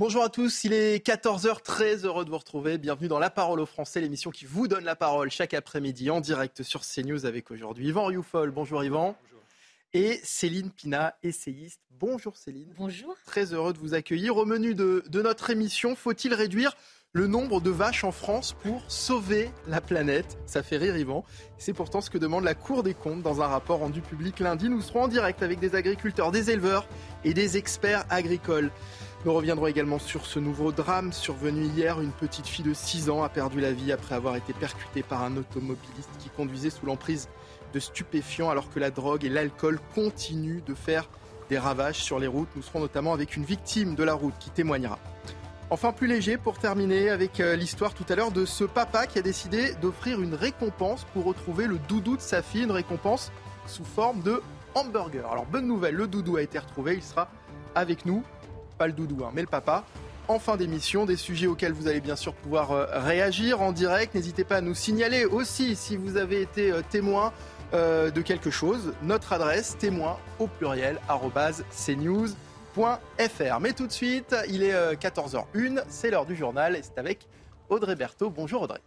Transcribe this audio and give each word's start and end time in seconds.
Bonjour 0.00 0.24
à 0.24 0.30
tous, 0.30 0.64
il 0.64 0.72
est 0.72 1.06
14h, 1.06 1.60
très 1.60 2.06
heureux 2.06 2.24
de 2.24 2.30
vous 2.30 2.38
retrouver. 2.38 2.78
Bienvenue 2.78 3.06
dans 3.06 3.18
La 3.18 3.28
Parole 3.28 3.60
aux 3.60 3.66
Français, 3.66 4.00
l'émission 4.00 4.30
qui 4.30 4.46
vous 4.46 4.66
donne 4.66 4.84
la 4.84 4.96
parole 4.96 5.30
chaque 5.30 5.52
après-midi 5.52 6.08
en 6.08 6.22
direct 6.22 6.62
sur 6.62 6.80
CNews 6.80 7.26
avec 7.26 7.50
aujourd'hui 7.50 7.88
Yvan 7.88 8.06
Rioufol. 8.06 8.50
Bonjour 8.50 8.82
Yvan. 8.82 9.14
Et 9.92 10.18
Céline 10.24 10.70
Pina, 10.70 11.16
essayiste. 11.22 11.82
Bonjour 11.90 12.38
Céline. 12.38 12.72
Bonjour. 12.78 13.14
Très 13.26 13.52
heureux 13.52 13.74
de 13.74 13.78
vous 13.78 13.92
accueillir. 13.92 14.38
Au 14.38 14.46
menu 14.46 14.74
de, 14.74 15.04
de 15.06 15.20
notre 15.20 15.50
émission, 15.50 15.94
faut-il 15.94 16.32
réduire 16.32 16.78
le 17.12 17.26
nombre 17.26 17.60
de 17.60 17.68
vaches 17.68 18.04
en 18.04 18.12
France 18.12 18.54
pour 18.62 18.82
sauver 18.90 19.50
la 19.66 19.82
planète? 19.82 20.38
Ça 20.46 20.62
fait 20.62 20.78
rire 20.78 20.96
Yvan. 20.96 21.26
C'est 21.58 21.74
pourtant 21.74 22.00
ce 22.00 22.08
que 22.08 22.16
demande 22.16 22.44
la 22.44 22.54
Cour 22.54 22.82
des 22.82 22.94
comptes 22.94 23.20
dans 23.20 23.42
un 23.42 23.48
rapport 23.48 23.80
rendu 23.80 24.00
public 24.00 24.40
lundi. 24.40 24.70
Nous 24.70 24.80
serons 24.80 25.02
en 25.02 25.08
direct 25.08 25.42
avec 25.42 25.58
des 25.58 25.74
agriculteurs, 25.74 26.32
des 26.32 26.50
éleveurs 26.50 26.88
et 27.22 27.34
des 27.34 27.58
experts 27.58 28.06
agricoles. 28.08 28.70
Nous 29.26 29.34
reviendrons 29.34 29.66
également 29.66 29.98
sur 29.98 30.24
ce 30.24 30.38
nouveau 30.38 30.72
drame 30.72 31.12
survenu 31.12 31.64
hier. 31.64 32.00
Une 32.00 32.10
petite 32.10 32.46
fille 32.46 32.64
de 32.64 32.72
6 32.72 33.10
ans 33.10 33.22
a 33.22 33.28
perdu 33.28 33.60
la 33.60 33.70
vie 33.70 33.92
après 33.92 34.14
avoir 34.14 34.34
été 34.34 34.54
percutée 34.54 35.02
par 35.02 35.22
un 35.22 35.36
automobiliste 35.36 36.08
qui 36.18 36.30
conduisait 36.30 36.70
sous 36.70 36.86
l'emprise 36.86 37.28
de 37.74 37.80
stupéfiants 37.80 38.48
alors 38.48 38.70
que 38.70 38.80
la 38.80 38.90
drogue 38.90 39.26
et 39.26 39.28
l'alcool 39.28 39.78
continuent 39.94 40.62
de 40.64 40.72
faire 40.72 41.06
des 41.50 41.58
ravages 41.58 41.98
sur 41.98 42.18
les 42.18 42.28
routes. 42.28 42.48
Nous 42.56 42.62
serons 42.62 42.80
notamment 42.80 43.12
avec 43.12 43.36
une 43.36 43.44
victime 43.44 43.94
de 43.94 44.04
la 44.04 44.14
route 44.14 44.32
qui 44.40 44.48
témoignera. 44.48 44.98
Enfin, 45.68 45.92
plus 45.92 46.06
léger 46.06 46.38
pour 46.38 46.58
terminer 46.58 47.10
avec 47.10 47.40
euh, 47.40 47.56
l'histoire 47.56 47.92
tout 47.92 48.06
à 48.08 48.16
l'heure 48.16 48.32
de 48.32 48.46
ce 48.46 48.64
papa 48.64 49.06
qui 49.06 49.18
a 49.18 49.22
décidé 49.22 49.74
d'offrir 49.82 50.22
une 50.22 50.34
récompense 50.34 51.04
pour 51.12 51.24
retrouver 51.24 51.66
le 51.66 51.78
doudou 51.78 52.16
de 52.16 52.22
sa 52.22 52.40
fille, 52.40 52.64
une 52.64 52.72
récompense 52.72 53.30
sous 53.66 53.84
forme 53.84 54.22
de 54.22 54.42
hamburger. 54.74 55.30
Alors, 55.30 55.44
bonne 55.44 55.66
nouvelle, 55.66 55.94
le 55.94 56.08
doudou 56.08 56.38
a 56.38 56.42
été 56.42 56.58
retrouvé, 56.58 56.94
il 56.94 57.02
sera 57.02 57.28
avec 57.74 58.06
nous. 58.06 58.24
Pas 58.80 58.86
le 58.86 58.94
doudou, 58.94 59.26
hein, 59.26 59.30
mais 59.34 59.42
le 59.42 59.46
papa. 59.46 59.84
En 60.26 60.38
fin 60.38 60.56
d'émission, 60.56 61.04
des 61.04 61.16
sujets 61.16 61.46
auxquels 61.46 61.74
vous 61.74 61.86
allez 61.86 62.00
bien 62.00 62.16
sûr 62.16 62.32
pouvoir 62.32 62.70
euh, 62.70 62.86
réagir 62.92 63.60
en 63.60 63.72
direct. 63.72 64.14
N'hésitez 64.14 64.42
pas 64.42 64.56
à 64.56 64.60
nous 64.62 64.72
signaler 64.72 65.26
aussi 65.26 65.76
si 65.76 65.98
vous 65.98 66.16
avez 66.16 66.40
été 66.40 66.72
euh, 66.72 66.80
témoin 66.88 67.34
euh, 67.74 68.10
de 68.10 68.22
quelque 68.22 68.50
chose. 68.50 68.94
Notre 69.02 69.34
adresse, 69.34 69.76
témoin 69.76 70.16
au 70.38 70.46
pluriel, 70.46 70.98
cnews.fr. 71.70 73.60
Mais 73.60 73.72
tout 73.74 73.86
de 73.86 73.92
suite, 73.92 74.34
il 74.48 74.62
est 74.62 74.72
euh, 74.72 74.94
14h01, 74.94 75.82
c'est 75.90 76.10
l'heure 76.10 76.24
du 76.24 76.34
journal 76.34 76.74
et 76.74 76.80
c'est 76.82 76.96
avec 76.96 77.28
Audrey 77.68 77.96
Berthaud. 77.96 78.30
Bonjour 78.30 78.62
Audrey. 78.62 78.80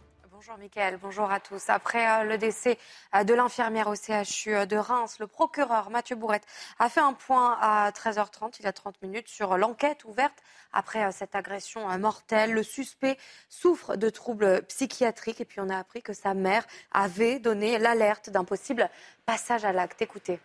Bonjour 0.46 0.60
Mickaël, 0.60 0.98
bonjour 1.00 1.30
à 1.30 1.40
tous. 1.40 1.70
Après 1.70 2.06
euh, 2.06 2.24
le 2.24 2.36
décès 2.36 2.76
euh, 3.14 3.24
de 3.24 3.32
l'infirmière 3.32 3.88
au 3.88 3.94
CHU 3.94 4.54
euh, 4.54 4.66
de 4.66 4.76
Reims, 4.76 5.16
le 5.18 5.26
procureur 5.26 5.88
Mathieu 5.88 6.16
Bourrette 6.16 6.44
a 6.78 6.90
fait 6.90 7.00
un 7.00 7.14
point 7.14 7.56
à 7.62 7.90
13h30, 7.92 8.56
il 8.58 8.64
y 8.64 8.68
a 8.68 8.72
30 8.74 9.00
minutes, 9.00 9.28
sur 9.28 9.56
l'enquête 9.56 10.04
ouverte 10.04 10.34
après 10.74 11.10
cette 11.12 11.34
agression 11.34 11.88
mortelle. 11.98 12.52
Le 12.52 12.62
suspect 12.62 13.16
souffre 13.48 13.96
de 13.96 14.10
troubles 14.10 14.62
psychiatriques 14.64 15.40
et 15.40 15.46
puis 15.46 15.60
on 15.60 15.70
a 15.70 15.78
appris 15.78 16.02
que 16.02 16.12
sa 16.12 16.34
mère 16.34 16.66
avait 16.92 17.38
donné 17.38 17.78
l'alerte 17.78 18.28
d'un 18.28 18.44
possible 18.44 18.90
passage 19.24 19.64
à 19.64 19.72
l'acte. 19.72 20.02
Écoutez. 20.02 20.40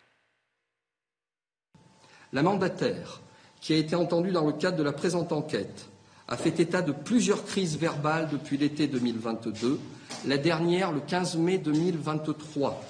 La 2.32 2.42
mandataire, 2.42 3.20
qui 3.60 3.74
a 3.74 3.78
été 3.78 3.98
entendue 3.98 4.32
dans 4.32 4.46
le 4.46 4.54
cadre 4.54 4.78
de 4.78 4.84
la 4.84 4.94
présente 4.94 5.34
enquête, 5.34 5.90
a 6.30 6.38
fait 6.38 6.60
état 6.60 6.84
de 6.84 6.92
plusieurs 6.92 7.44
crises 7.44 7.78
verbales 7.78 8.30
depuis 8.32 8.58
l'été 8.58 8.88
2022, 8.88 9.80
la 10.28 10.38
dernière 10.38 10.92
le 10.92 11.00
15 11.00 11.38
mai 11.38 11.58
2023, 11.58 12.82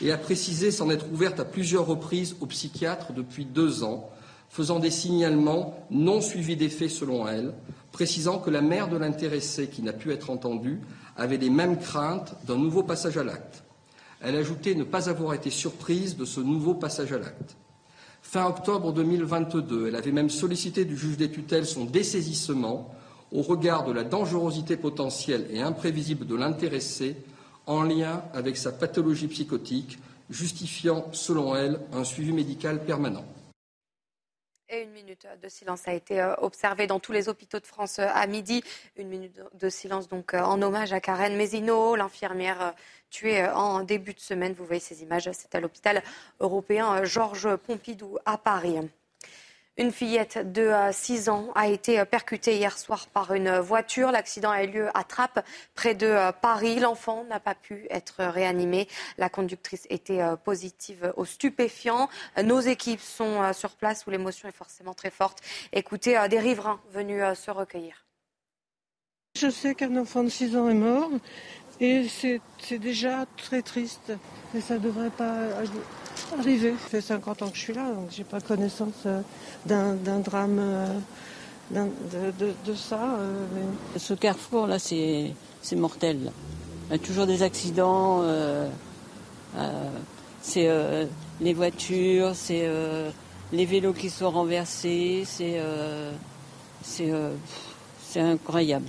et 0.00 0.12
a 0.12 0.16
précisé 0.16 0.70
s'en 0.70 0.90
être 0.90 1.06
ouverte 1.12 1.40
à 1.40 1.44
plusieurs 1.44 1.86
reprises 1.86 2.36
au 2.40 2.46
psychiatre 2.46 3.12
depuis 3.12 3.44
deux 3.44 3.82
ans, 3.82 4.10
faisant 4.48 4.78
des 4.78 4.92
signalements 4.92 5.76
non 5.90 6.20
suivis 6.20 6.56
d'effet 6.56 6.88
selon 6.88 7.26
elle, 7.26 7.52
précisant 7.90 8.38
que 8.38 8.50
la 8.50 8.60
mère 8.60 8.88
de 8.88 8.96
l'intéressé 8.96 9.66
qui 9.66 9.82
n'a 9.82 9.92
pu 9.92 10.12
être 10.12 10.30
entendue 10.30 10.80
avait 11.16 11.36
les 11.36 11.50
mêmes 11.50 11.78
craintes 11.78 12.36
d'un 12.46 12.58
nouveau 12.58 12.84
passage 12.84 13.18
à 13.18 13.24
l'acte. 13.24 13.64
Elle 14.20 14.36
ajoutait 14.36 14.76
ne 14.76 14.84
pas 14.84 15.10
avoir 15.10 15.34
été 15.34 15.50
surprise 15.50 16.16
de 16.16 16.24
ce 16.24 16.40
nouveau 16.40 16.74
passage 16.74 17.12
à 17.12 17.18
l'acte. 17.18 17.56
Fin 18.34 18.46
octobre 18.46 18.92
2022, 18.92 19.86
elle 19.86 19.94
avait 19.94 20.10
même 20.10 20.28
sollicité 20.28 20.84
du 20.84 20.96
juge 20.96 21.16
des 21.16 21.30
tutelles 21.30 21.66
son 21.66 21.84
dessaisissement 21.84 22.92
au 23.30 23.42
regard 23.42 23.84
de 23.84 23.92
la 23.92 24.02
dangerosité 24.02 24.76
potentielle 24.76 25.46
et 25.52 25.62
imprévisible 25.62 26.26
de 26.26 26.34
l'intéressé 26.34 27.14
en 27.66 27.84
lien 27.84 28.24
avec 28.32 28.56
sa 28.56 28.72
pathologie 28.72 29.28
psychotique, 29.28 30.00
justifiant, 30.30 31.06
selon 31.12 31.54
elle, 31.54 31.78
un 31.92 32.02
suivi 32.02 32.32
médical 32.32 32.84
permanent. 32.84 33.24
Et 34.70 34.80
une 34.82 34.92
minute 34.92 35.26
de 35.42 35.48
silence 35.48 35.86
a 35.86 35.92
été 35.92 36.22
euh, 36.22 36.34
observée 36.38 36.86
dans 36.86 36.98
tous 36.98 37.12
les 37.12 37.28
hôpitaux 37.28 37.60
de 37.60 37.66
France 37.66 37.98
euh, 37.98 38.06
à 38.14 38.26
midi. 38.26 38.64
Une 38.96 39.08
minute 39.08 39.38
de 39.52 39.68
silence 39.68 40.08
donc 40.08 40.32
euh, 40.32 40.40
en 40.40 40.62
hommage 40.62 40.94
à 40.94 41.00
Karen 41.00 41.36
Mézineau, 41.36 41.96
l'infirmière 41.96 42.62
euh, 42.62 42.70
tuée 43.10 43.42
euh, 43.42 43.54
en 43.54 43.82
début 43.82 44.14
de 44.14 44.20
semaine. 44.20 44.54
Vous 44.54 44.64
voyez 44.64 44.80
ces 44.80 45.02
images, 45.02 45.30
c'est 45.32 45.54
à 45.54 45.60
l'hôpital 45.60 46.02
européen 46.40 46.96
euh, 46.96 47.04
Georges 47.04 47.56
Pompidou 47.56 48.16
à 48.24 48.38
Paris. 48.38 48.78
Une 49.76 49.90
fillette 49.90 50.52
de 50.52 50.70
6 50.92 51.28
ans 51.30 51.50
a 51.56 51.66
été 51.66 51.98
euh, 51.98 52.04
percutée 52.04 52.56
hier 52.56 52.78
soir 52.78 53.08
par 53.08 53.34
une 53.34 53.58
voiture. 53.58 54.12
L'accident 54.12 54.50
a 54.50 54.62
eu 54.62 54.68
lieu 54.68 54.88
à 54.96 55.02
Trappes, 55.02 55.44
près 55.74 55.96
de 55.96 56.06
euh, 56.06 56.30
Paris. 56.30 56.78
L'enfant 56.78 57.24
n'a 57.24 57.40
pas 57.40 57.56
pu 57.56 57.88
être 57.90 58.22
réanimé. 58.22 58.86
La 59.18 59.28
conductrice 59.28 59.84
était 59.90 60.20
euh, 60.20 60.36
positive 60.36 61.12
aux 61.16 61.24
stupéfiants. 61.24 62.08
Nos 62.40 62.60
équipes 62.60 63.00
sont 63.00 63.42
euh, 63.42 63.52
sur 63.52 63.70
place 63.70 64.06
où 64.06 64.10
l'émotion 64.10 64.48
est 64.48 64.56
forcément 64.56 64.94
très 64.94 65.10
forte. 65.10 65.40
Écoutez 65.72 66.16
euh, 66.16 66.28
des 66.28 66.38
riverains 66.38 66.80
venus 66.92 67.22
euh, 67.24 67.34
se 67.34 67.50
recueillir. 67.50 68.06
Je 69.36 69.50
sais 69.50 69.74
qu'un 69.74 69.96
enfant 69.96 70.22
de 70.22 70.28
6 70.28 70.56
ans 70.56 70.68
est 70.68 70.74
mort 70.74 71.10
et 71.80 72.06
c'est 72.08 72.78
déjà 72.78 73.26
très 73.36 73.62
triste. 73.62 74.12
Ça 74.60 74.78
devrait 74.78 75.10
pas 75.10 75.48
arri- 76.14 76.40
arriver. 76.40 76.74
Ça 76.82 76.88
fait 76.88 77.00
50 77.00 77.42
ans 77.42 77.48
que 77.50 77.56
je 77.56 77.60
suis 77.60 77.72
là, 77.74 77.90
donc 77.92 78.08
j'ai 78.10 78.24
pas 78.24 78.40
connaissance 78.40 78.92
euh, 79.06 79.20
d'un 79.66 80.18
drame 80.20 80.58
euh, 80.60 80.86
de, 81.70 82.54
de- 82.66 82.74
ça. 82.74 83.16
euh, 83.18 83.46
Ce 83.96 84.14
carrefour-là, 84.14 84.78
c'est 84.78 85.32
c'est 85.62 85.76
mortel. 85.76 86.30
Il 86.88 86.92
y 86.92 86.94
a 86.96 86.98
toujours 86.98 87.26
des 87.26 87.42
accidents. 87.42 88.22
c'est 90.42 90.68
les 91.40 91.54
voitures, 91.54 92.32
c'est 92.34 92.68
les 93.52 93.64
vélos 93.64 93.94
qui 93.94 94.10
sont 94.10 94.30
renversés. 94.30 95.24
C'est 95.26 95.58
c'est 96.82 98.20
incroyable. 98.20 98.86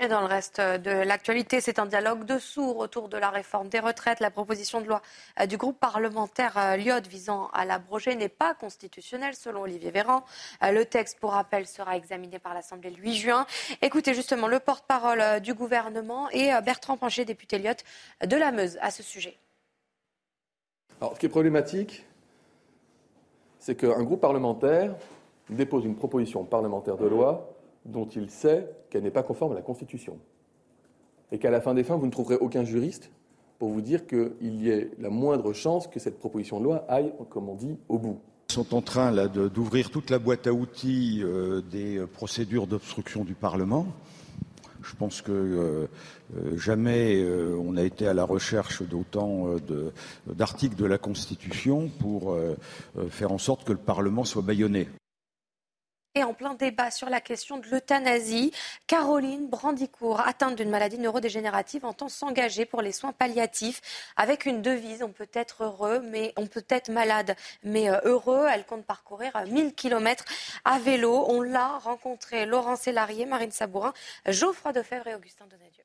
Et 0.00 0.08
dans 0.08 0.20
le 0.20 0.26
reste 0.26 0.60
de 0.60 0.90
l'actualité, 0.90 1.60
c'est 1.60 1.78
un 1.78 1.86
dialogue 1.86 2.24
de 2.24 2.40
sourds 2.40 2.78
autour 2.78 3.08
de 3.08 3.16
la 3.16 3.30
réforme 3.30 3.68
des 3.68 3.78
retraites. 3.78 4.18
La 4.18 4.32
proposition 4.32 4.80
de 4.80 4.86
loi 4.86 5.00
euh, 5.40 5.46
du 5.46 5.56
groupe 5.56 5.78
parlementaire 5.78 6.58
euh, 6.58 6.76
Lyot 6.76 7.02
visant 7.08 7.48
à 7.52 7.64
l'abroger 7.64 8.16
n'est 8.16 8.28
pas 8.28 8.54
constitutionnelle 8.54 9.34
selon 9.34 9.62
Olivier 9.62 9.92
Véran. 9.92 10.24
Euh, 10.64 10.72
Le 10.72 10.84
texte, 10.84 11.20
pour 11.20 11.30
rappel, 11.30 11.68
sera 11.68 11.96
examiné 11.96 12.40
par 12.40 12.54
l'Assemblée 12.54 12.90
le 12.90 12.96
8 12.96 13.14
juin. 13.14 13.46
Écoutez 13.82 14.14
justement 14.14 14.48
le 14.48 14.58
porte-parole 14.58 15.20
euh, 15.20 15.38
du 15.38 15.54
gouvernement 15.54 16.28
et 16.30 16.52
euh, 16.52 16.60
Bertrand 16.60 16.96
Pancher, 16.96 17.24
député 17.24 17.60
Lyot 17.60 17.74
de 18.26 18.36
la 18.36 18.50
Meuse, 18.50 18.76
à 18.80 18.90
ce 18.90 19.04
sujet. 19.04 19.38
Alors, 21.00 21.14
ce 21.14 21.20
qui 21.20 21.26
est 21.26 21.28
problématique, 21.28 22.04
c'est 23.60 23.76
qu'un 23.76 24.02
groupe 24.02 24.22
parlementaire 24.22 24.96
dépose 25.48 25.84
une 25.84 25.94
proposition 25.94 26.44
parlementaire 26.44 26.96
de 26.96 27.06
loi 27.06 27.53
dont 27.84 28.06
il 28.06 28.30
sait 28.30 28.68
qu'elle 28.90 29.02
n'est 29.02 29.10
pas 29.10 29.22
conforme 29.22 29.52
à 29.52 29.54
la 29.54 29.62
Constitution. 29.62 30.18
Et 31.32 31.38
qu'à 31.38 31.50
la 31.50 31.60
fin 31.60 31.74
des 31.74 31.84
fins, 31.84 31.96
vous 31.96 32.06
ne 32.06 32.10
trouverez 32.12 32.36
aucun 32.36 32.64
juriste 32.64 33.10
pour 33.58 33.70
vous 33.70 33.80
dire 33.80 34.06
qu'il 34.06 34.62
y 34.62 34.70
ait 34.70 34.90
la 34.98 35.10
moindre 35.10 35.52
chance 35.52 35.86
que 35.86 36.00
cette 36.00 36.18
proposition 36.18 36.58
de 36.58 36.64
loi 36.64 36.84
aille, 36.88 37.12
comme 37.30 37.48
on 37.48 37.54
dit, 37.54 37.76
au 37.88 37.98
bout. 37.98 38.20
Ils 38.50 38.54
sont 38.54 38.74
en 38.74 38.82
train 38.82 39.26
d'ouvrir 39.28 39.90
toute 39.90 40.10
la 40.10 40.18
boîte 40.18 40.46
à 40.46 40.52
outils 40.52 41.22
euh, 41.22 41.60
des 41.60 41.98
euh, 41.98 42.06
procédures 42.06 42.66
d'obstruction 42.66 43.24
du 43.24 43.34
Parlement. 43.34 43.86
Je 44.82 44.94
pense 44.96 45.22
que 45.22 45.88
jamais 46.56 47.26
on 47.58 47.78
a 47.78 47.82
été 47.82 48.06
à 48.06 48.12
la 48.12 48.24
recherche 48.24 48.82
d'autant 48.82 49.56
d'articles 50.26 50.76
de 50.76 50.84
la 50.84 50.98
Constitution 50.98 51.88
pour 52.00 52.36
faire 53.08 53.32
en 53.32 53.38
sorte 53.38 53.64
que 53.64 53.72
le 53.72 53.78
Parlement 53.78 54.24
soit 54.24 54.42
bâillonné. 54.42 54.88
Et 56.16 56.22
en 56.22 56.32
plein 56.32 56.54
débat 56.54 56.92
sur 56.92 57.10
la 57.10 57.20
question 57.20 57.58
de 57.58 57.66
l'euthanasie, 57.66 58.52
Caroline 58.86 59.48
Brandicourt, 59.48 60.20
atteinte 60.20 60.54
d'une 60.54 60.70
maladie 60.70 60.98
neurodégénérative, 60.98 61.84
entend 61.84 62.08
s'engager 62.08 62.66
pour 62.66 62.82
les 62.82 62.92
soins 62.92 63.10
palliatifs 63.10 63.80
avec 64.16 64.46
une 64.46 64.62
devise 64.62 65.02
on 65.02 65.10
peut 65.10 65.30
être 65.32 65.64
heureux, 65.64 66.00
mais 66.00 66.32
on 66.36 66.46
peut 66.46 66.64
être 66.68 66.88
malade, 66.88 67.34
mais 67.64 67.90
euh, 67.90 67.98
heureux. 68.04 68.46
Elle 68.48 68.64
compte 68.64 68.86
parcourir 68.86 69.32
1000 69.44 69.66
euh, 69.66 69.70
km 69.72 70.24
à 70.64 70.78
vélo. 70.78 71.24
On 71.26 71.42
l'a 71.42 71.78
rencontré 71.78 72.46
Laurent 72.46 72.76
Sélarié, 72.76 73.26
Marine 73.26 73.50
Sabourin, 73.50 73.92
Geoffroy 74.28 74.72
Defebvre 74.72 75.08
et 75.08 75.16
Augustin 75.16 75.46
Donadieu. 75.46 75.82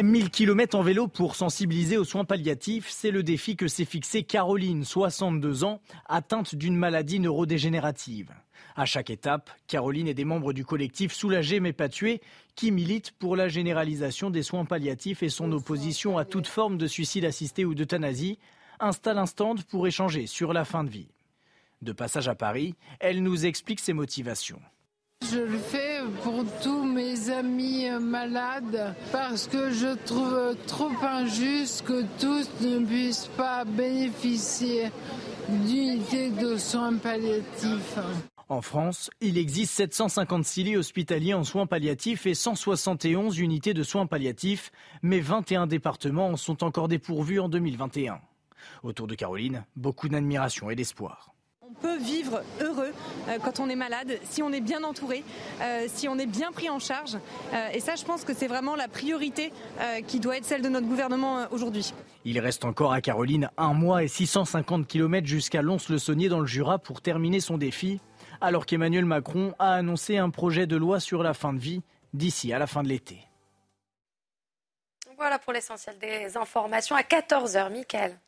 1000 0.00 0.30
km 0.30 0.76
en 0.76 0.82
vélo 0.82 1.08
pour 1.08 1.34
sensibiliser 1.34 1.96
aux 1.96 2.04
soins 2.04 2.24
palliatifs, 2.24 2.88
c'est 2.88 3.10
le 3.10 3.24
défi 3.24 3.56
que 3.56 3.66
s'est 3.66 3.84
fixé 3.84 4.22
Caroline, 4.22 4.84
62 4.84 5.64
ans, 5.64 5.80
atteinte 6.06 6.54
d'une 6.54 6.76
maladie 6.76 7.18
neurodégénérative. 7.18 8.32
À 8.76 8.86
chaque 8.86 9.10
étape, 9.10 9.50
Caroline 9.68 10.08
et 10.08 10.14
des 10.14 10.24
membres 10.24 10.52
du 10.52 10.64
collectif 10.64 11.12
Soulagés 11.12 11.60
mais 11.60 11.72
pas 11.72 11.88
tués, 11.88 12.20
qui 12.56 12.72
militent 12.72 13.12
pour 13.12 13.36
la 13.36 13.48
généralisation 13.48 14.30
des 14.30 14.42
soins 14.42 14.64
palliatifs 14.64 15.22
et 15.22 15.28
son 15.28 15.52
opposition 15.52 16.18
à 16.18 16.24
toute 16.24 16.48
forme 16.48 16.76
de 16.76 16.88
suicide 16.88 17.24
assisté 17.24 17.64
ou 17.64 17.74
d'euthanasie, 17.74 18.38
installent 18.80 19.18
un 19.18 19.26
stand 19.26 19.62
pour 19.64 19.86
échanger 19.86 20.26
sur 20.26 20.52
la 20.52 20.64
fin 20.64 20.82
de 20.82 20.90
vie. 20.90 21.08
De 21.82 21.92
passage 21.92 22.26
à 22.28 22.34
Paris, 22.34 22.74
elle 22.98 23.22
nous 23.22 23.46
explique 23.46 23.78
ses 23.78 23.92
motivations. 23.92 24.60
Je 25.30 25.38
le 25.38 25.58
fais 25.58 26.00
pour 26.22 26.44
tous 26.60 26.84
mes 26.84 27.30
amis 27.30 27.88
malades 28.00 28.94
parce 29.12 29.46
que 29.46 29.70
je 29.70 29.94
trouve 30.04 30.56
trop 30.66 30.90
injuste 31.02 31.84
que 31.86 32.02
tous 32.20 32.50
ne 32.60 32.84
puissent 32.84 33.30
pas 33.36 33.64
bénéficier 33.64 34.90
d'unités 35.48 36.30
de 36.30 36.56
soins 36.56 36.96
palliatifs. 36.96 37.98
En 38.50 38.60
France, 38.60 39.10
il 39.22 39.38
existe 39.38 39.72
756 39.72 40.64
lits 40.64 40.76
hospitaliers 40.76 41.32
en 41.32 41.44
soins 41.44 41.66
palliatifs 41.66 42.26
et 42.26 42.34
171 42.34 43.38
unités 43.38 43.72
de 43.72 43.82
soins 43.82 44.06
palliatifs, 44.06 44.70
mais 45.02 45.20
21 45.20 45.66
départements 45.66 46.28
en 46.28 46.36
sont 46.36 46.62
encore 46.62 46.88
dépourvus 46.88 47.40
en 47.40 47.48
2021. 47.48 48.20
Autour 48.82 49.06
de 49.06 49.14
Caroline, 49.14 49.64
beaucoup 49.76 50.10
d'admiration 50.10 50.68
et 50.68 50.76
d'espoir. 50.76 51.34
On 51.66 51.72
peut 51.72 51.96
vivre 51.96 52.42
heureux 52.60 52.92
euh, 53.28 53.38
quand 53.42 53.58
on 53.60 53.70
est 53.70 53.76
malade, 53.76 54.18
si 54.24 54.42
on 54.42 54.52
est 54.52 54.60
bien 54.60 54.84
entouré, 54.84 55.24
euh, 55.62 55.86
si 55.88 56.08
on 56.08 56.18
est 56.18 56.26
bien 56.26 56.52
pris 56.52 56.68
en 56.68 56.78
charge. 56.78 57.16
Euh, 57.54 57.68
et 57.72 57.80
ça, 57.80 57.94
je 57.96 58.04
pense 58.04 58.24
que 58.24 58.34
c'est 58.34 58.46
vraiment 58.46 58.76
la 58.76 58.88
priorité 58.88 59.52
qui 60.06 60.20
doit 60.20 60.36
être 60.36 60.44
celle 60.44 60.60
de 60.60 60.68
notre 60.68 60.86
gouvernement 60.86 61.46
aujourd'hui. 61.50 61.94
Il 62.26 62.38
reste 62.38 62.64
encore 62.64 62.92
à 62.92 63.00
Caroline 63.00 63.50
un 63.56 63.72
mois 63.72 64.02
et 64.02 64.08
650 64.08 64.86
km 64.86 65.26
jusqu'à 65.26 65.62
Lons-le-Saunier 65.62 66.28
dans 66.28 66.40
le 66.40 66.46
Jura 66.46 66.78
pour 66.78 67.00
terminer 67.00 67.40
son 67.40 67.56
défi 67.56 68.00
alors 68.44 68.66
qu'Emmanuel 68.66 69.04
Macron 69.04 69.54
a 69.58 69.74
annoncé 69.74 70.18
un 70.18 70.30
projet 70.30 70.66
de 70.66 70.76
loi 70.76 71.00
sur 71.00 71.22
la 71.22 71.34
fin 71.34 71.52
de 71.52 71.58
vie 71.58 71.82
d'ici 72.12 72.52
à 72.52 72.58
la 72.58 72.66
fin 72.66 72.82
de 72.82 72.88
l'été. 72.88 73.18
Voilà 75.16 75.38
pour 75.38 75.52
l'essentiel 75.52 75.98
des 75.98 76.36
informations 76.36 76.96
à 76.96 77.02
14h, 77.02 77.72
Mickaël. 77.72 78.18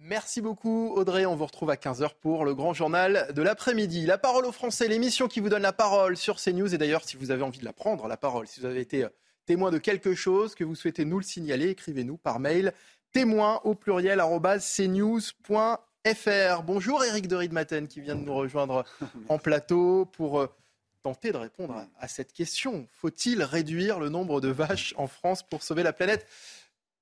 Merci 0.00 0.40
beaucoup 0.40 0.92
Audrey, 0.94 1.26
on 1.26 1.34
vous 1.34 1.46
retrouve 1.46 1.70
à 1.70 1.74
15h 1.74 2.10
pour 2.20 2.44
le 2.44 2.54
grand 2.54 2.72
journal 2.72 3.32
de 3.34 3.42
l'après-midi. 3.42 4.06
La 4.06 4.18
parole 4.18 4.46
aux 4.46 4.52
Français, 4.52 4.86
l'émission 4.86 5.26
qui 5.26 5.40
vous 5.40 5.48
donne 5.48 5.62
la 5.62 5.72
parole 5.72 6.16
sur 6.16 6.36
CNews 6.36 6.72
et 6.72 6.78
d'ailleurs 6.78 7.02
si 7.02 7.16
vous 7.16 7.32
avez 7.32 7.42
envie 7.42 7.58
de 7.58 7.64
la 7.64 7.72
prendre, 7.72 8.06
la 8.06 8.16
parole, 8.16 8.46
si 8.46 8.60
vous 8.60 8.66
avez 8.66 8.80
été 8.80 9.04
euh, 9.04 9.08
témoin 9.46 9.72
de 9.72 9.78
quelque 9.78 10.14
chose, 10.14 10.54
que 10.54 10.62
vous 10.62 10.76
souhaitez 10.76 11.04
nous 11.04 11.18
le 11.18 11.24
signaler, 11.24 11.70
écrivez-nous 11.70 12.16
par 12.16 12.38
mail 12.38 12.72
témoin 13.12 13.60
au 13.64 13.74
pluriel 13.74 14.22
cnews.fr. 14.60 15.87
Bonjour 16.64 17.04
Eric 17.04 17.28
de 17.28 17.36
Riedmaten 17.36 17.86
qui 17.86 18.00
vient 18.00 18.14
de 18.14 18.22
nous 18.22 18.34
rejoindre 18.34 18.84
en 19.28 19.38
plateau 19.38 20.06
pour 20.06 20.40
euh, 20.40 20.46
tenter 21.02 21.32
de 21.32 21.36
répondre 21.36 21.86
à 21.98 22.08
cette 22.08 22.32
question. 22.32 22.88
Faut-il 22.92 23.42
réduire 23.42 23.98
le 23.98 24.08
nombre 24.08 24.40
de 24.40 24.48
vaches 24.48 24.94
en 24.96 25.06
France 25.06 25.42
pour 25.42 25.62
sauver 25.62 25.82
la 25.82 25.92
planète? 25.92 26.26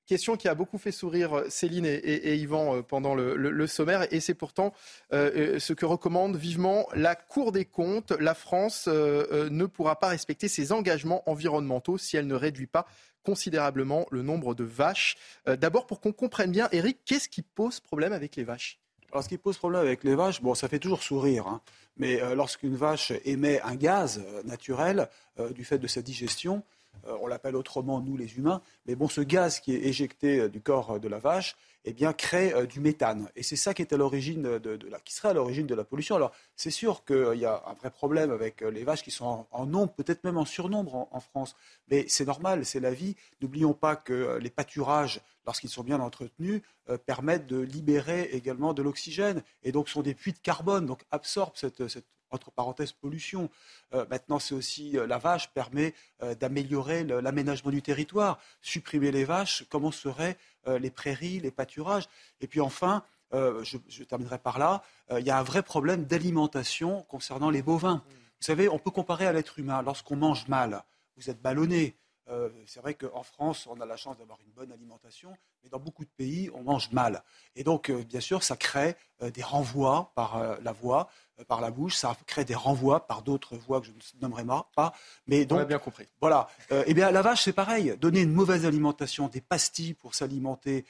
Question 0.06 0.37
qui 0.37 0.48
a 0.48 0.56
beaucoup 0.56 0.78
fait 0.78 0.90
sourire 0.90 1.38
euh, 1.38 1.48
Céline 1.48 1.87
et, 1.87 2.37
Yvan 2.37 2.76
euh, 2.76 2.82
pendant 2.82 3.14
le, 3.14 3.66
sommaire, 3.69 4.12
et 4.12 4.19
c'est 4.19 4.34
pourtant 4.34 4.72
ce 5.12 5.72
que 5.72 5.87
recommande 5.87 6.37
vivement 6.37 6.88
la 6.94 7.14
Cour 7.14 7.52
des 7.52 7.64
comptes. 7.64 8.10
La 8.12 8.34
France 8.34 8.88
ne 8.88 9.66
pourra 9.66 10.00
pas 10.00 10.08
respecter 10.08 10.49
ses 10.49 10.72
engagements 10.72 11.22
environnementaux 11.31 11.96
si 11.96 12.16
elle 12.16 12.26
ne 12.26 12.34
réduit 12.34 12.66
pas 12.66 12.87
considérablement 13.22 14.06
le 14.10 14.22
nombre 14.22 14.54
de 14.54 14.64
vaches. 14.64 15.16
D'abord, 15.46 15.87
pour 15.87 16.00
qu'on 16.00 16.12
comprenne 16.12 16.50
bien, 16.50 16.69
Eric, 16.72 16.99
qu'est-ce 17.04 17.28
qui 17.28 17.42
pose 17.42 17.81
problème 17.81 18.12
avec 18.12 18.37
les 18.37 18.44
vaches? 18.44 18.81
Alors, 19.16 19.24
ce 19.24 19.30
qui 19.30 19.38
pose 19.38 19.56
problème 19.56 19.80
avec 19.80 20.04
les 20.04 20.14
vaches, 20.14 20.42
bon, 20.42 20.54
ça 20.54 20.68
fait 20.68 20.78
toujours 20.78 21.02
sourire, 21.02 21.46
hein. 21.46 21.62
mais 21.96 22.20
euh, 22.20 22.34
lorsqu'une 22.34 22.76
vache 22.76 23.14
émet 23.24 23.62
un 23.62 23.74
gaz 23.74 24.22
euh, 24.22 24.42
naturel 24.42 25.08
euh, 25.40 25.54
du 25.54 25.64
fait 25.64 25.78
de 25.78 25.86
sa 25.86 26.02
digestion, 26.02 26.62
on 27.04 27.26
l'appelle 27.26 27.56
autrement 27.56 28.00
nous 28.00 28.16
les 28.16 28.37
humains, 28.37 28.62
mais 28.87 28.94
bon, 28.94 29.08
ce 29.08 29.20
gaz 29.20 29.60
qui 29.60 29.75
est 29.75 29.87
éjecté 29.87 30.48
du 30.48 30.60
corps 30.60 30.98
de 30.98 31.08
la 31.08 31.19
vache, 31.19 31.56
eh 31.84 31.93
bien, 31.93 32.12
crée 32.12 32.66
du 32.66 32.81
méthane. 32.81 33.28
Et 33.37 33.44
c'est 33.44 33.56
ça 33.56 33.72
qui, 33.72 33.82
est 33.82 33.93
à 33.93 33.96
l'origine 33.96 34.58
de, 34.58 34.78
la, 34.90 34.98
qui 35.00 35.14
serait 35.14 35.28
à 35.28 35.32
l'origine 35.32 35.66
de 35.66 35.75
la 35.75 35.84
pollution. 35.84 36.16
Alors, 36.16 36.32
c'est 36.56 36.70
sûr 36.70 37.04
qu'il 37.04 37.38
y 37.38 37.44
a 37.44 37.62
un 37.64 37.75
vrai 37.75 37.90
problème 37.90 38.32
avec 38.32 38.60
les 38.60 38.82
vaches 38.82 39.04
qui 39.04 39.12
sont 39.12 39.46
en, 39.50 39.66
nombre, 39.66 39.93
peut-être 39.93 40.25
même 40.25 40.37
en 40.37 40.44
surnombre 40.44 41.06
en 41.10 41.20
France, 41.20 41.54
mais 41.88 42.04
c'est 42.08 42.26
normal, 42.26 42.66
c'est 42.66 42.81
la 42.81 42.93
vie. 42.93 43.14
N'oublions 43.40 43.72
pas 43.75 43.94
que 43.94 44.38
les 44.38 44.50
pâturages 44.50 45.20
lorsqu'ils 45.46 45.70
sont 45.70 45.84
bien 45.84 46.00
entretenus, 46.00 46.60
euh, 46.88 46.99
permettent 46.99 47.46
de 47.46 47.58
libérer 47.58 48.25
également 48.32 48.75
de 48.75 48.82
l'oxygène 48.82 49.42
et 49.62 49.72
donc 49.72 49.88
sont 49.88 50.02
des 50.02 50.14
puits 50.14 50.32
de 50.32 50.38
carbone, 50.38 50.87
donc 50.87 51.04
absorbent 51.10 51.54
cette, 51.54 51.82
entre 52.31 52.50
parenthèses 52.50 52.93
pollution. 52.93 53.50
Euh, 53.94 54.05
maintenant, 54.11 54.38
c'est 54.38 54.55
aussi 54.55 54.99
euh, 54.99 55.06
la 55.06 55.19
vache 55.19 55.50
permet 55.50 55.94
d'améliorer 56.40 57.05
l'aménagement 57.05 57.70
du 57.70 57.82
territoire. 57.82 58.38
Supprimer 58.61 59.11
les 59.11 59.25
vaches, 59.25 59.64
comment 59.69 59.90
seraient 59.90 60.37
les 60.67 60.90
prairies, 60.90 61.40
les 61.40 61.50
pâturages? 61.50 62.08
Et 62.40 62.46
puis 62.46 62.61
enfin, 62.61 63.05
je, 63.32 63.76
je, 63.88 64.02
terminerai 64.02 64.38
par 64.38 64.58
là, 64.58 64.82
il 65.11 65.25
y 65.25 65.31
a 65.31 65.38
un 65.38 65.43
vrai 65.43 65.62
problème 65.62 66.05
d'alimentation 66.05 67.02
concernant 67.02 67.50
les 67.50 67.62
bovins. 67.62 68.02
Vous 68.08 68.46
savez, 68.46 68.69
on 68.69 68.78
peut 68.78 68.90
comparer 68.90 69.26
à 69.26 69.32
l'être 69.32 69.58
humain. 69.58 69.82
Lorsqu'on 69.82 70.17
mange 70.17 70.49
mal, 70.49 70.82
vous 71.17 71.31
êtes 71.31 71.40
ballonné, 71.40 71.96
euh, 72.28 72.49
c'est 72.67 72.81
vrai 72.81 72.94
qu'en 72.94 73.23
France, 73.23 73.67
on 73.67 73.81
a 73.81 73.87
la 73.87 73.96
chance 73.96 74.19
d'avoir 74.19 74.38
une 74.44 74.52
bonne 74.52 74.73
alimentation, 74.73 75.37
mais 75.62 75.70
dans 75.70 75.78
beaucoup 75.78 76.05
de 76.05 76.11
pays, 76.17 76.50
on 76.55 76.62
mange 76.62 76.90
mal. 76.90 77.23
Et 77.55 77.62
donc, 77.62 77.88
euh, 77.88 78.02
bien 78.02 78.20
sûr, 78.20 78.43
ça 78.43 78.56
crée 78.56 78.96
euh, 79.23 79.31
des 79.31 79.43
renvois 79.43 80.12
par 80.14 80.61
la 80.61 80.73
voix, 80.73 81.08
par 81.49 81.61
la 81.61 81.71
bouche, 81.71 81.95
ça 81.95 82.16
crée 82.26 82.45
des 82.45 82.54
renvois 82.54 83.06
par 83.06 83.23
d'autres 83.23 83.56
voies 83.56 83.80
que 83.80 83.87
je 83.87 83.92
ne 83.92 84.23
nommerai 84.23 84.45
pas. 84.75 84.92
Mais 85.26 85.45
donc, 85.45 85.59
on 85.59 85.62
a 85.62 85.66
bien 85.66 85.78
compris. 85.78 86.09
Voilà. 86.21 86.49
eh 86.71 86.95
bien, 86.95 87.11
la 87.11 87.23
vache, 87.23 87.45
c'est 87.45 87.52
pareil. 87.52 87.97
Donner 88.00 88.23
une 88.23 88.33
mauvaise 88.33 88.66
alimentation, 88.66 89.28
des 89.28 89.40
pastilles 89.40 89.95
pour 89.95 90.14
s'alimenter, 90.14 90.85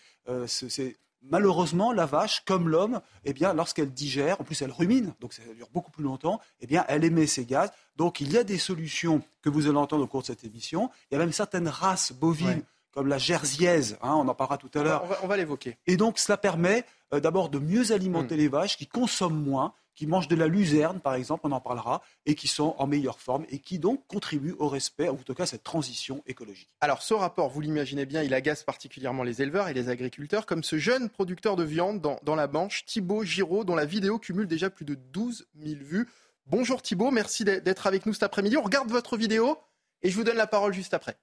c'est 0.46 0.96
malheureusement, 1.30 1.92
la 1.92 2.06
vache, 2.06 2.44
comme 2.44 2.68
l'homme, 2.68 3.00
eh 3.24 3.32
bien, 3.32 3.52
lorsqu'elle 3.54 3.92
digère, 3.92 4.40
en 4.40 4.44
plus 4.44 4.60
elle 4.62 4.70
rumine, 4.70 5.14
donc 5.20 5.32
ça 5.32 5.42
dure 5.54 5.68
beaucoup 5.72 5.90
plus 5.90 6.04
longtemps, 6.04 6.40
eh 6.60 6.66
bien, 6.66 6.84
elle 6.88 7.04
émet 7.04 7.26
ces 7.26 7.44
gaz. 7.44 7.70
Donc, 7.96 8.20
il 8.20 8.32
y 8.32 8.38
a 8.38 8.44
des 8.44 8.58
solutions 8.58 9.22
que 9.42 9.48
vous 9.48 9.66
allez 9.68 9.78
entendre 9.78 10.04
au 10.04 10.06
cours 10.06 10.22
de 10.22 10.26
cette 10.26 10.44
émission. 10.44 10.90
Il 11.10 11.14
y 11.14 11.16
a 11.16 11.18
même 11.18 11.32
certaines 11.32 11.68
races 11.68 12.12
bovines. 12.12 12.62
comme 12.92 13.08
la 13.08 13.18
jersiaise, 13.18 13.98
hein, 14.00 14.14
on 14.14 14.26
en 14.26 14.34
parlera 14.34 14.56
tout 14.56 14.70
à 14.72 14.82
l'heure. 14.82 15.04
On 15.22 15.26
va, 15.26 15.36
l'évoquer. 15.36 15.76
Et 15.86 15.98
donc, 15.98 16.18
cela 16.18 16.38
permet 16.38 16.82
euh, 17.12 17.20
d'abord 17.20 17.50
de 17.50 17.58
mieux 17.58 17.92
alimenter 17.92 18.36
hmm. 18.36 18.38
les 18.38 18.48
vaches 18.48 18.78
qui 18.78 18.86
consomment 18.86 19.44
moins, 19.44 19.74
qui 19.96 20.06
mangent 20.06 20.28
de 20.28 20.36
la 20.36 20.46
luzerne, 20.46 21.00
par 21.00 21.14
exemple, 21.14 21.46
on 21.46 21.52
en 21.52 21.60
parlera, 21.60 22.02
et 22.26 22.34
qui 22.34 22.46
sont 22.46 22.74
en 22.78 22.86
meilleure 22.86 23.18
forme 23.18 23.46
et 23.48 23.58
qui 23.58 23.78
donc 23.78 24.06
contribuent 24.06 24.54
au 24.58 24.68
respect, 24.68 25.08
en 25.08 25.16
tout 25.16 25.34
cas 25.34 25.44
à 25.44 25.46
cette 25.46 25.64
transition 25.64 26.22
écologique. 26.26 26.68
Alors 26.80 27.02
ce 27.02 27.14
rapport, 27.14 27.48
vous 27.48 27.60
l'imaginez 27.60 28.04
bien, 28.04 28.22
il 28.22 28.34
agace 28.34 28.62
particulièrement 28.62 29.22
les 29.22 29.42
éleveurs 29.42 29.68
et 29.68 29.74
les 29.74 29.88
agriculteurs, 29.88 30.46
comme 30.46 30.62
ce 30.62 30.78
jeune 30.78 31.08
producteur 31.08 31.56
de 31.56 31.64
viande 31.64 32.00
dans, 32.00 32.36
la 32.36 32.46
Manche, 32.46 32.84
Thibaut 32.84 33.24
Giraud, 33.24 33.64
dont 33.64 33.74
la 33.74 33.86
vidéo 33.86 34.18
cumule 34.18 34.46
déjà 34.46 34.68
plus 34.68 34.84
de 34.84 34.94
12 34.94 35.48
000 35.58 35.80
vues. 35.82 36.08
Bonjour 36.46 36.82
Thibaut, 36.82 37.10
merci 37.10 37.44
d'être 37.44 37.86
avec 37.86 38.04
nous 38.06 38.12
cet 38.12 38.22
après-midi. 38.22 38.56
On 38.56 38.62
regarde 38.62 38.90
votre 38.90 39.16
vidéo 39.16 39.58
et 40.02 40.10
je 40.10 40.16
vous 40.16 40.24
donne 40.24 40.36
la 40.36 40.46
parole 40.46 40.74
juste 40.74 40.94
après. 40.94 41.16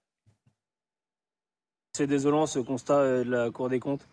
C'est 1.96 2.08
désolant 2.08 2.48
ce 2.48 2.58
constat 2.58 2.98
euh, 2.98 3.24
de 3.24 3.30
la 3.30 3.52
Cour 3.52 3.70
des 3.70 3.80
comptes 3.80 4.08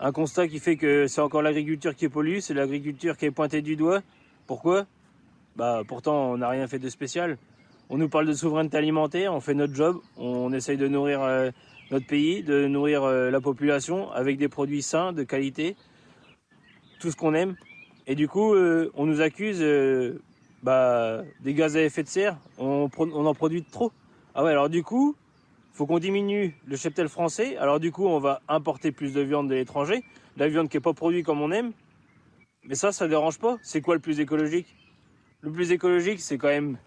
un 0.00 0.12
constat 0.12 0.48
qui 0.48 0.58
fait 0.58 0.76
que 0.76 1.06
c'est 1.06 1.20
encore 1.20 1.42
l'agriculture 1.42 1.94
qui 1.94 2.08
pollue, 2.08 2.38
c'est 2.40 2.54
l'agriculture 2.54 3.16
qui 3.16 3.26
est 3.26 3.30
pointée 3.30 3.62
du 3.62 3.76
doigt. 3.76 4.02
Pourquoi? 4.46 4.86
Bah 5.56 5.82
pourtant 5.86 6.32
on 6.32 6.38
n'a 6.38 6.48
rien 6.48 6.66
fait 6.66 6.78
de 6.78 6.88
spécial. 6.88 7.38
On 7.90 7.98
nous 7.98 8.08
parle 8.08 8.26
de 8.26 8.32
souveraineté 8.32 8.76
alimentaire, 8.78 9.34
on 9.34 9.40
fait 9.40 9.54
notre 9.54 9.74
job, 9.74 10.00
on 10.16 10.52
essaye 10.52 10.76
de 10.76 10.88
nourrir 10.88 11.22
euh, 11.22 11.50
notre 11.90 12.06
pays, 12.06 12.42
de 12.42 12.66
nourrir 12.66 13.04
euh, 13.04 13.30
la 13.30 13.40
population 13.40 14.10
avec 14.12 14.38
des 14.38 14.48
produits 14.48 14.82
sains, 14.82 15.12
de 15.12 15.22
qualité, 15.22 15.76
tout 16.98 17.10
ce 17.10 17.16
qu'on 17.16 17.34
aime. 17.34 17.56
Et 18.06 18.14
du 18.14 18.26
coup, 18.26 18.54
euh, 18.54 18.90
on 18.94 19.06
nous 19.06 19.20
accuse 19.20 19.62
bah, 20.62 21.22
des 21.40 21.54
gaz 21.54 21.76
à 21.76 21.82
effet 21.82 22.02
de 22.02 22.08
serre, 22.08 22.38
on 22.58 22.88
en 22.94 23.34
produit 23.34 23.62
trop. 23.64 23.92
Ah 24.34 24.42
ouais, 24.42 24.50
alors 24.50 24.70
du 24.70 24.82
coup, 24.82 25.14
faut 25.74 25.86
qu'on 25.86 25.98
diminue 25.98 26.56
le 26.66 26.76
cheptel 26.76 27.08
français. 27.08 27.56
Alors 27.58 27.80
du 27.80 27.92
coup, 27.92 28.06
on 28.06 28.20
va 28.20 28.40
importer 28.48 28.92
plus 28.92 29.12
de 29.12 29.20
viande 29.20 29.50
de 29.50 29.54
l'étranger, 29.54 30.04
la 30.36 30.48
viande 30.48 30.68
qui 30.68 30.76
n'est 30.76 30.82
pas 30.82 30.94
produite 30.94 31.26
comme 31.26 31.42
on 31.42 31.50
aime. 31.50 31.72
Mais 32.64 32.76
ça, 32.76 32.92
ça 32.92 33.08
dérange 33.08 33.38
pas. 33.38 33.58
C'est 33.60 33.80
quoi 33.82 33.94
le 33.94 34.00
plus 34.00 34.20
écologique? 34.20 34.74
Le 35.40 35.50
plus 35.50 35.72
écologique, 35.72 36.20
c'est 36.20 36.38
quand 36.38 36.48
même 36.48 36.78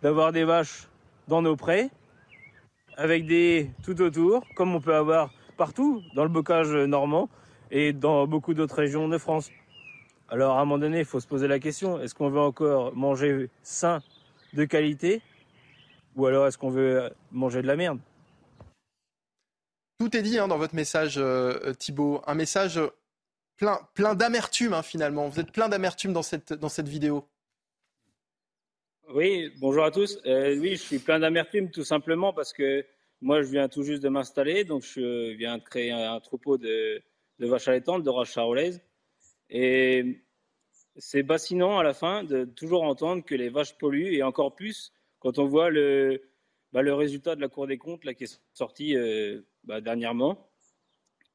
d'avoir 0.00 0.32
des 0.32 0.44
vaches 0.44 0.88
dans 1.28 1.42
nos 1.42 1.56
prés, 1.56 1.90
avec 2.96 3.26
des 3.26 3.70
tout 3.82 4.00
autour, 4.00 4.44
comme 4.54 4.74
on 4.74 4.80
peut 4.80 4.94
avoir 4.94 5.30
partout 5.56 6.00
dans 6.14 6.22
le 6.22 6.30
bocage 6.30 6.72
normand 6.72 7.28
et 7.70 7.92
dans 7.92 8.26
beaucoup 8.26 8.54
d'autres 8.54 8.76
régions 8.76 9.08
de 9.08 9.18
France. 9.18 9.50
Alors 10.28 10.56
à 10.56 10.60
un 10.60 10.64
moment 10.64 10.78
donné, 10.78 11.00
il 11.00 11.04
faut 11.04 11.20
se 11.20 11.26
poser 11.26 11.48
la 11.48 11.58
question, 11.58 12.00
est-ce 12.00 12.14
qu'on 12.14 12.30
veut 12.30 12.40
encore 12.40 12.94
manger 12.94 13.50
sain, 13.62 14.02
de 14.52 14.64
qualité, 14.64 15.20
ou 16.16 16.26
alors 16.26 16.46
est-ce 16.46 16.58
qu'on 16.58 16.70
veut 16.70 17.10
manger 17.30 17.62
de 17.62 17.66
la 17.66 17.76
merde? 17.76 17.98
Tout 19.98 20.16
est 20.16 20.22
dit 20.22 20.38
hein, 20.38 20.48
dans 20.48 20.58
votre 20.58 20.74
message, 20.74 21.14
euh, 21.18 21.72
Thibault. 21.74 22.22
Un 22.26 22.34
message 22.34 22.80
plein, 23.56 23.78
plein 23.94 24.14
d'amertume 24.14 24.72
hein, 24.72 24.82
finalement. 24.82 25.28
Vous 25.28 25.40
êtes 25.40 25.52
plein 25.52 25.68
d'amertume 25.68 26.12
dans 26.12 26.22
cette, 26.22 26.52
dans 26.52 26.68
cette 26.68 26.88
vidéo. 26.88 27.26
Oui, 29.08 29.52
bonjour 29.60 29.84
à 29.84 29.90
tous. 29.90 30.18
Euh, 30.26 30.56
oui, 30.58 30.70
je 30.70 30.82
suis 30.82 30.98
plein 30.98 31.20
d'amertume 31.20 31.70
tout 31.70 31.84
simplement 31.84 32.32
parce 32.32 32.52
que 32.52 32.84
moi, 33.20 33.42
je 33.42 33.48
viens 33.48 33.68
tout 33.68 33.82
juste 33.82 34.02
de 34.02 34.08
m'installer, 34.08 34.64
donc 34.64 34.82
je 34.82 35.32
viens 35.34 35.58
de 35.58 35.62
créer 35.62 35.92
un, 35.92 36.20
troupeau 36.20 36.58
de, 36.58 37.00
de 37.38 37.46
vaches 37.46 37.68
allaitantes, 37.68 38.02
de 38.02 38.10
vaches 38.10 38.32
charolaises. 38.32 38.82
Et 39.50 40.22
c'est 40.96 41.22
bassinant 41.22 41.78
à 41.78 41.82
la 41.82 41.94
fin 41.94 42.24
de 42.24 42.44
toujours 42.44 42.82
entendre 42.82 43.24
que 43.24 43.34
les 43.34 43.48
vaches 43.48 43.76
polluent 43.78 44.14
et 44.14 44.22
encore 44.22 44.54
plus 44.54 44.92
quand 45.24 45.38
on 45.38 45.46
voit 45.46 45.70
le, 45.70 46.20
bah, 46.72 46.82
le 46.82 46.92
résultat 46.92 47.34
de 47.34 47.40
la 47.40 47.48
Cour 47.48 47.66
des 47.66 47.78
comptes 47.78 48.04
là, 48.04 48.12
qui 48.12 48.24
est 48.24 48.42
sorti 48.52 48.94
euh, 48.94 49.40
bah, 49.64 49.80
dernièrement. 49.80 50.50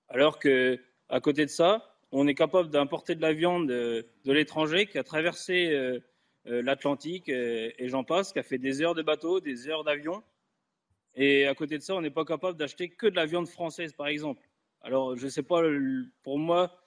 Alors 0.10 0.38
que 0.38 0.80
à 1.10 1.20
côté 1.20 1.44
de 1.44 1.50
ça, 1.50 1.98
on 2.12 2.28
est 2.28 2.36
capable 2.36 2.70
d'importer 2.70 3.16
de 3.16 3.22
la 3.22 3.34
viande 3.34 3.68
de, 3.68 4.06
l'étranger 4.26 4.86
qui 4.86 5.00
a 5.00 5.04
traversé 5.04 5.72
euh, 5.72 6.00
euh, 6.46 6.62
l'Atlantique 6.62 7.30
et 7.30 7.88
j'en 7.88 8.04
passe, 8.04 8.32
qui 8.32 8.38
a 8.38 8.44
fait 8.44 8.60
des 8.60 8.84
heures 8.84 8.94
de 8.94 9.02
bateau, 9.02 9.40
des 9.40 9.68
heures 9.68 9.84
d'avion. 9.84 10.24
Et 11.16 11.48
à 11.48 11.56
côté 11.56 11.80
de 11.80 11.84
ça, 11.84 11.96
on 11.96 12.02
n'est 12.02 12.12
pas 12.12 12.26
capable 12.26 12.60
d'acheter 12.60 12.90
que 12.90 13.08
de 13.08 13.16
la 13.16 13.26
viande 13.26 13.48
française, 13.48 13.94
par 13.94 14.06
exemple. 14.06 14.48
Alors, 14.82 15.18
je 15.18 15.26
ne 15.26 15.32
sais 15.32 15.42
pas, 15.44 15.64
pour 16.22 16.38
moi, 16.38 16.80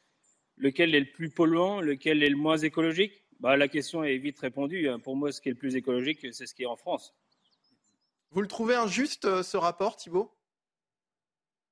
lequel 0.56 0.94
est 0.94 1.00
le 1.00 1.10
plus 1.10 1.30
polluant, 1.30 1.80
lequel 1.80 2.22
est 2.22 2.30
le 2.30 2.36
moins 2.36 2.58
écologique 2.58 3.21
bah, 3.42 3.56
La 3.56 3.68
question 3.68 4.02
est 4.02 4.16
vite 4.16 4.38
répondue. 4.38 4.88
Hein. 4.88 4.98
Pour 4.98 5.16
moi, 5.16 5.30
ce 5.32 5.40
qui 5.40 5.50
est 5.50 5.52
le 5.52 5.58
plus 5.58 5.76
écologique, 5.76 6.26
c'est 6.32 6.46
ce 6.46 6.54
qui 6.54 6.62
est 6.62 6.66
en 6.66 6.76
France. 6.76 7.14
Vous 8.30 8.40
le 8.40 8.48
trouvez 8.48 8.74
injuste, 8.74 9.26
euh, 9.26 9.42
ce 9.42 9.58
rapport, 9.58 9.96
Thibault? 9.96 10.34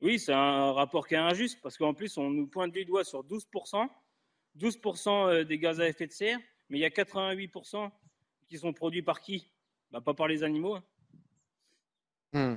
Oui, 0.02 0.18
c'est 0.18 0.34
un 0.34 0.72
rapport 0.72 1.06
qui 1.06 1.14
est 1.14 1.18
injuste, 1.18 1.58
parce 1.62 1.78
qu'en 1.78 1.94
plus, 1.94 2.18
on 2.18 2.28
nous 2.28 2.46
pointe 2.46 2.72
du 2.72 2.84
doigt 2.84 3.04
sur 3.04 3.24
12%, 3.24 3.88
12% 4.58 5.28
euh, 5.28 5.44
des 5.44 5.58
gaz 5.58 5.80
à 5.80 5.88
effet 5.88 6.06
de 6.06 6.12
serre, 6.12 6.38
mais 6.68 6.78
il 6.78 6.80
y 6.80 6.84
a 6.84 6.90
88% 6.90 7.90
qui 8.46 8.58
sont 8.58 8.72
produits 8.74 9.02
par 9.02 9.20
qui? 9.20 9.50
Bah, 9.90 10.00
Pas 10.00 10.12
par 10.12 10.28
les 10.28 10.42
animaux. 10.42 10.74
Hein. 10.74 10.84
Hmm. 12.32 12.56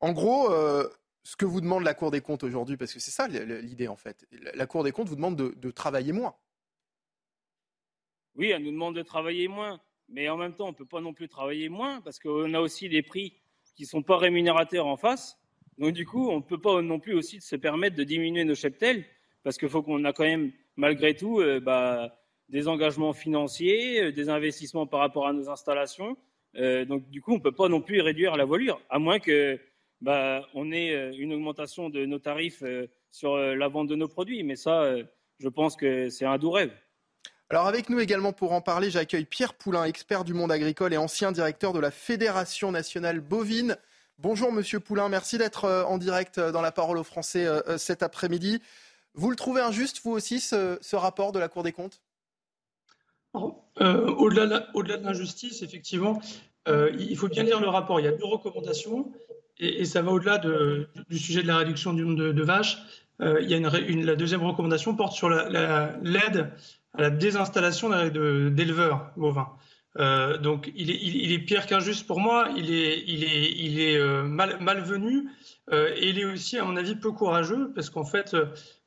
En 0.00 0.12
gros, 0.12 0.50
euh, 0.50 0.88
ce 1.22 1.36
que 1.36 1.46
vous 1.46 1.60
demande 1.60 1.82
la 1.82 1.94
Cour 1.94 2.10
des 2.10 2.20
comptes 2.20 2.44
aujourd'hui, 2.44 2.76
parce 2.76 2.92
que 2.92 3.00
c'est 3.00 3.10
ça 3.10 3.26
l'idée 3.26 3.88
en 3.88 3.96
fait, 3.96 4.26
la 4.30 4.66
Cour 4.66 4.84
des 4.84 4.92
comptes 4.92 5.08
vous 5.08 5.16
demande 5.16 5.36
de, 5.36 5.70
travailler 5.70 6.12
moins. 6.12 6.36
Oui, 8.36 8.50
elle 8.50 8.62
nous 8.62 8.72
demande 8.72 8.96
de 8.96 9.02
travailler 9.02 9.48
moins, 9.48 9.80
mais 10.08 10.28
en 10.28 10.36
même 10.36 10.54
temps, 10.54 10.66
on 10.66 10.72
ne 10.72 10.76
peut 10.76 10.84
pas 10.84 11.00
non 11.00 11.12
plus 11.12 11.28
travailler 11.28 11.68
moins 11.68 12.00
parce 12.00 12.18
qu'on 12.18 12.52
a 12.54 12.60
aussi 12.60 12.88
des 12.88 13.02
prix 13.02 13.34
qui 13.76 13.82
ne 13.82 13.88
sont 13.88 14.02
pas 14.02 14.16
rémunérateurs 14.16 14.86
en 14.86 14.96
face. 14.96 15.38
Donc 15.78 15.92
du 15.92 16.06
coup, 16.06 16.28
on 16.28 16.36
ne 16.36 16.42
peut 16.42 16.60
pas 16.60 16.82
non 16.82 17.00
plus 17.00 17.14
aussi 17.14 17.40
se 17.40 17.56
permettre 17.56 17.96
de 17.96 18.04
diminuer 18.04 18.44
nos 18.44 18.54
cheptels 18.54 19.04
parce 19.42 19.58
qu'il 19.58 19.68
faut 19.68 19.82
qu'on 19.82 20.04
a 20.04 20.12
quand 20.12 20.24
même, 20.24 20.52
malgré 20.76 21.14
tout, 21.14 21.40
euh, 21.40 21.60
bah, 21.60 22.16
des 22.48 22.68
engagements 22.68 23.12
financiers, 23.12 24.02
euh, 24.02 24.12
des 24.12 24.28
investissements 24.28 24.86
par 24.86 25.00
rapport 25.00 25.26
à 25.26 25.32
nos 25.32 25.48
installations. 25.50 26.16
Euh, 26.56 26.84
donc 26.84 27.08
du 27.10 27.20
coup, 27.20 27.32
on 27.32 27.38
ne 27.38 27.42
peut 27.42 27.52
pas 27.52 27.68
non 27.68 27.80
plus 27.80 28.00
réduire 28.00 28.36
la 28.36 28.44
voilure, 28.44 28.80
à 28.88 28.98
moins 28.98 29.18
que 29.18 29.60
bah, 30.00 30.46
on 30.54 30.70
ait 30.72 31.16
une 31.16 31.32
augmentation 31.32 31.90
de 31.90 32.04
nos 32.04 32.18
tarifs 32.18 32.62
sur 33.10 33.36
la 33.36 33.68
vente 33.68 33.88
de 33.88 33.96
nos 33.96 34.08
produits. 34.08 34.42
Mais 34.42 34.56
ça, 34.56 34.94
je 35.38 35.48
pense 35.48 35.76
que 35.76 36.10
c'est 36.10 36.26
un 36.26 36.36
doux 36.36 36.50
rêve. 36.50 36.72
Alors 37.50 37.66
avec 37.66 37.90
nous 37.90 38.00
également 38.00 38.32
pour 38.32 38.52
en 38.52 38.60
parler, 38.60 38.90
j'accueille 38.90 39.26
Pierre 39.26 39.54
Poulain, 39.54 39.84
expert 39.84 40.24
du 40.24 40.32
monde 40.32 40.50
agricole 40.50 40.94
et 40.94 40.96
ancien 40.96 41.30
directeur 41.30 41.72
de 41.72 41.78
la 41.78 41.90
Fédération 41.90 42.72
nationale 42.72 43.20
bovine. 43.20 43.76
Bonjour 44.18 44.50
Monsieur 44.50 44.80
Poulain, 44.80 45.08
merci 45.08 45.36
d'être 45.36 45.68
en 45.86 45.98
direct 45.98 46.40
dans 46.40 46.62
la 46.62 46.72
parole 46.72 46.96
aux 46.96 47.04
Français 47.04 47.46
cet 47.76 48.02
après-midi. 48.02 48.62
Vous 49.14 49.30
le 49.30 49.36
trouvez 49.36 49.60
injuste, 49.60 50.00
vous 50.04 50.12
aussi, 50.12 50.40
ce 50.40 50.96
rapport 50.96 51.32
de 51.32 51.38
la 51.38 51.48
Cour 51.48 51.62
des 51.62 51.72
comptes? 51.72 52.00
Euh, 53.80 54.06
Au-delà 54.14 54.46
de 54.98 55.04
l'injustice, 55.04 55.62
effectivement, 55.62 56.20
euh, 56.68 56.90
il 56.98 57.16
faut 57.16 57.28
bien 57.28 57.42
lire 57.42 57.60
le 57.60 57.68
rapport. 57.68 58.00
Il 58.00 58.04
y 58.04 58.08
a 58.08 58.12
deux 58.12 58.24
recommandations 58.24 59.12
et, 59.58 59.84
ça 59.84 60.02
va 60.02 60.12
au-delà 60.12 60.38
du 60.38 61.18
sujet 61.18 61.42
de 61.42 61.48
la 61.48 61.58
réduction 61.58 61.92
du 61.92 62.04
nombre 62.04 62.32
de, 62.32 62.42
vaches. 62.42 62.78
Euh, 63.20 63.40
il 63.42 63.50
y 63.50 63.54
a 63.54 63.60
la 63.60 64.16
deuxième 64.16 64.42
recommandation 64.42 64.96
porte 64.96 65.12
sur 65.12 65.28
l'aide 65.28 66.52
à 66.94 67.02
la 67.02 67.10
désinstallation 67.10 67.90
d'éleveurs 68.50 69.10
bovins. 69.16 69.48
donc 70.42 70.72
il 70.74 70.90
est, 70.90 70.98
il, 71.02 71.32
est 71.32 71.38
pire 71.38 71.66
qu'injuste 71.66 72.06
pour 72.06 72.20
moi, 72.20 72.48
il 72.56 72.72
est, 72.72 74.24
mal, 74.24 74.58
malvenu 74.60 75.28
et 75.72 76.08
il 76.08 76.18
est 76.18 76.24
aussi, 76.24 76.58
à 76.58 76.64
mon 76.64 76.76
avis, 76.76 76.94
peu 76.94 77.12
courageux 77.12 77.72
parce 77.74 77.90
qu'en 77.90 78.04
fait, 78.04 78.36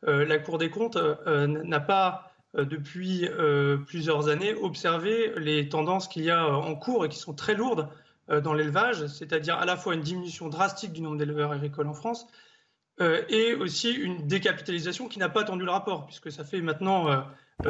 la 0.04 0.40
Cour 0.40 0.58
des 0.58 0.70
comptes 0.70 0.98
n'a 1.26 1.80
pas 1.80 2.28
euh, 2.56 2.66
depuis 2.66 3.28
euh, 3.28 3.78
plusieurs 3.78 4.30
années 4.30 4.54
observer 4.54 5.34
les 5.38 5.70
tendances 5.70 6.08
qu'il 6.08 6.24
y 6.24 6.32
a 6.32 6.46
euh, 6.46 6.54
en 6.54 6.76
cours 6.76 7.06
et 7.06 7.10
qui 7.10 7.18
sont 7.18 7.34
très 7.34 7.56
lourdes 7.56 7.90
dans 8.44 8.54
l'élevage, 8.54 9.08
c'est-à-dire 9.08 9.56
à 9.56 9.64
la 9.64 9.78
fois 9.78 9.94
une 9.94 10.02
diminution 10.02 10.50
drastique 10.50 10.92
du 10.92 11.00
nombre 11.00 11.16
d'éleveurs 11.16 11.54
agricoles 11.54 11.88
en 11.88 11.94
France 11.94 12.28
et 13.00 13.54
aussi 13.54 13.92
une 13.92 14.26
décapitalisation 14.28 15.08
qui 15.08 15.20
n'a 15.20 15.30
pas 15.30 15.42
attendu 15.42 15.66
le 15.66 15.72
rapport, 15.72 16.06
puisque 16.08 16.32
ça 16.32 16.44
fait 16.44 16.62
maintenant 16.62 17.26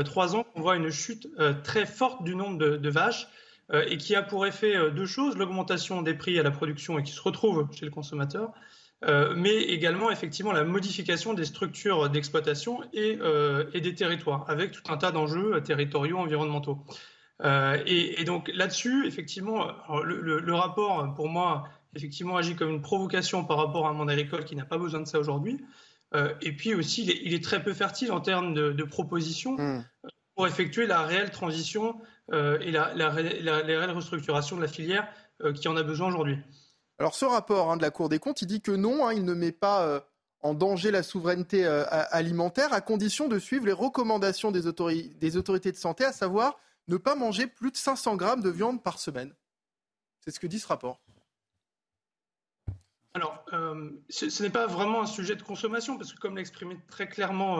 trois 0.05 0.36
ans 0.36 0.43
qu'on 0.43 0.62
voit 0.62 0.75
une 0.77 0.89
chute 0.89 1.27
très 1.63 1.86
forte 1.86 2.24
du 2.24 2.36
nombre 2.36 2.57
de, 2.57 2.89
vaches 2.89 3.27
et 3.74 3.98
qui 3.98 4.15
a 4.15 4.24
pour 4.24 4.46
effet 4.46 4.75
deux 4.91 5.05
choses, 5.05 5.36
l'augmentation 5.38 6.01
des 6.01 6.13
prix 6.13 6.39
à 6.39 6.43
la 6.43 6.51
production 6.51 6.98
et 6.98 7.03
qui 7.03 7.12
se 7.12 7.22
retrouve 7.22 7.67
chez 7.74 7.86
le 7.86 7.91
consommateur, 7.91 8.53
euh, 9.05 9.36
mais 9.36 9.55
également 9.55 10.10
effectivement 10.10 10.51
la 10.51 10.63
modification 10.63 11.36
des 11.36 11.46
structures 11.46 12.10
d'exploitation 12.10 12.81
et, 12.93 13.19
euh, 13.22 13.69
des 13.72 13.93
territoires, 13.93 14.46
avec 14.50 14.72
tout 14.72 14.91
un 14.91 14.98
tas 14.98 15.12
d'enjeux 15.12 15.62
territoriaux, 15.62 16.17
environnementaux. 16.17 16.79
Euh, 17.43 17.77
et, 17.86 18.24
donc 18.24 18.50
là-dessus, 18.55 19.05
effectivement, 19.05 19.67
le, 20.03 20.53
rapport, 20.55 21.13
pour 21.13 21.29
moi, 21.29 21.69
effectivement, 21.98 22.38
agit 22.38 22.56
comme 22.56 22.70
une 22.70 22.82
provocation 22.82 23.44
par 23.44 23.58
rapport 23.58 23.88
à 23.88 23.89
un 23.89 23.94
monde 23.94 24.10
agricole 24.10 24.46
qui 24.46 24.56
n'a 24.56 24.66
pas 24.66 24.77
besoin 24.77 25.01
de 25.01 25.08
ça 25.08 25.20
aujourd'hui. 25.20 25.60
et 26.42 26.56
puis 26.56 26.74
aussi, 26.74 27.04
il 27.04 27.12
est, 27.12 27.20
il 27.24 27.34
est, 27.34 27.44
très 27.44 27.62
peu 27.62 27.74
fertile 27.74 28.12
en 28.13 28.22
termes 28.22 28.54
de, 28.54 28.72
de 28.72 28.84
propositions 28.86 29.58
mmh. 29.58 29.84
pour 30.36 30.48
effectuer 30.48 30.88
la 30.88 31.01
réelle 31.01 31.32
transition 31.32 32.00
et 32.32 32.72
la, 32.72 32.94
la, 32.94 33.10
la, 33.42 33.58
réelle 33.58 33.92
restructuration 33.92 34.56
de 34.56 34.62
la 34.62 34.70
filière 34.70 35.08
qui 35.56 35.68
en 35.68 35.75
a 35.75 35.84
besoin 35.84 36.08
aujourd'hui. 36.08 36.38
Alors 37.00 37.13
ce 37.13 37.25
rapport 37.25 37.72
hein, 37.72 37.77
de 37.77 37.82
la 37.82 37.92
Cour 37.92 38.10
des 38.10 38.20
comptes, 38.20 38.42
il 38.42 38.48
dit 38.48 38.62
que 38.62 38.72
non, 38.72 39.06
hein, 39.06 39.13
il 39.13 39.24
ne 39.24 39.34
met 39.34 39.51
pas 39.51 39.84
euh, 39.84 40.00
en 40.42 40.54
danger 40.56 40.89
la 40.89 41.04
souveraineté 41.04 41.66
euh, 41.66 41.84
alimentaire 41.89 42.74
à 42.74 42.82
condition 42.82 43.27
de 43.27 43.38
suivre 43.38 43.66
les 43.66 43.72
recommandations 43.72 44.51
des, 44.51 44.66
autorités 44.66 45.72
de 45.72 45.77
santé, 45.77 46.06
à 46.06 46.12
savoir 46.12 46.60
ne 46.88 46.98
pas 46.98 47.16
manger 47.16 47.48
plus 47.48 47.72
de 47.72 47.77
500 47.77 48.16
grammes 48.16 48.42
de 48.42 48.50
viande 48.50 48.82
par 48.82 49.00
semaine. 49.00 49.34
C'est 50.22 50.32
ce 50.32 50.39
que 50.39 50.48
dit 50.48 50.60
ce 50.60 50.68
rapport. 50.68 51.00
Alors, 53.18 53.44
euh, 53.52 53.90
ce, 54.10 54.44
n'est 54.44 54.52
pas 54.52 54.68
vraiment 54.68 55.02
un 55.02 55.08
sujet 55.08 55.36
de 55.36 55.42
consommation, 55.42 55.98
parce 55.98 56.14
que 56.14 56.20
comme 56.20 56.36
l'a 56.36 56.42
exprimé 56.42 56.78
très 56.88 57.10
clairement 57.10 57.60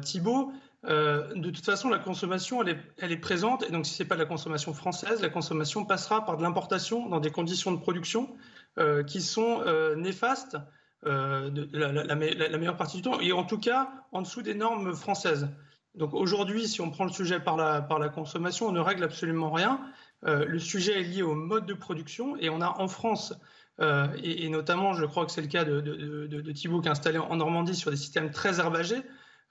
Thibault, 0.00 0.52
de 0.84 1.50
toute 1.50 1.66
façon, 1.66 1.90
la 1.90 1.98
consommation, 1.98 2.62
elle 2.62 3.12
est, 3.12 3.16
présente. 3.18 3.62
Et 3.62 3.70
donc, 3.70 3.84
si 3.84 3.92
ce 3.92 4.02
n'est 4.02 4.08
pas 4.08 4.16
la 4.16 4.24
consommation 4.24 4.72
française, 4.72 5.20
la 5.20 5.28
consommation 5.28 5.84
passera 5.84 6.24
par 6.24 6.38
de 6.38 6.42
l'importation 6.42 7.10
dans 7.10 7.20
des 7.20 7.30
conditions 7.30 7.72
de 7.72 7.76
production 7.76 8.34
euh, 8.78 9.02
qui 9.02 9.20
sont 9.20 9.60
euh, 9.66 9.96
néfastes 9.96 10.56
euh, 11.04 11.50
la, 11.74 12.16
meilleure 12.16 12.78
partie 12.78 12.96
du 12.96 13.02
temps, 13.02 13.20
et 13.20 13.32
en 13.32 13.44
tout 13.44 13.58
cas 13.58 13.92
en 14.12 14.22
dessous 14.22 14.40
des 14.40 14.54
normes 14.54 14.94
françaises. 14.94 15.50
Donc 15.94 16.14
aujourd'hui, 16.14 16.66
si 16.66 16.80
on 16.80 16.90
prend 16.90 17.04
le 17.04 17.12
sujet 17.12 17.38
par 17.38 17.58
la 17.58 18.08
consommation, 18.08 18.68
on 18.68 18.72
ne 18.72 18.80
règle 18.80 19.04
absolument 19.04 19.50
rien. 19.50 19.78
le 20.22 20.58
sujet 20.58 21.00
est 21.00 21.04
lié 21.04 21.22
au 21.22 21.34
mode 21.34 21.66
de 21.66 21.74
production, 21.74 22.36
et 22.38 22.48
on 22.48 22.62
a 22.62 22.68
en 22.80 22.88
France 22.88 23.34
et, 23.80 24.48
notamment, 24.48 24.92
je 24.92 25.04
crois 25.04 25.26
que 25.26 25.32
c'est 25.32 25.42
le 25.42 25.48
cas 25.48 25.64
de, 25.64 25.80
de, 25.80 26.26
de, 26.26 26.52
Thibault 26.52 26.80
qui 26.80 26.88
est 26.88 26.90
installé 26.90 27.18
en 27.18 27.36
Normandie 27.36 27.74
sur 27.74 27.90
des 27.90 27.96
systèmes 27.96 28.30
très 28.30 28.60
herbagés, 28.60 29.02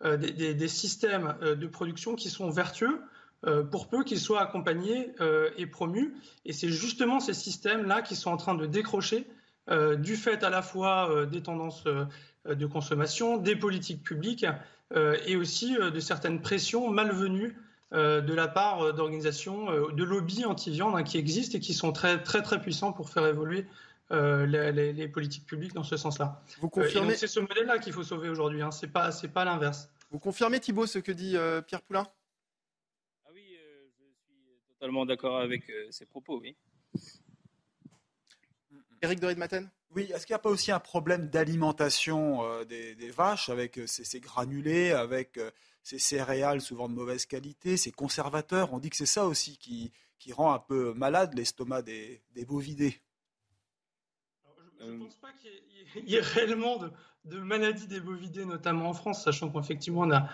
euh, 0.05 0.17
des, 0.17 0.67
systèmes 0.67 1.35
euh, 1.41 1.55
de 1.55 1.67
production 1.67 2.15
qui 2.15 2.29
sont 2.29 2.49
vertueux, 2.49 3.01
pour 3.71 3.89
peu 3.89 4.05
qu'ils 4.05 4.21
soient 4.21 4.41
accompagnés 4.41 5.11
et 5.57 5.65
promus. 5.65 6.15
Et 6.45 6.53
c'est 6.53 6.69
justement 6.69 7.19
ces 7.19 7.33
systèmes-là 7.33 8.01
qui 8.01 8.15
sont 8.15 8.31
en 8.31 8.37
train 8.37 8.55
de 8.55 8.65
décrocher 8.65 9.27
du 9.97 10.15
fait 10.15 10.45
à 10.45 10.49
la 10.49 10.61
fois 10.61 11.25
des 11.25 11.43
tendances 11.43 11.83
de 11.83 12.65
consommation, 12.65 13.35
des 13.35 13.57
politiques 13.57 14.01
publiques 14.01 14.45
et 14.95 15.35
aussi 15.35 15.75
de 15.75 15.99
certaines 15.99 16.41
pressions 16.41 16.89
malvenues 16.89 17.57
de 17.91 18.33
la 18.33 18.47
part 18.47 18.93
d'organisations, 18.93 19.65
de 19.91 20.03
lobbies 20.05 20.45
anti-viande 20.45 20.95
hein, 20.95 21.03
qui 21.03 21.17
existent 21.17 21.57
et 21.57 21.59
qui 21.59 21.73
sont 21.73 21.91
très 21.91 22.23
très 22.23 22.43
très 22.43 22.61
puissants 22.61 22.93
pour 22.93 23.09
faire 23.09 23.27
évoluer 23.27 23.67
euh, 24.11 24.45
les, 24.45 25.07
politiques 25.07 25.45
publiques 25.45 25.73
dans 25.73 25.83
ce 25.83 25.97
sens-là. 25.97 26.43
Vous 26.59 26.67
euh, 26.67 26.69
confirmez 26.69 27.15
C'est 27.15 27.27
ce 27.27 27.39
modèle-là 27.39 27.79
qu'il 27.79 27.93
faut 27.93 28.03
sauver 28.03 28.29
aujourd'hui. 28.29 28.61
Hein. 28.61 28.71
C'est 28.71 28.91
pas 28.91 29.11
c'est 29.11 29.29
pas 29.29 29.45
l'inverse. 29.45 29.89
Vous 30.11 30.19
confirmez 30.19 30.59
Thibault 30.59 30.85
ce 30.85 30.99
que 30.99 31.11
dit 31.11 31.37
euh, 31.37 31.61
Pierre 31.61 31.81
Poulain 31.81 32.05
Ah 33.25 33.29
oui, 33.33 33.57
je 33.57 34.03
suis 34.03 34.73
totalement 34.73 35.05
d'accord 35.05 35.39
avec 35.39 35.71
ses 35.89 36.05
propos. 36.05 36.41
Oui. 36.41 36.55
Éric 39.01 39.19
de 39.19 39.33
Maten 39.33 39.69
oui, 39.95 40.09
est-ce 40.11 40.25
qu'il 40.25 40.33
n'y 40.33 40.37
a 40.37 40.39
pas 40.39 40.49
aussi 40.49 40.71
un 40.71 40.79
problème 40.79 41.27
d'alimentation 41.29 42.41
des, 42.63 43.11
vaches 43.15 43.49
avec 43.49 43.79
ces, 43.85 44.19
granulés, 44.19 44.89
avec 44.89 45.39
ces 45.83 45.99
céréales 45.99 46.61
souvent 46.61 46.89
de 46.89 46.95
mauvaise 46.95 47.27
qualité, 47.27 47.77
ces 47.77 47.91
conservateurs? 47.91 48.73
On 48.73 48.79
dit 48.79 48.89
que 48.89 48.95
c'est 48.95 49.05
ça 49.05 49.27
aussi 49.27 49.55
qui, 49.59 49.91
qui 50.17 50.33
rend 50.33 50.51
un 50.51 50.57
peu 50.57 50.95
malade 50.95 51.35
l'estomac 51.35 51.83
des, 51.83 52.23
des 52.33 52.43
bovidés. 52.43 52.99
Je 54.85 54.91
ne 54.91 54.97
pense 54.99 55.15
pas 55.15 55.29
qu'il 55.41 56.09
y, 56.09 56.15
ait 56.15 56.21
réellement 56.21 56.77
de, 57.25 57.39
maladies 57.39 57.87
des 57.87 57.99
bovidés, 57.99 58.45
notamment 58.45 58.89
en 58.89 58.93
France, 58.93 59.23
sachant 59.23 59.49
qu'effectivement, 59.49 60.01
on 60.01 60.11
a 60.11 60.27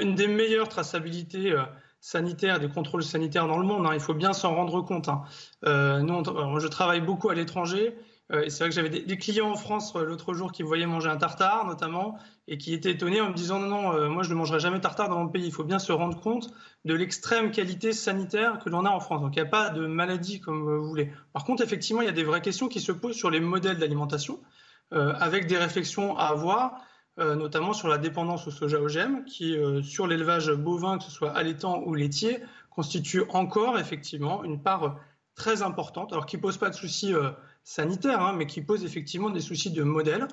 une 0.00 0.14
des 0.14 0.26
meilleures 0.26 0.68
traçabilités 0.68 1.52
euh, 1.52 1.62
sanitaires, 2.00 2.58
des 2.60 2.68
contrôles 2.68 3.02
sanitaires 3.02 3.46
dans 3.46 3.58
le 3.58 3.66
monde. 3.66 3.86
Hein. 3.86 3.94
il 3.94 4.00
faut 4.00 4.14
bien 4.14 4.32
s'en 4.32 4.54
rendre 4.54 4.82
compte. 4.82 5.08
Hein. 5.08 5.22
Euh, 5.64 6.00
nous, 6.00 6.60
je 6.60 6.66
travaille 6.66 7.00
beaucoup 7.00 7.30
à 7.30 7.34
l'étranger. 7.34 7.96
Euh, 8.32 8.44
c'est 8.48 8.60
vrai 8.60 8.68
que 8.68 8.74
j'avais 8.74 8.90
des, 8.90 9.18
clients 9.18 9.50
en 9.50 9.56
France 9.56 9.94
l'autre 9.94 10.34
jour 10.34 10.52
qui 10.52 10.62
me 10.62 10.68
voyaient 10.68 10.86
manger 10.86 11.08
un 11.08 11.16
tartare, 11.16 11.66
notamment, 11.66 12.16
et 12.46 12.58
qui 12.58 12.72
étaient 12.74 12.92
étonnés 12.92 13.20
en 13.20 13.30
me 13.30 13.34
disant 13.34 13.58
non, 13.58 13.68
non, 13.68 14.10
moi 14.10 14.22
je 14.22 14.30
ne 14.30 14.34
mangerai 14.34 14.60
jamais 14.60 14.80
tartare 14.80 15.08
dans 15.08 15.18
mon 15.18 15.28
pays. 15.28 15.44
Il 15.44 15.52
faut 15.52 15.64
bien 15.64 15.80
se 15.80 15.90
rendre 15.90 16.20
compte 16.20 16.52
de 16.84 16.94
l'extrême 16.94 17.50
qualité 17.50 17.92
sanitaire 17.92 18.58
que 18.58 18.70
l'on 18.70 18.84
a 18.84 18.90
en 18.90 19.00
France. 19.00 19.20
Donc 19.20 19.34
il 19.36 19.42
n'y 19.42 19.46
a 19.46 19.50
pas 19.50 19.70
de 19.70 19.86
maladie 19.86 20.40
comme 20.40 20.62
vous 20.62 20.86
voulez. 20.86 21.12
Par 21.32 21.44
contre, 21.44 21.62
effectivement, 21.62 22.02
il 22.02 22.06
y 22.06 22.08
a 22.08 22.12
des 22.12 22.24
vraies 22.24 22.40
questions 22.40 22.68
qui 22.68 22.80
se 22.80 22.92
posent 22.92 23.16
sur 23.16 23.30
les 23.30 23.40
modèles 23.40 23.78
d'alimentation, 23.78 24.40
euh, 24.92 25.12
avec 25.18 25.46
des 25.46 25.56
réflexions 25.56 26.16
à 26.16 26.26
avoir, 26.26 26.80
euh, 27.18 27.34
notamment 27.34 27.72
sur 27.72 27.88
la 27.88 27.98
dépendance 27.98 28.46
au 28.46 28.50
soja 28.50 28.80
OGM, 28.80 29.24
qui, 29.24 29.56
euh, 29.56 29.82
sur 29.82 30.06
l'élevage 30.06 30.50
bovin, 30.52 30.98
que 30.98 31.04
ce 31.04 31.10
soit 31.10 31.30
allaitant 31.32 31.82
ou 31.84 31.94
laitier, 31.94 32.38
constitue 32.70 33.22
encore 33.30 33.78
effectivement 33.78 34.44
une 34.44 34.62
part 34.62 34.96
très 35.34 35.62
importante, 35.62 36.12
alors 36.12 36.26
qui 36.26 36.36
ne 36.36 36.42
pose 36.42 36.58
pas 36.58 36.70
de 36.70 36.74
soucis 36.74 37.14
sanitaires, 37.64 38.20
hein, 38.20 38.34
mais 38.36 38.46
qui 38.46 38.62
pose 38.62 38.84
effectivement 38.84 39.30
des 39.30 39.40
soucis 39.40 39.70
de 39.70 39.82
modèle. 39.82 40.26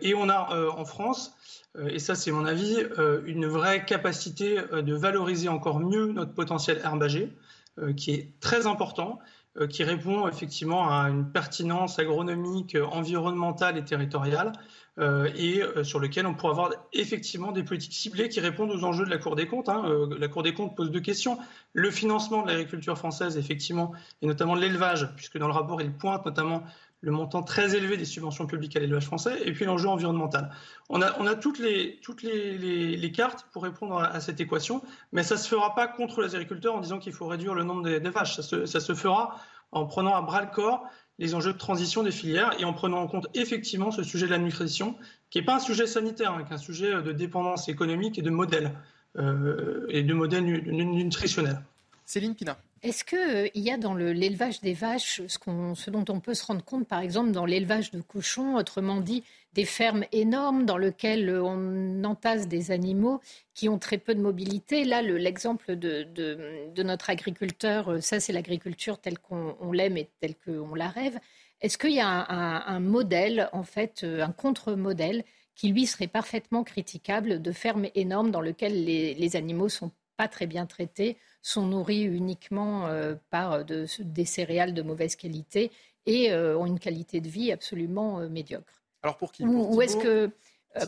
et 0.00 0.14
on 0.14 0.28
a 0.28 0.70
en 0.70 0.84
France 0.84 1.34
euh, 1.78 1.88
et 1.88 1.98
ça 1.98 2.14
c'est 2.14 2.32
mon 2.32 2.44
avis, 2.44 2.76
euh, 2.98 3.22
une 3.26 3.46
vraie 3.46 3.84
capacité 3.84 4.58
euh, 4.58 4.82
de 4.82 4.94
valoriser 4.94 5.48
encore 5.48 5.80
mieux 5.80 6.12
notre 6.12 6.34
potentiel 6.34 6.80
herbagé, 6.84 7.32
qui 7.96 8.10
est 8.10 8.38
très 8.40 8.66
important, 8.66 9.20
qui 9.70 9.84
répond 9.84 10.28
effectivement 10.28 10.90
à 10.90 11.08
une 11.08 11.32
pertinence 11.32 11.98
agronomique, 11.98 12.76
environnementale 12.92 13.78
et 13.78 13.84
territoriale, 13.84 14.52
et 14.98 15.62
sur 15.82 15.98
lequel 15.98 16.26
on 16.26 16.34
pourra 16.34 16.52
avoir 16.52 16.70
effectivement 16.92 17.52
des 17.52 17.62
politiques 17.62 17.94
ciblées 17.94 18.28
qui 18.28 18.40
répondent 18.40 18.70
aux 18.70 18.84
enjeux 18.84 19.04
de 19.04 19.10
la 19.10 19.18
Cour 19.18 19.34
des 19.34 19.46
comptes. 19.46 19.68
Hein. 19.68 20.08
la 20.18 20.28
Cour 20.28 20.42
des 20.42 20.52
comptes 20.52 20.76
pose 20.76 20.90
deux 20.90 21.00
questions. 21.00 21.38
Le 21.72 21.90
financement 21.90 22.42
de 22.42 22.48
l'agriculture 22.48 22.98
française, 22.98 23.38
effectivement, 23.38 23.92
et 24.20 24.26
notamment 24.26 24.56
de 24.56 24.60
l'élevage, 24.60 25.08
puisque 25.16 25.38
dans 25.38 25.46
le 25.46 25.54
rapport, 25.54 25.80
il 25.80 25.92
pointe 25.92 26.26
notamment 26.26 26.64
le 27.02 27.12
montant 27.12 27.42
très 27.42 27.74
élevé 27.74 27.96
des 27.96 28.04
subventions 28.04 28.46
publiques 28.46 28.76
à 28.76 28.80
l'élevage 28.80 29.06
français, 29.06 29.40
et 29.44 29.52
puis 29.52 29.64
l'enjeu 29.64 29.88
environnemental. 29.88 30.50
On 30.90 31.00
a, 31.00 31.34
toutes, 31.34 31.58
les, 31.58 33.12
cartes 33.14 33.46
pour 33.52 33.62
répondre 33.62 33.98
à, 33.98 34.20
cette 34.20 34.40
équation, 34.40 34.82
mais 35.12 35.22
ça 35.22 35.36
ne 35.36 35.40
se 35.40 35.48
fera 35.48 35.74
pas 35.74 35.86
contre 35.86 36.20
les 36.20 36.34
agriculteurs 36.34 36.74
en 36.74 36.80
disant 36.80 36.98
qu'il 36.98 37.12
faut 37.12 37.26
réduire 37.26 37.54
le 37.54 37.64
nombre 37.64 37.82
des, 37.82 38.10
vaches. 38.10 38.36
Ça 38.36 38.42
se, 38.42 38.66
ça 38.66 38.80
se, 38.80 38.94
fera 38.94 39.36
en 39.72 39.86
prenant 39.86 40.14
à 40.14 40.20
bras 40.20 40.42
le 40.42 40.50
corps 40.50 40.84
les 41.20 41.34
enjeux 41.34 41.52
de 41.52 41.58
transition 41.58 42.02
des 42.02 42.10
filières 42.10 42.50
et 42.58 42.64
en 42.64 42.72
prenant 42.72 42.98
en 42.98 43.06
compte 43.06 43.28
effectivement 43.34 43.92
ce 43.92 44.02
sujet 44.02 44.26
de 44.26 44.30
la 44.32 44.38
nutrition, 44.38 44.96
qui 45.28 45.38
n'est 45.38 45.44
pas 45.44 45.56
un 45.56 45.60
sujet 45.60 45.86
sanitaire, 45.86 46.32
hein, 46.32 46.44
qui 46.44 46.52
un 46.52 46.58
sujet 46.58 47.02
de 47.02 47.12
dépendance 47.12 47.68
économique 47.68 48.18
et 48.18 48.22
de 48.22 48.30
modèle, 48.30 48.72
euh, 49.16 49.86
et 49.90 50.02
de 50.02 50.14
modèle 50.14 50.44
nutritionnel. 50.44 51.60
Céline 52.06 52.34
Pina. 52.34 52.56
Est-ce 52.82 53.04
qu'il 53.04 53.18
euh, 53.18 53.48
y 53.54 53.70
a 53.70 53.76
dans 53.76 53.92
l'élevage 53.94 54.62
des 54.62 54.72
vaches 54.72 55.20
ce, 55.28 55.90
dont 55.90 56.04
on 56.08 56.20
peut 56.20 56.32
se 56.32 56.46
rendre 56.46 56.64
compte, 56.64 56.88
par 56.88 57.00
exemple, 57.00 57.30
dans 57.30 57.44
l'élevage 57.44 57.90
de 57.90 58.00
cochons, 58.00 58.56
autrement 58.56 59.02
dit, 59.02 59.22
des 59.52 59.66
fermes 59.66 60.04
énormes 60.12 60.64
dans 60.64 60.78
lesquelles 60.78 61.28
euh, 61.28 61.44
on 61.44 62.04
entasse 62.04 62.48
des 62.48 62.70
animaux 62.70 63.20
qui 63.52 63.68
ont 63.68 63.78
très 63.78 63.98
peu 63.98 64.14
de 64.14 64.22
mobilité? 64.22 64.84
Là, 64.84 65.02
l'exemple 65.02 65.76
de, 65.76 66.04
de, 66.04 66.82
notre 66.82 67.10
agriculteur, 67.10 67.92
euh, 67.92 68.00
ça 68.00 68.18
c'est 68.18 68.32
l'agriculture 68.32 68.98
telle 68.98 69.18
qu'on 69.18 69.72
l'aime 69.72 69.98
et 69.98 70.08
telle 70.20 70.34
qu'on 70.36 70.74
la 70.74 70.88
rêve. 70.88 71.18
Est-ce 71.60 71.76
qu'il 71.76 71.92
y 71.92 72.00
a 72.00 72.08
un, 72.08 72.80
modèle, 72.80 73.50
en 73.52 73.64
fait, 73.64 74.04
un 74.04 74.32
contre-modèle 74.32 75.24
qui 75.54 75.68
lui 75.68 75.84
serait 75.84 76.06
parfaitement 76.06 76.64
critiquable 76.64 77.42
de 77.42 77.52
fermes 77.52 77.88
énormes 77.94 78.30
dans 78.30 78.40
lesquelles 78.40 78.86
les, 78.86 79.12
les 79.12 79.36
animaux 79.36 79.68
sont 79.68 79.90
pas 80.16 80.26
très 80.26 80.46
bien 80.46 80.64
traités 80.64 81.18
sont 81.42 81.66
nourris 81.66 82.02
uniquement 82.02 82.86
euh, 82.86 83.14
par 83.30 83.52
euh, 83.52 83.86
des 84.00 84.24
céréales 84.24 84.74
de 84.74 84.82
mauvaise 84.82 85.16
qualité 85.16 85.70
et 86.06 86.32
euh, 86.32 86.56
ont 86.58 86.66
une 86.66 86.78
qualité 86.78 87.20
de 87.20 87.28
vie 87.28 87.52
absolument 87.52 88.20
médiocre. 88.28 88.82
Alors 89.02 89.16
pour 89.16 89.32
qui? 89.32 89.44
Ou, 89.44 89.80
est-ce 89.80 89.96
que 89.96 90.30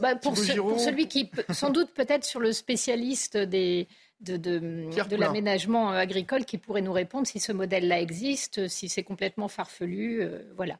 bah, 0.00 0.16
pour, 0.16 0.36
celui 0.36 1.08
qui, 1.08 1.30
sans 1.50 1.70
doute 1.70 1.92
peut-être 1.94 2.24
sur 2.24 2.40
le 2.40 2.52
spécialiste 2.52 3.36
des, 3.36 3.88
de, 4.20 4.36
de, 4.36 5.16
l'aménagement 5.16 5.90
agricole 5.90 6.44
qui 6.44 6.58
pourrait 6.58 6.82
nous 6.82 6.92
répondre 6.92 7.26
si 7.26 7.40
ce 7.40 7.52
modèle-là 7.52 8.00
existe, 8.00 8.68
si 8.68 8.88
c'est 8.88 9.02
complètement 9.02 9.48
farfelu. 9.48 10.28
voilà. 10.56 10.78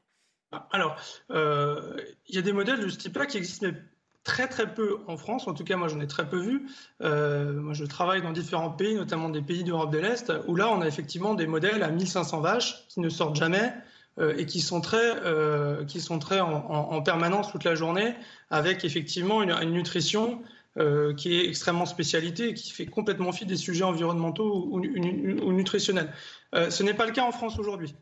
Alors, 0.71 0.97
il 1.31 2.35
y 2.35 2.39
a 2.39 2.43
des 2.43 2.53
modèles 2.53 2.81
de 2.81 2.89
ce 2.89 2.99
type-là 2.99 3.27
qui 3.27 3.39
existent, 3.39 3.67
mais 3.67 3.75
très 4.25 4.47
très 4.47 4.73
peu 4.73 4.99
en 5.09 5.17
France, 5.17 5.49
en 5.49 5.55
tout 5.55 5.65
cas 5.65 5.77
moi 5.77 5.89
j'en 5.89 6.01
ai 6.01 6.07
très 6.07 6.29
peu 6.29 6.39
vu. 6.39 6.67
Euh, 7.03 7.53
moi 7.61 7.75
je 7.75 7.85
travaille 7.85 8.23
dans 8.23 8.33
différents 8.33 8.71
pays, 8.71 8.95
notamment 8.95 9.29
des 9.29 9.43
pays 9.43 9.65
d'Europe 9.65 9.91
de 9.91 9.99
l'Est, 9.99 10.33
où 10.47 10.57
là 10.57 10.71
on 10.71 10.81
a 10.81 10.87
effectivement 10.87 11.35
des 11.35 11.47
modèles 11.47 11.83
à 11.83 11.91
1500 11.91 12.41
vaches 12.41 12.87
qui 12.89 13.01
ne 13.01 13.09
sortent 13.09 13.37
jamais 13.37 13.73
euh, 14.19 14.35
et 14.37 14.47
qui 14.47 14.61
sont 14.61 14.81
très, 14.81 15.17
euh, 15.25 15.85
qui 15.85 16.01
sont 16.01 16.19
très 16.19 16.41
en, 16.41 17.03
permanence 17.03 17.51
toute 17.51 17.65
la 17.65 17.75
journée, 17.75 18.15
avec 18.51 18.85
effectivement 18.85 19.43
une, 19.43 19.71
nutrition 19.71 20.43
qui 21.19 21.35
est 21.35 21.47
extrêmement 21.49 21.85
spécialité 21.85 22.49
et 22.49 22.55
qui 22.55 22.71
fait 22.71 22.87
complètement 22.87 23.31
fi 23.33 23.45
des 23.45 23.59
sujets 23.59 23.85
environnementaux 23.85 24.69
ou 24.71 25.53
nutritionnels. 25.53 26.11
ce 26.55 26.83
n'est 26.83 26.95
pas 26.95 27.05
le 27.05 27.13
cas 27.13 27.25
en 27.25 27.33
France 27.33 27.59
aujourd'hui. 27.59 27.95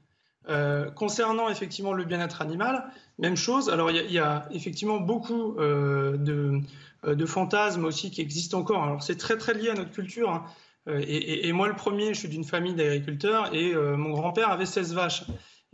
Euh, 0.48 0.90
concernant 0.90 1.50
effectivement 1.50 1.92
le 1.92 2.04
bien-être 2.04 2.40
animal, 2.40 2.90
même 3.18 3.36
chose. 3.36 3.68
Alors 3.68 3.90
il 3.90 4.10
y, 4.10 4.18
a 4.18 4.48
effectivement 4.52 4.98
beaucoup 4.98 5.54
euh, 5.58 6.16
euh, 7.04 7.14
de, 7.14 7.26
fantasmes 7.26 7.84
aussi 7.84 8.10
qui 8.10 8.22
existent 8.22 8.58
encore. 8.58 8.82
Alors 8.82 9.02
c'est 9.02 9.16
très 9.16 9.36
très 9.36 9.52
lié 9.52 9.68
à 9.68 9.74
notre 9.74 9.90
culture. 9.90 10.30
Hein. 10.30 10.44
Et, 10.86 11.52
moi 11.52 11.68
le 11.68 11.76
premier, 11.76 12.14
je 12.14 12.20
suis 12.20 12.28
d'une 12.28 12.44
famille 12.44 12.74
d'agriculteurs 12.74 13.54
et 13.54 13.74
mon 13.74 14.12
grand-père 14.12 14.50
avait 14.50 14.64
16 14.64 14.94
vaches. 14.94 15.24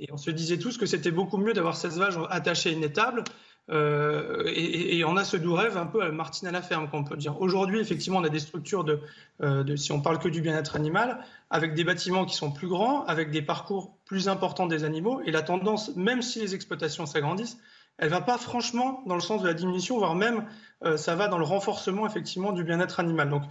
Et 0.00 0.09
on 0.12 0.16
se 0.16 0.33
disait 0.33 0.59
tous 0.59 0.76
que 0.76 0.85
c'était 0.85 1.12
beaucoup 1.12 1.38
mieux 1.38 1.52
d'avoir 1.52 1.76
16 1.76 1.98
vaches 1.98 2.14
attachées 2.29 2.70
à 2.70 2.72
une 2.72 2.83
étable 2.83 3.22
euh, 3.68 4.44
et, 4.46 5.05
on 5.05 5.16
a 5.16 5.24
ce 5.24 5.37
doux 5.37 5.55
rêve 5.55 5.76
un 5.76 5.87
peu 5.87 6.02
à 6.02 6.11
Martine 6.11 6.46
à 6.48 6.52
la 6.52 6.62
ferme, 6.62 6.88
qu'on 6.88 7.05
peut 7.05 7.16
dire. 7.16 7.40
Aujourd'hui, 7.40 7.81
effectivement, 7.81 8.20
on 8.20 8.24
a 8.24 8.29
des 8.29 8.38
structures 8.38 8.85
de, 8.85 9.00
euh, 9.42 9.64
de 9.64 9.74
si 9.76 9.92
on 9.92 10.00
parle 10.00 10.18
que 10.18 10.29
du 10.29 10.40
bien-être 10.40 10.76
animal, 10.76 11.18
avec 11.50 11.74
des 11.74 11.85
bâtiments 11.85 12.24
qui 12.24 12.37
sont 12.37 12.52
plus 12.52 12.68
grands, 12.68 13.05
avec 13.07 13.31
des 13.31 13.42
parcours 13.42 13.96
plus 14.05 14.29
importants 14.29 14.66
des 14.66 14.85
animaux. 14.85 15.20
Et 15.26 15.33
la 15.33 15.42
tendance, 15.42 15.94
même 15.96 16.22
si 16.22 16.40
les 16.40 16.55
exploitations 16.55 17.07
s'agrandissent, 17.07 17.59
elle 17.98 18.11
va 18.11 18.20
pas 18.20 18.38
franchement 18.38 19.02
dans 19.07 19.14
le 19.14 19.20
sens 19.20 19.42
de 19.42 19.48
la 19.48 19.55
diminution, 19.55 19.98
voire 19.98 20.14
même 20.14 20.44
euh, 20.85 20.96
ça 20.96 21.14
va 21.16 21.29
dans 21.29 21.38
le 21.38 21.44
renforcement 21.44 22.07
effectivement 22.07 22.52
du 22.52 22.62
bien-être 22.62 23.00
animal. 23.00 23.31
Donc 23.31 23.42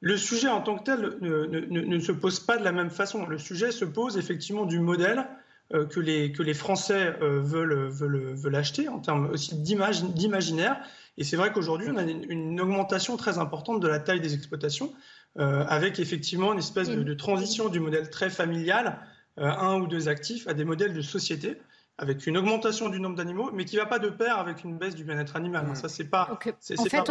le 0.00 0.16
sujet 0.16 0.48
en 0.48 0.60
tant 0.60 0.76
que 0.76 0.84
tel 0.84 1.18
ne, 1.22 1.98
se 1.98 2.12
pose 2.12 2.40
pas 2.40 2.58
de 2.58 2.64
la 2.64 2.72
même 2.72 2.90
façon. 2.90 3.26
Le 3.26 3.38
sujet 3.38 3.72
se 3.72 3.86
pose 3.86 4.18
effectivement 4.18 4.66
du 4.66 4.78
modèle 4.78 5.26
que, 5.70 6.00
les, 6.00 6.32
que 6.32 6.42
les 6.42 6.54
Français 6.54 7.16
euh, 7.20 7.40
veulent, 7.40 7.88
veulent, 7.88 8.34
veulent 8.34 8.56
acheter 8.56 8.88
en 8.88 9.00
termes 9.00 9.30
aussi 9.30 9.54
d'imaginaire. 9.56 10.80
Et 11.18 11.24
c'est 11.24 11.36
vrai 11.36 11.52
qu'aujourd'hui, 11.52 11.88
on 11.90 11.96
a 11.96 12.02
une, 12.02 12.60
augmentation 12.60 13.16
très 13.16 13.38
importante 13.38 13.80
de 13.80 13.88
la 13.88 13.98
taille 13.98 14.20
des 14.20 14.34
exploitations, 14.34 14.92
euh, 15.38 15.64
avec 15.68 15.98
effectivement 15.98 16.52
une 16.52 16.58
espèce 16.58 16.88
de, 16.88 17.14
transition 17.14 17.68
du 17.68 17.80
modèle 17.80 18.10
très 18.10 18.30
familial, 18.30 19.00
un 19.38 19.80
ou 19.80 19.86
deux 19.86 20.08
actifs, 20.08 20.46
à 20.46 20.54
des 20.54 20.64
modèles 20.64 20.94
de 20.94 21.02
société. 21.02 21.56
avec 21.98 22.26
une 22.26 22.36
augmentation 22.36 22.90
du 22.90 23.00
nombre 23.00 23.16
d'animaux, 23.16 23.50
mais 23.52 23.64
qui 23.64 23.76
ne 23.76 23.80
va 23.80 23.86
pas 23.86 23.98
de 23.98 24.10
pair 24.10 24.38
avec 24.38 24.64
une 24.64 24.76
baisse 24.76 24.94
du 24.94 25.04
bien-être 25.04 25.34
animal. 25.34 25.74
Ça, 25.74 25.88
c'est 25.88 26.04
pas. 26.04 26.28
en 26.30 26.84
fait, 26.84 27.10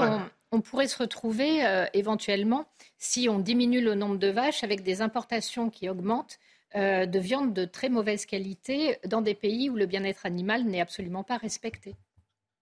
on, 0.52 0.62
pourrait 0.62 0.88
se 0.88 0.98
retrouver 1.00 1.65
euh, 1.65 1.86
éventuellement, 1.94 2.68
si 3.00 3.28
on 3.28 3.39
diminue 3.39 3.82
le 3.82 3.96
nombre 3.96 4.18
de 4.18 4.28
vaches, 4.28 4.63
avec 4.63 4.84
des 4.84 5.02
importations 5.02 5.72
qui 5.72 5.89
augmentent 5.89 6.38
euh, 6.76 7.06
de 7.06 7.20
viande 7.20 7.54
de 7.54 7.66
très 7.66 7.90
mauvaise 7.90 8.26
qualité 8.26 8.98
dans 9.06 9.22
des 9.22 9.36
pays 9.36 9.70
où 9.70 9.76
le 9.76 9.86
bien-être 9.86 10.26
animal 10.26 10.64
n'est 10.66 10.82
absolument 10.82 11.24
pas 11.24 11.38
respecté. 11.38 11.96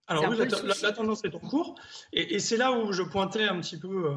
Alors 0.08 0.30
oui, 0.30 0.38
la, 0.82 0.92
tendance 0.92 1.24
est 1.24 1.34
en 1.34 1.40
cours, 1.40 1.76
et, 2.12 2.40
c'est 2.40 2.58
là 2.58 2.74
où 2.74 2.92
je 2.92 3.04
pointais 3.04 3.44
un 3.44 3.60
petit 3.62 3.80
peu. 3.80 4.12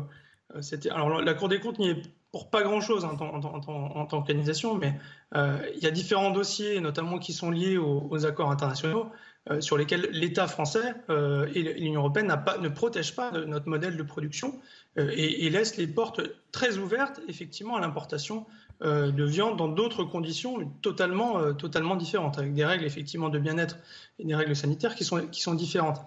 Euh, 0.55 0.61
alors 0.91 1.23
la 1.23 1.35
Cour 1.35 1.49
des 1.49 1.61
comptes 1.61 1.79
n'y 1.79 1.91
est 1.91 2.03
pour 2.37 2.51
pas 2.51 2.63
grand-chose 2.63 3.07
en, 3.07 3.17
tant 3.17 4.07
qu'organisation, 4.07 4.75
mais 4.75 4.95
euh, 5.35 5.59
il 5.75 5.83
y 5.83 5.87
a 5.87 5.91
différents 5.91 6.31
dossiers, 6.31 6.81
notamment 6.81 7.19
qui 7.19 7.33
sont 7.33 7.51
liés 7.51 7.79
aux, 7.79 8.27
accords 8.27 8.51
internationaux, 8.51 9.07
euh, 9.51 9.63
sur 9.63 9.79
lesquels 9.79 10.11
l'État 10.13 10.47
français 10.47 10.95
euh, 11.09 11.49
et 11.55 11.63
l'Union 11.63 12.01
européenne 12.01 12.29
pas, 12.45 12.59
ne 12.59 12.69
protègent 12.69 13.15
pas 13.15 13.31
notre 13.31 13.69
modèle 13.69 13.97
de 13.97 14.03
production 14.03 14.61
et, 14.99 15.47
et, 15.47 15.51
laissent 15.51 15.79
les 15.79 15.87
portes 15.87 16.21
très 16.53 16.77
ouvertes, 16.77 17.23
effectivement, 17.27 17.77
à 17.77 17.81
l'importation 17.81 18.45
de 18.83 19.25
viande 19.25 19.57
dans 19.57 19.69
d'autres 19.69 20.05
conditions 20.05 20.59
totalement, 20.83 21.55
totalement 21.55 21.97
différentes, 21.97 22.39
avec 22.39 22.53
des 22.53 22.65
règles 22.65 22.85
effectivement 22.85 23.31
de 23.31 23.39
bien-être 23.39 23.79
et 24.19 24.25
des 24.25 24.35
règles 24.35 24.55
sanitaires 24.55 24.95
qui 24.95 25.05
sont, 25.05 25.27
qui 25.29 25.41
sont 25.41 25.55
différentes. 25.55 26.01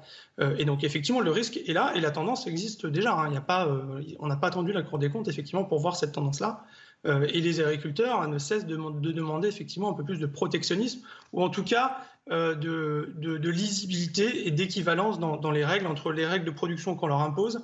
et 0.58 0.66
donc 0.66 0.84
effectivement, 0.84 1.22
le 1.22 1.32
risque 1.32 1.58
est 1.58 1.74
là 1.74 1.94
et 1.96 2.00
la 2.00 2.12
tendance 2.12 2.46
existe 2.46 2.86
déjà. 2.86 3.14
Hein. 3.14 3.30
Il 3.32 3.38
a 3.38 3.42
pas, 3.42 3.68
on 4.20 4.28
n'a 4.28 4.36
pas 4.36 4.48
attendu 4.48 4.72
la 4.72 4.84
Cour 4.84 5.00
des 5.00 5.10
comptes 5.10 5.28
effectivement 5.28 5.64
pour 5.64 5.80
voir 5.80 5.96
cette 5.96 6.12
tendance-là. 6.12 6.64
Euh, 7.06 7.28
et 7.30 7.40
les 7.40 7.62
agriculteurs 7.62 8.28
ne 8.28 8.38
cessent 8.38 8.66
de, 8.66 8.76
demander 8.76 9.48
effectivement 9.48 9.92
un 9.92 9.94
peu 9.94 10.04
plus 10.04 10.20
de 10.20 10.26
protectionnisme, 10.26 11.02
ou 11.32 11.42
en 11.42 11.50
tout 11.50 11.64
cas 11.64 11.98
euh, 12.30 12.56
de, 12.56 13.50
lisibilité 13.50 14.48
et 14.48 14.52
d'équivalence 14.52 15.20
dans, 15.20 15.52
les 15.52 15.64
règles, 15.64 15.88
entre 15.88 16.12
les 16.12 16.26
règles 16.26 16.46
de 16.46 16.52
production 16.52 16.96
qu'on 16.96 17.08
leur 17.08 17.22
impose 17.22 17.64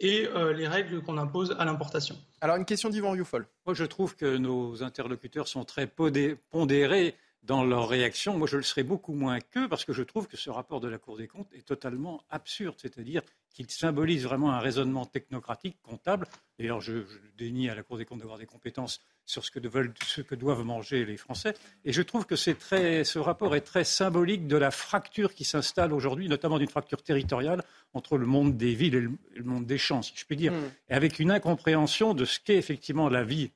et 0.00 0.28
euh, 0.34 0.52
les 0.52 0.68
règles 0.68 1.02
qu'on 1.02 1.16
impose 1.16 1.56
à 1.58 1.64
l'importation. 1.64 2.16
Alors 2.44 2.56
une 2.56 2.66
question 2.66 2.90
d'Yvan 2.90 3.12
Rioufol. 3.12 3.46
Moi 3.64 3.74
je 3.74 3.84
trouve 3.84 4.16
que 4.16 4.36
nos 4.36 4.82
interlocuteurs 4.82 5.48
sont 5.48 5.64
très 5.64 5.86
pondérés 5.86 7.16
dans 7.44 7.62
leur 7.62 7.88
réaction. 7.88 8.36
Moi, 8.38 8.48
je 8.48 8.56
le 8.56 8.62
serais 8.62 8.82
beaucoup 8.82 9.12
moins 9.12 9.38
qu'eux 9.38 9.68
parce 9.68 9.84
que 9.84 9.92
je 9.92 10.02
trouve 10.02 10.26
que 10.26 10.36
ce 10.36 10.50
rapport 10.50 10.80
de 10.80 10.88
la 10.88 10.98
Cour 10.98 11.16
des 11.16 11.28
comptes 11.28 11.52
est 11.52 11.66
totalement 11.66 12.24
absurde, 12.30 12.76
c'est-à-dire 12.78 13.22
qu'il 13.50 13.70
symbolise 13.70 14.24
vraiment 14.24 14.52
un 14.52 14.58
raisonnement 14.58 15.06
technocratique, 15.06 15.76
comptable. 15.82 16.26
D'ailleurs, 16.58 16.80
je, 16.80 17.02
dénie 17.36 17.68
à 17.68 17.74
la 17.74 17.82
Cour 17.82 17.98
des 17.98 18.04
comptes 18.04 18.18
d'avoir 18.18 18.38
des 18.38 18.46
compétences 18.46 19.00
sur 19.26 19.44
ce 19.44 19.50
que, 19.50 19.60
ce 20.04 20.20
que, 20.22 20.34
doivent 20.34 20.64
manger 20.64 21.04
les 21.04 21.16
Français. 21.16 21.54
Et 21.84 21.92
je 21.92 22.02
trouve 22.02 22.26
que 22.26 22.34
très, 22.52 23.04
ce 23.04 23.18
rapport 23.18 23.54
est 23.54 23.60
très 23.60 23.84
symbolique 23.84 24.46
de 24.46 24.56
la 24.56 24.70
fracture 24.70 25.34
qui 25.34 25.44
s'installe 25.44 25.92
aujourd'hui, 25.92 26.28
notamment 26.28 26.58
d'une 26.58 26.68
fracture 26.68 27.02
territoriale 27.02 27.62
entre 27.92 28.18
le 28.18 28.26
monde 28.26 28.56
des 28.56 28.74
villes 28.74 28.94
et 28.94 29.00
le, 29.00 29.44
monde 29.44 29.66
des 29.66 29.78
champs, 29.78 30.02
si 30.02 30.12
je 30.16 30.24
puis 30.24 30.36
dire, 30.36 30.52
mmh. 30.52 30.70
et 30.90 30.94
avec 30.94 31.18
une 31.20 31.30
incompréhension 31.30 32.14
de 32.14 32.24
ce 32.24 32.40
qu'est 32.40 32.56
effectivement 32.56 33.08
la 33.08 33.22
vie 33.22 33.52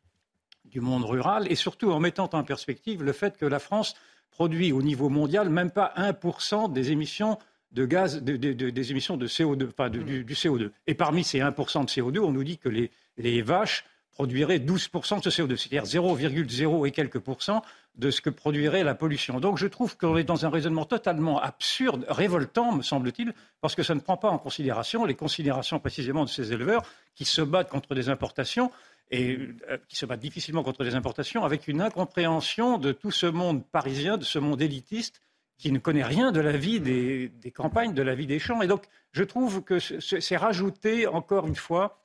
du 0.71 0.81
monde 0.81 1.05
rural 1.05 1.51
et 1.51 1.55
surtout 1.55 1.91
en 1.93 2.01
mettant 2.01 2.31
en 2.33 2.45
perspective 2.45 3.03
le 3.03 3.13
fait 3.13 3.37
que 3.37 3.47
la 3.47 3.59
France 3.59 3.95
produit 4.31 4.73
au 4.73 4.83
niveau 4.83 5.09
mondial 5.09 5.49
même 5.51 5.71
pas 5.71 5.93
1% 5.97 6.73
des 6.73 6.93
émissions 6.93 7.39
de 7.73 7.85
gaz, 7.85 8.23
des 8.23 8.91
émissions 8.91 9.17
de 9.17 9.27
CO2, 9.27 9.69
enfin 9.69 9.91
du, 9.91 10.25
CO2. 10.25 10.71
Et 10.87 10.95
parmi 10.95 11.23
ces 11.23 11.41
1% 11.41 11.85
de 11.85 11.91
CO2, 11.91 12.19
on 12.21 12.33
nous 12.33 12.45
dit 12.45 12.57
que 12.57 12.69
les, 12.69 12.91
les 13.19 13.43
vaches 13.43 13.85
produiraient 14.13 14.59
12% 14.59 15.23
de 15.23 15.31
ce 15.31 15.43
CO2, 15.43 15.57
c'est-à-dire 15.57 15.85
0,0 15.85 16.89
et 16.89 16.91
quelques 16.91 17.21
pourcents 17.21 17.63
de 17.95 18.11
ce 18.11 18.21
que 18.21 18.31
produirait 18.31 18.83
la 18.83 18.95
pollution. 18.95 19.39
Donc 19.39 19.59
je 19.59 19.67
trouve 19.67 19.97
qu'on 19.97 20.17
est 20.17 20.25
dans 20.25 20.47
un 20.47 20.51
raisonnement 20.51 20.85
totalement 20.85 21.41
absurde, 21.41 22.07
révoltant, 22.09 22.73
me 22.73 22.83
semble-t-il, 22.83 23.33
parce 23.61 23.75
que 23.75 23.83
ça 23.83 23.95
ne 23.95 24.01
prend 24.01 24.17
pas 24.17 24.31
en 24.31 24.39
considération 24.39 25.05
les 25.05 25.15
considérations 25.15 25.79
précisément 25.79 26.25
de 26.25 26.31
ces 26.31 26.53
éleveurs 26.53 26.83
qui 27.15 27.25
se 27.25 27.43
battent 27.43 27.71
contre 27.71 27.95
des 27.95 28.09
importations 28.09 28.71
et 29.11 29.39
euh, 29.71 29.79
qui 29.89 29.97
se 29.97 30.07
battent 30.07 30.21
difficilement 30.21 30.63
contre 30.63 30.85
les 30.85 30.95
importations, 30.95 31.45
avec 31.45 31.69
une 31.69 31.81
incompréhension 31.81 32.79
de 32.79 32.93
tout 32.93 33.11
ce 33.11 33.27
monde 33.27 33.65
parisien, 33.67 34.17
de 34.17 34.25
ce 34.25 34.39
monde 34.39 34.61
élitiste, 34.61 35.21
qui 35.57 35.73
ne 35.73 35.79
connaît 35.79 36.05
rien 36.05 36.31
de 36.31 36.41
la 36.41 36.53
vie 36.53 36.81
des, 36.81 37.53
campagnes, 37.53 37.93
de 37.93 38.03
la 38.03 38.15
vie 38.15 38.27
des 38.27 38.39
champs. 38.39 38.63
Et 38.63 38.69
donc, 38.69 38.85
je 39.13 39.25
trouve 39.25 39.63
que 39.63 39.79
c'est 39.81 40.37
rajouter, 40.37 41.07
encore 41.07 41.49
une 41.49 41.57
fois, 41.57 42.05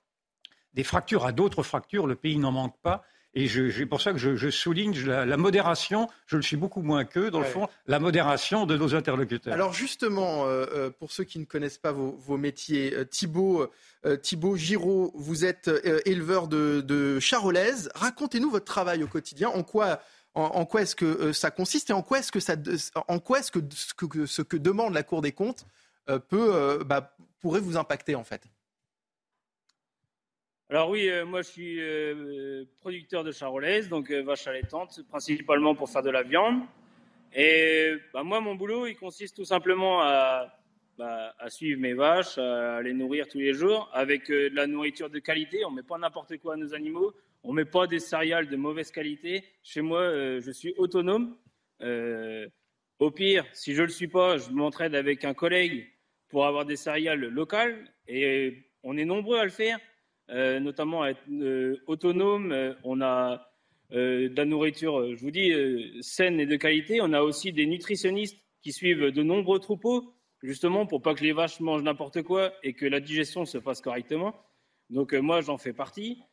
des 0.74 0.84
fractures 0.84 1.26
à 1.26 1.32
d'autres 1.32 1.62
fractures. 1.62 2.08
Le 2.08 2.16
pays 2.16 2.38
n'en 2.40 2.52
manque 2.52 2.80
pas. 2.82 3.04
Et 3.36 3.48
c'est 3.48 3.86
pour 3.88 4.00
ça 4.00 4.12
que 4.14 4.20
je, 4.20 4.50
souligne 4.50 4.96
la, 5.06 5.38
modération, 5.38 6.08
je 6.28 6.38
le 6.38 6.44
suis 6.44 6.56
beaucoup 6.56 6.84
moins 6.84 7.04
qu'eux, 7.04 7.32
dans 7.32 7.40
le 7.40 7.46
fond, 7.46 7.68
la 7.88 8.00
modération 8.00 8.68
de 8.68 8.78
nos 8.78 8.94
interlocuteurs. 8.94 9.54
Alors 9.54 9.74
justement, 9.74 10.46
euh, 10.46 10.66
euh, 10.74 10.90
pour 10.92 11.12
ceux 11.12 11.24
qui 11.24 11.40
ne 11.40 11.46
connaissent 11.46 11.80
pas 11.80 11.92
vos, 11.92 12.38
métiers, 12.38 12.94
euh, 12.94 13.06
Thibault, 13.06 13.68
Thibault 14.22 14.56
Giraud, 14.56 15.12
vous 15.16 15.46
êtes 15.46 15.72
éleveur 16.06 16.48
de, 16.48 16.82
de 16.82 17.20
charolaise. 17.20 17.90
Racontez-nous 17.96 18.52
votre 18.52 18.66
travail 18.66 19.04
au 19.04 19.08
quotidien. 19.08 19.50
En 19.50 19.64
quoi, 19.64 20.00
en, 20.36 20.66
quoi 20.66 20.84
est-ce 20.84 20.96
que 20.96 21.32
ça 21.32 21.50
consiste 21.50 21.90
et 21.90 21.94
en 21.94 22.04
quoi 22.04 22.20
est-ce 22.20 22.32
que, 22.32 22.40
ça, 22.40 22.56
en 23.08 23.20
quoi 23.20 23.40
est-ce 23.40 23.52
que, 23.52 23.60
ce 24.26 24.42
que 24.42 24.58
demande 24.58 24.94
la 24.94 25.04
Cour 25.04 25.22
des 25.22 25.32
comptes 25.32 25.66
peut, 26.28 26.84
bah, 26.86 27.16
pourrait 27.40 27.62
vous 27.62 27.78
impacter 27.78 28.14
en 28.14 28.24
fait? 28.24 28.44
Alors 30.70 30.90
oui, 30.90 31.10
euh, 31.10 31.26
moi 31.26 31.42
je 31.42 31.50
suis 31.50 31.80
euh, 31.80 32.64
producteur 32.80 33.24
de 33.24 33.32
charolaise, 33.32 33.90
donc 33.90 34.10
euh, 34.10 34.24
vache 34.24 34.48
allaitante, 34.48 35.02
principalement 35.10 35.76
pour 35.76 35.90
faire 35.90 36.02
de 36.02 36.10
la 36.10 36.24
viande. 36.24 36.62
Et 37.36 37.94
bah, 38.14 38.24
moi, 38.24 38.40
mon 38.40 38.56
boulot, 38.56 38.88
il 38.88 38.96
consiste 38.96 39.36
tout 39.36 39.46
simplement 39.46 40.02
à, 40.02 40.58
bah, 40.98 41.36
à, 41.38 41.50
suivre 41.50 41.82
mes 41.82 41.94
vaches, 41.94 42.38
à 42.38 42.82
les 42.82 42.94
nourrir 42.94 43.28
tous 43.28 43.40
les 43.40 43.54
jours 43.54 43.90
avec 43.94 44.30
de 44.30 44.50
la 44.54 44.66
nourriture 44.66 45.10
de 45.10 45.20
qualité. 45.20 45.66
On 45.66 45.72
met 45.72 45.84
pas 45.84 45.98
n'importe 45.98 46.38
quoi 46.38 46.54
à 46.54 46.58
nos 46.58 46.74
animaux, 46.74 47.14
on 47.44 47.52
met 47.52 47.66
pas 47.66 47.86
des 47.86 48.00
céréales 48.00 48.48
de 48.48 48.56
mauvaise 48.56 48.92
qualité. 48.92 49.44
Chez 49.64 49.82
moi, 49.82 50.40
je 50.40 50.52
suis 50.52 50.74
autonome. 50.78 51.36
au 53.00 53.12
pire, 53.12 53.46
si 53.52 53.74
je 53.74 53.84
le 53.84 53.90
suis 53.90 54.08
pas, 54.08 54.38
je 54.38 54.50
m'entraide 54.52 54.96
avec 54.96 55.26
un 55.26 55.34
collègue 55.34 55.92
pour 56.30 56.46
avoir 56.46 56.66
des 56.66 56.78
céréales 56.78 57.20
locales. 57.20 57.92
Et 58.08 58.64
on 58.84 58.96
est 58.98 59.06
nombreux 59.06 59.40
à 59.40 59.44
le 59.44 59.50
faire. 59.50 59.80
Euh, 60.30 60.60
notamment 60.60 61.04
à 61.04 61.10
être 61.10 61.24
euh, 61.30 61.84
autonome. 61.88 62.52
Euh, 62.52 62.74
on 62.84 63.02
a 63.02 63.50
de 63.92 64.34
la 64.36 64.46
nourriture, 64.46 65.16
je 65.16 65.22
vous 65.22 65.30
dis, 65.30 65.54
saine 66.02 66.40
et 66.40 66.48
de 66.48 66.56
qualité. 66.56 67.00
On 67.00 67.14
a 67.14 67.22
aussi 67.22 67.54
des 67.54 67.68
nutritionnistes 67.68 68.40
qui 68.64 68.74
suivent 68.74 69.12
de 69.12 69.22
nombreux 69.22 69.60
troupeaux, 69.60 70.16
justement 70.42 70.88
pour 70.88 71.04
pas 71.04 71.14
que 71.14 71.24
les 71.24 71.32
vaches 71.32 71.60
mangent 71.60 71.84
n'importe 71.84 72.24
quoi 72.24 72.54
et 72.64 72.74
que 72.74 72.88
la 72.88 73.00
digestion 73.00 73.46
se 73.46 73.60
fasse 73.60 73.82
correctement. 73.82 74.34
Donc 74.90 75.14
moi, 75.14 75.42
j'en 75.42 75.60
fais 75.60 75.74
partie. 75.74 76.24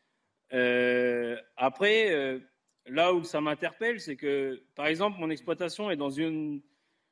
après, 0.50 2.40
là 2.86 3.12
où 3.12 3.24
ça 3.24 3.42
m'interpelle, 3.42 4.00
c'est 4.00 4.16
que, 4.16 4.62
par 4.74 4.86
exemple, 4.86 5.20
mon 5.20 5.28
exploitation 5.28 5.90
est 5.90 5.96
dans 5.96 6.08
une, 6.08 6.62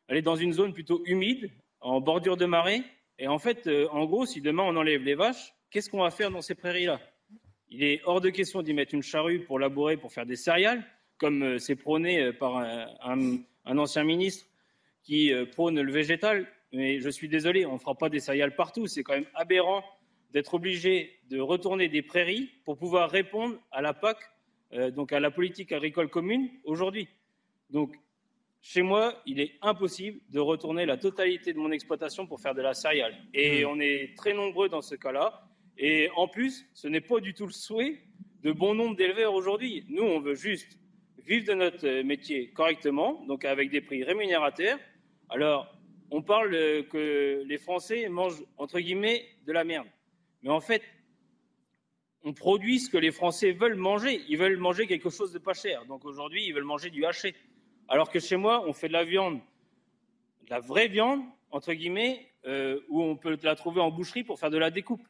elle 0.06 0.16
est 0.16 0.22
dans 0.22 0.36
une 0.36 0.54
zone 0.54 0.72
plutôt 0.72 1.02
humide, 1.04 1.50
en 1.82 2.00
bordure 2.00 2.38
de 2.38 2.46
marée. 2.46 2.80
Et 3.18 3.28
en 3.28 3.38
fait, 3.38 3.68
en 3.90 4.06
gros, 4.06 4.24
si 4.24 4.40
demain 4.40 4.62
on 4.62 4.76
enlève 4.76 5.02
les 5.02 5.14
vaches, 5.14 5.52
qu'est-ce 5.70 5.90
qu'on 5.90 6.02
va 6.02 6.10
faire 6.10 6.30
dans 6.30 6.42
ces 6.42 6.54
prairies-là? 6.54 7.00
Il 7.70 7.84
est 7.84 8.00
hors 8.04 8.20
de 8.20 8.30
question 8.30 8.62
d'y 8.62 8.72
mettre 8.72 8.94
une 8.94 9.02
charrue 9.02 9.40
pour 9.40 9.58
labourer, 9.58 9.96
pour 9.96 10.12
faire 10.12 10.26
des 10.26 10.36
céréales, 10.36 10.84
comme 11.18 11.42
euh, 11.42 11.58
c'est 11.58 11.76
prôné 11.76 12.22
euh, 12.22 12.32
par 12.32 12.56
un, 12.56 13.38
ancien 13.64 14.04
ministre 14.04 14.46
qui 15.02 15.32
euh, 15.32 15.44
prône 15.44 15.80
le 15.80 15.92
végétal. 15.92 16.46
Mais 16.72 17.00
je 17.00 17.08
suis 17.10 17.28
désolé, 17.28 17.66
on 17.66 17.74
ne 17.74 17.78
fera 17.78 17.94
pas 17.94 18.08
des 18.08 18.20
céréales 18.20 18.54
partout. 18.54 18.86
C'est 18.86 19.02
quand 19.02 19.14
même 19.14 19.28
aberrant 19.34 19.84
d'être 20.32 20.54
obligé 20.54 21.18
de 21.30 21.40
retourner 21.40 21.88
des 21.88 22.02
prairies 22.02 22.50
pour 22.64 22.76
pouvoir 22.76 23.10
répondre 23.10 23.56
à 23.70 23.80
la 23.80 23.94
PAC, 23.94 24.18
donc 24.92 25.14
à 25.14 25.20
la 25.20 25.30
politique 25.30 25.72
agricole 25.72 26.10
commune, 26.10 26.50
aujourd'hui. 26.64 27.08
Donc, 27.70 27.96
chez 28.60 28.82
moi, 28.82 29.22
il 29.24 29.40
est 29.40 29.52
impossible 29.62 30.20
de 30.28 30.40
retourner 30.40 30.84
la 30.84 30.98
totalité 30.98 31.54
de 31.54 31.58
mon 31.58 31.70
exploitation 31.70 32.26
pour 32.26 32.40
faire 32.40 32.54
de 32.54 32.60
la 32.60 32.74
céréale. 32.74 33.16
Et 33.32 33.64
mmh. 33.64 33.68
on 33.68 33.80
est 33.80 34.14
très 34.18 34.34
nombreux 34.34 34.68
dans 34.68 34.82
ce 34.82 34.94
cas-là. 34.94 35.47
Et 35.78 36.10
en 36.16 36.26
plus, 36.26 36.66
ce 36.74 36.88
n'est 36.88 37.00
pas 37.00 37.20
du 37.20 37.34
tout 37.34 37.46
le 37.46 37.52
souhait 37.52 38.02
de 38.42 38.50
bon 38.50 38.74
nombre 38.74 38.96
d'éleveurs 38.96 39.32
aujourd'hui. 39.32 39.84
Nous, 39.88 40.02
on 40.02 40.18
veut 40.18 40.34
juste 40.34 40.76
vivre 41.24 41.46
de 41.46 41.54
notre 41.54 42.02
métier 42.02 42.50
correctement, 42.50 43.24
donc 43.26 43.44
avec 43.44 43.70
des 43.70 43.80
prix 43.80 44.02
rémunérateurs. 44.02 44.78
Alors, 45.28 45.72
on 46.10 46.22
parle 46.22 46.50
que 46.88 47.44
les 47.46 47.58
Français 47.58 48.08
mangent, 48.08 48.42
entre 48.56 48.80
guillemets, 48.80 49.24
de 49.46 49.52
la 49.52 49.62
merde. 49.62 49.86
Mais 50.42 50.50
en 50.50 50.60
fait, 50.60 50.82
on 52.24 52.32
produit 52.32 52.80
ce 52.80 52.90
que 52.90 52.98
les 52.98 53.12
Français 53.12 53.52
veulent 53.52 53.76
manger. 53.76 54.22
Ils 54.28 54.38
veulent 54.38 54.56
manger 54.56 54.86
quelque 54.86 55.10
chose 55.10 55.32
de 55.32 55.38
pas 55.38 55.54
cher. 55.54 55.84
Donc 55.86 56.04
aujourd'hui, 56.04 56.44
ils 56.44 56.52
veulent 56.52 56.64
manger 56.64 56.90
du 56.90 57.04
haché. 57.04 57.34
Alors 57.86 58.10
que 58.10 58.18
chez 58.18 58.36
moi, 58.36 58.64
on 58.66 58.72
fait 58.72 58.88
de 58.88 58.92
la 58.92 59.04
viande, 59.04 59.40
de 60.44 60.50
la 60.50 60.60
vraie 60.60 60.88
viande, 60.88 61.22
entre 61.50 61.72
guillemets, 61.72 62.26
euh, 62.46 62.80
où 62.88 63.00
on 63.02 63.16
peut 63.16 63.38
la 63.42 63.54
trouver 63.54 63.80
en 63.80 63.90
boucherie 63.90 64.24
pour 64.24 64.38
faire 64.40 64.50
de 64.50 64.58
la 64.58 64.70
découpe. 64.70 65.06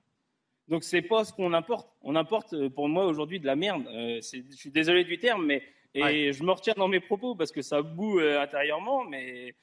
Donc 0.68 0.84
c'est 0.84 1.02
pas 1.02 1.24
ce 1.24 1.32
qu'on 1.32 1.52
importe. 1.54 1.88
On 2.02 2.14
importe 2.14 2.52
euh, 2.52 2.68
pour 2.68 2.88
moi 2.88 3.06
aujourd'hui 3.06 3.40
de 3.40 3.46
la 3.46 3.56
merde. 3.56 3.86
Euh, 3.88 4.20
je 4.20 4.54
suis 4.54 4.70
désolé 4.70 5.04
du 5.04 5.18
terme, 5.18 5.46
mais 5.46 5.62
Et 5.94 6.32
je 6.32 6.44
me 6.44 6.52
retiens 6.52 6.74
dans 6.76 6.88
mes 6.88 7.00
propos 7.00 7.34
parce 7.34 7.50
que 7.50 7.62
ça 7.62 7.82
boue 7.82 8.20
euh, 8.20 8.40
intérieurement, 8.40 9.04
mais 9.04 9.54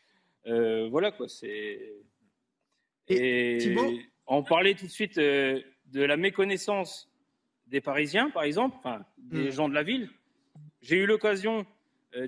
euh, 0.48 0.88
voilà 0.90 1.12
quoi, 1.12 1.30
c'est. 1.30 1.94
Et, 3.08 3.76
on 4.28 4.42
parlait 4.42 4.74
tout 4.74 4.88
de 4.88 4.92
suite 4.92 5.20
de 5.20 5.64
la 5.94 6.18
méconnaissance 6.18 7.08
des 7.68 7.80
Parisiens, 7.80 8.32
par 8.32 8.42
exemple, 8.42 8.76
enfin, 8.80 9.06
des 9.18 9.50
hmm. 9.50 9.52
gens 9.52 9.70
de 9.70 9.76
la 9.76 9.84
ville. 9.84 10.10
J'ai 10.82 10.98
eu 10.98 11.06
l'occasion 11.06 11.66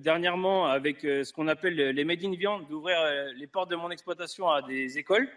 dernièrement, 0.02 0.68
avec 0.68 1.02
ce 1.02 1.34
qu'on 1.34 1.48
appelle 1.48 1.74
les 1.76 2.04
Made 2.04 2.24
in 2.24 2.36
Viande, 2.36 2.68
d'ouvrir 2.68 2.98
les 3.36 3.48
portes 3.48 3.72
de 3.72 3.76
mon 3.76 3.90
exploitation 3.90 4.48
à 4.48 4.62
des 4.62 5.00
écoles 5.00 5.28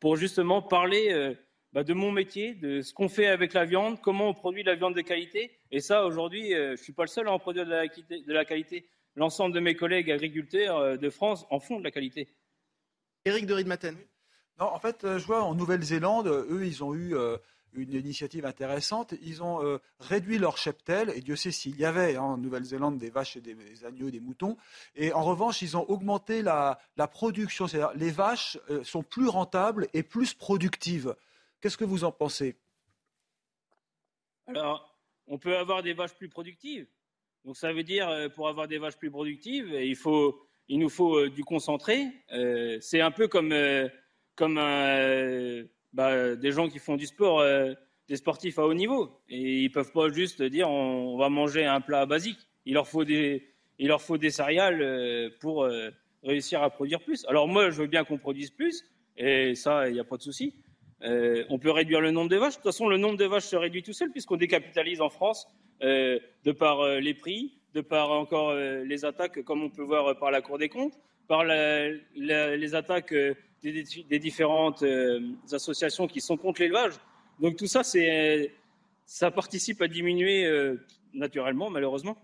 pour 0.00 0.16
justement 0.16 0.60
parler 0.60 1.36
bah, 1.72 1.84
de 1.84 1.94
mon 1.94 2.12
métier, 2.12 2.54
de 2.54 2.82
ce 2.82 2.92
qu'on 2.92 3.08
fait 3.08 3.26
avec 3.26 3.52
la 3.52 3.64
viande, 3.64 4.00
comment 4.00 4.28
on 4.28 4.34
produit 4.34 4.62
de 4.62 4.70
la 4.70 4.76
viande 4.76 4.94
de 4.94 5.00
qualité. 5.00 5.50
Et 5.70 5.80
ça, 5.80 6.04
aujourd'hui, 6.04 6.50
je 6.50 6.70
ne 6.72 6.76
suis 6.76 6.92
pas 6.92 7.04
le 7.04 7.08
seul 7.08 7.28
à 7.28 7.32
en 7.32 7.38
produire 7.38 7.66
de 7.66 8.32
la 8.32 8.44
qualité 8.44 8.86
l'ensemble 9.16 9.54
de 9.54 9.60
mes 9.60 9.74
collègues 9.74 10.10
agriculteurs 10.10 10.78
euh, 10.78 10.96
de 10.96 11.10
France 11.10 11.46
en 11.50 11.60
font 11.60 11.78
de 11.78 11.84
la 11.84 11.90
qualité. 11.90 12.28
Éric 13.24 13.46
de 13.46 13.54
Riedmaten. 13.54 13.96
Non, 14.58 14.66
en 14.66 14.78
fait, 14.78 15.04
euh, 15.04 15.18
je 15.18 15.26
vois 15.26 15.42
en 15.42 15.54
Nouvelle-Zélande, 15.54 16.26
eux, 16.26 16.64
ils 16.64 16.82
ont 16.82 16.94
eu 16.94 17.14
euh, 17.14 17.36
une 17.72 17.92
initiative 17.92 18.44
intéressante. 18.44 19.14
Ils 19.22 19.42
ont 19.42 19.80
réduit 19.98 20.36
leur 20.36 20.58
cheptel, 20.58 21.10
et 21.14 21.22
Dieu 21.22 21.36
sait 21.36 21.52
s'il 21.52 21.76
y 21.78 21.86
avait 21.86 22.16
hein, 22.16 22.22
en 22.22 22.36
Nouvelle-Zélande 22.36 22.98
des 22.98 23.08
vaches 23.08 23.38
et 23.38 23.40
des, 23.40 23.56
agneaux, 23.86 24.10
des 24.10 24.20
moutons. 24.20 24.58
Et 24.94 25.14
en 25.14 25.22
revanche, 25.22 25.62
ils 25.62 25.74
ont 25.74 25.88
augmenté 25.88 26.42
la, 26.42 26.78
production. 27.10 27.66
C'est-à-dire, 27.66 27.96
les 27.96 28.10
vaches 28.10 28.58
sont 28.82 29.02
plus 29.02 29.26
rentables 29.26 29.88
et 29.94 30.02
plus 30.02 30.34
productives. 30.34 31.14
Qu'est-ce 31.62 31.78
que 31.78 31.84
vous 31.84 32.02
en 32.02 32.10
pensez? 32.10 32.56
Alors, 34.48 34.98
on 35.28 35.38
peut 35.38 35.56
avoir 35.56 35.82
des 35.82 35.92
vaches 35.92 36.14
plus 36.14 36.28
productives, 36.28 36.88
donc 37.44 37.56
ça 37.56 37.72
veut 37.72 37.84
dire, 37.84 38.08
euh, 38.08 38.28
pour 38.28 38.48
avoir 38.48 38.66
des 38.66 38.78
vaches 38.78 38.96
plus 38.96 39.10
productives, 39.10 39.68
il, 39.72 39.94
faut, 39.96 40.44
il 40.68 40.80
nous 40.80 40.88
faut 40.88 41.18
euh, 41.18 41.30
du 41.30 41.44
concentré. 41.44 42.06
Euh, 42.32 42.78
c'est 42.80 43.00
un 43.00 43.12
peu 43.12 43.28
comme, 43.28 43.54
comme 44.34 44.56
bah, 45.92 46.34
des 46.34 46.52
gens 46.52 46.68
qui 46.68 46.80
font 46.80 46.96
du 46.96 47.06
sport, 47.06 47.44
des 48.08 48.16
sportifs 48.16 48.58
à 48.58 48.66
haut 48.66 48.74
niveau. 48.74 49.20
Et 49.28 49.60
ils 49.60 49.68
ne 49.68 49.72
peuvent 49.72 49.92
pas 49.92 50.08
juste 50.10 50.42
dire 50.42 50.68
on, 50.68 51.16
va 51.16 51.28
manger 51.28 51.64
un 51.64 51.80
plat 51.80 52.06
basique. 52.06 52.48
Il 52.64 52.74
leur 52.74 52.88
faut 52.88 53.04
des, 53.04 53.54
il 53.78 53.86
leur 53.86 54.02
faut 54.02 54.18
des 54.18 54.30
céréales 54.30 55.32
pour 55.40 55.68
réussir 56.24 56.62
à 56.62 56.70
produire 56.70 57.00
plus. 57.00 57.24
Alors 57.26 57.46
moi, 57.46 57.70
je 57.70 57.82
veux 57.82 57.88
bien 57.88 58.04
qu'on 58.04 58.18
produise 58.18 58.50
plus, 58.50 58.84
et 59.16 59.54
ça, 59.54 59.88
il 59.88 59.94
n'y 59.94 60.00
a 60.00 60.04
pas 60.04 60.16
de 60.16 60.22
souci. 60.22 60.54
On 61.04 61.58
peut 61.58 61.70
réduire 61.70 62.00
le 62.00 62.10
nombre 62.10 62.30
de 62.30 62.36
vaches. 62.36 62.52
De 62.52 62.56
toute 62.56 62.64
façon, 62.64 62.88
le 62.88 62.96
nombre 62.96 63.16
de 63.16 63.24
vaches 63.24 63.44
se 63.44 63.56
réduit 63.56 63.82
tout 63.82 63.92
seul 63.92 64.10
puisqu'on 64.10 64.36
décapitalise 64.36 65.00
en 65.00 65.08
France 65.08 65.48
euh, 65.82 66.20
de 66.44 66.52
par 66.52 66.80
euh, 66.80 67.00
les 67.00 67.12
prix, 67.12 67.58
de 67.74 67.80
par 67.80 68.12
encore 68.12 68.50
euh, 68.50 68.84
les 68.84 69.04
attaques, 69.04 69.42
comme 69.42 69.62
on 69.64 69.70
peut 69.70 69.82
voir 69.82 70.16
par 70.16 70.30
la 70.30 70.40
Cour 70.40 70.58
des 70.58 70.68
comptes, 70.68 70.96
par 71.26 71.44
les 71.44 72.74
attaques 72.74 73.14
des, 73.62 74.18
différentes 74.18 74.84
associations 75.50 76.06
qui 76.06 76.20
sont 76.20 76.36
contre 76.36 76.60
l'élevage. 76.60 76.94
Donc 77.40 77.56
tout 77.56 77.66
ça, 77.66 77.82
ça 79.06 79.30
participe 79.30 79.80
à 79.80 79.88
diminuer 79.88 80.46
naturellement, 81.14 81.70
malheureusement. 81.70 82.18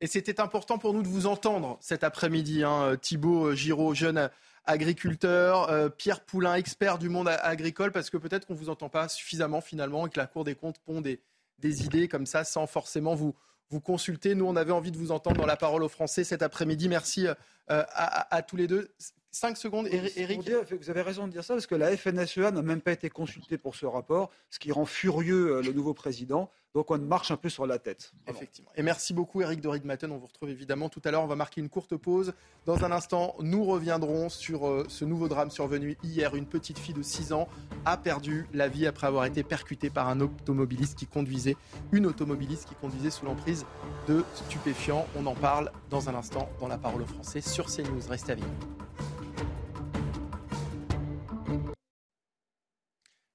Et 0.00 0.06
c'était 0.06 0.40
important 0.40 0.78
pour 0.78 0.92
nous 0.92 1.02
de 1.02 1.08
vous 1.08 1.26
entendre 1.26 1.78
cet 1.80 2.04
après-midi, 2.04 2.62
hein, 2.62 2.96
Thibaut 3.00 3.54
Giraud, 3.54 3.94
jeune 3.94 4.30
agriculteur, 4.66 5.92
Pierre 5.96 6.20
Poulain, 6.20 6.54
expert 6.54 6.98
du 6.98 7.08
monde 7.08 7.28
agricole, 7.28 7.92
parce 7.92 8.10
que 8.10 8.16
peut-être 8.16 8.46
qu'on 8.46 8.54
ne 8.54 8.58
vous 8.58 8.68
entend 8.68 8.88
pas 8.88 9.08
suffisamment 9.08 9.60
finalement 9.60 10.06
et 10.06 10.10
que 10.10 10.18
la 10.18 10.26
Cour 10.26 10.44
des 10.44 10.54
comptes 10.54 10.78
pond 10.78 11.00
des, 11.00 11.20
idées 11.62 12.08
comme 12.08 12.26
ça 12.26 12.44
sans 12.44 12.66
forcément 12.66 13.14
vous, 13.14 13.34
vous 13.70 13.80
consulter. 13.80 14.34
Nous, 14.34 14.46
on 14.46 14.56
avait 14.56 14.72
envie 14.72 14.90
de 14.90 14.98
vous 14.98 15.10
entendre 15.10 15.40
dans 15.40 15.46
la 15.46 15.56
parole 15.56 15.82
aux 15.82 15.88
Français 15.88 16.24
cet 16.24 16.42
après-midi. 16.42 16.88
Merci 16.88 17.26
euh, 17.26 17.34
à, 17.68 18.42
tous 18.42 18.56
les 18.56 18.66
deux. 18.66 18.90
Cinq 19.38 19.58
secondes, 19.58 19.86
Eric. 19.90 20.50
Vous 20.80 20.88
avez 20.88 21.02
raison 21.02 21.26
de 21.26 21.32
dire 21.32 21.44
ça, 21.44 21.52
parce 21.52 21.66
que 21.66 21.74
la 21.74 21.94
FNSEA 21.94 22.52
n'a 22.52 22.62
même 22.62 22.80
pas 22.80 22.92
été 22.92 23.10
consultée 23.10 23.58
pour 23.58 23.74
ce 23.76 23.84
rapport, 23.84 24.30
ce 24.48 24.58
qui 24.58 24.72
rend 24.72 24.86
furieux 24.86 25.56
euh, 25.58 25.60
le 25.60 25.74
nouveau 25.74 25.92
président. 25.92 26.50
Donc 26.74 26.90
on 26.90 26.96
marche 26.98 27.30
un 27.30 27.36
peu 27.36 27.50
sur 27.50 27.66
la 27.66 27.78
tête. 27.78 28.14
Effectivement. 28.26 28.70
Et 28.76 28.82
merci 28.82 29.12
beaucoup 29.12 29.42
Eric 29.42 29.60
de 29.60 29.86
Matten. 29.86 30.10
On 30.10 30.16
vous 30.16 30.24
retrouve 30.24 30.48
évidemment 30.48 30.88
tout 30.88 31.02
à 31.04 31.10
l'heure. 31.10 31.22
On 31.22 31.26
va 31.26 31.36
marquer 31.36 31.60
une 31.60 31.68
courte 31.68 31.96
pause. 31.96 32.32
Dans 32.64 32.82
un 32.86 32.90
instant, 32.90 33.36
nous 33.40 33.62
reviendrons 33.66 34.30
sur 34.30 34.66
euh, 34.66 34.86
ce 34.88 35.04
nouveau 35.04 35.28
drame 35.28 35.50
survenu 35.50 35.98
hier. 36.02 36.34
Une 36.34 36.46
petite 36.46 36.78
fille 36.78 36.94
de 36.94 37.02
6 37.02 37.34
ans 37.34 37.46
a 37.84 37.98
perdu 37.98 38.46
la 38.54 38.68
vie 38.68 38.86
après 38.86 39.06
avoir 39.06 39.26
été 39.26 39.42
percutée 39.42 39.90
par 39.90 40.08
un 40.08 40.18
automobiliste 40.22 40.98
qui 40.98 41.06
conduisait, 41.06 41.56
une 41.92 42.06
automobiliste 42.06 42.66
qui 42.66 42.74
conduisait 42.74 43.10
sous 43.10 43.26
l'emprise 43.26 43.66
de 44.08 44.24
stupéfiants. 44.34 45.06
On 45.14 45.26
en 45.26 45.34
parle 45.34 45.70
dans 45.90 46.08
un 46.08 46.14
instant 46.14 46.48
dans 46.58 46.68
la 46.68 46.78
parole 46.78 47.02
aux 47.02 47.06
Français 47.06 47.42
sur 47.42 47.66
CNews. 47.66 48.00
Restez 48.08 48.32
avec 48.32 48.44
nous. 48.44 48.85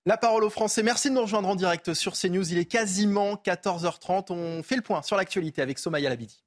La 0.07 0.17
parole 0.17 0.43
aux 0.43 0.49
Français. 0.49 0.81
Merci 0.81 1.09
de 1.09 1.13
nous 1.13 1.21
rejoindre 1.21 1.47
en 1.47 1.55
direct 1.55 1.93
sur 1.93 2.13
CNews. 2.13 2.51
Il 2.51 2.57
est 2.57 2.65
quasiment 2.65 3.35
14h30. 3.35 4.31
On 4.31 4.63
fait 4.63 4.75
le 4.75 4.81
point 4.81 5.03
sur 5.03 5.15
l'actualité 5.15 5.61
avec 5.61 5.77
Somaya 5.77 6.09
Labidi. 6.09 6.43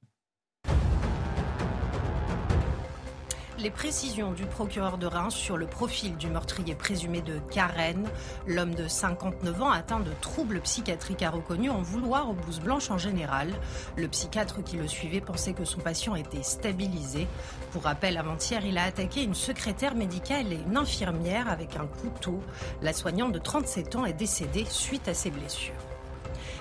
les 3.65 3.71
précisions 3.71 4.33
du 4.33 4.45
procureur 4.45 4.99
de 4.99 5.07
Reims 5.07 5.35
sur 5.35 5.57
le 5.57 5.67
profil 5.67 6.19
du 6.19 6.27
meurtrier 6.27 6.75
présumé 6.75 7.23
de 7.23 7.39
Karen. 7.51 8.07
L'homme 8.47 8.75
de 8.75 8.87
59 8.87 9.63
ans 9.63 9.71
atteint 9.71 10.01
de 10.01 10.11
troubles 10.21 10.61
psychiatriques 10.61 11.23
a 11.23 11.31
reconnu 11.31 11.71
en 11.71 11.81
vouloir 11.81 12.29
aux 12.29 12.35
blouses 12.35 12.61
blanches 12.61 12.91
en 12.91 12.99
général. 12.99 13.49
Le 13.97 14.07
psychiatre 14.09 14.63
qui 14.63 14.77
le 14.77 14.87
suivait 14.87 15.23
pensait 15.23 15.55
que 15.55 15.65
son 15.65 15.81
patient 15.81 16.15
était 16.15 16.43
stabilisé. 16.43 17.27
Pour 17.75 17.83
rappel, 17.83 18.19
avant-hier, 18.19 18.65
il 18.65 18.79
a 18.79 18.85
attaqué 18.85 19.25
une 19.25 19.35
secrétaire 19.35 19.97
médicale 19.97 20.53
et 20.53 20.61
une 20.65 20.77
infirmière 20.77 21.51
avec 21.51 21.75
un 21.75 21.87
couteau. 21.87 22.41
La 22.83 22.93
soignante 22.93 23.33
de 23.33 23.41
37 23.41 23.97
ans 23.97 24.05
est 24.05 24.13
décédée 24.13 24.65
suite 24.69 25.09
à 25.09 25.13
ses 25.13 25.33
blessures. 25.33 25.75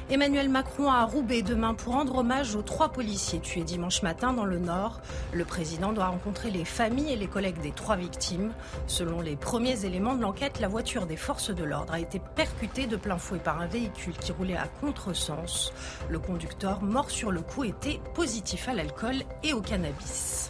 Emmanuel 0.10 0.50
Macron 0.50 0.90
à 0.90 1.06
Roubaix 1.06 1.44
demain 1.44 1.76
pour 1.76 1.94
rendre 1.94 2.16
hommage 2.16 2.56
aux 2.56 2.64
trois 2.64 2.90
policiers 2.90 3.40
tués 3.40 3.64
dimanche 3.64 4.02
matin 4.02 4.34
dans 4.34 4.44
le 4.44 4.58
Nord. 4.58 5.02
Le 5.34 5.46
président 5.46 5.94
doit 5.94 6.08
rencontrer 6.08 6.50
les 6.50 6.66
familles 6.66 7.14
et 7.14 7.16
les 7.16 7.28
collègues 7.28 7.62
des 7.62 7.74
trois 7.74 7.96
victimes. 7.96 8.52
Selon 8.88 9.22
les 9.22 9.36
premiers 9.36 9.86
éléments 9.86 10.16
de 10.16 10.22
l'enquête, 10.24 10.60
la 10.60 10.68
voiture 10.68 11.06
des 11.06 11.16
forces 11.16 11.52
de 11.52 11.64
l'ordre 11.64 11.94
a 11.94 12.00
été 12.00 12.20
percutée 12.36 12.88
de 12.88 12.96
plein 12.96 13.20
fouet 13.20 13.38
par 13.38 13.62
un 13.62 13.68
véhicule 13.68 14.18
qui 14.18 14.32
roulait 14.32 14.58
à 14.58 14.68
contresens. 14.82 15.74
Le 16.10 16.18
conducteur, 16.18 16.82
mort 16.82 17.12
sur 17.12 17.32
le 17.32 17.42
coup, 17.42 17.66
était 17.66 18.02
positif 18.16 18.68
à 18.68 18.74
l'alcool 18.74 19.18
et 19.44 19.54
au 19.54 19.62
cannabis. 19.62 20.50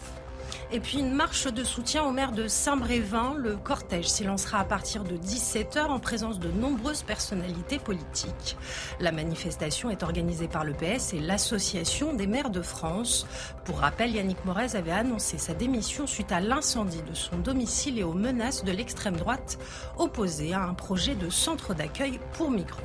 Et 0.71 0.79
puis 0.79 0.99
une 0.99 1.13
marche 1.13 1.47
de 1.47 1.63
soutien 1.63 2.03
au 2.03 2.11
maire 2.11 2.31
de 2.31 2.47
Saint-Brévin. 2.47 3.35
Le 3.37 3.55
cortège 3.55 4.07
s'élancera 4.07 4.59
à 4.59 4.63
partir 4.63 5.03
de 5.03 5.15
17h 5.17 5.85
en 5.85 5.99
présence 5.99 6.39
de 6.39 6.49
nombreuses 6.49 7.03
personnalités 7.03 7.79
politiques. 7.79 8.57
La 8.99 9.11
manifestation 9.11 9.89
est 9.89 10.03
organisée 10.03 10.47
par 10.47 10.63
le 10.63 10.73
PS 10.73 11.13
et 11.13 11.19
l'Association 11.19 12.13
des 12.13 12.27
maires 12.27 12.49
de 12.49 12.61
France. 12.61 13.27
Pour 13.65 13.79
rappel, 13.79 14.11
Yannick 14.11 14.43
Morez 14.45 14.75
avait 14.75 14.91
annoncé 14.91 15.37
sa 15.37 15.53
démission 15.53 16.07
suite 16.07 16.31
à 16.31 16.39
l'incendie 16.39 17.03
de 17.03 17.13
son 17.13 17.37
domicile 17.37 17.99
et 17.99 18.03
aux 18.03 18.13
menaces 18.13 18.63
de 18.63 18.71
l'extrême 18.71 19.17
droite 19.17 19.59
opposée 19.97 20.53
à 20.53 20.63
un 20.63 20.73
projet 20.73 21.15
de 21.15 21.29
centre 21.29 21.73
d'accueil 21.73 22.19
pour 22.33 22.49
migrants. 22.49 22.81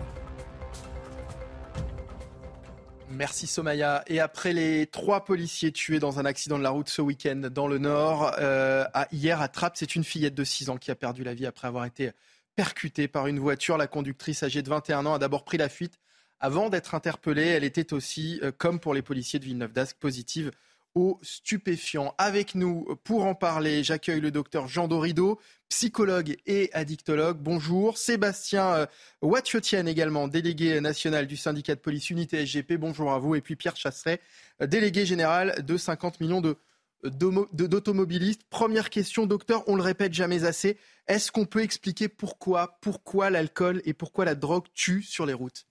Merci 3.11 3.47
Somaya. 3.47 4.05
Et 4.07 4.21
après 4.21 4.53
les 4.53 4.87
trois 4.87 5.25
policiers 5.25 5.73
tués 5.73 5.99
dans 5.99 6.19
un 6.19 6.25
accident 6.25 6.59
de 6.59 6.63
la 6.63 6.71
route 6.71 6.89
ce 6.89 7.01
week-end 7.03 7.49
dans 7.51 7.67
le 7.67 7.79
Nord, 7.79 8.33
euh, 8.39 8.85
hier 9.13 9.41
à 9.41 9.49
Trappes, 9.49 9.77
c'est 9.77 9.97
une 9.97 10.05
fillette 10.05 10.35
de 10.35 10.45
6 10.45 10.71
ans 10.71 10.77
qui 10.77 10.91
a 10.91 10.95
perdu 10.95 11.25
la 11.25 11.35
vie 11.35 11.47
après 11.47 11.69
avoir 11.69 11.85
été 11.85 12.13
percutée 12.55 13.09
par 13.09 13.27
une 13.27 13.39
voiture. 13.39 13.79
La 13.79 13.87
conductrice 13.87 14.43
âgée 14.43 14.63
de 14.63 14.69
21 14.69 15.07
ans 15.07 15.15
a 15.15 15.19
d'abord 15.19 15.45
pris 15.45 15.57
la 15.57 15.69
fuite 15.69 15.99
avant 16.41 16.69
d'être 16.69 16.95
interpellée. 16.95 17.47
Elle 17.47 17.65
était 17.65 17.93
aussi, 17.93 18.41
euh, 18.43 18.53
comme 18.57 18.79
pour 18.79 18.95
les 18.95 19.03
policiers 19.03 19.39
de 19.39 19.45
Villeneuve-d'Ascq, 19.45 19.97
positive 19.99 20.51
aux 20.99 21.21
stupéfiants. 21.23 22.13
Avec 22.19 22.57
nous 22.57 22.85
pour 23.05 23.25
en 23.25 23.37
parler, 23.37 23.85
j'accueille 23.85 24.21
le 24.21 24.33
docteur 24.33 24.67
Jean 24.67 24.89
Dorido, 24.89 25.39
psychologue 25.69 26.37
et 26.45 26.71
addictologue. 26.73 27.39
Bonjour. 27.39 27.97
Sébastien 27.97 28.75
euh, 28.75 28.87
Watiotienne 29.23 29.87
également, 29.87 30.27
délégué 30.27 30.81
national 30.81 31.29
du 31.29 31.37
syndicat 31.37 31.77
de 31.77 31.81
police 31.81 32.11
Unité 32.11 32.45
SGP. 32.45 32.73
Bonjour 32.75 33.13
à 33.13 33.21
vous. 33.21 33.37
Et 33.37 33.41
puis 33.41 33.55
Pierre 33.55 33.77
Chasseret, 33.77 34.21
délégué 34.61 35.07
général 35.07 35.65
de 35.65 35.77
50 35.77 36.21
millions 36.21 36.41
de 36.41 36.57
d'automobilistes. 37.05 38.43
Première 38.51 38.91
question, 38.91 39.27
docteur, 39.27 39.63
on 39.69 39.77
le 39.77 39.83
répète 39.83 40.13
jamais 40.13 40.43
assez. 40.43 40.79
Est-ce 41.07 41.31
qu'on 41.31 41.47
peut 41.47 41.63
expliquer 41.63 42.09
pourquoi, 42.09 42.77
pourquoi 42.81 43.31
l'alcool 43.31 43.83
et 43.85 43.93
pourquoi 43.93 44.25
la 44.25 44.35
drogue 44.35 44.67
tuent 44.75 45.05
sur 45.05 45.25
les 45.25 45.33
routes? 45.33 45.65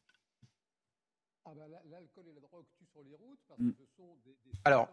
Ah 4.63 4.87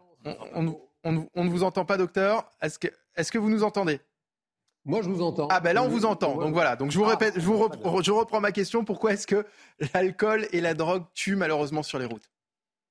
on, 0.53 1.43
ne 1.43 1.49
vous 1.49 1.63
entend 1.63 1.85
pas, 1.85 1.97
docteur. 1.97 2.49
Est-ce 2.61 2.79
que, 2.79 2.87
est 3.15 3.29
que 3.29 3.37
vous 3.37 3.49
nous 3.49 3.63
entendez? 3.63 3.99
Moi, 4.85 5.01
je 5.01 5.09
vous 5.09 5.23
entends. 5.23 5.47
Ah 5.49 5.59
ben 5.59 5.73
là, 5.73 5.83
on 5.83 5.87
vous 5.87 6.05
entend. 6.05 6.37
Donc 6.37 6.53
voilà. 6.53 6.75
Donc 6.75 6.91
je 6.91 6.99
vous 6.99 7.05
ah. 7.05 7.09
répète, 7.09 7.33
je, 7.37 7.45
vous 7.45 7.67
je 8.03 8.11
reprends 8.11 8.39
ma 8.39 8.51
question. 8.51 8.85
Pourquoi 8.85 9.13
est-ce 9.13 9.25
que 9.25 9.45
l'alcool 9.93 10.47
et 10.51 10.61
la 10.61 10.75
drogue 10.75 11.03
tuent 11.15 11.35
malheureusement 11.35 11.81
sur 11.81 11.97
les 11.97 12.05
routes? 12.05 12.29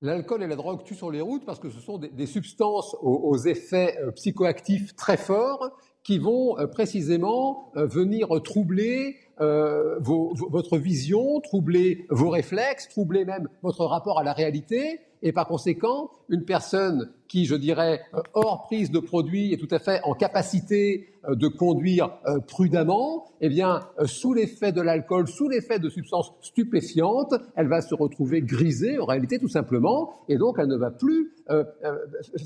L'alcool 0.02 0.42
et 0.42 0.48
la 0.48 0.56
drogue 0.56 0.82
tuent 0.82 0.96
sur 0.96 1.12
les 1.12 1.20
routes 1.20 1.46
parce 1.46 1.60
que 1.60 1.70
ce 1.70 1.80
sont 1.80 1.98
des, 1.98 2.26
substances 2.26 2.96
aux, 3.00 3.38
effets 3.38 3.96
euh, 4.02 4.10
psychoactifs 4.10 4.94
très 4.96 5.16
forts 5.16 5.70
qui 6.02 6.18
vont 6.18 6.58
euh, 6.58 6.66
précisément 6.66 7.72
euh, 7.76 7.86
venir 7.86 8.28
troubler 8.42 9.16
votre 9.38 10.78
vision, 10.78 11.40
troubler 11.40 12.06
vos 12.08 12.30
réflexes, 12.30 12.88
troubler 12.88 13.24
même 13.24 13.48
votre 13.62 13.84
rapport 13.84 14.20
à 14.20 14.22
la 14.22 14.32
réalité. 14.32 15.00
Et 15.22 15.32
par 15.32 15.48
conséquent, 15.48 16.10
une 16.28 16.44
personne 16.44 17.12
qui, 17.34 17.46
je 17.46 17.56
dirais, 17.56 18.00
hors 18.34 18.62
prise 18.62 18.92
de 18.92 19.00
produit 19.00 19.52
est 19.52 19.56
tout 19.56 19.74
à 19.74 19.80
fait 19.80 20.00
en 20.04 20.14
capacité 20.14 21.14
euh, 21.28 21.34
de 21.34 21.48
conduire 21.48 22.10
euh, 22.26 22.38
prudemment, 22.40 23.26
eh 23.40 23.48
bien, 23.48 23.80
euh, 23.98 24.06
sous 24.06 24.34
l'effet 24.34 24.72
de 24.72 24.80
l'alcool, 24.80 25.28
sous 25.28 25.48
l'effet 25.48 25.78
de 25.78 25.88
substances 25.88 26.32
stupéfiantes, 26.40 27.34
elle 27.56 27.68
va 27.68 27.80
se 27.80 27.94
retrouver 27.94 28.42
grisée, 28.42 28.98
en 28.98 29.04
réalité, 29.04 29.38
tout 29.38 29.48
simplement, 29.48 30.12
et 30.28 30.36
donc 30.36 30.56
elle 30.58 30.68
ne 30.68 30.76
va 30.76 30.90
plus 30.90 31.32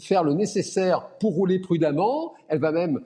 faire 0.01 0.25
le 0.25 0.35
nécessaire 0.35 1.09
pour 1.21 1.35
rouler 1.35 1.61
prudemment. 1.61 2.35
Elle 2.49 2.59
va 2.59 2.73
même, 2.73 2.99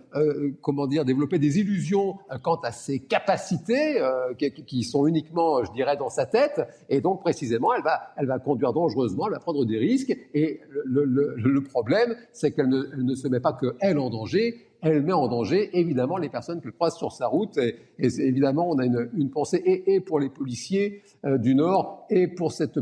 comment 0.62 0.86
dire, 0.86 1.04
développer 1.04 1.38
des 1.38 1.58
illusions 1.58 2.16
quant 2.42 2.58
à 2.62 2.72
ses 2.72 2.98
capacités 2.98 4.00
qui, 4.38 4.84
sont 4.84 5.06
uniquement, 5.06 5.62
je 5.64 5.72
dirais, 5.72 5.98
dans 5.98 6.08
sa 6.08 6.24
tête, 6.24 6.62
et 6.88 7.02
donc 7.02 7.20
précisément, 7.20 7.74
elle 7.74 7.82
va, 7.82 8.14
elle 8.16 8.24
va 8.24 8.38
conduire 8.38 8.72
dangereusement, 8.72 9.26
elle 9.26 9.34
va 9.34 9.38
prendre 9.38 9.66
des 9.66 9.76
risques, 9.76 10.16
et 10.32 10.60
le, 10.86 11.60
problème, 11.72 12.14
c'est 12.32 12.52
qu'elle 12.52 12.68
ne, 12.68 13.14
se 13.14 13.28
met 13.28 13.40
pas 13.40 13.52
que 13.52 13.74
elle 13.80 13.98
en 13.98 14.10
danger, 14.10 14.66
elle 14.82 15.02
met 15.02 15.12
en 15.12 15.28
danger 15.28 15.70
évidemment 15.78 16.16
les 16.16 16.28
personnes 16.28 16.60
qu'elle 16.60 16.72
croise 16.72 16.96
sur 16.96 17.12
sa 17.12 17.26
route. 17.26 17.56
Et, 17.58 17.76
évidemment, 17.98 18.68
on 18.70 18.78
a 18.78 18.84
une, 18.84 19.30
pensée 19.30 19.62
et, 19.64 20.00
pour 20.00 20.20
les 20.20 20.28
policiers 20.28 21.02
euh, 21.24 21.38
du 21.38 21.54
Nord 21.54 22.06
et 22.10 22.28
pour 22.28 22.52
cette 22.52 22.80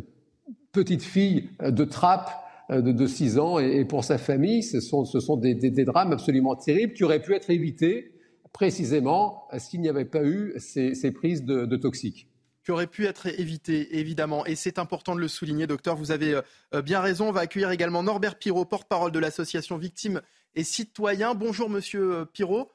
petite 0.73 1.03
fille 1.03 1.51
euh, 1.63 1.71
de 1.71 1.85
trappe 1.85 2.31
euh, 2.71 2.81
de, 2.81 3.07
6 3.07 3.39
ans 3.39 3.59
et, 3.59 3.85
pour 3.85 4.05
sa 4.05 4.19
famille. 4.19 4.63
Ce 4.63 4.81
sont, 4.81 5.05
des, 5.37 5.85
drames 5.85 6.13
absolument 6.13 6.57
terribles 6.57 6.95
qui 6.95 7.05
auraient 7.05 7.23
pu 7.23 7.35
être 7.35 7.51
évités 7.51 8.13
précisément 8.53 9.45
s'il 9.59 9.81
n'y 9.81 9.89
avait 9.89 10.05
pas 10.05 10.25
eu 10.25 10.55
ces, 10.59 11.13
prises 11.13 11.45
de 11.45 11.77
toxiques 11.77 12.27
qui 12.71 12.73
auraient 12.73 12.87
pu 12.87 13.07
être 13.07 13.27
évités, 13.27 13.99
évidemment. 13.99 14.47
Et 14.47 14.55
c'est 14.55 14.79
important 14.79 15.17
de 15.17 15.21
le 15.21 15.27
souligner, 15.27 15.67
docteur. 15.67 15.97
Vous 15.97 16.13
avez 16.13 16.41
bien 16.85 17.01
raison. 17.01 17.31
On 17.31 17.33
va 17.33 17.41
accueillir 17.41 17.73
également 17.73 18.05
Norbert 18.05 18.39
Pirot, 18.39 18.65
porte-parole 18.65 19.11
de 19.11 19.19
l'association 19.19 19.77
Victimes 19.77 20.23
et 20.55 20.63
citoyen. 20.63 21.35
Bonjour, 21.35 21.69
monsieur 21.69 22.13
euh, 22.13 22.25
Pirot. 22.25 22.71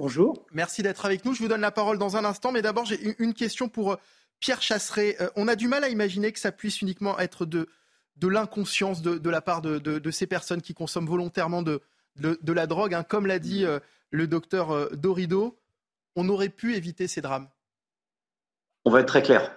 Bonjour. 0.00 0.44
Merci 0.50 0.82
d'être 0.82 1.04
avec 1.04 1.24
nous. 1.24 1.34
Je 1.34 1.42
vous 1.42 1.48
donne 1.48 1.60
la 1.60 1.70
parole 1.70 1.98
dans 1.98 2.16
un 2.16 2.24
instant, 2.24 2.50
mais 2.50 2.62
d'abord, 2.62 2.84
j'ai 2.84 3.14
une 3.22 3.32
question 3.32 3.68
pour 3.68 3.92
euh, 3.92 3.96
Pierre 4.40 4.60
Chasseret. 4.60 5.16
Euh, 5.20 5.28
on 5.36 5.46
a 5.46 5.54
du 5.54 5.68
mal 5.68 5.84
à 5.84 5.88
imaginer 5.88 6.32
que 6.32 6.40
ça 6.40 6.50
puisse 6.50 6.82
uniquement 6.82 7.16
être 7.20 7.46
de, 7.46 7.68
de 8.16 8.26
l'inconscience 8.26 9.02
de, 9.02 9.30
la 9.30 9.40
part 9.40 9.62
de, 9.62 10.10
ces 10.10 10.26
personnes 10.26 10.62
qui 10.62 10.74
consomment 10.74 11.06
volontairement 11.06 11.62
de, 11.62 11.80
de, 12.16 12.52
la 12.52 12.66
drogue. 12.66 12.92
Hein. 12.92 13.04
Comme 13.04 13.26
l'a 13.26 13.38
dit 13.38 13.64
le 14.10 14.26
docteur 14.26 14.90
Dorido, 14.96 15.60
on 16.16 16.28
aurait 16.28 16.48
pu 16.48 16.74
éviter 16.74 17.06
ces 17.06 17.20
drames. 17.20 17.48
On 18.86 18.90
va 18.90 19.00
être 19.00 19.08
très 19.08 19.22
clair. 19.22 19.54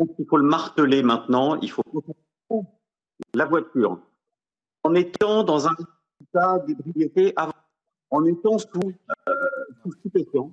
Il 0.00 0.26
faut 0.26 0.38
le 0.38 0.44
marteler 0.44 1.02
maintenant. 1.02 1.60
Il 1.60 1.70
faut 1.70 1.82
la 3.34 3.44
voiture 3.44 4.00
en 4.82 4.94
étant 4.94 5.44
dans 5.44 5.68
un 5.68 5.76
état 6.22 6.58
d'ébriété 6.60 7.34
avant, 7.36 7.52
en 8.10 8.24
étant 8.24 8.56
sous, 8.56 8.92
euh, 9.28 9.34
sous 9.82 9.92
stupéfiant, 9.92 10.52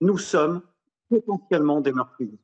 nous 0.00 0.18
sommes 0.18 0.62
potentiellement 1.08 1.80
des 1.80 1.92
meurtriers. 1.92 2.38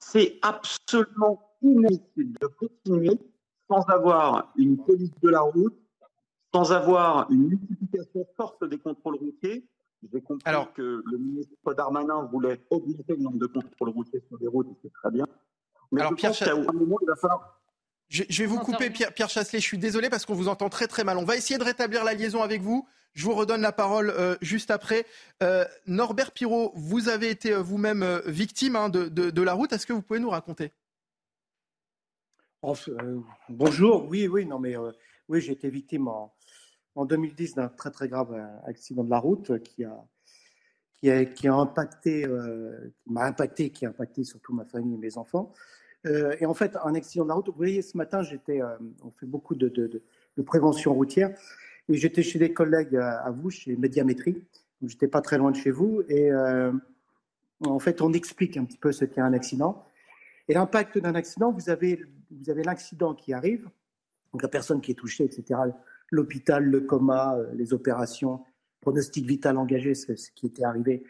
C'est 0.00 0.40
absolument 0.42 1.40
inutile 1.62 2.32
de 2.40 2.46
continuer 2.46 3.18
sans 3.68 3.82
avoir 3.88 4.52
une 4.56 4.82
police 4.84 5.12
de 5.22 5.28
la 5.28 5.42
route, 5.42 5.78
sans 6.52 6.72
avoir 6.72 7.30
une 7.30 7.48
multiplication 7.48 8.26
forte 8.36 8.64
des 8.64 8.78
contrôles 8.78 9.16
routiers. 9.16 9.64
J'ai 10.02 10.20
compris 10.20 10.42
Alors, 10.44 10.72
que 10.72 11.02
le 11.04 11.18
ministre 11.18 11.74
Darmanin 11.74 12.28
voulait 12.30 12.60
augmenter 12.70 13.16
le 13.16 13.22
nombre 13.22 13.38
de 13.38 13.46
contrôles 13.46 13.90
routiers 13.90 14.22
sur 14.28 14.38
les 14.38 14.46
routes, 14.46 14.68
c'est 14.82 14.92
très 14.92 15.10
bien. 15.10 15.26
Mais 15.90 16.00
alors, 16.00 16.12
je 16.12 16.16
Pierre 16.16 16.30
pense 16.30 16.38
qu'à 16.38 16.52
un 16.52 16.72
moment, 16.72 16.98
il 17.02 17.06
va 17.06 17.16
falloir 17.16 17.58
je, 18.08 18.24
vais 18.42 18.46
vous 18.46 18.58
couper, 18.58 18.88
Pierre, 18.88 19.12
Pierre, 19.12 19.28
Chasselet. 19.28 19.60
Je 19.60 19.66
suis 19.66 19.76
désolé 19.76 20.08
parce 20.08 20.24
qu'on 20.24 20.34
vous 20.34 20.48
entend 20.48 20.70
très 20.70 20.86
très 20.86 21.04
mal. 21.04 21.18
On 21.18 21.24
va 21.24 21.36
essayer 21.36 21.58
de 21.58 21.64
rétablir 21.64 22.04
la 22.04 22.14
liaison 22.14 22.42
avec 22.42 22.62
vous. 22.62 22.88
Je 23.12 23.24
vous 23.24 23.34
redonne 23.34 23.60
la 23.60 23.72
parole 23.72 24.10
euh, 24.10 24.36
juste 24.40 24.70
après. 24.70 25.04
Euh, 25.42 25.64
Norbert 25.86 26.32
Pirot, 26.32 26.72
vous 26.74 27.08
avez 27.10 27.28
été 27.28 27.52
euh, 27.52 27.60
vous-même 27.60 28.22
victime 28.24 28.76
hein, 28.76 28.88
de, 28.88 29.42
la 29.42 29.52
route. 29.52 29.72
Est-ce 29.72 29.86
que 29.86 29.92
vous 29.92 30.00
pouvez 30.00 30.20
nous 30.20 30.30
raconter? 30.30 30.72
Bonjour. 33.50 34.06
Oui, 34.08 34.26
oui, 34.26 34.46
non, 34.46 34.58
mais 34.58 34.74
oui, 35.28 35.40
j'ai 35.40 35.52
été 35.52 35.68
victime 35.68 36.08
en, 36.08 36.34
en 36.98 37.04
2010 37.04 37.54
d'un 37.54 37.68
très 37.68 37.90
très 37.90 38.08
grave 38.08 38.34
accident 38.66 39.04
de 39.04 39.10
la 39.10 39.18
route 39.18 39.62
qui 39.62 39.84
a 39.84 40.04
qui 40.96 41.10
a, 41.10 41.24
qui 41.24 41.46
a 41.46 41.54
impacté, 41.54 42.22
qui 42.22 43.12
m'a 43.12 43.24
impacté, 43.24 43.70
qui 43.70 43.86
a 43.86 43.90
impacté 43.90 44.24
surtout 44.24 44.52
ma 44.52 44.64
famille 44.64 44.94
et 44.94 44.98
mes 44.98 45.16
enfants. 45.16 45.54
Euh, 46.06 46.36
et 46.40 46.46
en 46.46 46.54
fait, 46.54 46.76
un 46.84 46.94
accident 46.94 47.24
de 47.24 47.28
la 47.28 47.34
route, 47.34 47.48
vous 47.48 47.56
voyez, 47.56 47.82
ce 47.82 47.96
matin, 47.96 48.22
j'étais, 48.22 48.62
euh, 48.62 48.76
on 49.02 49.10
fait 49.10 49.26
beaucoup 49.26 49.54
de, 49.54 49.68
de, 49.68 50.42
prévention 50.42 50.94
routière, 50.94 51.36
et 51.88 51.94
j'étais 51.94 52.22
chez 52.22 52.38
des 52.38 52.52
collègues 52.52 52.94
à, 52.96 53.30
vous, 53.30 53.50
chez 53.50 53.76
Médiamétrie, 53.76 54.34
donc 54.80 54.90
j'étais 54.90 55.08
pas 55.08 55.20
très 55.20 55.36
loin 55.36 55.50
de 55.50 55.56
chez 55.56 55.72
vous, 55.72 56.02
et 56.08 56.30
euh, 56.30 56.72
en 57.66 57.80
fait, 57.80 58.00
on 58.00 58.12
explique 58.12 58.56
un 58.56 58.64
petit 58.64 58.78
peu 58.78 58.92
ce 58.92 59.04
qu'est 59.04 59.20
un 59.20 59.32
accident. 59.32 59.84
Et 60.46 60.54
l'impact 60.54 60.98
d'un 60.98 61.16
accident, 61.16 61.50
vous 61.50 61.70
avez, 61.70 62.04
vous 62.30 62.50
avez 62.50 62.62
l'accident 62.62 63.14
qui 63.14 63.32
arrive, 63.32 63.68
donc 64.32 64.42
la 64.42 64.48
personne 64.48 64.80
qui 64.80 64.92
est 64.92 64.94
touchée, 64.94 65.24
etc., 65.24 65.60
l'hôpital, 66.10 66.64
le 66.64 66.80
coma, 66.80 67.36
les 67.54 67.72
opérations, 67.72 68.42
pronostic 68.80 69.26
vital 69.26 69.56
engagé, 69.58 69.94
ce 69.94 70.30
qui 70.34 70.46
était 70.46 70.64
arrivé 70.64 71.04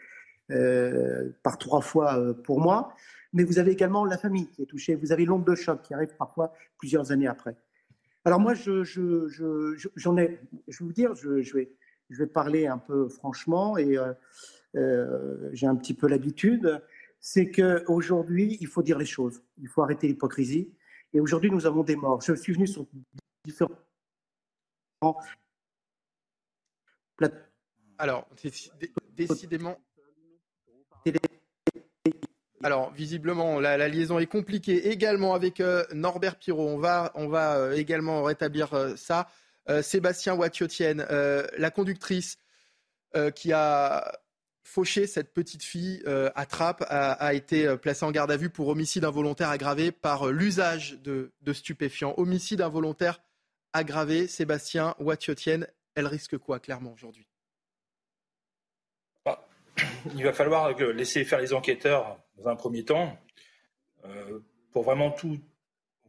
par 1.43 1.57
trois 1.57 1.81
fois 1.81 2.33
pour 2.43 2.59
moi 2.59 2.95
mais 3.33 3.43
vous 3.43 3.59
avez 3.59 3.71
également 3.71 4.05
la 4.05 4.17
famille 4.17 4.47
qui 4.47 4.63
est 4.63 4.65
touchée, 4.65 4.95
vous 4.95 5.11
avez 5.11 5.25
l'onde 5.25 5.45
de 5.45 5.55
choc 5.55 5.81
qui 5.81 5.93
arrive 5.93 6.15
parfois 6.17 6.53
plusieurs 6.77 7.11
années 7.11 7.27
après. 7.27 7.55
Alors 8.25 8.39
moi, 8.39 8.53
je, 8.53 8.83
je, 8.83 9.27
je, 9.27 9.87
j'en 9.95 10.17
ai, 10.17 10.39
je 10.67 10.79
vais 10.79 10.85
vous 10.85 10.93
dire, 10.93 11.15
je, 11.15 11.53
vais, 11.53 11.71
je 12.09 12.17
vais 12.17 12.27
parler 12.27 12.67
un 12.67 12.77
peu 12.77 13.07
franchement 13.07 13.77
et 13.77 13.97
euh, 13.97 14.13
euh, 14.75 15.49
j'ai 15.53 15.67
un 15.67 15.75
petit 15.75 15.93
peu 15.93 16.07
l'habitude, 16.07 16.81
c'est 17.19 17.49
qu'aujourd'hui, 17.49 18.57
il 18.61 18.67
faut 18.67 18.81
dire 18.81 18.97
les 18.97 19.05
choses, 19.05 19.41
il 19.61 19.67
faut 19.67 19.81
arrêter 19.81 20.07
l'hypocrisie. 20.07 20.73
Et 21.13 21.19
aujourd'hui, 21.19 21.49
nous 21.49 21.65
avons 21.65 21.83
des 21.83 21.95
morts. 21.95 22.21
Je 22.21 22.33
suis 22.33 22.53
venu 22.53 22.67
sur 22.67 22.85
différents 23.43 23.71
alors, 27.97 28.27
décidément, 29.15 29.77
alors, 32.61 32.91
visiblement, 32.91 33.59
la, 33.59 33.87
liaison 33.87 34.19
est 34.19 34.25
compliquée 34.25 34.89
également 34.89 35.33
avec 35.33 35.61
euh, 35.61 35.85
Norbert 35.93 36.35
Pirot. 36.35 36.67
On 36.67 36.77
va, 36.77 37.11
on 37.15 37.29
va 37.29 37.55
euh, 37.55 37.71
également 37.71 38.23
rétablir 38.23 38.73
euh, 38.73 38.95
ça. 38.95 39.29
Sébastien 39.83 40.33
Watiotienne, 40.33 41.05
la 41.59 41.69
conductrice 41.69 42.39
qui 43.35 43.53
a 43.53 44.19
fauché 44.63 45.05
cette 45.05 45.31
petite 45.31 45.61
fille 45.61 46.03
à 46.07 46.45
Trappes, 46.47 46.83
a, 46.89 47.35
été 47.35 47.77
placée 47.77 48.03
en 48.03 48.09
garde 48.09 48.31
à 48.31 48.37
vue 48.37 48.49
pour 48.49 48.67
homicide 48.69 49.05
involontaire 49.05 49.49
aggravé 49.49 49.91
par 49.91 50.29
l'usage 50.29 50.97
de, 51.03 51.31
stupéfiants. 51.53 52.15
Homicide 52.17 52.61
involontaire 52.61 53.21
aggravé, 53.73 54.27
Sébastien 54.27 54.95
Watiotienne, 54.99 55.67
elle 55.95 56.07
risque 56.07 56.37
quoi 56.37 56.59
clairement 56.59 56.93
aujourd'hui? 56.93 57.27
Ah, 59.25 59.45
Il 60.15 60.23
va 60.23 60.33
falloir 60.33 60.77
laisser 60.77 61.23
faire 61.25 61.39
les 61.39 61.53
enquêteurs 61.53 62.19
dans 62.37 62.47
un 62.49 62.55
premier 62.55 62.85
temps, 62.85 63.17
euh, 64.05 64.39
pour 64.71 64.83
vraiment 64.83 65.11
tout, 65.11 65.39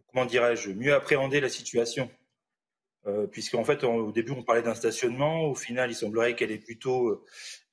comment 0.09 0.27
dirais-je, 0.27 0.71
mieux 0.71 0.95
appréhender 0.95 1.41
la 1.41 1.49
situation. 1.49 2.11
Euh, 3.07 3.27
Puisqu'en 3.27 3.65
fait, 3.65 3.83
au 3.85 4.13
début, 4.13 4.33
on 4.33 4.43
parlait 4.43 4.63
d'un 4.63 4.75
stationnement. 4.75 5.45
Au 5.47 5.55
final, 5.55 5.91
il 5.91 5.95
semblerait 5.95 6.37
qu'elle 6.37 6.51
ait 6.51 6.59
plutôt 6.59 7.25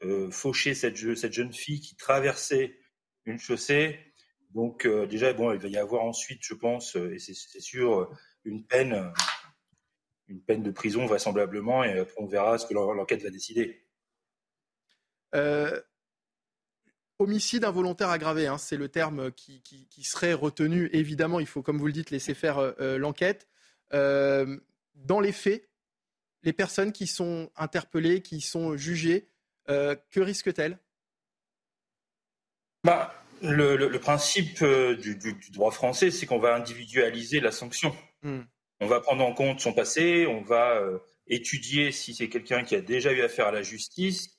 euh, 0.03 0.31
fauché 0.31 0.73
cette, 0.73 0.97
cette, 1.17 1.33
jeune 1.33 1.53
fille 1.53 1.81
qui 1.81 1.95
traversait 1.95 2.77
une 3.25 3.39
chaussée. 3.39 3.99
Donc, 4.53 4.85
euh, 4.85 5.05
déjà, 5.05 5.33
bon, 5.33 5.51
il 5.51 5.59
va 5.59 5.67
y 5.67 5.77
avoir 5.77 6.03
ensuite, 6.03 6.39
je 6.43 6.53
pense, 6.53 6.95
et 6.95 7.19
c'est 7.19 7.59
sûr, 7.59 8.09
une 8.45 8.65
peine, 8.65 9.11
une 10.27 10.41
peine 10.41 10.63
de 10.63 10.71
prison 10.71 11.05
vraisemblablement, 11.05 11.83
et 11.83 11.99
après, 11.99 12.15
on 12.17 12.25
verra 12.25 12.57
ce 12.57 12.65
que 12.65 12.73
l'enquête 12.73 13.23
va 13.23 13.29
décider. 13.29 13.81
Euh, 15.35 15.81
Homicide 17.19 17.65
involontaire 17.65 18.09
aggravé, 18.09 18.47
hein, 18.47 18.57
c'est 18.57 18.77
le 18.77 18.89
terme 18.89 19.31
qui, 19.31 19.61
serait 20.03 20.33
retenu. 20.33 20.89
Évidemment, 20.93 21.39
il 21.39 21.47
faut, 21.47 21.63
comme 21.63 21.79
vous 21.79 21.87
le 21.87 21.93
dites, 21.93 22.11
laisser 22.11 22.33
faire 22.33 22.59
euh, 22.59 22.71
euh, 22.79 22.97
l'enquête. 22.97 23.47
Euh, 23.93 24.59
dans 24.93 25.19
les 25.19 25.31
faits, 25.31 25.67
les 26.43 26.53
personnes 26.53 26.91
qui 26.91 27.07
sont 27.07 27.49
interpellées, 27.55 28.21
qui 28.21 28.41
sont 28.41 28.77
jugées, 28.77 29.29
que 29.67 30.19
risquent-elles? 30.19 30.79
Bah, 32.83 33.13
le, 33.41 33.97
principe 33.97 34.61
euh, 34.61 34.95
du, 34.95 35.17
droit 35.51 35.71
français, 35.71 36.11
c'est 36.11 36.25
qu'on 36.25 36.39
va 36.39 36.55
individualiser 36.55 37.39
la 37.39 37.51
sanction. 37.51 37.95
Hmm. 38.23 38.41
On 38.79 38.87
va 38.87 38.99
prendre 39.01 39.25
en 39.25 39.33
compte 39.33 39.59
son 39.59 39.73
passé, 39.73 40.27
on 40.27 40.41
va 40.41 40.77
euh, 40.77 40.99
étudier 41.27 41.91
si 41.91 42.13
c'est 42.13 42.29
quelqu'un 42.29 42.63
qui 42.63 42.75
a 42.75 42.81
déjà 42.81 43.11
eu 43.11 43.21
affaire 43.21 43.47
à 43.47 43.51
la 43.51 43.63
justice, 43.63 44.37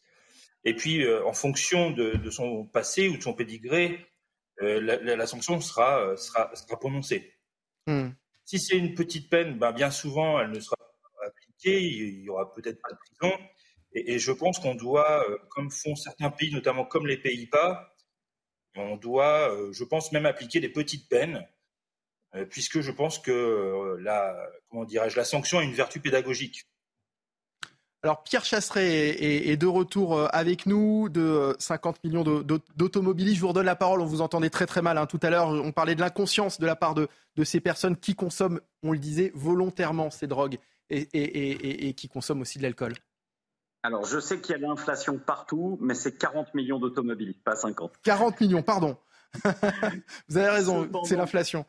et 0.64 0.74
puis 0.74 1.04
euh, 1.04 1.24
en 1.26 1.32
fonction 1.32 1.90
de, 1.90 2.30
son 2.30 2.66
passé 2.66 3.08
ou 3.08 3.16
de 3.16 3.22
son 3.22 3.34
pédigré, 3.34 4.06
la, 4.60 5.26
sanction 5.26 5.60
sera, 5.60 6.16
sera, 6.16 6.50
prononcée. 6.80 7.32
Hmm. 7.86 8.10
Si 8.44 8.58
c'est 8.58 8.76
une 8.76 8.94
petite 8.94 9.30
peine, 9.30 9.56
ben, 9.58 9.72
bien 9.72 9.90
souvent, 9.90 10.40
elle 10.40 10.50
ne 10.50 10.58
sera 10.58 10.76
pas 10.76 11.26
appliquée, 11.26 11.80
il 11.80 12.22
y 12.22 12.28
aura 12.28 12.52
peut-être 12.54 12.80
pas 12.82 12.90
de 12.90 12.98
prison. 12.98 13.38
Et, 13.92 14.14
et 14.14 14.18
je 14.18 14.32
pense 14.32 14.58
qu'on 14.58 14.74
doit, 14.74 15.24
comme 15.50 15.70
font 15.70 15.94
certains 15.94 16.30
pays, 16.30 16.52
notamment 16.52 16.84
comme 16.84 17.06
les 17.06 17.18
Pays-Bas, 17.18 17.94
on 18.78 18.96
doit, 18.96 19.52
euh, 19.52 19.72
je 19.72 19.84
pense, 19.84 20.12
même 20.12 20.26
appliquer 20.26 20.60
des 20.60 20.68
petites 20.68 21.08
peines, 21.08 21.36
euh, 21.36 21.57
puisque 22.50 22.80
je 22.80 22.90
pense 22.90 23.18
que 23.18 23.30
euh, 23.30 23.98
la, 24.00 24.36
comment 24.70 24.84
dirais-je, 24.84 25.16
la 25.16 25.24
sanction 25.24 25.58
a 25.58 25.62
une 25.62 25.72
vertu 25.72 26.00
pédagogique. 26.00 26.66
Alors 28.04 28.22
Pierre 28.22 28.44
Chasseret 28.44 29.16
est, 29.50 29.56
de 29.56 29.66
retour 29.66 30.32
avec 30.32 30.66
nous, 30.66 31.08
de 31.08 31.56
50 31.58 32.04
millions 32.04 32.22
d'automobilistes. 32.22 33.36
Je 33.36 33.40
vous 33.40 33.48
redonne 33.48 33.66
la 33.66 33.74
parole, 33.74 34.00
on 34.00 34.06
vous 34.06 34.20
entendait 34.20 34.50
très 34.50 34.66
très 34.66 34.82
mal 34.82 34.98
hein. 34.98 35.06
tout 35.06 35.18
à 35.20 35.30
l'heure. 35.30 35.48
On 35.48 35.72
parlait 35.72 35.96
de 35.96 36.00
l'inconscience 36.00 36.60
de 36.60 36.66
la 36.66 36.76
part 36.76 36.94
de, 36.94 37.08
ces 37.42 37.58
personnes 37.58 37.96
qui 37.96 38.14
consomment, 38.14 38.60
on 38.84 38.92
le 38.92 38.98
disait, 38.98 39.32
volontairement 39.34 40.10
ces 40.10 40.28
drogues 40.28 40.58
et 40.90 41.92
qui 41.94 42.08
consomment 42.08 42.42
aussi 42.42 42.58
de 42.58 42.62
l'alcool. 42.62 42.94
Alors, 43.82 44.04
je 44.04 44.18
sais 44.18 44.40
qu'il 44.40 44.52
y 44.52 44.54
a 44.54 44.58
l'inflation 44.58 45.18
partout, 45.18 45.78
mais 45.80 45.94
c'est 45.94 46.18
40 46.18 46.54
millions 46.54 46.78
d'automobiles, 46.78 47.34
pas 47.44 47.54
50. 47.54 47.94
40 48.02 48.40
millions, 48.40 48.62
pardon. 48.62 48.96
Vous 50.28 50.36
avez 50.36 50.48
raison, 50.48 50.90
c'est 51.04 51.16
l'inflation. 51.16 51.64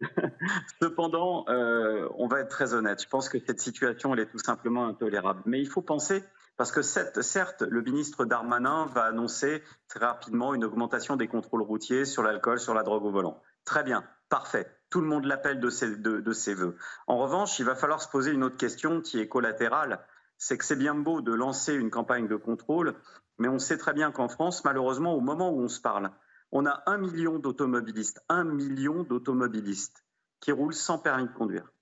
Cependant, 0.82 1.44
euh, 1.48 2.08
on 2.16 2.28
va 2.28 2.40
être 2.40 2.48
très 2.48 2.74
honnête. 2.74 3.02
Je 3.02 3.08
pense 3.08 3.28
que 3.28 3.38
cette 3.44 3.60
situation, 3.60 4.14
elle 4.14 4.20
est 4.20 4.30
tout 4.30 4.38
simplement 4.38 4.86
intolérable. 4.86 5.42
Mais 5.46 5.60
il 5.60 5.68
faut 5.68 5.82
penser, 5.82 6.24
parce 6.56 6.72
que 6.72 6.82
certes, 6.82 7.62
le 7.62 7.82
ministre 7.82 8.24
Darmanin 8.24 8.86
va 8.86 9.04
annoncer 9.04 9.62
très 9.88 10.00
rapidement 10.00 10.54
une 10.54 10.64
augmentation 10.64 11.16
des 11.16 11.28
contrôles 11.28 11.62
routiers 11.62 12.04
sur 12.04 12.22
l'alcool, 12.22 12.60
sur 12.60 12.74
la 12.74 12.82
drogue 12.82 13.04
au 13.04 13.10
volant. 13.10 13.42
Très 13.64 13.82
bien, 13.82 14.04
parfait. 14.28 14.66
Tout 14.90 15.00
le 15.00 15.06
monde 15.06 15.24
l'appelle 15.24 15.60
de 15.60 15.68
ses, 15.68 15.96
de 15.96 16.32
ses 16.32 16.54
voeux. 16.54 16.76
En 17.06 17.18
revanche, 17.18 17.58
il 17.58 17.64
va 17.64 17.74
falloir 17.74 18.00
se 18.00 18.08
poser 18.08 18.30
une 18.32 18.44
autre 18.44 18.56
question 18.56 19.02
qui 19.02 19.20
est 19.20 19.28
collatérale 19.28 20.00
c'est 20.38 20.56
que 20.56 20.64
c'est 20.64 20.76
bien 20.76 20.94
beau 20.94 21.20
de 21.20 21.34
lancer 21.34 21.74
une 21.74 21.90
campagne 21.90 22.28
de 22.28 22.36
contrôle, 22.36 22.94
mais 23.38 23.48
on 23.48 23.58
sait 23.58 23.76
très 23.76 23.92
bien 23.92 24.12
qu'en 24.12 24.28
France, 24.28 24.64
malheureusement, 24.64 25.14
au 25.14 25.20
moment 25.20 25.50
où 25.50 25.60
on 25.60 25.68
se 25.68 25.80
parle, 25.80 26.10
on 26.52 26.66
a 26.66 26.82
un 26.86 26.98
million 26.98 27.38
d'automobilistes, 27.38 28.22
un 28.28 28.44
million 28.44 29.02
d'automobilistes 29.02 30.04
qui 30.40 30.52
roulent 30.52 30.74
sans 30.74 30.98
permis 30.98 31.26
de 31.26 31.32
conduire. 31.32 31.72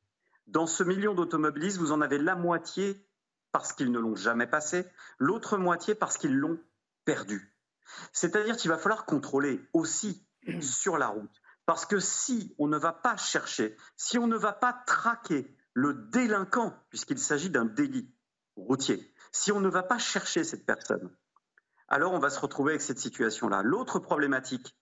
Dans 0.46 0.66
ce 0.66 0.82
million 0.82 1.14
d'automobilistes, 1.14 1.78
vous 1.78 1.92
en 1.92 2.00
avez 2.00 2.18
la 2.18 2.36
moitié 2.36 3.06
parce 3.52 3.72
qu'ils 3.72 3.90
ne 3.90 3.98
l'ont 3.98 4.16
jamais 4.16 4.46
passé, 4.46 4.86
l'autre 5.18 5.56
moitié 5.56 5.94
parce 5.94 6.18
qu'ils 6.18 6.36
l'ont 6.36 6.58
perdu. 7.04 7.54
C'est-à-dire 8.12 8.56
qu'il 8.56 8.70
va 8.70 8.78
falloir 8.78 9.06
contrôler 9.06 9.60
aussi 9.72 10.26
sur 10.60 10.98
la 10.98 11.08
route. 11.08 11.42
Parce 11.64 11.86
que 11.86 11.98
si 11.98 12.54
on 12.58 12.68
ne 12.68 12.78
va 12.78 12.92
pas 12.92 13.16
chercher, 13.16 13.76
si 13.96 14.18
on 14.18 14.26
ne 14.26 14.36
va 14.36 14.52
pas 14.52 14.72
traquer 14.86 15.56
le 15.74 15.94
délinquant, 15.94 16.74
puisqu'il 16.90 17.18
s'agit 17.18 17.50
d'un 17.50 17.64
délit, 17.64 18.10
routier. 18.56 19.12
Si 19.32 19.52
on 19.52 19.60
ne 19.60 19.68
va 19.68 19.82
pas 19.82 19.98
chercher 19.98 20.44
cette 20.44 20.64
personne, 20.64 21.10
alors 21.88 22.12
on 22.12 22.18
va 22.18 22.30
se 22.30 22.40
retrouver 22.40 22.72
avec 22.72 22.82
cette 22.82 22.98
situation-là. 22.98 23.62
L'autre 23.62 23.98
problématique, 23.98 24.76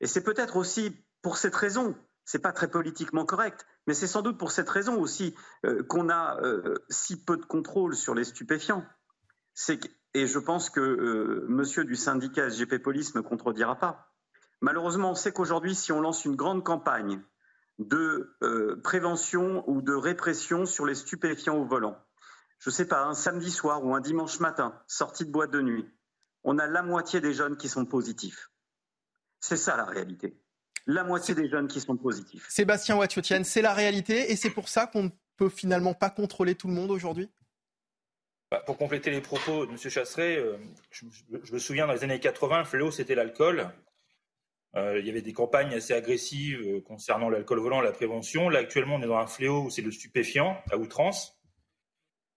et 0.00 0.06
c'est 0.06 0.22
peut-être 0.22 0.56
aussi 0.56 0.96
pour 1.22 1.36
cette 1.36 1.54
raison, 1.54 1.94
c'est 2.24 2.38
pas 2.38 2.52
très 2.52 2.70
politiquement 2.70 3.24
correct, 3.24 3.66
mais 3.86 3.94
c'est 3.94 4.06
sans 4.06 4.22
doute 4.22 4.38
pour 4.38 4.52
cette 4.52 4.68
raison 4.68 5.00
aussi 5.00 5.34
euh, 5.64 5.82
qu'on 5.82 6.08
a 6.08 6.40
euh, 6.42 6.76
si 6.88 7.22
peu 7.22 7.36
de 7.36 7.44
contrôle 7.44 7.96
sur 7.96 8.14
les 8.14 8.24
stupéfiants. 8.24 8.84
et 10.14 10.26
je 10.26 10.38
pense 10.38 10.70
que 10.70 10.80
euh, 10.80 11.44
monsieur 11.48 11.84
du 11.84 11.96
syndicat 11.96 12.48
SGP 12.48 12.82
Police 12.82 13.14
ne 13.14 13.20
me 13.20 13.26
contredira 13.26 13.76
pas. 13.76 14.14
Malheureusement, 14.60 15.12
on 15.12 15.14
sait 15.14 15.32
qu'aujourd'hui, 15.32 15.74
si 15.74 15.92
on 15.92 16.00
lance 16.00 16.24
une 16.24 16.36
grande 16.36 16.62
campagne 16.62 17.22
de 17.78 18.36
prévention 18.84 19.64
ou 19.66 19.80
de 19.80 19.94
répression 19.94 20.66
sur 20.66 20.84
les 20.84 20.94
stupéfiants 20.94 21.56
au 21.56 21.64
volant, 21.64 21.96
je 22.58 22.68
ne 22.68 22.74
sais 22.74 22.84
pas, 22.84 23.04
un 23.04 23.14
samedi 23.14 23.50
soir 23.50 23.82
ou 23.82 23.94
un 23.94 24.00
dimanche 24.00 24.38
matin, 24.38 24.78
sortie 24.86 25.24
de 25.24 25.30
boîte 25.30 25.50
de 25.50 25.62
nuit, 25.62 25.90
on 26.44 26.58
a 26.58 26.66
la 26.66 26.82
moitié 26.82 27.20
des 27.20 27.32
jeunes 27.32 27.56
qui 27.56 27.68
sont 27.68 27.84
positifs. 27.84 28.50
C'est 29.40 29.56
ça 29.56 29.76
la 29.76 29.84
réalité. 29.84 30.36
La 30.86 31.04
moitié 31.04 31.34
des 31.34 31.48
jeunes 31.48 31.68
qui 31.68 31.80
sont 31.80 31.96
positifs. 31.96 32.46
Sébastien 32.48 32.96
Watiotienne, 32.96 33.44
c'est 33.44 33.62
la 33.62 33.74
réalité 33.74 34.32
et 34.32 34.36
c'est 34.36 34.50
pour 34.50 34.68
ça 34.68 34.86
qu'on 34.86 35.04
ne 35.04 35.10
peut 35.36 35.48
finalement 35.48 35.94
pas 35.94 36.10
contrôler 36.10 36.54
tout 36.54 36.68
le 36.68 36.74
monde 36.74 36.90
aujourd'hui? 36.90 37.30
Bah, 38.50 38.62
Pour 38.66 38.76
compléter 38.76 39.10
les 39.10 39.20
propos 39.20 39.64
de 39.64 39.70
M. 39.70 39.78
Chasseret, 39.78 40.36
euh, 40.36 40.58
je, 40.90 41.06
me 41.52 41.58
souviens 41.58 41.86
dans 41.86 41.92
les 41.92 42.04
années 42.04 42.20
80, 42.20 42.58
le 42.58 42.64
fléau 42.64 42.90
c'était 42.90 43.14
l'alcool. 43.14 43.70
Euh, 44.76 45.00
il 45.00 45.06
y 45.06 45.10
avait 45.10 45.22
des 45.22 45.32
campagnes 45.32 45.74
assez 45.74 45.94
agressives 45.94 46.60
euh, 46.60 46.80
concernant 46.80 47.28
l'alcool 47.28 47.58
volant, 47.58 47.80
la 47.80 47.92
prévention. 47.92 48.48
Là 48.48 48.60
actuellement 48.60 48.96
on 48.96 49.02
est 49.02 49.06
dans 49.06 49.18
un 49.18 49.26
fléau 49.26 49.64
où 49.64 49.70
c'est 49.70 49.82
le 49.82 49.90
stupéfiant 49.90 50.60
à 50.70 50.76
outrance. 50.76 51.39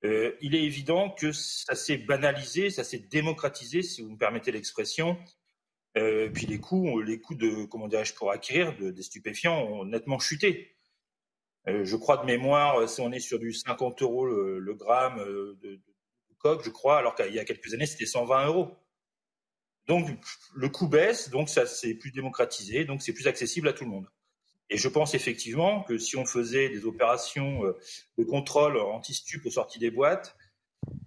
Euh, 0.05 0.35
il 0.41 0.53
est 0.55 0.63
évident 0.63 1.09
que 1.09 1.31
ça 1.31 1.75
s'est 1.75 1.97
banalisé, 1.97 2.69
ça 2.69 2.83
s'est 2.83 2.99
démocratisé, 2.99 3.81
si 3.81 4.01
vous 4.01 4.09
me 4.09 4.17
permettez 4.17 4.51
l'expression. 4.51 5.17
Euh, 5.97 6.29
puis 6.29 6.45
les 6.45 6.59
coûts, 6.59 7.01
les 7.01 7.21
coûts 7.21 7.35
de, 7.35 7.65
comment 7.65 7.87
dirais-je, 7.87 8.13
pour 8.13 8.31
acquérir 8.31 8.75
des 8.77 9.03
stupéfiants 9.03 9.61
ont 9.63 9.85
nettement 9.85 10.19
chuté. 10.19 10.75
Euh, 11.67 11.85
je 11.85 11.95
crois 11.95 12.17
de 12.17 12.25
mémoire, 12.25 12.89
si 12.89 12.99
on 12.99 13.11
est 13.11 13.19
sur 13.19 13.39
du 13.39 13.53
50 13.53 14.01
euros 14.01 14.25
le, 14.25 14.73
gramme 14.73 15.19
de, 15.19 15.57
de, 15.61 15.81
coque, 16.39 16.63
je 16.65 16.69
crois, 16.69 16.97
alors 16.97 17.15
qu'il 17.15 17.33
y 17.33 17.39
a 17.39 17.45
quelques 17.45 17.73
années, 17.73 17.85
c'était 17.85 18.05
120 18.05 18.47
euros. 18.47 18.75
Donc 19.87 20.09
le 20.55 20.69
coût 20.69 20.87
baisse, 20.87 21.29
donc 21.29 21.49
ça 21.49 21.65
s'est 21.65 21.93
plus 21.93 22.11
démocratisé, 22.11 22.85
donc 22.85 23.01
c'est 23.01 23.13
plus 23.13 23.27
accessible 23.27 23.67
à 23.67 23.73
tout 23.73 23.83
le 23.85 23.91
monde. 23.91 24.07
Et 24.73 24.77
je 24.77 24.87
pense 24.87 25.13
effectivement 25.13 25.83
que 25.83 25.99
si 25.99 26.17
on 26.17 26.25
faisait 26.25 26.67
des 26.67 26.85
opérations 26.85 27.63
euh, 27.63 27.77
de 28.17 28.23
contrôle 28.23 28.75
anti-stup 28.79 29.45
aux 29.45 29.51
sorties 29.51 29.77
des 29.77 29.91
boîtes, 29.91 30.35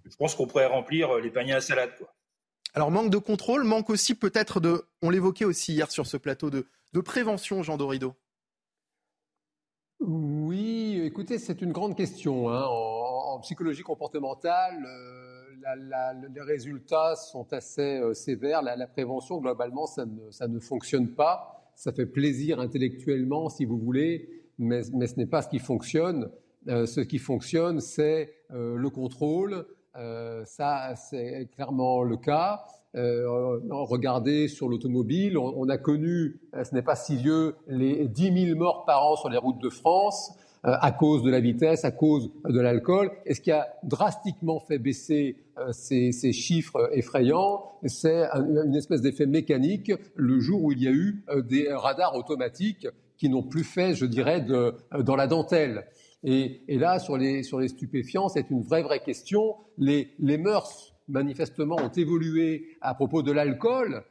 je 0.05 0.15
pense 0.15 0.35
qu'on 0.35 0.47
pourrait 0.47 0.67
remplir 0.67 1.17
euh, 1.17 1.19
les 1.19 1.29
paniers 1.29 1.51
à 1.51 1.59
salade. 1.59 1.91
Alors 2.73 2.91
manque 2.91 3.09
de 3.09 3.17
contrôle, 3.17 3.65
manque 3.65 3.89
aussi 3.89 4.15
peut-être 4.15 4.61
de, 4.61 4.85
on 5.01 5.09
l'évoquait 5.09 5.43
aussi 5.43 5.73
hier 5.73 5.91
sur 5.91 6.07
ce 6.07 6.15
plateau, 6.15 6.49
de, 6.49 6.65
de 6.93 7.01
prévention, 7.01 7.61
Jean 7.61 7.75
Dorido. 7.75 8.15
Oui, 9.99 11.01
écoutez, 11.03 11.37
c'est 11.37 11.61
une 11.61 11.73
grande 11.73 11.97
question. 11.97 12.49
Hein. 12.49 12.63
En, 12.69 13.39
psychologie 13.41 13.83
comportementale, 13.83 14.81
euh, 14.85 16.25
les 16.33 16.41
résultats 16.41 17.17
sont 17.17 17.51
assez 17.51 18.01
sévères. 18.13 18.61
La, 18.61 18.87
prévention, 18.87 19.39
globalement, 19.39 19.87
ça 19.87 20.05
ça 20.31 20.47
ne 20.47 20.59
fonctionne 20.59 21.09
pas 21.13 21.56
ça 21.77 21.93
fait 21.93 22.07
plaisir 22.07 22.59
intellectuellement, 22.59 23.49
si 23.49 23.63
vous 23.63 23.77
voulez, 23.77 24.27
mais, 24.57 24.81
ce 24.81 25.15
n'est 25.15 25.27
pas 25.27 25.43
ce 25.43 25.47
qui 25.47 25.59
fonctionne. 25.59 26.29
Euh, 26.67 26.87
ce 26.87 27.01
qui 27.01 27.19
fonctionne, 27.19 27.79
c'est 27.79 28.33
euh, 28.51 28.75
le 28.75 28.89
contrôle. 28.89 29.67
Euh, 29.95 30.43
ça, 30.43 30.95
c'est 30.95 31.47
clairement 31.55 32.01
le 32.01 32.17
cas. 32.17 32.65
regardez 32.95 34.47
sur 34.47 34.67
l'automobile, 34.69 35.37
on, 35.37 35.69
a 35.69 35.77
connu, 35.77 36.41
ce 36.51 36.73
n'est 36.73 36.81
pas 36.81 36.95
si 36.95 37.15
vieux, 37.15 37.55
les 37.67 38.07
10 38.07 38.47
000 38.47 38.57
morts 38.57 38.83
par 38.85 39.05
an 39.05 39.15
sur 39.15 39.29
les 39.29 39.37
routes 39.37 39.61
de 39.61 39.69
France. 39.69 40.35
Euh, 40.65 40.73
à 40.81 40.91
cause 40.91 41.21
de 41.21 41.29
la 41.29 41.39
vitesse, 41.39 41.85
à 41.85 41.91
cause 41.91 42.31
de 42.43 42.59
l'alcool. 42.59 43.11
Et 43.27 43.35
ce 43.35 43.41
qui 43.41 43.51
a 43.51 43.67
drastiquement 43.83 44.59
fait 44.59 44.79
baisser 44.79 45.37
euh, 45.59 45.71
ces, 45.71 46.11
chiffres 46.33 46.89
effrayants, 46.93 47.73
c'est 47.85 48.23
une 48.33 48.73
espèce 48.75 49.01
d'effet 49.01 49.27
mécanique 49.27 49.91
le 50.15 50.39
jour 50.39 50.63
où 50.63 50.71
il 50.71 50.81
y 50.81 50.87
a 50.87 50.91
eu 50.91 51.23
euh, 51.29 51.43
des 51.43 51.71
radars 51.71 52.15
automatiques 52.15 52.87
qui 53.17 53.29
n'ont 53.29 53.43
plus 53.43 53.63
fait, 53.63 53.93
je 53.93 54.05
dirais, 54.05 54.45
dans 54.99 55.15
la 55.15 55.27
dentelle. 55.27 55.85
Et, 56.23 56.61
là, 56.67 56.99
sur 56.99 57.17
les, 57.17 57.43
stupéfiants, 57.43 58.27
c'est 58.27 58.49
une 58.49 58.61
vraie, 58.61 58.83
vraie 58.83 58.99
question. 58.99 59.55
Les, 59.77 60.11
les 60.19 60.37
mœurs, 60.37 60.95
manifestement, 61.07 61.77
ont 61.77 61.89
évolué 61.89 62.77
à 62.81 62.93
propos 62.93 63.23
de 63.23 63.31
l'alcool. 63.31 64.03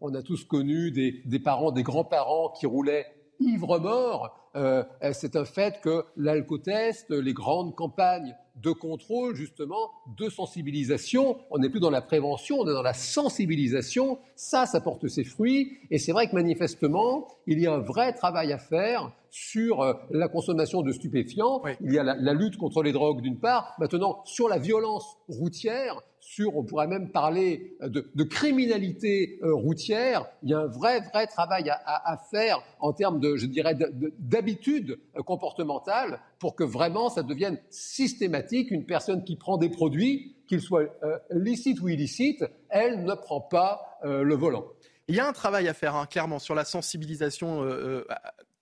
on 0.00 0.14
a 0.14 0.22
tous 0.22 0.44
connu 0.44 0.92
des, 0.92 1.22
des 1.24 1.40
parents, 1.40 1.72
des 1.72 1.82
grands-parents 1.82 2.50
qui 2.50 2.66
roulaient 2.66 3.06
ivres-morts 3.40 4.45
euh, 4.56 4.82
c'est 5.12 5.36
un 5.36 5.44
fait 5.44 5.80
que 5.82 6.04
l'alcotest, 6.16 7.10
les 7.10 7.34
grandes 7.34 7.74
campagnes 7.74 8.34
de 8.56 8.70
contrôle, 8.70 9.34
justement, 9.34 9.90
de 10.16 10.30
sensibilisation, 10.30 11.36
on 11.50 11.58
n'est 11.58 11.68
plus 11.68 11.80
dans 11.80 11.90
la 11.90 12.00
prévention, 12.00 12.60
on 12.60 12.68
est 12.68 12.72
dans 12.72 12.82
la 12.82 12.94
sensibilisation, 12.94 14.18
ça, 14.34 14.64
ça 14.64 14.80
porte 14.80 15.08
ses 15.08 15.24
fruits, 15.24 15.78
et 15.90 15.98
c'est 15.98 16.12
vrai 16.12 16.28
que 16.28 16.34
manifestement, 16.34 17.28
il 17.46 17.60
y 17.60 17.66
a 17.66 17.74
un 17.74 17.80
vrai 17.80 18.14
travail 18.14 18.52
à 18.52 18.58
faire 18.58 19.12
sur 19.30 19.82
euh, 19.82 19.92
la 20.10 20.28
consommation 20.28 20.80
de 20.80 20.90
stupéfiants, 20.92 21.60
il 21.82 21.92
y 21.92 21.98
a 21.98 22.02
la, 22.02 22.32
lutte 22.32 22.56
contre 22.56 22.82
les 22.82 22.92
drogues 22.92 23.20
d'une 23.20 23.38
part, 23.38 23.74
maintenant 23.78 24.22
sur 24.24 24.48
la 24.48 24.56
violence 24.56 25.18
routière, 25.28 26.00
sur, 26.26 26.56
on 26.56 26.64
pourrait 26.64 26.88
même 26.88 27.10
parler 27.10 27.76
de, 27.80 28.22
criminalité 28.24 29.38
routière. 29.42 30.26
Il 30.42 30.50
y 30.50 30.54
a 30.54 30.58
un 30.58 30.66
vrai, 30.66 31.00
vrai 31.00 31.28
travail 31.28 31.70
à, 31.70 32.18
faire 32.30 32.62
en 32.80 32.92
termes 32.92 33.20
de, 33.20 33.36
je 33.36 33.46
dirais, 33.46 33.76
d'habitude 34.18 34.98
comportementale 35.24 36.18
pour 36.40 36.56
que 36.56 36.64
vraiment 36.64 37.10
ça 37.10 37.22
devienne 37.22 37.58
systématique. 37.70 38.72
Une 38.72 38.86
personne 38.86 39.22
qui 39.22 39.36
prend 39.36 39.56
des 39.56 39.68
produits, 39.68 40.34
qu'ils 40.48 40.60
soient 40.60 40.86
licites 41.30 41.80
ou 41.80 41.88
illicites, 41.88 42.44
elle 42.70 43.04
ne 43.04 43.14
prend 43.14 43.40
pas 43.40 43.98
le 44.02 44.34
volant. 44.34 44.66
Il 45.06 45.14
y 45.14 45.20
a 45.20 45.28
un 45.28 45.32
travail 45.32 45.68
à 45.68 45.74
faire, 45.74 45.94
hein, 45.94 46.06
clairement, 46.06 46.40
sur 46.40 46.56
la 46.56 46.64
sensibilisation 46.64 47.64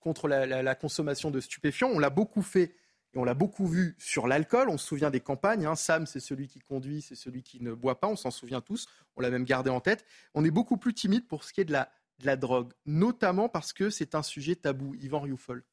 contre 0.01 0.29
la, 0.29 0.75
consommation 0.75 1.31
de 1.31 1.41
stupéfiants. 1.41 1.91
On 1.93 1.99
l'a 1.99 2.11
beaucoup 2.11 2.43
fait 2.43 2.75
et 3.15 3.19
on 3.19 3.25
l'a 3.25 3.35
beaucoup 3.35 3.67
vu 3.67 3.95
sur 3.99 4.27
l'alcool. 4.27 4.69
On 4.69 4.79
se 4.79 4.87
souvient 4.87 5.11
des 5.11 5.21
campagnes. 5.21 5.67
Hein. 5.67 5.75
Sam, 5.75 6.07
c'est 6.07 6.21
celui 6.21 6.49
qui 6.49 6.61
conduit, 6.61 7.03
c'est 7.03 7.15
celui 7.15 7.43
qui 7.43 7.63
ne 7.63 7.73
boit 7.73 8.01
pas. 8.01 8.09
On 8.09 8.17
s'en 8.17 8.31
souvient 8.31 8.61
tous. 8.61 8.87
On 9.17 9.21
l'a 9.21 9.31
même 9.31 9.45
gardé 9.45 9.71
en 9.71 9.81
tête. 9.81 10.05
On 10.35 10.45
est 10.45 10.51
beaucoup 10.51 10.77
plus 10.77 10.95
timide 10.95 11.27
pour 11.27 11.45
ce 11.45 11.53
qui 11.53 11.61
est 11.61 11.65
de 11.65 11.73
la, 11.73 12.37
drogue, 12.37 12.73
notamment 12.87 13.49
parce 13.49 13.73
que 13.73 13.91
c'est 13.91 14.15
un 14.15 14.23
sujet 14.23 14.57
tabou. 14.57 14.95
Yvan 14.97 15.21
Rioufol. 15.21 15.65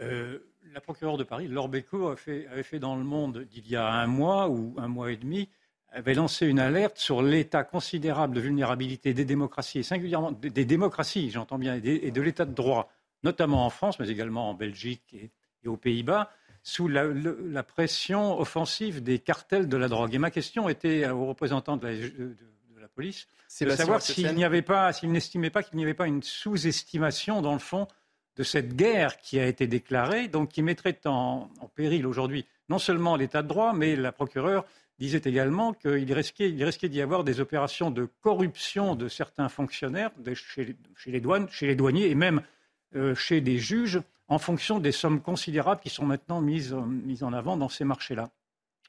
Euh, 0.00 0.38
la 0.72 0.80
procureure 0.80 1.16
de 1.16 1.24
Paris, 1.24 1.46
Laure 1.46 1.68
Béco, 1.68 2.08
avait 2.08 2.62
fait 2.62 2.78
dans 2.78 2.96
Le 2.96 3.04
Monde 3.04 3.46
d'il 3.50 3.68
y 3.68 3.76
a 3.76 3.86
un 3.86 4.06
mois 4.06 4.48
ou 4.48 4.74
un 4.78 4.88
mois 4.88 5.12
et 5.12 5.16
demi, 5.16 5.48
avait 5.90 6.14
lancé 6.14 6.46
une 6.46 6.58
alerte 6.58 6.98
sur 6.98 7.22
l'état 7.22 7.62
considérable 7.62 8.34
de 8.34 8.40
vulnérabilité 8.40 9.14
des 9.14 9.24
démocraties, 9.24 9.78
et 9.78 9.82
singulièrement 9.84 10.32
des 10.32 10.64
démocraties, 10.64 11.30
j'entends 11.30 11.58
bien, 11.58 11.76
et 11.76 12.10
de 12.10 12.20
l'état 12.20 12.44
de 12.44 12.52
droit 12.52 12.90
notamment 13.24 13.66
en 13.66 13.70
France, 13.70 13.98
mais 13.98 14.08
également 14.08 14.50
en 14.50 14.54
Belgique 14.54 15.14
et, 15.14 15.32
aux 15.66 15.78
Pays-Bas, 15.78 16.30
sous 16.64 16.88
la, 16.88 17.62
pression 17.62 18.40
offensive 18.40 19.02
des 19.02 19.18
cartels 19.18 19.68
de 19.68 19.76
la 19.76 19.86
drogue. 19.86 20.14
Et 20.14 20.18
ma 20.18 20.30
question 20.30 20.68
était 20.70 21.06
aux 21.08 21.26
représentants 21.26 21.76
de 21.76 21.86
la, 22.80 22.88
police 22.88 23.28
de 23.60 23.70
savoir 23.70 24.00
s'il 24.00 24.34
n'y 24.34 24.44
avait 24.44 24.62
pas, 24.62 24.92
s'ils 24.92 25.12
n'estimaient 25.12 25.50
pas 25.50 25.62
qu'il 25.62 25.76
n'y 25.76 25.84
avait 25.84 25.94
pas 25.94 26.06
une 26.06 26.22
sous-estimation, 26.22 27.42
dans 27.42 27.52
le 27.52 27.58
fond, 27.58 27.86
de 28.36 28.42
cette 28.42 28.76
guerre 28.76 29.18
qui 29.18 29.38
a 29.38 29.46
été 29.46 29.66
déclarée, 29.66 30.28
donc 30.28 30.50
qui 30.50 30.62
mettrait 30.62 30.98
en, 31.04 31.50
péril 31.74 32.06
aujourd'hui 32.06 32.46
non 32.70 32.78
seulement 32.78 33.16
l'état 33.16 33.42
de 33.42 33.48
droit, 33.48 33.74
mais 33.74 33.94
la 33.94 34.10
procureure 34.10 34.64
disait 34.98 35.22
également 35.24 35.74
qu'il 35.74 36.10
risquait, 36.12 36.54
risquait 36.60 36.88
d'y 36.88 37.02
avoir 37.02 37.24
des 37.24 37.40
opérations 37.40 37.90
de 37.90 38.08
corruption 38.22 38.94
de 38.94 39.08
certains 39.08 39.50
fonctionnaires 39.50 40.12
chez, 40.34 40.76
les 41.06 41.20
douanes, 41.20 41.48
chez 41.50 41.66
les 41.66 41.74
douaniers 41.74 42.08
et 42.08 42.14
même 42.14 42.42
euh, 42.96 43.14
chez 43.14 43.40
des 43.40 43.58
juges 43.58 44.00
en 44.28 44.38
fonction 44.38 44.78
des 44.78 44.92
sommes 44.92 45.20
considérables 45.20 45.80
qui 45.80 45.90
sont 45.90 46.06
maintenant 46.06 46.40
mises, 46.40 46.74
en 46.74 47.32
avant 47.32 47.56
dans 47.56 47.68
ces 47.68 47.84
marchés-là. 47.84 48.30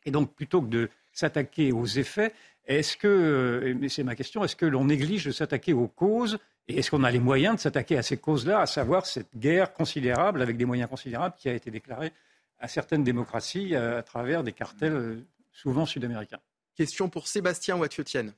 Et 0.05 0.11
donc, 0.11 0.33
plutôt 0.33 0.61
que 0.61 0.67
de 0.67 0.89
s'attaquer 1.11 1.71
aux 1.71 1.85
effets, 1.85 2.33
est-ce 2.67 2.97
que, 2.97 3.07
euh, 3.07 3.87
c'est 3.89 4.03
ma 4.03 4.15
question, 4.15 4.43
est-ce 4.43 4.55
que 4.55 4.65
l'on 4.65 4.85
néglige 4.85 5.25
de 5.25 5.31
s'attaquer 5.31 5.73
aux 5.73 5.87
causes 5.87 6.39
et 6.67 6.79
est-ce 6.79 6.89
qu'on 6.89 7.03
a 7.03 7.11
les 7.11 7.19
moyens 7.19 7.55
de 7.55 7.59
s'attaquer 7.59 7.97
à 7.97 8.01
ces 8.01 8.17
causes-là, 8.17 8.61
à 8.61 8.65
savoir 8.65 9.05
cette 9.05 9.37
guerre 9.37 9.71
considérable, 9.73 10.41
avec 10.41 10.57
des 10.57 10.65
moyens 10.65 10.89
considérables, 10.89 11.35
qui 11.37 11.47
a 11.47 11.53
été 11.53 11.69
déclarée 11.69 12.11
à 12.59 12.67
certaines 12.67 13.03
démocraties 13.03 13.75
à, 13.75 14.01
travers 14.01 14.43
des 14.43 14.51
cartels 14.51 14.93
euh, 14.93 15.25
souvent 15.51 15.85
sud-américains? 15.85 16.39
Question 16.75 17.07
pour 17.07 17.27
Sébastien 17.27 17.77
Watiotienne. 17.77 18.33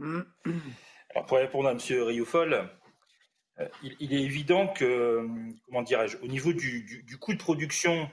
Alors 0.00 1.26
pour 1.26 1.38
répondre 1.38 1.68
à 1.68 1.72
M. 1.72 1.78
Rioufol, 1.78 2.68
euh, 3.60 3.68
il, 4.00 4.12
est 4.12 4.22
évident 4.22 4.68
que, 4.68 5.26
comment 5.66 5.82
dirais-je, 5.82 6.18
au 6.18 6.26
niveau 6.26 6.52
du, 6.52 7.18
coût 7.20 7.32
de 7.32 7.38
production 7.38 8.08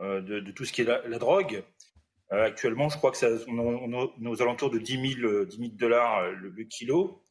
euh, 0.00 0.20
de, 0.20 0.50
tout 0.52 0.64
ce 0.64 0.72
qui 0.72 0.82
est 0.82 0.84
la, 0.84 1.18
drogue, 1.18 1.64
euh, 2.32 2.44
actuellement, 2.44 2.88
je 2.88 2.96
crois 2.96 3.10
que 3.10 3.16
ça, 3.16 3.28
on, 3.48 3.92
est 3.92 4.26
aux 4.26 4.42
alentours 4.42 4.70
de 4.70 4.78
10 4.78 5.16
000, 5.20 5.44
dollars 5.72 6.30
le, 6.30 6.64
kilo. 6.64 7.24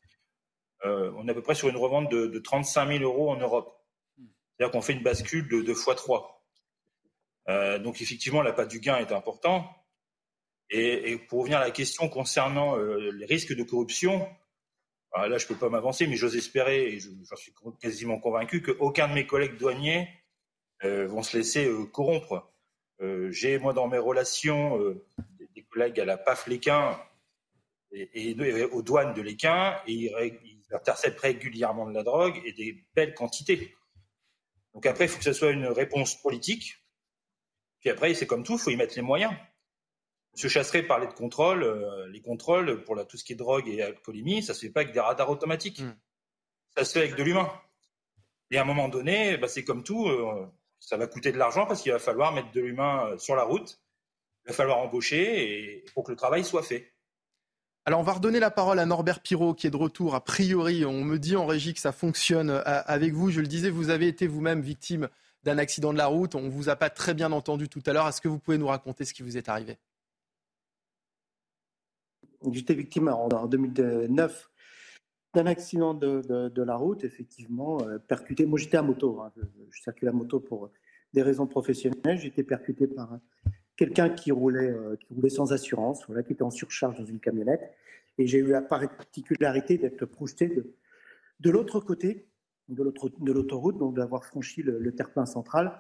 on 0.84 1.28
est 1.28 1.32
à 1.32 1.34
peu 1.34 1.42
près 1.42 1.56
sur 1.56 1.70
une 1.70 1.78
revente 1.78 2.12
de, 2.12 2.40
35 2.40 2.88
000 3.00 3.04
euros 3.04 3.32
en 3.32 3.38
Europe. 3.38 3.74
C'est-à-dire 4.58 4.72
qu'on 4.74 4.82
fait 4.82 4.94
une 4.94 5.04
bascule 5.04 5.48
de 5.48 5.62
2 5.62 5.74
fois 5.74 5.96
3. 5.96 6.46
donc 7.80 8.02
effectivement, 8.02 8.42
la 8.42 8.52
pâte 8.52 8.70
du 8.70 8.82
gain 8.82 8.98
est 8.98 9.14
important. 9.14 9.70
Et, 10.72 11.18
pour 11.30 11.40
revenir 11.40 11.60
à 11.60 11.64
la 11.64 11.72
question 11.72 12.10
concernant 12.10 12.76
les 12.76 13.26
risques 13.26 13.56
de 13.56 13.64
corruption, 13.64 14.28
là, 15.16 15.38
je 15.38 15.46
ne 15.46 15.48
peux 15.48 15.56
pas 15.56 15.70
m'avancer, 15.70 16.08
mais 16.08 16.16
j'ose 16.16 16.36
espérer, 16.36 16.94
et 16.94 17.00
j'en 17.00 17.36
suis 17.36 17.54
quasiment 17.82 18.20
convaincu, 18.20 18.62
qu'aucun 18.62 19.08
de 19.08 19.14
mes 19.14 19.26
collègues 19.26 19.58
douaniers 19.58 20.08
euh, 20.84 21.08
vont 21.08 21.24
se 21.24 21.38
laisser 21.38 21.68
euh, 21.68 21.86
corrompre. 21.86 22.52
Euh, 23.02 23.32
j'ai, 23.32 23.58
moi, 23.58 23.74
dans 23.74 23.88
mes 23.88 23.98
relations, 23.98 24.78
des 25.56 25.64
collègues 25.64 26.00
à 26.00 26.06
la 26.06 26.18
PAF 26.18 26.48
Léquin 26.48 27.00
et, 27.92 28.36
aux 28.72 28.82
douanes 28.82 29.14
de 29.14 29.22
Léquin, 29.22 29.80
et 29.88 29.94
ils, 29.94 30.56
interceptent 30.72 31.22
régulièrement 31.22 31.88
de 31.88 31.96
la 31.96 32.04
drogue 32.04 32.40
et 32.46 32.54
des 32.54 32.86
belles 32.94 33.16
quantités. 33.16 33.76
Donc 34.76 34.86
après, 34.86 35.06
il 35.06 35.08
faut 35.08 35.18
que 35.18 35.24
ce 35.24 35.34
soit 35.34 35.50
une 35.50 35.66
réponse 35.66 36.22
politique. 36.22 36.76
Puis 37.80 37.90
après, 37.90 38.14
c'est 38.14 38.28
comme 38.28 38.44
tout, 38.44 38.54
il 38.54 38.60
faut 38.60 38.70
y 38.70 38.76
mettre 38.76 38.94
les 38.96 39.02
moyens. 39.02 39.34
M. 40.38 40.50
Chasseret 40.50 40.84
parlait 40.84 41.08
de 41.08 41.14
contrôle. 41.14 41.64
Euh, 41.64 42.08
les 42.08 42.22
contrôles 42.22 42.84
pour 42.84 42.96
tout 43.08 43.18
ce 43.18 43.24
qui 43.24 43.34
est 43.34 43.36
drogue 43.36 43.68
et 43.68 43.82
alcoolémie, 43.82 44.44
ça 44.44 44.54
se 44.54 44.62
fait 44.62 44.70
pas 44.70 44.82
avec 44.82 44.94
des 44.94 45.00
radars 45.00 45.30
automatiques. 45.30 45.82
Hmm. 45.82 45.96
Ça 46.78 46.86
se 46.86 46.94
fait 46.94 47.00
avec 47.00 47.16
de 47.16 47.24
l'humain. 47.24 47.52
Et 48.52 48.58
à 48.58 48.62
un 48.62 48.66
moment 48.66 48.90
donné, 48.90 49.38
bah, 49.38 49.48
c'est 49.48 49.64
comme 49.64 49.84
tout, 49.84 50.08
euh, 50.08 50.48
ça 50.80 50.98
va 50.98 51.08
coûter 51.08 51.32
de 51.32 51.38
l'argent 51.38 51.66
parce 51.66 51.82
qu'il 51.82 51.92
va 51.92 52.00
falloir 52.00 52.34
mettre 52.34 52.52
de 52.52 52.62
l'humain 52.62 53.08
euh, 53.08 53.18
sur 53.18 53.36
la 53.36 53.44
route. 53.44 53.82
Il 54.46 54.50
va 54.50 54.54
falloir 54.54 54.80
embaucher 54.80 55.76
et 55.76 55.86
pour 55.94 56.04
que 56.04 56.12
le 56.12 56.18
travail 56.18 56.44
soit 56.44 56.64
fait. 56.64 56.94
Alors 57.86 58.00
on 58.00 58.04
va 58.04 58.14
redonner 58.14 58.40
la 58.40 58.52
parole 58.52 58.80
à 58.80 58.86
Norbert 58.86 59.22
Pirot 59.22 59.54
qui 59.54 59.68
est 59.68 59.72
de 59.72 59.78
retour. 59.78 60.16
A 60.16 60.24
priori, 60.24 60.86
on 60.86 61.04
me 61.04 61.18
dit 61.18 61.36
en 61.36 61.46
régie 61.46 61.74
que 61.74 61.80
ça 61.80 61.92
fonctionne 61.92 62.62
avec 62.66 63.14
vous. 63.14 63.32
Je 63.32 63.42
le 63.42 63.48
disais, 63.48 63.70
vous 63.70 63.90
avez 63.90 64.08
été 64.08 64.28
vous-même 64.28 64.62
victime 64.62 65.10
d'un 65.44 65.58
accident 65.58 65.94
de 65.94 65.98
la 65.98 66.08
route. 66.08 66.36
On 66.36 66.42
ne 66.42 66.50
vous 66.50 66.70
a 66.70 66.76
pas 66.76 66.90
très 66.90 67.14
bien 67.14 67.32
entendu 67.32 67.68
tout 67.70 67.82
à 67.86 67.94
l'heure. 67.94 68.08
Est-ce 68.08 68.22
que 68.22 68.28
vous 68.28 68.40
pouvez 68.40 68.58
nous 68.58 68.68
raconter 68.68 69.06
ce 69.06 69.14
qui 69.14 69.24
vous 69.24 69.38
est 69.38 69.50
arrivé? 69.50 69.78
J'étais 72.52 72.74
victime 72.74 73.10
en, 73.10 73.48
2009 73.48 74.50
d'un 75.34 75.46
accident 75.46 75.94
de, 75.94 76.62
la 76.62 76.76
route, 76.76 77.04
effectivement, 77.04 77.82
euh, 77.82 78.00
percuté. 78.00 78.46
Moi, 78.46 78.58
j'étais 78.58 78.78
à 78.78 78.82
moto. 78.82 79.22
Hein, 79.22 79.32
je, 79.72 79.82
circulais 79.82 80.10
à 80.10 80.14
moto 80.14 80.40
pour 80.40 80.72
des 81.14 81.22
raisons 81.22 81.48
professionnelles. 81.48 82.18
J'étais 82.18 82.44
percuté 82.44 82.88
par 82.88 83.20
quelqu'un 83.76 84.10
qui 84.10 84.32
roulait, 84.32 84.72
euh, 84.72 84.96
qui 84.96 85.14
roulait 85.14 85.30
sans 85.30 85.54
assurance, 85.54 86.06
voilà, 86.08 86.24
qui 86.24 86.34
était 86.34 86.44
en 86.44 86.50
surcharge 86.50 86.98
dans 86.98 87.06
une 87.06 87.20
camionnette. 87.20 87.72
Et 88.18 88.28
j'ai 88.28 88.40
eu 88.40 88.48
la 88.48 88.62
particularité 88.62 89.78
d'être 89.78 90.06
projeté 90.06 90.48
de, 90.48 90.74
de 91.40 91.50
l'autre 91.50 91.80
côté 91.80 92.26
de 92.70 93.32
l'autoroute, 93.32 93.78
donc 93.78 93.96
d'avoir 93.96 94.26
franchi 94.26 94.62
le, 94.62 94.78
le 94.78 94.92
terre-plein 94.94 95.26
central, 95.26 95.80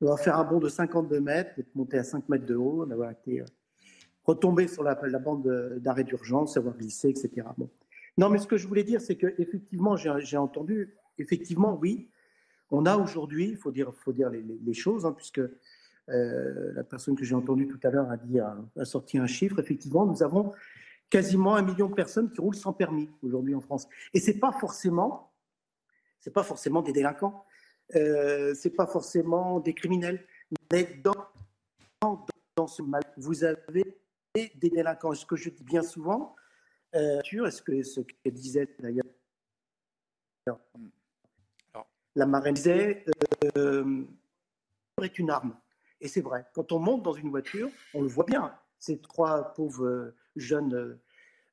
d'avoir 0.00 0.18
fait 0.18 0.30
un 0.30 0.44
bond 0.44 0.58
de 0.58 0.68
52 0.68 1.20
mètres, 1.20 1.54
d'être 1.56 1.74
monté 1.74 1.98
à 1.98 2.04
5 2.04 2.28
mètres 2.28 2.46
de 2.46 2.54
haut, 2.54 2.86
d'avoir 2.86 3.10
été 3.10 3.40
euh, 3.40 3.44
retomber 4.24 4.68
sur 4.68 4.82
la, 4.82 4.94
bande 4.94 5.78
d'arrêt 5.78 6.04
d'urgence, 6.04 6.56
avoir 6.56 6.76
glissé, 6.76 7.08
etc. 7.10 7.46
Bon. 7.56 7.70
Non, 8.16 8.30
mais 8.30 8.38
ce 8.38 8.46
que 8.46 8.56
je 8.56 8.66
voulais 8.66 8.84
dire, 8.84 9.00
c'est 9.00 9.16
qu'effectivement, 9.16 9.96
j'ai 9.96 10.36
entendu, 10.36 10.94
effectivement, 11.18 11.76
oui, 11.76 12.08
on 12.70 12.86
a 12.86 12.96
aujourd'hui, 12.96 13.48
il 13.50 13.56
faut 13.56 13.72
dire, 13.72 13.92
faut 13.94 14.12
dire 14.12 14.30
les, 14.30 14.74
choses, 14.74 15.04
hein, 15.04 15.12
puisque 15.12 15.40
euh, 15.40 16.72
la 16.74 16.84
personne 16.84 17.16
que 17.16 17.24
j'ai 17.24 17.34
entendue 17.34 17.66
tout 17.66 17.80
à 17.82 17.90
l'heure 17.90 18.10
a, 18.10 18.16
dit, 18.16 18.38
a, 18.40 18.84
sorti 18.84 19.18
un 19.18 19.26
chiffre, 19.26 19.58
effectivement, 19.58 20.06
nous 20.06 20.22
avons 20.22 20.52
quasiment 21.10 21.54
un 21.56 21.62
million 21.62 21.88
de 21.88 21.94
personnes 21.94 22.30
qui 22.30 22.40
roulent 22.40 22.54
sans 22.54 22.72
permis 22.72 23.10
aujourd'hui 23.22 23.54
en 23.54 23.60
France. 23.60 23.88
Et 24.14 24.20
c'est 24.20 24.38
pas 24.38 24.52
forcément, 24.52 25.32
pas 26.32 26.42
forcément 26.42 26.82
des 26.82 26.92
délinquants, 26.92 27.44
euh, 27.94 28.54
c'est 28.54 28.70
pas 28.70 28.86
forcément 28.86 29.60
des 29.60 29.74
criminels, 29.74 30.24
mais 30.72 31.00
dans, 31.02 31.12
dans, 32.00 32.26
dans 32.56 32.66
ce 32.66 32.82
mal, 32.82 33.02
vous 33.16 33.44
avez 33.44 33.98
des 34.34 34.70
délinquants. 34.70 35.14
Ce 35.14 35.26
que 35.26 35.36
je 35.36 35.50
dis 35.50 35.64
bien 35.64 35.82
souvent, 35.82 36.34
euh, 36.94 37.20
est-ce 37.22 37.62
que 37.62 37.82
ce 37.82 38.00
que 38.00 38.28
disait 38.30 38.68
d'ailleurs 38.78 39.04
la 42.16 42.26
marraine 42.26 42.54
disait, 42.54 43.04
euh, 43.56 44.04
est 45.02 45.18
une 45.18 45.30
arme. 45.30 45.56
Et 46.00 46.08
c'est 46.08 46.20
vrai. 46.20 46.46
Quand 46.54 46.72
on 46.72 46.78
monte 46.78 47.02
dans 47.02 47.12
une 47.12 47.30
voiture, 47.30 47.68
on 47.92 48.02
le 48.02 48.08
voit 48.08 48.24
bien. 48.24 48.54
Ces 48.78 48.98
trois 48.98 49.54
pauvres 49.54 49.86
euh, 49.86 50.16
jeunes 50.36 50.98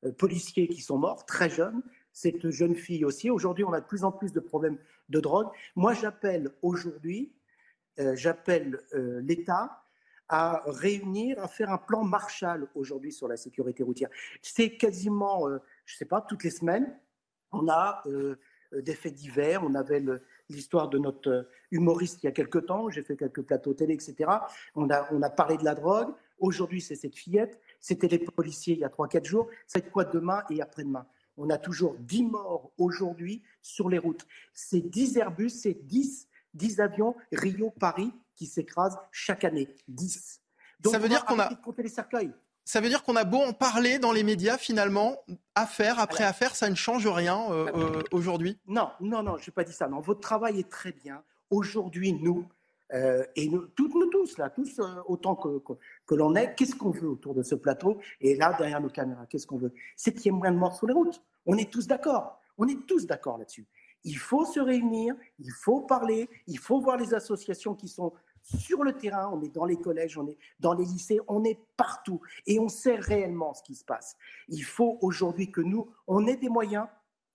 euh, 0.03 0.11
policiers 0.11 0.67
qui 0.67 0.81
sont 0.81 0.97
morts, 0.97 1.25
très 1.25 1.49
jeunes, 1.49 1.81
cette 2.13 2.49
jeune 2.49 2.75
fille 2.75 3.05
aussi. 3.05 3.29
Aujourd'hui, 3.29 3.63
on 3.63 3.73
a 3.73 3.81
de 3.81 3.85
plus 3.85 4.03
en 4.03 4.11
plus 4.11 4.33
de 4.33 4.39
problèmes 4.39 4.77
de 5.09 5.19
drogue. 5.19 5.47
Moi, 5.75 5.93
j'appelle 5.93 6.51
aujourd'hui, 6.61 7.33
j'appelle 7.97 8.79
l'État 9.21 9.80
à 10.31 10.63
réunir, 10.65 11.37
à 11.43 11.49
faire 11.49 11.69
un 11.69 11.77
plan 11.77 12.05
Marshall 12.05 12.67
aujourd'hui 12.73 13.11
sur 13.11 13.27
la 13.27 13.35
sécurité 13.35 13.83
routière. 13.83 14.09
C'est 14.41 14.77
quasiment, 14.77 15.47
euh, 15.49 15.57
je 15.85 15.95
ne 15.95 15.97
sais 15.97 16.05
pas, 16.05 16.21
toutes 16.21 16.45
les 16.45 16.49
semaines, 16.49 16.97
on 17.51 17.67
a 17.67 18.01
euh, 18.05 18.37
des 18.71 18.95
faits 18.95 19.13
divers. 19.13 19.61
On 19.61 19.75
avait 19.75 20.01
l'histoire 20.47 20.87
de 20.87 20.97
notre 20.97 21.29
euh, 21.29 21.43
humoriste 21.69 22.23
il 22.23 22.27
y 22.27 22.29
a 22.29 22.31
quelques 22.31 22.65
temps. 22.65 22.89
J'ai 22.89 23.03
fait 23.03 23.17
quelques 23.17 23.41
plateaux 23.41 23.73
télé, 23.73 23.93
etc. 23.93 24.31
On 24.73 24.89
a, 24.89 25.05
on 25.11 25.21
a 25.21 25.29
parlé 25.29 25.57
de 25.57 25.65
la 25.65 25.75
drogue. 25.75 26.13
Aujourd'hui, 26.39 26.79
c'est 26.79 26.95
cette 26.95 27.17
fillette. 27.17 27.59
C'était 27.81 28.07
les 28.07 28.19
policiers 28.19 28.75
il 28.75 28.79
y 28.79 28.85
a 28.85 28.89
3-4 28.89 29.25
jours. 29.25 29.49
Être 29.75 29.91
quoi 29.91 30.05
demain 30.05 30.43
et 30.49 30.61
après-demain? 30.61 31.05
On 31.35 31.49
a 31.49 31.57
toujours 31.57 31.97
10 31.99 32.23
morts 32.23 32.71
aujourd'hui 32.77 33.43
sur 33.61 33.89
les 33.89 33.97
routes. 33.97 34.25
C'est 34.53 34.79
10 34.79 35.17
Airbus, 35.17 35.49
c'est 35.49 35.73
10, 35.73 36.29
10 36.53 36.79
avions 36.79 37.15
Rio-Paris 37.33 38.13
qui 38.41 38.47
s'écrasent 38.47 38.97
chaque 39.11 39.43
année. 39.43 39.67
10. 39.87 40.41
Donc, 40.79 40.93
ça 40.93 40.97
veut 40.97 41.07
dire 41.07 41.25
qu'on 41.25 41.37
a. 41.37 41.53
Compter 41.57 41.83
les 41.83 41.89
cercueils. 41.89 42.33
Ça 42.65 42.81
veut 42.81 42.89
dire 42.89 43.03
qu'on 43.03 43.15
a 43.15 43.23
beau 43.23 43.37
en 43.37 43.53
parler 43.53 43.99
dans 43.99 44.11
les 44.11 44.23
médias, 44.23 44.57
finalement, 44.57 45.17
affaire 45.53 45.99
après 45.99 46.23
affaire, 46.23 46.55
ça 46.55 46.67
ne 46.67 46.73
change 46.73 47.07
rien 47.07 47.39
euh, 47.51 47.69
euh, 47.75 48.01
aujourd'hui? 48.11 48.57
Non, 48.65 48.89
non, 48.99 49.21
non, 49.21 49.37
je 49.37 49.47
n'ai 49.47 49.53
pas 49.53 49.63
dit 49.63 49.73
ça. 49.73 49.87
Non, 49.87 49.99
votre 49.99 50.21
travail 50.21 50.59
est 50.59 50.69
très 50.69 50.91
bien. 50.91 51.21
Aujourd'hui, 51.51 52.13
nous, 52.13 52.47
euh, 52.93 53.23
et 53.35 53.47
nous, 53.47 53.67
toutes, 53.67 53.93
nous 53.93 54.07
tous, 54.07 54.39
là, 54.39 54.49
tous 54.49 54.81
autant 55.05 55.35
que, 55.35 55.61
que, 56.07 56.15
l'on 56.15 56.33
est, 56.33 56.55
qu'est-ce 56.55 56.73
qu'on 56.75 56.89
veut 56.89 57.09
autour 57.09 57.35
de 57.35 57.43
ce 57.43 57.53
plateau? 57.53 57.99
Et 58.21 58.35
là, 58.35 58.55
derrière 58.57 58.81
nos 58.81 58.89
caméras, 58.89 59.27
qu'est-ce 59.27 59.45
qu'on 59.45 59.59
veut? 59.59 59.73
C'est 59.95 60.13
qu'il 60.13 60.25
y 60.25 60.29
ait 60.29 60.31
moins 60.31 60.51
de 60.51 60.57
morts 60.57 60.75
sur 60.75 60.87
les 60.87 60.93
routes. 60.93 61.21
On 61.45 61.57
est 61.57 61.71
tous 61.71 61.85
d'accord. 61.85 62.41
On 62.57 62.67
est 62.67 62.87
tous 62.87 63.05
d'accord 63.05 63.37
là-dessus. 63.37 63.67
Il 64.03 64.17
faut 64.17 64.45
se 64.45 64.59
réunir, 64.59 65.15
il 65.39 65.51
faut 65.51 65.81
parler, 65.81 66.29
il 66.47 66.57
faut 66.57 66.79
voir 66.81 66.97
les 66.97 67.13
associations 67.13 67.75
qui 67.75 67.87
sont 67.87 68.13
sur 68.43 68.83
le 68.83 68.93
terrain, 68.93 69.29
on 69.33 69.41
est 69.41 69.53
dans 69.53 69.65
les 69.65 69.77
collèges, 69.77 70.17
on 70.17 70.27
est 70.27 70.37
dans 70.59 70.73
les 70.73 70.85
lycées, 70.85 71.19
on 71.27 71.43
est 71.43 71.59
partout 71.77 72.21
et 72.45 72.59
on 72.59 72.67
sait 72.67 72.95
réellement 72.95 73.53
ce 73.53 73.63
qui 73.63 73.75
se 73.75 73.85
passe. 73.85 74.15
Il 74.47 74.63
faut 74.63 74.97
aujourd'hui 75.01 75.51
que 75.51 75.61
nous, 75.61 75.91
on 76.07 76.25
ait 76.27 76.37
des 76.37 76.49
moyens 76.49 76.87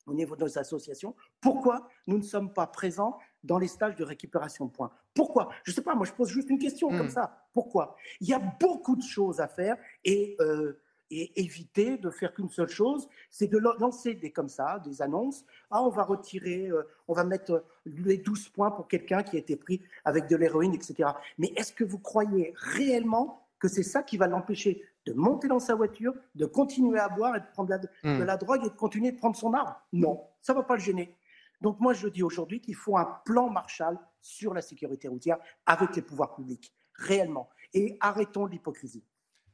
au 0.07 0.15
niveau 0.15 0.37
de 0.37 0.45
nos 0.45 0.59
associations. 0.59 1.15
Pourquoi 1.41 1.89
nous 2.07 2.19
ne 2.19 2.23
sommes 2.23 2.53
pas 2.53 2.67
présents 2.67 3.19
dans 3.43 3.59
les 3.59 3.69
stages 3.69 3.97
de 3.97 4.05
récupération 4.05 4.67
de 4.67 4.71
points? 4.71 4.91
Pourquoi? 5.15 5.49
Je 5.65 5.73
ne 5.73 5.75
sais 5.75 5.83
pas, 5.83 5.95
moi 5.95 6.07
je 6.07 6.13
pose 6.13 6.29
juste 6.29 6.51
une 6.51 6.59
question 6.59 6.89
comme 6.89 7.07
hmm. 7.07 7.11
ça. 7.11 7.49
Pourquoi? 7.53 7.97
Il 8.21 8.29
y 8.29 8.35
a 8.35 8.39
beaucoup 8.39 8.97
de 8.97 9.03
choses 9.03 9.41
à 9.41 9.49
faire 9.49 9.77
et 10.05 10.37
euh, 10.41 10.81
et 11.11 11.41
éviter 11.41 11.99
de 11.99 12.11
faire 12.11 12.35
qu'une 12.35 12.49
seule 12.49 12.69
chose, 12.69 13.09
c'est 13.31 13.47
de 13.47 13.59
lancer 13.59 14.15
des 14.15 14.31
comme 14.31 14.49
ça, 14.49 14.81
des 14.85 15.03
annonces. 15.03 15.45
Ah, 15.71 15.83
on 15.83 15.91
va 15.91 16.03
retirer, 16.03 16.69
euh, 16.69 16.83
on 17.09 17.15
va 17.15 17.25
mettre 17.25 17.53
euh, 17.53 17.61
les 17.87 18.19
12 18.19 18.49
points 18.49 18.71
pour 18.71 18.89
quelqu'un 18.89 19.23
qui 19.23 19.37
a 19.37 19.39
été 19.39 19.57
pris 19.57 19.83
avec 20.05 20.29
de 20.29 20.37
l'héroïne, 20.37 20.75
etc. 20.75 21.11
Mais 21.39 21.53
est-ce 21.57 21.73
que 21.73 21.85
vous 21.85 21.99
croyez 21.99 22.53
réellement 22.57 23.47
que 23.59 23.69
c'est 23.69 23.83
ça 23.83 24.03
qui 24.03 24.17
va 24.17 24.27
l'empêcher 24.27 24.83
de 25.07 25.13
monter 25.13 25.49
dans 25.49 25.61
sa 25.61 25.75
voiture, 25.75 26.13
de 26.35 26.47
continuer 26.47 26.99
à 26.99 27.09
boire 27.09 27.37
et 27.37 27.41
de 27.41 27.47
prendre 27.53 27.71
de 27.79 27.89
hmm. 28.03 28.25
la 28.25 28.37
drogue 28.37 28.65
et 28.65 28.69
de 28.69 28.75
continuer 28.75 29.13
de 29.13 29.19
prendre 29.19 29.37
son 29.37 29.55
arme? 29.55 29.75
Non, 29.93 30.25
ça 30.43 30.53
ne 30.53 30.59
va 30.59 30.65
pas 30.65 30.75
le 30.75 30.81
gêner. 30.81 31.15
Donc 31.61 31.81
moi, 31.81 31.95
je 31.95 32.09
dis 32.09 32.23
aujourd'hui 32.23 32.61
qu'il 32.61 32.75
faut 32.75 32.97
un 32.99 33.21
plan 33.25 33.49
Marshall 33.49 33.99
sur 34.21 34.53
la 34.53 34.61
sécurité 34.61 35.09
routière 35.09 35.39
avec 35.65 35.97
les 35.97 36.03
pouvoirs 36.03 36.35
publics, 36.35 36.75
réellement. 36.95 37.49
Et 37.73 37.97
arrêtons 38.01 38.47
l'hypocrisie. 38.47 39.05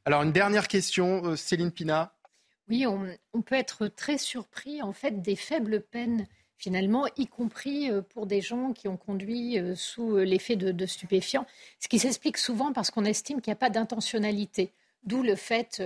Alors, 0.05 0.23
une 0.23 0.33
dernière 0.33 0.67
question, 0.67 1.23
euh, 1.25 1.35
Céline 1.37 1.71
Pina. 1.71 2.13
Oui, 2.67 2.85
on, 2.85 3.41
peut 3.41 3.55
être 3.55 3.87
très 3.87 4.17
surpris 4.17 4.81
en 4.81 4.93
fait 4.93 5.21
des 5.21 5.35
faibles 5.35 5.81
peines 5.81 6.27
finalement, 6.57 7.05
y 7.17 7.27
compris 7.27 7.91
euh, 7.91 8.01
pour 8.01 8.25
des 8.25 8.39
gens 8.39 8.71
qui 8.71 8.87
ont 8.87 8.95
conduit 8.95 9.59
euh, 9.59 9.75
sous 9.75 10.17
l'effet 10.17 10.55
de, 10.55 10.85
stupéfiants, 10.85 11.45
ce 11.79 11.89
qui 11.89 11.99
s'explique 11.99 12.37
souvent 12.37 12.71
parce 12.71 12.89
qu'on 12.89 13.03
estime 13.03 13.41
qu'il 13.41 13.51
n'y 13.51 13.55
a 13.55 13.57
pas 13.57 13.69
d'intentionnalité, 13.69 14.71
d'où 15.03 15.23
le 15.23 15.35
fait... 15.35 15.81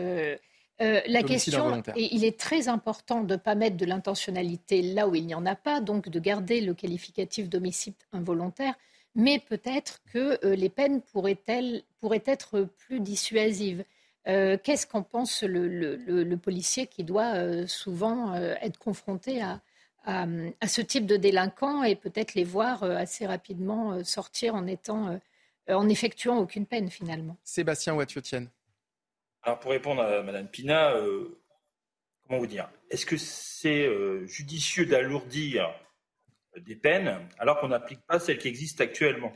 la 0.79 1.23
question, 1.23 1.81
et 1.95 2.15
il 2.15 2.23
est 2.23 2.39
très 2.39 2.67
important 2.67 3.23
de 3.23 3.33
ne 3.33 3.39
pas 3.39 3.55
mettre 3.55 3.77
de 3.77 3.85
l'intentionnalité 3.85 4.83
là 4.83 5.07
où 5.07 5.15
il 5.15 5.25
n'y 5.25 5.33
en 5.33 5.47
a 5.47 5.55
pas, 5.55 5.81
donc 5.81 6.09
de 6.09 6.19
garder 6.19 6.61
le 6.61 6.75
qualificatif 6.75 7.49
d'homicide 7.49 7.95
involontaire, 8.13 8.75
mais 9.15 9.39
peut-être 9.39 10.01
que 10.13 10.37
les 10.45 10.69
peines 10.69 11.01
pourraient, 11.01 11.41
pourraient 11.99 12.23
être 12.27 12.69
plus 12.77 12.99
dissuasives. 12.99 13.83
Euh, 14.27 14.57
qu'est-ce 14.61 14.85
qu'en 14.85 15.03
pense 15.03 15.43
le, 15.43 16.35
policier 16.35 16.87
qui 16.87 17.03
doit 17.03 17.35
euh, 17.35 17.65
souvent 17.65 18.33
euh, 18.33 18.55
être 18.61 18.77
confronté 18.77 19.41
à, 19.41 19.61
ce 20.65 20.81
type 20.81 21.05
de 21.05 21.17
délinquants 21.17 21.83
et 21.83 21.97
peut-être 21.97 22.33
les 22.33 22.45
voir 22.45 22.83
assez 22.83 23.25
rapidement 23.25 24.01
sortir 24.05 24.55
en 24.55 24.65
étant, 24.65 25.19
en 25.67 25.89
effectuant 25.89 26.37
aucune 26.37 26.65
peine 26.65 26.89
finalement? 26.89 27.35
Sébastien 27.43 27.93
Ouatiotienne. 27.93 28.49
Alors 29.43 29.59
pour 29.59 29.71
répondre 29.71 30.01
à 30.01 30.23
Madame 30.23 30.47
Pina, 30.47 30.93
comment 32.25 32.39
vous 32.39 32.47
dire? 32.47 32.69
Est-ce 32.89 33.05
que 33.05 33.17
c'est 33.17 33.89
judicieux 34.27 34.85
d'alourdir 34.85 35.69
des 36.55 36.77
peines 36.77 37.19
alors 37.37 37.59
qu'on 37.59 37.67
n'applique 37.67 37.99
pas 38.07 38.17
celles 38.17 38.37
qui 38.37 38.47
existent 38.47 38.85
actuellement? 38.85 39.33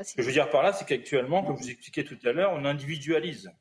Ah, 0.00 0.04
Ce 0.04 0.14
que 0.14 0.22
je 0.22 0.26
veux 0.26 0.32
dire 0.32 0.48
par 0.48 0.62
là, 0.62 0.72
c'est 0.72 0.86
qu'actuellement, 0.86 1.44
comme 1.44 1.56
je 1.58 1.62
vous 1.62 1.70
expliquais 1.70 2.04
tout 2.04 2.18
à 2.24 2.32
l'heure, 2.32 2.52
on 2.54 2.64
individualise. 2.64 3.52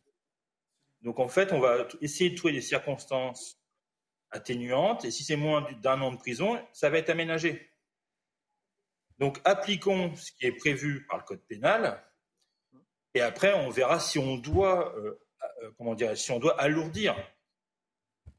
Donc 1.01 1.19
en 1.19 1.27
fait, 1.27 1.51
on 1.51 1.59
va 1.59 1.85
essayer 2.01 2.29
de 2.29 2.35
trouver 2.35 2.53
des 2.53 2.61
circonstances 2.61 3.61
atténuantes, 4.31 5.03
et 5.03 5.11
si 5.11 5.23
c'est 5.23 5.35
moins 5.35 5.69
d'un 5.81 5.99
an 6.01 6.11
de 6.11 6.17
prison, 6.17 6.57
ça 6.71 6.89
va 6.89 6.97
être 6.97 7.09
aménagé. 7.09 7.69
Donc 9.17 9.41
appliquons 9.43 10.15
ce 10.15 10.31
qui 10.31 10.45
est 10.45 10.53
prévu 10.53 11.05
par 11.07 11.17
le 11.17 11.23
code 11.23 11.41
pénal, 11.45 12.01
et 13.15 13.21
après 13.21 13.53
on 13.53 13.69
verra 13.69 13.99
si 13.99 14.17
on 14.17 14.37
doit, 14.37 14.95
euh, 14.97 15.19
euh, 15.63 15.71
comment 15.77 15.95
dire, 15.95 16.17
si 16.17 16.31
on 16.31 16.39
doit 16.39 16.59
alourdir. 16.59 17.15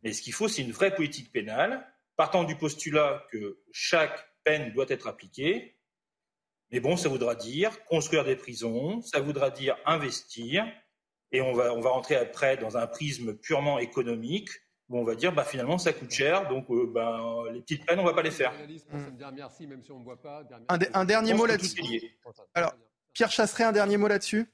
Mais 0.02 0.14
ce 0.14 0.22
qu'il 0.22 0.32
faut, 0.32 0.48
c'est 0.48 0.62
une 0.62 0.72
vraie 0.72 0.94
politique 0.94 1.32
pénale, 1.32 1.86
partant 2.16 2.44
du 2.44 2.56
postulat 2.56 3.26
que 3.30 3.60
chaque 3.72 4.26
peine 4.44 4.72
doit 4.72 4.86
être 4.88 5.06
appliquée, 5.06 5.76
mais 6.72 6.80
bon, 6.80 6.96
ça 6.96 7.08
voudra 7.08 7.34
dire 7.34 7.84
construire 7.86 8.24
des 8.24 8.36
prisons, 8.36 9.02
ça 9.02 9.20
voudra 9.20 9.50
dire 9.50 9.76
investir, 9.86 10.66
et 11.32 11.40
on 11.40 11.52
va, 11.52 11.72
on 11.74 11.80
va 11.80 11.90
rentrer 11.90 12.16
après 12.16 12.56
dans 12.56 12.76
un 12.76 12.86
prisme 12.86 13.34
purement 13.34 13.78
économique, 13.78 14.50
où 14.88 14.98
on 14.98 15.04
va 15.04 15.14
dire, 15.14 15.32
bah, 15.32 15.44
finalement, 15.44 15.78
ça 15.78 15.92
coûte 15.92 16.10
cher, 16.10 16.48
donc 16.48 16.68
euh, 16.70 16.90
ben, 16.92 17.44
les 17.52 17.60
petites 17.60 17.86
peines, 17.86 18.00
on 18.00 18.02
ne 18.02 18.08
va 18.08 18.14
pas 18.14 18.22
les 18.22 18.32
faire. 18.32 18.52
Un, 20.68 21.04
dernier 21.04 21.34
mot 21.34 21.46
là-dessus. 21.46 22.02
Alors, 22.54 22.74
Pierre 23.12 23.30
Chasseret, 23.30 23.64
un 23.64 23.72
dernier 23.72 23.96
mot 23.96 24.08
là-dessus? 24.08 24.50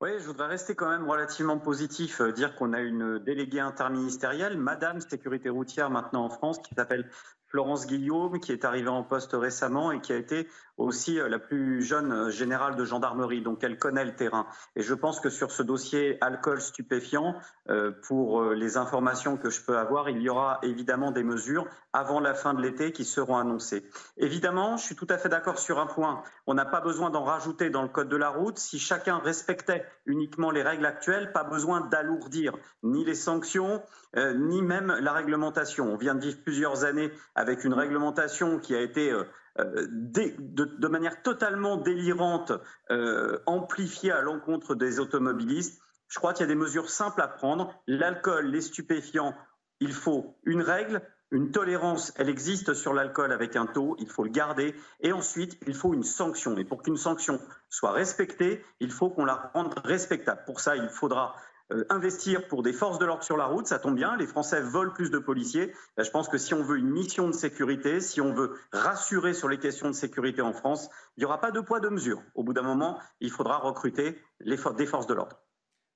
Oui, 0.00 0.10
je 0.18 0.24
voudrais 0.24 0.48
rester 0.48 0.74
quand 0.74 0.90
même 0.90 1.08
relativement 1.08 1.58
positif, 1.58 2.20
euh, 2.20 2.32
dire 2.32 2.56
qu'on 2.56 2.72
a 2.72 2.80
une 2.80 3.18
déléguée 3.20 3.60
interministérielle, 3.60 4.58
Madame 4.58 5.00
Sécurité 5.00 5.48
routière 5.48 5.88
maintenant 5.88 6.24
en 6.24 6.30
France, 6.30 6.58
qui 6.58 6.74
s'appelle 6.74 7.10
Florence 7.54 7.86
Guillaume, 7.86 8.40
qui 8.40 8.50
est 8.50 8.64
arrivée 8.64 8.88
en 8.88 9.04
poste 9.04 9.30
récemment 9.32 9.92
et 9.92 10.00
qui 10.00 10.12
a 10.12 10.16
été 10.16 10.48
aussi 10.76 11.20
euh, 11.20 11.28
la 11.28 11.38
plus 11.38 11.82
jeune 11.82 12.12
euh, 12.12 12.30
générale 12.30 12.76
de 12.76 12.84
gendarmerie, 12.84 13.42
donc 13.42 13.62
elle 13.62 13.78
connaît 13.78 14.04
le 14.04 14.14
terrain. 14.14 14.46
Et 14.76 14.82
je 14.82 14.94
pense 14.94 15.20
que 15.20 15.30
sur 15.30 15.50
ce 15.50 15.62
dossier 15.62 16.18
alcool 16.20 16.60
stupéfiant, 16.60 17.34
euh, 17.68 17.92
pour 18.06 18.42
les 18.44 18.76
informations 18.76 19.36
que 19.36 19.50
je 19.50 19.60
peux 19.60 19.78
avoir, 19.78 20.08
il 20.10 20.20
y 20.20 20.28
aura 20.28 20.58
évidemment 20.62 21.12
des 21.12 21.22
mesures 21.22 21.66
avant 21.92 22.20
la 22.20 22.34
fin 22.34 22.54
de 22.54 22.60
l'été 22.60 22.92
qui 22.92 23.04
seront 23.04 23.36
annoncées. 23.36 23.88
Évidemment, 24.16 24.76
je 24.76 24.84
suis 24.84 24.96
tout 24.96 25.06
à 25.08 25.18
fait 25.18 25.28
d'accord 25.28 25.58
sur 25.58 25.78
un 25.78 25.86
point. 25.86 26.22
On 26.46 26.54
n'a 26.54 26.64
pas 26.64 26.80
besoin 26.80 27.10
d'en 27.10 27.24
rajouter 27.24 27.70
dans 27.70 27.82
le 27.82 27.88
code 27.88 28.08
de 28.08 28.16
la 28.16 28.28
route. 28.28 28.58
Si 28.58 28.78
chacun 28.78 29.18
respectait 29.18 29.84
uniquement 30.06 30.50
les 30.50 30.62
règles 30.62 30.86
actuelles, 30.86 31.32
pas 31.32 31.44
besoin 31.44 31.82
d'alourdir 31.82 32.54
ni 32.82 33.04
les 33.04 33.14
sanctions, 33.14 33.82
ni 34.16 34.62
même 34.62 34.96
la 35.00 35.12
réglementation. 35.12 35.92
On 35.92 35.96
vient 35.96 36.14
de 36.14 36.20
vivre 36.20 36.38
plusieurs 36.42 36.84
années 36.84 37.10
avec 37.34 37.64
une 37.64 37.74
réglementation 37.74 38.58
qui 38.58 38.74
a 38.74 38.80
été 38.80 39.12
de, 39.56 40.88
manière 40.88 41.22
totalement 41.22 41.76
délirante, 41.76 42.52
euh, 42.90 43.38
amplifiée 43.46 44.12
à 44.12 44.20
l'encontre 44.20 44.74
des 44.74 44.98
automobilistes. 44.98 45.80
Je 46.08 46.18
crois 46.18 46.32
qu'il 46.32 46.42
y 46.42 46.44
a 46.44 46.52
des 46.52 46.54
mesures 46.54 46.90
simples 46.90 47.20
à 47.22 47.28
prendre. 47.28 47.72
L'alcool, 47.86 48.46
les 48.46 48.60
stupéfiants, 48.60 49.34
il 49.80 49.92
faut 49.92 50.36
une 50.44 50.62
règle, 50.62 51.02
une 51.30 51.50
tolérance, 51.50 52.12
elle 52.16 52.28
existe 52.28 52.74
sur 52.74 52.94
l'alcool 52.94 53.32
avec 53.32 53.56
un 53.56 53.66
taux, 53.66 53.96
il 53.98 54.08
faut 54.08 54.24
le 54.24 54.30
garder. 54.30 54.74
Et 55.00 55.12
ensuite, 55.12 55.58
il 55.66 55.74
faut 55.74 55.94
une 55.94 56.04
sanction. 56.04 56.56
Et 56.56 56.64
pour 56.64 56.82
qu'une 56.82 56.96
sanction 56.96 57.40
soit 57.68 57.92
respectée, 57.92 58.64
il 58.80 58.92
faut 58.92 59.10
qu'on 59.10 59.24
la 59.24 59.50
rende 59.54 59.74
respectable. 59.84 60.42
Pour 60.46 60.60
ça, 60.60 60.76
il 60.76 60.88
faudra 60.88 61.34
euh, 61.72 61.84
investir 61.88 62.46
pour 62.46 62.62
des 62.62 62.72
forces 62.72 62.98
de 62.98 63.06
l'ordre 63.06 63.22
sur 63.22 63.36
la 63.36 63.46
route, 63.46 63.66
ça 63.66 63.78
tombe 63.78 63.94
bien, 63.94 64.16
les 64.16 64.26
Français 64.26 64.60
veulent 64.60 64.92
plus 64.92 65.10
de 65.10 65.18
policiers. 65.18 65.72
je 65.98 66.10
pense 66.10 66.28
que 66.28 66.36
si 66.36 66.52
on 66.52 66.62
veut 66.62 66.76
une 66.78 66.90
mission 66.90 67.26
de 67.26 67.32
sécurité, 67.32 68.00
si 68.00 68.20
on 68.20 68.34
veut 68.34 68.54
rassurer 68.72 69.32
sur 69.32 69.48
les 69.48 69.58
questions 69.58 69.88
de 69.88 69.94
sécurité 69.94 70.42
en 70.42 70.52
France, 70.52 70.90
il 71.16 71.20
n'y 71.20 71.24
aura 71.24 71.40
pas 71.40 71.50
de 71.50 71.60
poids, 71.60 71.80
de 71.80 71.88
mesure. 71.88 72.22
Au 72.34 72.44
bout 72.44 72.52
d'un 72.52 72.62
moment, 72.62 72.98
il 73.20 73.30
faudra 73.30 73.58
recruter 73.58 74.20
des 74.40 74.86
forces 74.86 75.06
de 75.06 75.14
l'ordre. 75.14 75.40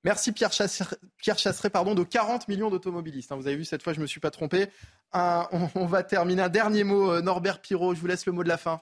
Merci 0.05 0.33
Pierre 0.33 0.53
Chasseret, 0.53 1.71
pardon, 1.71 1.95
de 1.95 2.05
40 2.05 2.49
millions 2.49 2.71
d'automobilistes. 2.71 3.33
Hein. 3.33 3.37
Vous 3.37 3.47
avez 3.47 3.57
vu, 3.57 3.65
cette 3.65 3.83
fois, 3.83 3.93
je 3.93 3.99
ne 3.99 4.03
me 4.03 4.07
suis 4.07 4.21
pas 4.21 4.31
trompé. 4.31 4.69
on, 5.13 5.87
va 5.87 6.03
terminer. 6.03 6.43
Un 6.43 6.49
dernier 6.49 6.85
mot, 6.85 7.11
euh, 7.11 7.21
Norbert 7.21 7.61
Pirot, 7.61 7.95
je 7.95 8.01
vous 8.01 8.07
laisse 8.07 8.25
le 8.25 8.33
mot 8.33 8.45
de 8.45 8.49
la 8.49 8.59
fin. 8.59 8.81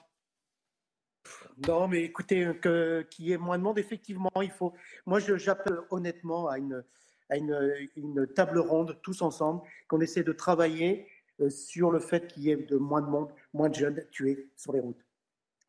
Non, 1.65 1.87
mais 1.87 2.03
écoutez, 2.03 2.47
qu'il 3.09 3.25
y 3.25 3.31
ait 3.31 3.37
moins 3.37 3.57
de 3.57 3.63
monde, 3.63 3.79
effectivement, 3.79 4.29
il 4.41 4.51
faut. 4.51 4.73
Moi, 5.05 5.19
j'appelle 5.19 5.79
honnêtement 5.89 6.47
à 6.47 6.57
une, 6.57 6.83
à 7.29 7.37
une, 7.37 8.27
table 8.35 8.59
ronde, 8.59 8.97
tous 9.01 9.21
ensemble, 9.21 9.61
qu'on 9.87 10.01
essaie 10.01 10.23
de 10.23 10.31
travailler 10.31 11.07
euh, 11.41 11.49
sur 11.49 11.91
le 11.91 11.99
fait 11.99 12.27
qu'il 12.27 12.43
y 12.43 12.51
ait 12.51 12.55
de 12.55 12.77
moins 12.77 13.01
de 13.01 13.07
monde, 13.07 13.29
moins 13.53 13.69
de 13.69 13.75
jeunes 13.75 14.03
tués 14.11 14.49
sur 14.55 14.73
les 14.73 14.79
routes. 14.79 15.03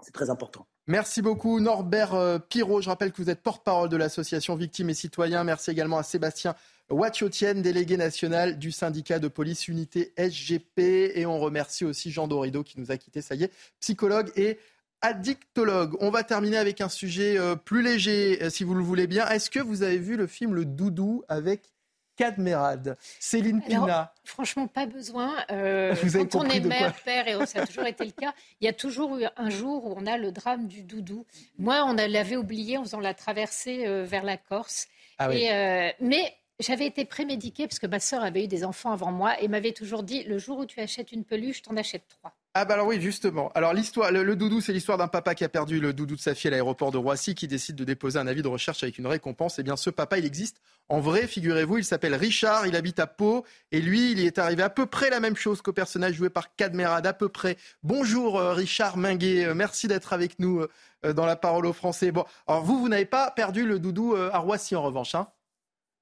C'est 0.00 0.12
très 0.12 0.30
important. 0.30 0.66
Merci 0.86 1.20
beaucoup 1.20 1.60
Norbert 1.60 2.14
euh, 2.14 2.38
Pirot. 2.38 2.80
Je 2.80 2.88
rappelle 2.88 3.12
que 3.12 3.20
vous 3.20 3.28
êtes 3.28 3.42
porte-parole 3.42 3.90
de 3.90 3.96
l'association 3.96 4.56
Victimes 4.56 4.88
et 4.88 4.94
Citoyens. 4.94 5.44
Merci 5.44 5.70
également 5.70 5.98
à 5.98 6.02
Sébastien 6.02 6.54
Watiotienne, 6.88 7.60
délégué 7.60 7.98
national 7.98 8.58
du 8.58 8.72
syndicat 8.72 9.18
de 9.18 9.28
police 9.28 9.68
unité 9.68 10.14
SGP. 10.16 11.12
Et 11.14 11.26
on 11.26 11.38
remercie 11.38 11.84
aussi 11.84 12.10
Jean 12.10 12.26
Dorido 12.26 12.62
qui 12.62 12.80
nous 12.80 12.90
a 12.90 12.96
quittés, 12.96 13.20
ça 13.20 13.34
y 13.34 13.44
est, 13.44 13.52
psychologue 13.80 14.30
et 14.36 14.58
addictologue. 15.02 15.96
On 16.00 16.10
va 16.10 16.24
terminer 16.24 16.56
avec 16.56 16.80
un 16.80 16.88
sujet 16.88 17.38
euh, 17.38 17.56
plus 17.56 17.82
léger, 17.82 18.42
euh, 18.42 18.50
si 18.50 18.64
vous 18.64 18.74
le 18.74 18.82
voulez 18.82 19.06
bien. 19.06 19.26
Est-ce 19.28 19.50
que 19.50 19.60
vous 19.60 19.82
avez 19.82 19.98
vu 19.98 20.16
le 20.16 20.26
film 20.26 20.54
Le 20.54 20.64
Doudou 20.64 21.22
avec 21.28 21.70
Cadmerade? 22.16 22.96
Céline 23.20 23.62
Pina 23.62 24.12
Franchement, 24.24 24.66
pas 24.66 24.86
besoin. 24.86 25.36
Euh, 25.50 25.94
quand 26.12 26.34
on 26.36 26.48
est 26.48 26.60
mère, 26.60 26.94
père, 27.04 27.28
et 27.28 27.46
ça 27.46 27.62
a 27.62 27.66
toujours 27.66 27.86
été 27.86 28.04
le 28.04 28.12
cas, 28.12 28.32
il 28.60 28.64
y 28.64 28.68
a 28.68 28.72
toujours 28.72 29.16
eu 29.16 29.24
un 29.36 29.50
jour 29.50 29.86
où 29.86 29.94
on 29.96 30.06
a 30.06 30.16
le 30.18 30.32
drame 30.32 30.66
du 30.66 30.82
doudou. 30.82 31.26
Moi, 31.58 31.84
on 31.84 31.94
l'avait 31.94 32.36
oublié 32.36 32.76
en 32.76 32.82
faisant 32.84 33.00
la 33.00 33.14
traversée 33.14 34.04
vers 34.04 34.24
la 34.24 34.36
Corse. 34.36 34.88
Ah 35.18 35.28
mais 35.28 36.38
j'avais 36.60 36.86
été 36.86 37.04
prémédiquée 37.04 37.66
parce 37.66 37.78
que 37.78 37.86
ma 37.86 38.00
sœur 38.00 38.22
avait 38.22 38.44
eu 38.44 38.48
des 38.48 38.64
enfants 38.64 38.92
avant 38.92 39.12
moi 39.12 39.40
et 39.40 39.48
m'avait 39.48 39.72
toujours 39.72 40.02
dit 40.02 40.24
le 40.24 40.38
jour 40.38 40.58
où 40.58 40.66
tu 40.66 40.80
achètes 40.80 41.12
une 41.12 41.24
peluche, 41.24 41.62
t'en 41.62 41.76
achètes 41.76 42.08
trois. 42.08 42.34
Ah 42.60 42.64
bah 42.64 42.74
alors 42.74 42.88
oui, 42.88 43.00
justement. 43.00 43.52
Alors 43.54 43.72
l'histoire, 43.72 44.10
le, 44.10 44.34
doudou, 44.34 44.60
c'est 44.60 44.72
l'histoire 44.72 44.98
d'un 44.98 45.06
papa 45.06 45.36
qui 45.36 45.44
a 45.44 45.48
perdu 45.48 45.78
le 45.78 45.92
doudou 45.92 46.16
de 46.16 46.20
sa 46.20 46.34
fille 46.34 46.48
à 46.48 46.50
l'aéroport 46.50 46.90
de 46.90 46.98
Roissy, 46.98 47.36
qui 47.36 47.46
décide 47.46 47.76
de 47.76 47.84
déposer 47.84 48.18
un 48.18 48.26
avis 48.26 48.42
de 48.42 48.48
recherche 48.48 48.82
avec 48.82 48.98
une 48.98 49.06
récompense. 49.06 49.60
Eh 49.60 49.62
bien, 49.62 49.76
ce 49.76 49.90
papa, 49.90 50.18
il 50.18 50.24
existe 50.24 50.60
en 50.88 50.98
vrai, 50.98 51.28
figurez-vous. 51.28 51.78
Il 51.78 51.84
s'appelle 51.84 52.16
Richard, 52.16 52.66
il 52.66 52.74
habite 52.74 52.98
à 52.98 53.06
Pau, 53.06 53.44
et 53.70 53.80
lui, 53.80 54.10
il 54.10 54.18
est 54.18 54.40
arrivé 54.40 54.64
à 54.64 54.70
peu 54.70 54.86
près 54.86 55.08
la 55.08 55.20
même 55.20 55.36
chose 55.36 55.62
qu'au 55.62 55.72
personnage 55.72 56.14
joué 56.14 56.30
par 56.30 56.56
Cadmerade, 56.56 57.06
à 57.06 57.12
peu 57.12 57.28
près. 57.28 57.58
Bonjour 57.84 58.40
euh, 58.40 58.54
Richard 58.54 58.96
Minguet, 58.96 59.44
euh, 59.44 59.54
merci 59.54 59.86
d'être 59.86 60.12
avec 60.12 60.40
nous 60.40 60.66
euh, 61.04 61.12
dans 61.12 61.26
la 61.26 61.36
parole 61.36 61.64
aux 61.64 61.72
Français. 61.72 62.10
Bon, 62.10 62.24
alors 62.48 62.64
vous, 62.64 62.80
vous 62.80 62.88
n'avez 62.88 63.06
pas 63.06 63.30
perdu 63.30 63.66
le 63.66 63.78
doudou 63.78 64.16
à 64.16 64.38
Roissy 64.38 64.74
en 64.74 64.82
revanche, 64.82 65.14
hein? 65.14 65.28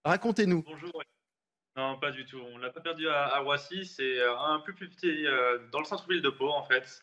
Racontez-nous. 0.07 0.63
Bonjour. 0.63 1.03
Non, 1.77 1.99
pas 1.99 2.11
du 2.11 2.25
tout. 2.25 2.41
On 2.55 2.59
l'a 2.59 2.71
pas 2.71 2.81
perdu 2.81 3.07
à, 3.09 3.39
Roissy. 3.41 3.85
C'est 3.85 4.19
euh, 4.19 4.35
un 4.39 4.61
peu 4.61 4.73
plus 4.73 4.89
petit 4.89 5.27
euh, 5.27 5.59
dans 5.71 5.81
le 5.81 5.85
centre-ville 5.85 6.23
de 6.23 6.31
Pau, 6.31 6.49
en 6.49 6.63
fait. 6.63 7.03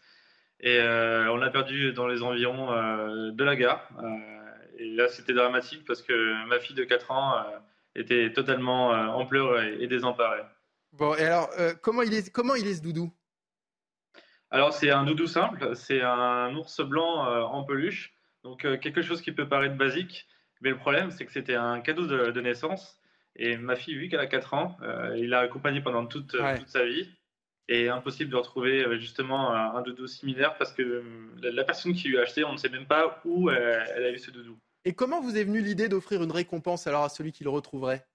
Et 0.59 0.79
euh, 0.79 1.31
on 1.31 1.37
l'a 1.37 1.51
perdu 1.51 1.93
dans 1.93 2.07
les 2.07 2.23
environs 2.23 2.71
de 3.31 3.43
la 3.43 3.55
gare. 3.55 3.87
et 4.77 4.95
là, 4.95 5.07
c'était 5.09 5.33
dramatique 5.33 5.83
parce 5.85 6.01
que 6.01 6.47
ma 6.47 6.59
fille 6.59 6.75
de 6.75 6.83
4 6.83 7.11
ans 7.11 7.45
était 7.95 8.31
totalement 8.31 8.89
en 8.89 9.25
pleurs 9.25 9.61
et, 9.61 9.87
désemparée. 9.87 10.43
Bon, 10.93 11.13
et 11.15 11.25
alors, 11.25 11.49
comment, 11.81 12.01
il 12.01 12.13
est, 12.13 12.31
comment 12.31 12.55
il 12.55 12.65
est 12.67 12.75
ce 12.75 12.81
doudou? 12.81 13.11
Alors, 14.51 14.73
c'est 14.73 14.89
un 14.89 15.03
doudou 15.03 15.27
simple. 15.27 15.75
C'est 15.75 16.01
un 16.01 16.55
ours 16.55 16.81
blanc 16.81 17.25
en 17.43 17.63
peluche. 17.63 18.13
Donc, 18.43 18.61
quelque 18.79 19.01
chose 19.01 19.21
qui 19.21 19.33
peut 19.33 19.49
paraître 19.49 19.75
basique. 19.75 20.27
Mais 20.61 20.69
le 20.69 20.77
problème, 20.77 21.11
c'est 21.11 21.25
que 21.25 21.31
c'était 21.33 21.55
un 21.55 21.81
cadeau 21.81 22.07
de, 22.07 22.41
naissance. 22.41 22.97
Et 23.35 23.57
ma 23.57 23.75
fille, 23.75 23.95
vu 23.95 24.09
qu'elle 24.09 24.19
a 24.19 24.27
4 24.27 24.53
ans, 24.53 24.77
euh, 24.81 25.15
il 25.17 25.29
l'a 25.29 25.39
accompagnée 25.39 25.81
pendant 25.81 26.05
toute, 26.05 26.37
toute, 26.37 26.67
sa 26.67 26.85
vie. 26.85 27.09
Et 27.69 27.87
impossible 27.87 28.29
de 28.29 28.35
retrouver 28.35 28.83
euh, 28.83 28.97
justement 28.97 29.53
un, 29.53 29.81
doudou 29.81 30.05
similaire 30.05 30.57
parce 30.57 30.73
que 30.73 30.81
euh, 30.81 31.03
la, 31.41 31.63
personne 31.63 31.93
qui 31.93 32.09
lui 32.09 32.17
a 32.17 32.21
acheté, 32.21 32.43
on 32.43 32.51
ne 32.51 32.57
sait 32.57 32.69
même 32.69 32.85
pas 32.85 33.21
où 33.23 33.49
elle, 33.49 34.03
a 34.03 34.11
eu 34.11 34.19
ce 34.19 34.31
doudou. 34.31 34.57
Et 34.85 34.93
comment 34.93 35.21
vous 35.21 35.37
est 35.37 35.45
venue 35.45 35.61
l'idée 35.61 35.87
d'offrir 35.87 36.21
une 36.23 36.31
récompense 36.31 36.87
alors 36.87 37.03
à 37.03 37.09
celui 37.09 37.31
qui 37.31 37.43
le 37.43 37.49
retrouverait? 37.49 38.05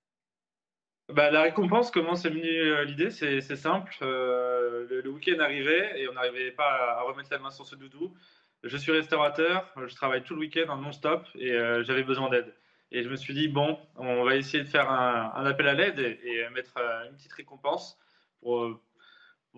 Bah, 1.10 1.30
la 1.30 1.40
récompense, 1.40 1.90
comment 1.90 2.14
c'est 2.14 2.28
venu 2.28 2.84
l'idée? 2.84 3.10
C'est 3.10 3.40
simple. 3.56 3.96
le, 4.02 5.00
le 5.02 5.10
week-end 5.10 5.40
arrivait 5.40 5.98
et 5.98 6.08
on 6.08 6.12
n'arrivait 6.12 6.50
pas 6.50 6.98
à 6.98 7.02
remettre 7.02 7.30
la 7.30 7.38
main 7.38 7.50
sur 7.50 7.66
ce 7.66 7.74
doudou 7.74 8.14
je 8.62 8.76
suis 8.76 8.92
restaurateur, 8.92 9.72
je 9.86 9.94
travaille 9.94 10.22
tout 10.22 10.34
le 10.34 10.40
week-end 10.40 10.68
en 10.68 10.76
non-stop 10.76 11.26
et 11.34 11.52
euh, 11.52 11.84
j'avais 11.84 12.02
besoin 12.02 12.28
d'aide. 12.28 12.52
Et 12.91 13.03
je 13.03 13.09
me 13.09 13.16
suis 13.16 13.34
dit, 13.34 13.49
bon, 13.49 13.78
on 13.97 14.24
va 14.24 14.36
essayer 14.36 14.62
de 14.62 14.68
faire 14.68 14.91
un, 14.91 15.45
appel 15.45 15.68
à 15.68 15.74
l'aide 15.74 15.99
et, 15.99 16.49
mettre 16.55 16.78
euh, 16.78 17.07
une 17.09 17.16
petite 17.16 17.32
récompense 17.32 17.99
pour, 18.41 18.80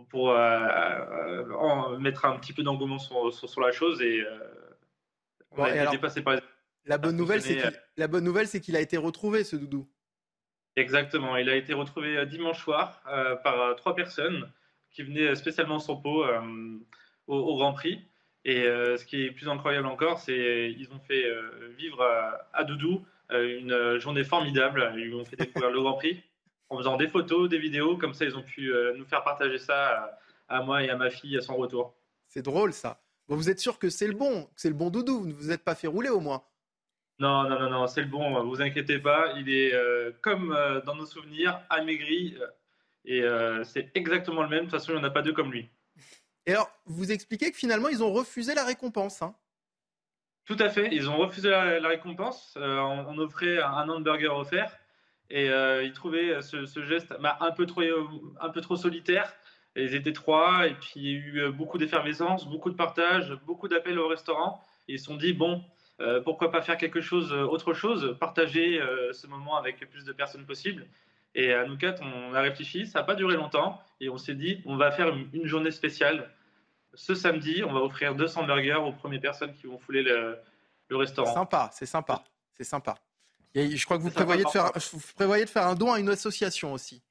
pour 0.09 0.31
euh, 0.31 1.99
mettre 1.99 2.25
un 2.25 2.39
petit 2.39 2.53
peu 2.53 2.63
d'engouement 2.63 2.99
sur, 2.99 3.33
sur, 3.33 3.61
la 3.61 3.71
chose 3.71 4.03
et, 4.03 4.25
on 5.53 5.63
alors, 5.63 5.99
par 6.01 6.37
La 6.85 6.99
bonne, 6.99 7.17
nouvelle, 7.17 7.43
c'est 7.43 7.63
la 7.97 8.09
bonne 8.09 8.25
nouvelle, 8.25 8.47
c'est 8.47 8.61
qu'il 8.61 8.77
a 8.77 8.81
été 8.81 8.97
retrouvé, 8.97 9.45
ce 9.45 9.57
doudou. 9.57 9.89
Exactement, 10.77 11.37
il 11.37 11.49
a 11.49 11.57
été 11.57 11.73
retrouvé 11.73 12.25
dimanche 12.27 12.63
soir 12.63 13.03
par 13.45 13.77
trois 13.77 13.95
personnes 13.95 14.51
qui 14.91 15.03
venaient 15.03 15.35
spécialement 15.35 15.79
sur 15.79 16.01
Pau 16.03 16.25
au 17.27 17.57
Grand 17.57 17.73
Prix. 17.73 18.11
Et 18.45 18.63
euh, 18.65 18.97
ce 18.97 19.05
qui 19.05 19.25
est 19.25 19.31
plus 19.31 19.49
incroyable 19.49 19.87
encore, 19.87 20.19
c'est 20.19 20.75
qu'ils 20.77 20.93
ont 20.93 21.01
fait 21.01 21.27
euh, 21.27 21.75
vivre 21.77 22.03
à, 22.53 22.65
Doudou 22.65 22.97
euh, 22.97 23.05
une 23.33 23.99
journée 23.99 24.25
formidable. 24.25 24.93
Ils 24.97 25.15
ont 25.15 25.25
fait 25.25 25.37
découvrir 25.37 25.71
le 25.71 25.81
Grand 25.81 25.95
Prix 25.95 26.23
en 26.69 26.79
faisant 26.79 26.97
des 26.97 27.09
photos, 27.09 27.49
des 27.49 27.59
vidéos. 27.59 27.97
Comme 27.97 28.15
ça, 28.15 28.25
ils 28.25 28.37
ont 28.37 28.43
pu 28.43 28.73
nous 28.97 29.05
faire 29.05 29.23
partager 29.25 29.59
ça 29.59 30.19
à, 30.49 30.63
moi 30.63 30.83
et 30.83 30.91
à 30.91 30.97
ma 30.97 31.11
fille 31.11 31.37
à 31.37 31.41
son 31.41 31.57
retour. 31.57 31.95
C'est 32.29 32.43
drôle 32.43 32.73
ça. 32.73 33.01
vous 33.29 33.51
êtes 33.51 33.61
sûr 33.61 33.79
que 33.79 33.91
c'est 33.91 34.07
le 34.07 34.15
bon, 34.15 34.45
que 34.45 34.61
c'est 34.61 34.69
le 34.69 34.75
bon 34.75 34.91
Doudou 34.91 35.21
Vous 35.21 35.27
ne 35.27 35.33
vous 35.33 35.51
êtes 35.51 35.65
pas 35.65 35.75
fait 35.75 35.87
rouler 35.87 36.09
au 36.11 36.21
moins 36.21 36.43
non, 37.19 37.43
non, 37.43 37.61
non, 37.61 37.69
non, 37.69 37.87
c'est 37.87 38.01
le 38.01 38.07
bon. 38.07 38.43
Vous 38.45 38.63
inquiétez 38.63 38.99
pas. 38.99 39.35
Il 39.37 39.51
est 39.51 39.75
comme 40.23 40.57
dans 40.87 40.95
nos 40.95 41.07
souvenirs, 41.07 41.61
amaigri. 41.69 42.37
et 43.05 43.23
c'est 43.65 43.91
exactement 43.95 44.43
le 44.43 44.49
même. 44.49 44.61
De 44.61 44.71
toute 44.71 44.79
façon, 44.79 44.93
il 44.93 44.97
n'y 44.97 45.01
en 45.01 45.05
a 45.05 45.11
pas 45.11 45.23
deux 45.23 45.35
comme 45.35 45.53
lui. 45.53 45.69
Et 46.47 46.53
alors, 46.53 46.71
vous 46.87 47.13
expliquez 47.13 47.51
que 47.51 47.57
finalement, 47.57 47.89
ils 47.89 48.03
ont 48.03 48.13
refusé 48.13 48.55
la 48.55 48.65
récompense. 48.65 49.23
Hein. 49.23 49.35
Tout 50.47 50.57
à 50.59 50.69
fait. 50.69 50.89
Ils 50.93 51.09
ont 51.09 51.17
refusé 51.17 51.51
la, 51.51 51.89
récompense. 51.89 52.55
Euh, 52.57 52.79
on, 52.81 53.19
offrait 53.19 53.63
un, 53.63 53.89
hamburger 53.89 54.37
offert. 54.37 54.77
Et 55.31 55.49
euh, 55.49 55.85
ils 55.85 55.93
trouvaient 55.93 56.43
ce, 56.43 56.83
geste 56.83 57.15
bah, 57.21 57.39
un, 57.41 57.53
peu 57.53 57.67
trop, 57.67 58.77
solitaire. 58.77 59.33
ils 59.77 59.95
étaient 59.95 60.13
trois. 60.13 60.67
Et 60.67 60.75
puis, 60.75 60.93
il 60.97 61.03
y 61.05 61.15
a 61.15 61.19
eu 61.19 61.41
euh, 61.41 61.53
beaucoup 61.53 61.79
d'effervescence, 61.79 62.49
beaucoup 62.49 62.71
de 62.71 62.77
partage, 62.77 63.33
beaucoup 63.47 63.69
d'appels 63.69 63.99
au 63.99 64.09
restaurant. 64.09 64.65
Et 64.89 64.95
ils 64.95 64.99
se 64.99 65.05
sont 65.05 65.17
dit, 65.17 65.33
bon, 65.33 65.63
pourquoi 66.25 66.51
pas 66.51 66.63
faire 66.63 66.79
quelque 66.79 67.03
chose, 67.03 67.33
autre 67.33 67.75
chose, 67.75 68.17
partager 68.19 68.81
ce 69.13 69.27
moment 69.27 69.57
avec 69.57 69.81
le 69.81 69.87
plus 69.87 70.05
de 70.05 70.13
personnes 70.13 70.47
possible. 70.47 70.87
Et 71.35 71.53
à 71.53 71.65
nous 71.65 71.77
quatre, 71.77 72.03
on 72.03 72.35
a 72.35 72.41
réfléchi, 72.41 72.87
ça 72.87 73.01
n'a 73.01 73.05
pas 73.05 73.15
duré 73.15 73.37
longtemps, 73.37 73.81
et 74.01 74.09
on 74.09 74.19
s'est 74.19 74.35
dit, 74.35 74.63
on 74.65 74.77
va 74.77 74.91
faire 74.91 75.15
une 75.33 75.47
journée 75.47 75.71
spéciale. 75.71 76.31
Ce 76.95 77.15
samedi, 77.15 77.63
on 77.65 77.73
va 77.73 77.81
offrir 77.81 78.15
200 78.15 78.45
burgers 78.45 78.75
aux 78.75 78.93
premières 78.93 79.21
personnes 79.21 79.53
qui 79.55 79.67
vont 79.67 79.79
fouler 79.79 80.03
le, 80.03 80.39
restaurant. 80.91 81.33
Sympa, 81.33 81.71
c'est 81.73 81.87
sympa, 81.87 82.25
c'est 82.55 82.65
sympa. 82.65 82.97
Et 83.55 83.77
je 83.77 83.85
crois 83.85 83.99
que 83.99 84.03
vous 84.03 84.11
prévoyez, 84.11 84.45
de 84.45 84.49
faire, 84.49 84.71
vous 84.75 85.01
prévoyez 85.15 85.45
de 85.45 85.51
faire 85.51 85.67
un 85.67 85.75
don 85.75 85.93
à 85.93 86.01
une 86.01 86.09
association 86.09 86.73
aussi. 86.73 87.03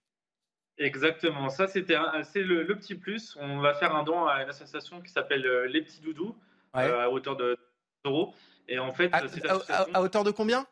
Exactement, 0.78 1.50
ça 1.50 1.68
c'était 1.68 1.98
c'est 2.24 2.44
le, 2.44 2.66
petit 2.68 2.96
plus. 2.96 3.38
On 3.40 3.60
va 3.60 3.74
faire 3.74 3.96
un 3.96 4.04
don 4.04 4.26
à 4.26 4.44
une 4.44 4.50
association 4.50 5.02
qui 5.02 5.12
s'appelle 5.12 5.46
euh, 5.46 5.68
Les 5.68 5.82
Petits 5.82 6.00
Doudous, 6.00 6.36
euh, 6.76 7.04
à 7.04 7.10
hauteur 7.10 7.36
de 7.36 7.58
euros. 8.06 8.34
Et 8.68 8.80
en 8.80 8.94
fait, 8.94 9.12
à, 9.14 10.02
hauteur 10.02 10.24
de 10.24 10.32
combien? 10.32 10.66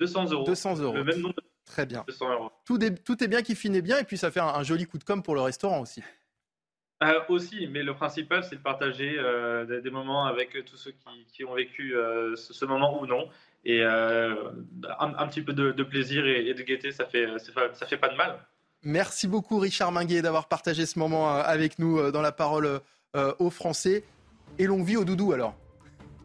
200 0.00 0.30
euros. 0.30 0.44
200 0.44 0.76
euros. 0.78 0.94
Le 0.94 1.04
même 1.04 1.20
nombre 1.20 1.34
Très 1.68 1.84
bien. 1.84 2.04
Tout 2.64 2.82
est, 2.82 3.04
tout 3.04 3.22
est 3.22 3.28
bien 3.28 3.42
qui 3.42 3.54
finit 3.54 3.82
bien 3.82 3.98
et 3.98 4.04
puis 4.04 4.16
ça 4.16 4.30
fait 4.30 4.40
un, 4.40 4.62
joli 4.62 4.86
coup 4.86 4.96
de 4.96 5.04
com 5.04 5.22
pour 5.22 5.34
le 5.34 5.42
restaurant 5.42 5.80
aussi. 5.80 6.02
Euh, 7.04 7.20
aussi, 7.28 7.68
mais 7.68 7.84
le 7.84 7.94
principal, 7.94 8.42
c'est 8.42 8.56
de 8.56 8.60
partager 8.60 9.16
euh, 9.18 9.80
des, 9.80 9.90
moments 9.90 10.26
avec 10.26 10.64
tous 10.64 10.76
ceux 10.76 10.92
qui, 11.32 11.44
ont 11.44 11.54
vécu 11.54 11.94
euh, 11.94 12.34
ce, 12.34 12.64
moment 12.64 13.00
ou 13.00 13.06
non. 13.06 13.28
Et 13.64 13.82
un, 13.84 15.26
petit 15.28 15.42
peu 15.42 15.52
de, 15.52 15.82
plaisir 15.82 16.26
et, 16.26 16.54
de 16.54 16.62
gaieté, 16.62 16.90
ça 16.90 17.06
fait, 17.06 17.28
ça 17.74 17.86
fait 17.86 17.96
pas 17.96 18.08
de 18.08 18.16
mal. 18.16 18.38
Merci 18.82 19.28
beaucoup, 19.28 19.58
Richard 19.58 19.92
Minguet, 19.92 20.22
d'avoir 20.22 20.48
partagé 20.48 20.86
ce 20.86 20.98
moment 20.98 21.28
avec 21.28 21.78
nous 21.78 22.10
dans 22.10 22.22
la 22.22 22.32
parole 22.32 22.80
aux 23.14 23.50
Français. 23.50 24.04
Et 24.58 24.64
longue 24.64 24.84
vie 24.84 24.96
au 24.96 25.04
doudou 25.04 25.32
alors. 25.32 25.54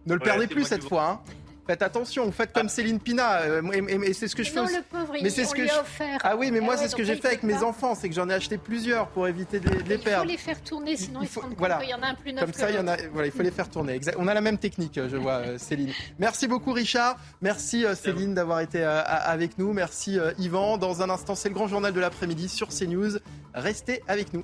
Ne 0.06 0.14
le 0.14 0.20
perdez 0.20 0.48
plus 0.48 0.64
cette 0.64 0.84
fois. 0.84 1.10
Hein. 1.10 1.43
Faites 1.66 1.82
attention, 1.82 2.30
faites 2.34 2.51
comme 2.51 2.68
Céline 2.68 2.99
Pina. 2.99 3.41
Euh, 3.41 3.61
et, 3.88 4.14
c'est 4.14 4.28
ce 4.28 4.36
que 4.36 4.43
je 4.43 4.51
fais. 4.51 4.61
Non, 4.61 4.68
le 4.68 4.82
pauvre, 4.82 5.14
mais 5.22 5.30
c'est 5.30 5.45
ce 5.45 5.55
que 5.55 5.66
je... 5.66 5.74
offert. 5.80 6.20
Ah 6.24 6.36
oui, 6.36 6.51
mais 6.51 6.59
moi, 6.59 6.74
ah 6.76 6.82
c'est 6.82 6.89
ce 6.89 6.95
que 6.95 7.05
j'ai 7.05 7.16
fait 7.16 7.28
avec 7.28 7.43
mes 7.43 7.64
enfants, 7.64 7.95
c'est 7.95 8.09
que 8.09 8.16
j'en 8.16 8.30
ai 8.30 8.34
acheté 8.34 8.57
plusieurs 8.57 9.07
pour 9.07 9.28
éviter 9.30 9.61
de 9.61 9.70
les, 9.70 9.97
perdre. 9.97 10.26
Il 10.26 10.28
faut 10.28 10.32
les 10.32 10.38
faire 10.38 10.61
tourner, 10.61 10.97
sinon 10.97 11.22
il 11.22 11.28
faut, 11.28 11.41
ils 11.47 11.53
se 11.53 11.57
voilà. 11.57 11.80
Il 11.82 11.89
y 11.89 11.93
en 11.93 12.01
a 12.01 12.07
un 12.07 12.16
plus 12.16 12.34
neuf 12.34 12.43
Comme 12.43 12.53
ça, 12.53 12.70
il 12.70 12.76
y 12.76 12.80
en 12.80 12.88
a. 12.88 12.97
Voilà, 13.14 13.28
il 13.28 13.32
faut 13.32 13.43
les 13.43 13.51
faire 13.51 13.70
tourner. 13.70 13.99
On 14.18 14.28
a 14.28 14.34
la 14.34 14.41
même 14.41 14.57
technique, 14.57 14.99
je 15.07 15.16
vois, 15.16 15.38
euh, 15.38 15.57
Céline. 15.57 15.93
Merci 16.20 16.47
beaucoup, 16.47 16.74
Richard. 16.74 17.18
Merci, 17.41 17.86
euh, 17.86 17.95
Céline, 17.95 18.34
d'avoir 18.34 18.59
été 18.59 18.84
avec 18.84 19.57
nous. 19.57 19.72
Merci, 19.72 20.18
Yvan. 20.39 20.78
Dans 20.78 21.01
un 21.01 21.09
instant, 21.09 21.36
c'est 21.36 21.49
le 21.49 21.55
grand 21.55 21.68
journal 21.68 21.93
de 21.93 21.99
l'après-midi 21.99 22.49
sur 22.49 22.70
CNews. 22.70 23.20
Restez 23.53 24.03
avec 24.07 24.34
nous. 24.34 24.43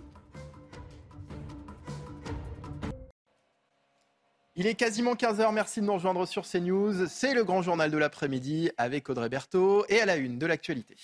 Il 4.59 4.67
est 4.67 4.75
quasiment 4.75 5.13
15h, 5.13 5.53
merci 5.53 5.79
de 5.79 5.85
nous 5.85 5.93
rejoindre 5.93 6.25
sur 6.25 6.45
CNews. 6.45 7.07
C'est 7.07 7.33
le 7.33 7.45
grand 7.45 7.61
journal 7.61 7.89
de 7.91 7.97
l'après-midi 7.97 8.69
avec 8.77 9.09
Audrey 9.09 9.29
Berthaud 9.29 9.85
et 9.87 10.01
à 10.01 10.05
la 10.05 10.17
une 10.17 10.37
de 10.37 10.45
l'actualité. 10.45 10.97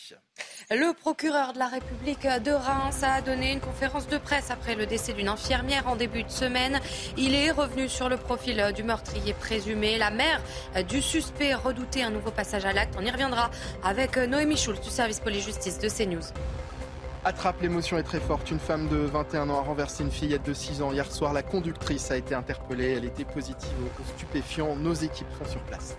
Le 0.70 0.92
procureur 0.92 1.54
de 1.54 1.60
la 1.60 1.68
République 1.68 2.24
de 2.24 2.52
Reims 2.52 3.02
a 3.02 3.22
donné 3.22 3.54
une 3.54 3.62
conférence 3.62 4.10
de 4.10 4.18
presse 4.18 4.52
après 4.52 4.76
le 4.76 4.86
décès 4.86 5.14
d'une 5.14 5.30
infirmière 5.30 5.88
en 5.88 5.96
début 5.96 6.24
de 6.24 6.30
semaine. 6.30 6.82
Il 7.16 7.34
est 7.34 7.50
revenu 7.50 7.88
sur 7.88 8.10
le 8.10 8.18
profil 8.18 8.62
du 8.76 8.84
meurtrier 8.84 9.34
présumé. 9.34 9.98
La 9.98 10.12
mère 10.12 10.42
du 10.90 11.02
suspect 11.02 11.54
redoutait 11.54 12.02
un 12.02 12.10
nouveau 12.10 12.32
passage 12.32 12.66
à 12.66 12.74
l'acte. 12.74 12.96
On 13.00 13.06
y 13.06 13.10
reviendra 13.10 13.52
avec 13.86 14.18
Noémie 14.18 14.58
Schulz 14.58 14.82
du 14.82 14.90
service 14.90 15.22
police-justice 15.22 15.80
de 15.80 15.88
CNews. 15.88 16.28
Attrape, 17.28 17.60
l'émotion 17.60 17.98
est 17.98 18.04
très 18.04 18.20
forte. 18.20 18.52
Une 18.52 18.60
femme 18.60 18.88
de 18.88 18.98
21 18.98 19.50
ans 19.50 19.58
a 19.58 19.62
renversé 19.64 20.04
une 20.04 20.12
fillette 20.12 20.46
de 20.46 20.54
6 20.54 20.84
ans. 20.84 20.92
Hier 20.92 21.12
soir, 21.12 21.34
la 21.34 21.42
conductrice 21.42 22.12
a 22.12 22.18
été 22.18 22.36
interpellée. 22.36 22.94
Elle 22.98 23.06
était 23.06 23.26
positive 23.26 23.74
aux 24.00 24.08
stupéfiants. 24.16 24.76
Nos 24.76 24.94
équipes 24.94 25.28
sont 25.40 25.50
sur 25.50 25.60
place. 25.62 25.98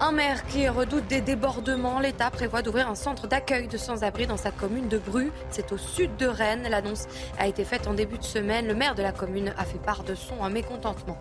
Un 0.00 0.10
maire 0.10 0.44
qui 0.48 0.68
redoute 0.68 1.06
des 1.06 1.20
débordements, 1.20 2.00
l'État 2.00 2.32
prévoit 2.32 2.62
d'ouvrir 2.62 2.90
un 2.90 2.96
centre 2.96 3.28
d'accueil 3.28 3.68
de 3.68 3.76
sans-abri 3.76 4.26
dans 4.26 4.36
sa 4.36 4.50
commune 4.50 4.88
de 4.88 4.98
Bru. 4.98 5.30
C'est 5.50 5.70
au 5.70 5.78
sud 5.78 6.16
de 6.16 6.26
Rennes. 6.26 6.66
L'annonce 6.68 7.06
a 7.38 7.46
été 7.46 7.64
faite 7.64 7.86
en 7.86 7.94
début 7.94 8.18
de 8.18 8.24
semaine. 8.24 8.66
Le 8.66 8.74
maire 8.74 8.96
de 8.96 9.02
la 9.02 9.12
commune 9.12 9.54
a 9.56 9.64
fait 9.64 9.78
part 9.78 10.02
de 10.02 10.16
son 10.16 10.50
mécontentement. 10.50 11.18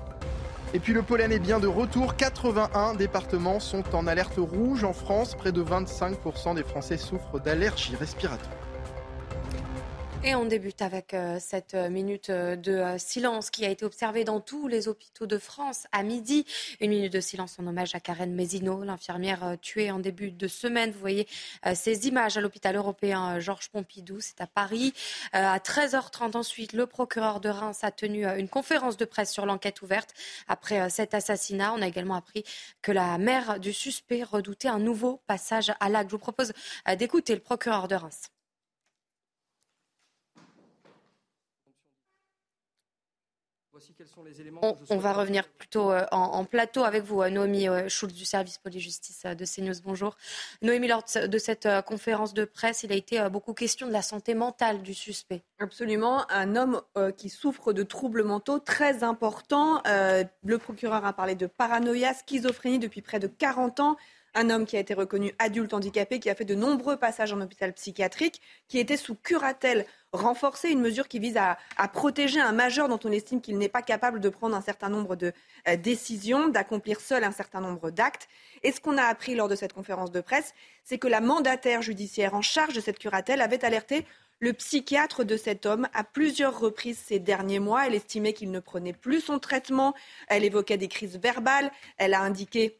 Et 0.74 0.80
puis 0.80 0.94
le 0.94 1.04
pollen 1.04 1.32
est 1.32 1.38
bien 1.38 1.60
de 1.60 1.68
retour. 1.68 2.16
81 2.16 2.96
départements 2.96 3.60
sont 3.60 3.84
en 3.94 4.08
alerte 4.08 4.38
rouge 4.38 4.84
en 4.84 4.94
France. 4.94 5.36
Près 5.36 5.52
de 5.52 5.64
25% 5.64 6.56
des 6.56 6.64
Français 6.64 6.98
souffrent 6.98 7.40
d'allergies 7.40 7.96
respiratoires. 7.96 8.69
Et 10.22 10.36
on 10.36 10.44
débute 10.44 10.82
avec 10.82 11.14
euh, 11.14 11.38
cette 11.40 11.76
euh, 11.76 11.90
minute 11.90 12.30
euh, 12.30 12.58
de 12.58 12.98
silence 12.98 13.50
qui 13.50 13.66
a 13.66 13.70
été 13.70 13.86
observée 13.86 14.26
dans 14.26 14.42
tous 14.42 14.68
les 14.68 14.90
hôpitaux 14.90 15.26
de 15.26 15.38
France 15.38 15.88
à 15.94 16.04
midi. 16.04 16.46
Une 16.82 16.90
minute 16.90 17.14
de 17.14 17.22
silence 17.22 17.58
en 17.58 17.66
hommage 17.66 17.96
à 17.96 18.02
Karen 18.02 18.36
Mézineau, 18.36 18.84
l'infirmière 18.84 19.56
tuée 19.62 19.92
en 19.92 20.00
début 20.00 20.32
de 20.32 20.48
semaine. 20.50 20.92
Vous 20.92 21.00
voyez 21.00 21.26
ces 21.74 22.08
images 22.10 22.36
à 22.36 22.42
l'hôpital 22.42 22.76
européen 22.76 23.40
Georges 23.40 23.70
Pompidou, 23.70 24.20
c'est 24.20 24.42
à 24.42 24.48
Paris. 24.48 24.94
À 25.32 25.58
13h30 25.58 26.36
ensuite, 26.36 26.74
le 26.74 26.86
procureur 26.86 27.40
de 27.40 27.48
Reims 27.48 27.80
a 27.84 27.92
tenu 27.92 28.26
une 28.26 28.50
conférence 28.50 28.98
de 28.98 29.06
presse 29.06 29.32
sur 29.32 29.46
l'enquête 29.46 29.82
ouverte 29.82 30.14
après 30.48 30.90
cet 30.90 31.14
assassinat. 31.14 31.74
On 31.74 31.82
a 31.82 31.88
également 31.88 32.16
appris 32.16 32.44
que 32.82 32.92
la 32.92 33.18
mère 33.18 33.60
du 33.60 33.72
suspect 33.72 34.24
redoutait 34.24 34.68
un 34.68 34.80
nouveau 34.80 35.22
passage 35.28 35.72
à 35.80 35.90
l'acte. 35.90 36.10
Je 36.10 36.16
vous 36.16 36.20
propose 36.20 36.52
d'écouter 36.98 37.36
le 37.36 37.42
procureur 37.42 37.88
de 37.88 37.96
Reims. 37.96 38.30
On, 44.90 44.98
va 44.98 45.14
revenir 45.14 45.48
plutôt 45.48 45.92
euh, 45.92 46.06
en, 46.12 46.44
plateau 46.46 46.84
avec 46.84 47.04
vous, 47.04 47.22
euh, 47.22 47.30
Noémie 47.30 47.68
euh, 47.68 47.88
Schulz 47.90 48.14
du 48.14 48.26
service 48.26 48.58
police-justice 48.58 49.26
de 49.26 49.46
CNews. 49.46 49.82
Bonjour. 49.84 50.18
Noémie, 50.62 50.88
lors 50.88 51.04
de 51.04 51.38
cette 51.38 51.68
conférence 51.86 52.34
de 52.34 52.46
presse, 52.46 52.84
il 52.84 52.92
a 52.92 52.96
été 52.96 53.28
beaucoup 53.30 53.54
question 53.54 53.88
de 53.88 53.92
la 53.92 54.02
santé 54.02 54.34
mentale 54.34 54.82
du 54.82 54.94
suspect. 54.94 55.44
Absolument. 55.60 56.30
Un 56.30 56.56
homme 56.56 56.82
qui 57.18 57.30
souffre 57.30 57.74
de 57.74 57.84
troubles 57.84 58.24
mentaux 58.24 58.60
très 58.60 59.04
importants. 59.04 59.82
le 59.86 60.58
procureur 60.58 61.06
a 61.06 61.14
parlé 61.14 61.36
de 61.36 61.48
paranoïa, 61.48 62.14
schizophrénie 62.14 62.80
depuis 62.80 63.02
près 63.02 63.20
de 63.20 63.28
40 63.28 63.80
ans 63.80 63.98
un 64.36 64.50
homme 64.50 64.66
qui 64.66 64.78
a 64.78 64.80
été 64.80 64.94
reconnu 64.94 65.34
adulte 65.40 65.74
handicapé, 65.74 66.20
qui 66.20 66.30
a 66.30 66.36
fait 66.36 66.46
de 66.46 66.56
nombreux 66.56 66.98
passages 66.98 67.34
en 67.34 67.42
hôpital 67.42 67.74
psychiatrique, 67.74 68.42
qui 68.68 68.80
était 68.80 68.98
sous 68.98 69.16
curatelle 69.16 69.86
renforcer 70.12 70.70
une 70.70 70.82
mesure 70.82 71.08
qui 71.08 71.20
vise 71.20 71.38
à, 71.38 71.58
protéger 71.94 72.40
un 72.40 72.52
majeur 72.52 72.90
dont 72.90 73.00
on 73.04 73.12
estime 73.12 73.42
qu'il 73.42 73.58
n'est 73.58 73.70
pas 73.70 73.82
capable 73.82 74.20
de 74.20 74.30
prendre 74.30 74.56
un 74.56 74.62
certain 74.62 74.90
nombre 74.90 75.16
de 75.16 75.34
euh, 75.68 75.78
décisions, 75.78 76.48
d'accomplir 76.48 77.00
seul 77.00 77.24
un 77.24 77.32
certain 77.32 77.62
nombre 77.62 77.92
d'actes. 77.92 78.28
Et 78.64 78.72
ce 78.72 78.82
qu'on 78.82 78.98
a 78.98 79.04
appris 79.04 79.36
lors 79.36 79.48
de 79.48 79.56
cette 79.56 79.74
conférence 79.74 80.12
de 80.12 80.22
presse, 80.22 80.54
c'est 80.84 80.98
que 80.98 81.08
la 81.08 81.22
mandataire 81.22 81.82
judiciaire 81.82 82.34
en 82.34 82.42
charge 82.42 82.74
de 82.74 82.82
cette 82.82 83.00
curatelle 83.00 83.42
avait 83.42 83.64
alerté 83.64 84.06
le 84.40 84.54
psychiatre 84.54 85.26
de 85.26 85.38
cet 85.38 85.66
homme 85.66 85.88
à 85.94 86.04
plusieurs 86.04 86.60
reprises 86.60 86.98
ces 86.98 87.20
derniers 87.20 87.60
mois. 87.60 87.86
Elle 87.86 87.96
estimait 87.96 88.34
qu'il 88.34 88.52
ne 88.52 88.60
prenait 88.60 88.94
plus 88.94 89.22
son 89.22 89.38
traitement. 89.38 89.94
Elle 90.28 90.46
évoquait 90.46 90.78
des 90.78 90.88
crises 90.88 91.18
verbales. 91.18 91.72
Elle 91.98 92.14
a 92.14 92.22
indiqué 92.22 92.80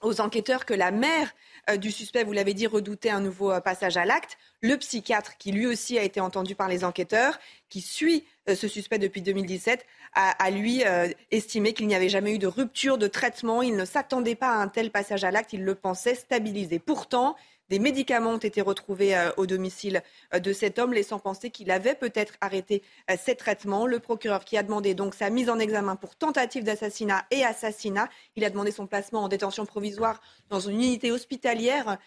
aux 0.00 0.20
enquêteurs 0.20 0.64
que 0.64 0.74
la 0.74 0.90
mère 0.90 1.34
euh, 1.68 1.76
du 1.76 1.90
suspect, 1.90 2.24
vous 2.24 2.32
l'avez 2.32 2.54
dit, 2.54 2.66
redoutait 2.66 3.10
un 3.10 3.20
nouveau 3.20 3.50
euh, 3.50 3.60
passage 3.60 3.96
à 3.96 4.04
l'acte. 4.04 4.38
Le 4.62 4.76
psychiatre, 4.76 5.36
qui 5.38 5.52
lui 5.52 5.66
aussi 5.66 5.98
a 5.98 6.02
été 6.02 6.20
entendu 6.20 6.54
par 6.54 6.68
les 6.68 6.84
enquêteurs, 6.84 7.38
qui 7.68 7.80
suit 7.80 8.24
euh, 8.48 8.54
ce 8.54 8.68
suspect 8.68 8.98
depuis 8.98 9.22
2017, 9.22 9.84
a, 10.14 10.50
lui 10.50 10.82
estimé 11.30 11.72
qu'il 11.72 11.86
n'y 11.86 11.94
avait 11.94 12.08
jamais 12.08 12.34
eu 12.34 12.38
de 12.38 12.48
rupture 12.48 12.98
de 12.98 13.06
traitement. 13.06 13.62
Il 13.62 13.76
ne 13.76 13.84
s'attendait 13.84 14.34
pas 14.34 14.48
à 14.48 14.56
un 14.56 14.66
tel 14.66 14.90
passage 14.90 15.22
à 15.22 15.30
l'acte. 15.30 15.52
Il 15.52 15.64
le 15.64 15.76
pensait 15.76 16.16
stabilisé. 16.16 16.80
Pourtant, 16.80 17.36
des 17.70 17.78
médicaments 17.78 18.30
ont 18.30 18.38
été 18.38 18.60
retrouvés 18.60 19.16
euh, 19.16 19.30
au 19.36 19.46
domicile 19.46 20.02
euh, 20.34 20.40
de 20.40 20.52
cet 20.52 20.78
homme, 20.80 20.92
laissant 20.92 21.20
penser 21.20 21.50
qu'il 21.50 21.70
avait 21.70 21.94
peut-être 21.94 22.34
arrêté 22.40 22.82
euh, 23.08 23.14
ses 23.18 23.36
traitements. 23.36 23.86
Le 23.86 24.00
procureur 24.00 24.44
qui 24.44 24.58
a 24.58 24.64
demandé 24.64 24.94
donc 24.94 25.14
sa 25.14 25.30
mise 25.30 25.48
en 25.48 25.58
examen 25.60 25.94
pour 25.94 26.16
tentative 26.16 26.64
d'assassinat 26.64 27.24
et 27.30 27.44
assassinat, 27.44 28.08
il 28.34 28.44
a 28.44 28.50
demandé 28.50 28.72
son 28.72 28.88
placement 28.88 29.22
en 29.22 29.28
détention 29.28 29.64
provisoire 29.66 30.20
dans 30.48 30.58
une 30.58 30.76
unité 30.82 31.12
hospitalière, 31.12 31.98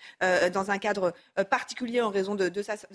dans 0.51 0.70
un 0.70 0.78
cadre 0.78 1.14
particulier 1.49 2.01
en 2.01 2.09
raison 2.09 2.36
de, 2.36 2.51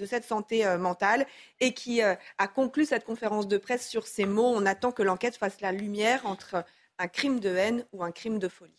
cette 0.07 0.25
santé 0.25 0.67
mentale, 0.77 1.27
et 1.61 1.73
qui 1.73 2.03
a 2.03 2.49
conclu 2.55 2.85
cette 2.85 3.05
conférence 3.05 3.49
de 3.49 3.57
presse 3.57 3.89
sur 3.89 4.07
ces 4.07 4.27
mots. 4.27 4.53
On 4.55 4.67
attend 4.67 4.93
que 4.93 5.03
l'enquête 5.03 5.37
fasse 5.37 5.61
la 5.63 5.73
lumière 5.73 6.27
entre 6.27 6.65
un 6.99 7.09
crime 7.09 7.41
de 7.41 7.49
haine 7.57 7.87
ou 7.93 8.05
un 8.05 8.13
crime 8.13 8.39
de 8.39 8.49
folie. 8.49 8.73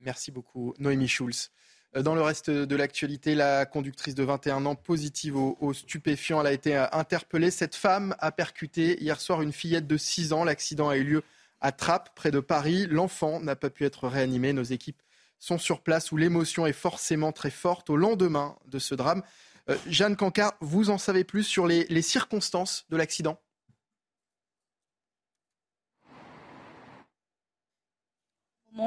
Merci 0.00 0.30
beaucoup, 0.30 0.74
Noémie 0.78 1.08
Schulz. 1.08 1.50
Euh, 1.96 2.02
dans 2.02 2.14
le 2.14 2.22
reste 2.22 2.50
de 2.50 2.76
l'actualité, 2.76 3.34
la 3.34 3.66
conductrice 3.66 4.14
de 4.14 4.22
21 4.22 4.66
ans 4.66 4.74
positive 4.74 5.36
au, 5.36 5.72
stupéfiant, 5.72 6.40
elle 6.40 6.46
a 6.46 6.52
été 6.52 6.76
euh, 6.76 6.86
interpellée. 6.92 7.50
Cette 7.50 7.74
femme 7.74 8.14
a 8.18 8.32
percuté 8.32 9.02
hier 9.02 9.20
soir 9.20 9.42
une 9.42 9.52
fillette 9.52 9.86
de 9.86 9.96
6 9.96 10.32
ans. 10.32 10.44
L'accident 10.44 10.88
a 10.88 10.96
eu 10.96 11.04
lieu 11.04 11.22
à 11.60 11.72
Trappes, 11.72 12.14
près 12.14 12.30
de 12.30 12.40
Paris. 12.40 12.86
L'enfant 12.88 13.40
n'a 13.40 13.56
pas 13.56 13.70
pu 13.70 13.84
être 13.84 14.08
réanimé. 14.08 14.52
Nos 14.52 14.62
équipes 14.62 15.02
sont 15.38 15.58
sur 15.58 15.80
place 15.80 16.12
où 16.12 16.16
l'émotion 16.16 16.66
est 16.66 16.72
forcément 16.72 17.32
très 17.32 17.50
forte 17.50 17.90
au 17.90 17.96
lendemain 17.96 18.56
de 18.66 18.78
ce 18.78 18.94
drame. 18.94 19.22
Euh, 19.68 19.76
Jeanne 19.86 20.16
Cancard, 20.16 20.54
vous 20.60 20.90
en 20.90 20.98
savez 20.98 21.24
plus 21.24 21.44
sur 21.44 21.66
les 21.66 22.02
circonstances 22.02 22.86
de 22.90 22.96
l'accident? 22.96 23.38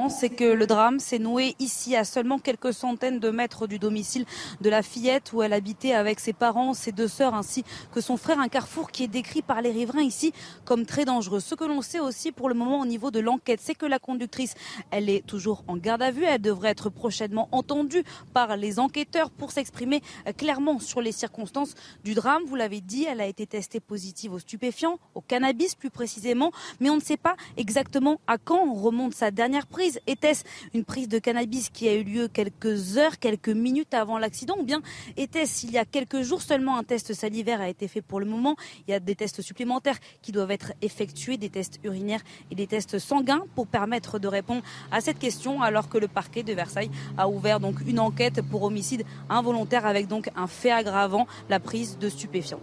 C'est 0.08 0.30
que 0.30 0.44
le 0.44 0.66
drame 0.66 0.98
s'est 0.98 1.18
noué 1.18 1.54
ici, 1.58 1.96
à 1.96 2.04
seulement 2.04 2.38
quelques 2.38 2.72
centaines 2.72 3.20
de 3.20 3.30
mètres 3.30 3.66
du 3.66 3.78
domicile 3.78 4.24
de 4.60 4.70
la 4.70 4.82
fillette 4.82 5.32
où 5.32 5.42
elle 5.42 5.52
habitait 5.52 5.92
avec 5.92 6.20
ses 6.20 6.32
parents, 6.32 6.74
ses 6.74 6.92
deux 6.92 7.08
sœurs 7.08 7.34
ainsi 7.34 7.64
que 7.92 8.00
son 8.00 8.16
frère. 8.16 8.40
Un 8.40 8.48
carrefour 8.48 8.90
qui 8.90 9.04
est 9.04 9.08
décrit 9.08 9.42
par 9.42 9.62
les 9.62 9.70
riverains 9.70 10.02
ici 10.02 10.32
comme 10.64 10.86
très 10.86 11.04
dangereux. 11.04 11.40
Ce 11.40 11.54
que 11.54 11.64
l'on 11.64 11.82
sait 11.82 12.00
aussi 12.00 12.32
pour 12.32 12.48
le 12.48 12.54
moment 12.54 12.80
au 12.80 12.86
niveau 12.86 13.10
de 13.10 13.20
l'enquête, 13.20 13.60
c'est 13.62 13.74
que 13.74 13.86
la 13.86 13.98
conductrice, 13.98 14.54
elle 14.90 15.08
est 15.08 15.24
toujours 15.24 15.64
en 15.68 15.76
garde 15.76 16.02
à 16.02 16.10
vue. 16.10 16.24
Elle 16.24 16.42
devrait 16.42 16.70
être 16.70 16.90
prochainement 16.90 17.48
entendue 17.52 18.04
par 18.34 18.56
les 18.56 18.78
enquêteurs 18.78 19.30
pour 19.30 19.52
s'exprimer 19.52 20.02
clairement 20.36 20.78
sur 20.78 21.00
les 21.00 21.12
circonstances 21.12 21.74
du 22.04 22.14
drame. 22.14 22.42
Vous 22.46 22.56
l'avez 22.56 22.80
dit, 22.80 23.04
elle 23.04 23.20
a 23.20 23.26
été 23.26 23.46
testée 23.46 23.80
positive 23.80 24.32
aux 24.32 24.38
stupéfiants, 24.40 24.98
au 25.14 25.20
cannabis 25.20 25.74
plus 25.74 25.90
précisément, 25.90 26.52
mais 26.80 26.90
on 26.90 26.96
ne 26.96 27.00
sait 27.00 27.16
pas 27.16 27.36
exactement 27.56 28.20
à 28.26 28.38
quand 28.38 28.72
remonte 28.74 29.14
sa 29.14 29.30
dernière 29.30 29.66
était-ce 30.06 30.44
une 30.74 30.84
prise 30.84 31.08
de 31.08 31.18
cannabis 31.18 31.68
qui 31.70 31.88
a 31.88 31.94
eu 31.94 32.02
lieu 32.02 32.28
quelques 32.28 32.98
heures, 32.98 33.18
quelques 33.18 33.48
minutes 33.48 33.94
avant 33.94 34.18
l'accident 34.18 34.56
ou 34.58 34.64
bien 34.64 34.82
était-ce 35.16 35.66
il 35.66 35.72
y 35.72 35.78
a 35.78 35.84
quelques 35.84 36.22
jours 36.22 36.42
seulement 36.42 36.76
un 36.76 36.84
test 36.84 37.14
salivaire 37.14 37.60
a 37.60 37.68
été 37.68 37.88
fait 37.88 38.02
pour 38.02 38.20
le 38.20 38.26
moment? 38.26 38.56
Il 38.86 38.90
y 38.90 38.94
a 38.94 39.00
des 39.00 39.14
tests 39.14 39.42
supplémentaires 39.42 39.98
qui 40.22 40.32
doivent 40.32 40.50
être 40.50 40.72
effectués, 40.82 41.36
des 41.36 41.50
tests 41.50 41.78
urinaires 41.84 42.22
et 42.50 42.54
des 42.54 42.66
tests 42.66 42.98
sanguins 42.98 43.44
pour 43.54 43.66
permettre 43.66 44.18
de 44.18 44.28
répondre 44.28 44.62
à 44.90 45.00
cette 45.00 45.18
question 45.18 45.62
alors 45.62 45.88
que 45.88 45.98
le 45.98 46.08
parquet 46.08 46.42
de 46.42 46.52
Versailles 46.52 46.90
a 47.16 47.28
ouvert 47.28 47.60
donc 47.60 47.80
une 47.86 48.00
enquête 48.00 48.42
pour 48.42 48.62
homicide 48.62 49.04
involontaire 49.28 49.86
avec 49.86 50.06
donc 50.06 50.30
un 50.36 50.46
fait 50.46 50.70
aggravant, 50.70 51.26
la 51.48 51.60
prise 51.60 51.98
de 51.98 52.08
stupéfiants. 52.08 52.60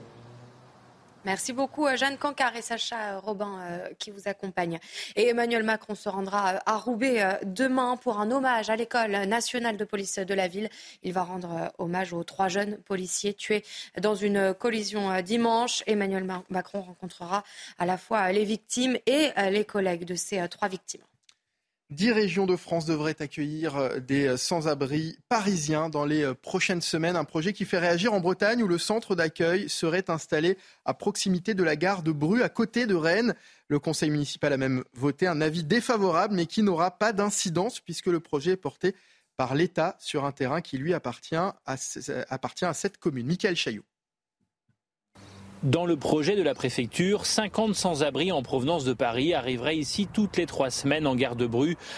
Merci 1.25 1.53
beaucoup, 1.53 1.87
euh, 1.87 1.95
Jeanne 1.95 2.17
Cancard 2.17 2.53
et 2.57 2.61
Sacha 2.61 3.13
euh, 3.13 3.19
Robin 3.19 3.57
euh, 3.61 3.89
qui 3.97 4.11
vous 4.11 4.27
accompagnent. 4.27 4.79
Et 5.15 5.29
Emmanuel 5.29 5.63
Macron 5.63 5.95
se 5.95 6.09
rendra 6.09 6.61
à 6.65 6.77
Roubaix 6.77 7.39
demain 7.43 7.95
pour 7.95 8.19
un 8.19 8.29
hommage 8.29 8.69
à 8.69 8.75
l'école 8.75 9.11
nationale 9.11 9.77
de 9.77 9.85
police 9.85 10.19
de 10.19 10.33
la 10.33 10.49
ville. 10.49 10.69
Il 11.01 11.13
va 11.13 11.23
rendre 11.23 11.71
hommage 11.77 12.11
aux 12.11 12.25
trois 12.25 12.49
jeunes 12.49 12.77
policiers 12.77 13.33
tués 13.33 13.63
dans 14.01 14.15
une 14.15 14.53
collision 14.53 15.21
dimanche. 15.21 15.83
Emmanuel 15.87 16.27
Macron 16.49 16.81
rencontrera 16.81 17.43
à 17.79 17.85
la 17.85 17.97
fois 17.97 18.31
les 18.31 18.43
victimes 18.43 18.97
et 19.05 19.31
les 19.49 19.65
collègues 19.65 20.05
de 20.05 20.15
ces 20.15 20.47
trois 20.49 20.67
victimes. 20.67 21.03
Dix 21.93 22.11
régions 22.11 22.47
de 22.47 22.55
France 22.55 22.85
devraient 22.85 23.21
accueillir 23.21 23.77
euh, 23.77 23.99
des 23.99 24.25
euh, 24.25 24.37
sans-abri 24.37 25.19
parisiens 25.29 25.89
dans 25.89 26.05
les 26.05 26.23
euh, 26.23 26.33
prochaines 26.33 26.81
semaines. 26.81 27.15
Un 27.15 27.23
projet 27.23 27.53
qui 27.53 27.65
fait 27.65 27.77
réagir 27.77 28.13
en 28.13 28.19
Bretagne 28.19 28.63
où 28.63 28.67
le 28.67 28.79
centre 28.79 29.15
d'accueil 29.15 29.69
serait 29.69 30.09
installé 30.09 30.57
à 30.85 30.95
proximité 30.95 31.53
de 31.53 31.63
la 31.63 31.75
gare 31.75 32.01
de 32.01 32.11
Bru, 32.11 32.41
à 32.41 32.49
côté 32.49 32.87
de 32.87 32.95
Rennes. 32.95 33.35
Le 33.67 33.77
conseil 33.77 34.09
municipal 34.09 34.51
a 34.51 34.57
même 34.57 34.83
voté 34.93 35.27
un 35.27 35.39
avis 35.39 35.63
défavorable, 35.63 36.33
mais 36.33 36.47
qui 36.47 36.63
n'aura 36.63 36.97
pas 36.97 37.13
d'incidence 37.13 37.79
puisque 37.79 38.07
le 38.07 38.19
projet 38.19 38.51
est 38.53 38.57
porté 38.57 38.95
par 39.37 39.53
l'État 39.53 39.95
sur 39.99 40.25
un 40.25 40.31
terrain 40.31 40.61
qui 40.61 40.79
lui 40.79 40.95
appartient 40.95 41.35
à, 41.35 41.55
appartient 42.29 42.65
à 42.65 42.73
cette 42.73 42.97
commune. 42.97 43.27
Michael 43.27 43.55
Chaillot. 43.55 43.83
Dans 45.63 45.85
le 45.85 45.95
projet 45.95 46.35
de 46.35 46.43
la 46.43 46.53
préfecture, 46.53 47.25
50 47.25 47.73
sans-abri 47.73 48.33
en 48.33 48.43
provenance 48.43 48.83
de 48.83 48.91
Paris 48.91 49.33
arriveraient 49.33 49.77
ici 49.77 50.09
toutes 50.11 50.35
les 50.35 50.45
trois 50.45 50.69
semaines 50.69 51.07
en 51.07 51.15
gare 51.15 51.37
de 51.37 51.49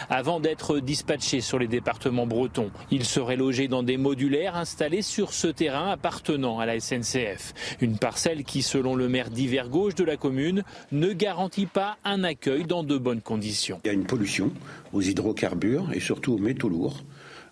avant 0.08 0.40
d'être 0.40 0.80
dispatchés 0.80 1.42
sur 1.42 1.58
les 1.58 1.68
départements 1.68 2.28
bretons. 2.28 2.70
Ils 2.92 3.06
seraient 3.06 3.38
logés 3.38 3.68
dans 3.68 3.82
des 3.82 3.98
modulaires 3.98 4.56
installés 4.56 5.02
sur 5.02 5.34
ce 5.34 5.48
terrain 5.48 5.90
appartenant 5.90 6.60
à 6.60 6.68
la 6.68 6.80
SNCF. 6.80 7.56
Une 7.82 7.98
parcelle 7.98 8.44
qui, 8.44 8.62
selon 8.62 8.96
le 8.96 9.10
maire 9.10 9.32
d'hiver 9.32 9.68
gauche 9.70 9.96
de 9.96 10.04
la 10.04 10.16
commune, 10.16 10.64
ne 10.92 11.12
garantit 11.12 11.66
pas 11.66 11.98
un 12.04 12.24
accueil 12.24 12.66
dans 12.66 12.84
de 12.84 13.00
bonnes 13.00 13.22
conditions. 13.22 13.80
Il 13.84 13.88
y 13.88 13.90
a 13.90 13.94
une 13.94 14.06
pollution 14.06 14.52
aux 14.94 15.02
hydrocarbures 15.02 15.92
et 15.92 16.00
surtout 16.00 16.34
aux 16.34 16.40
métaux 16.40 16.70
lourds. 16.70 17.04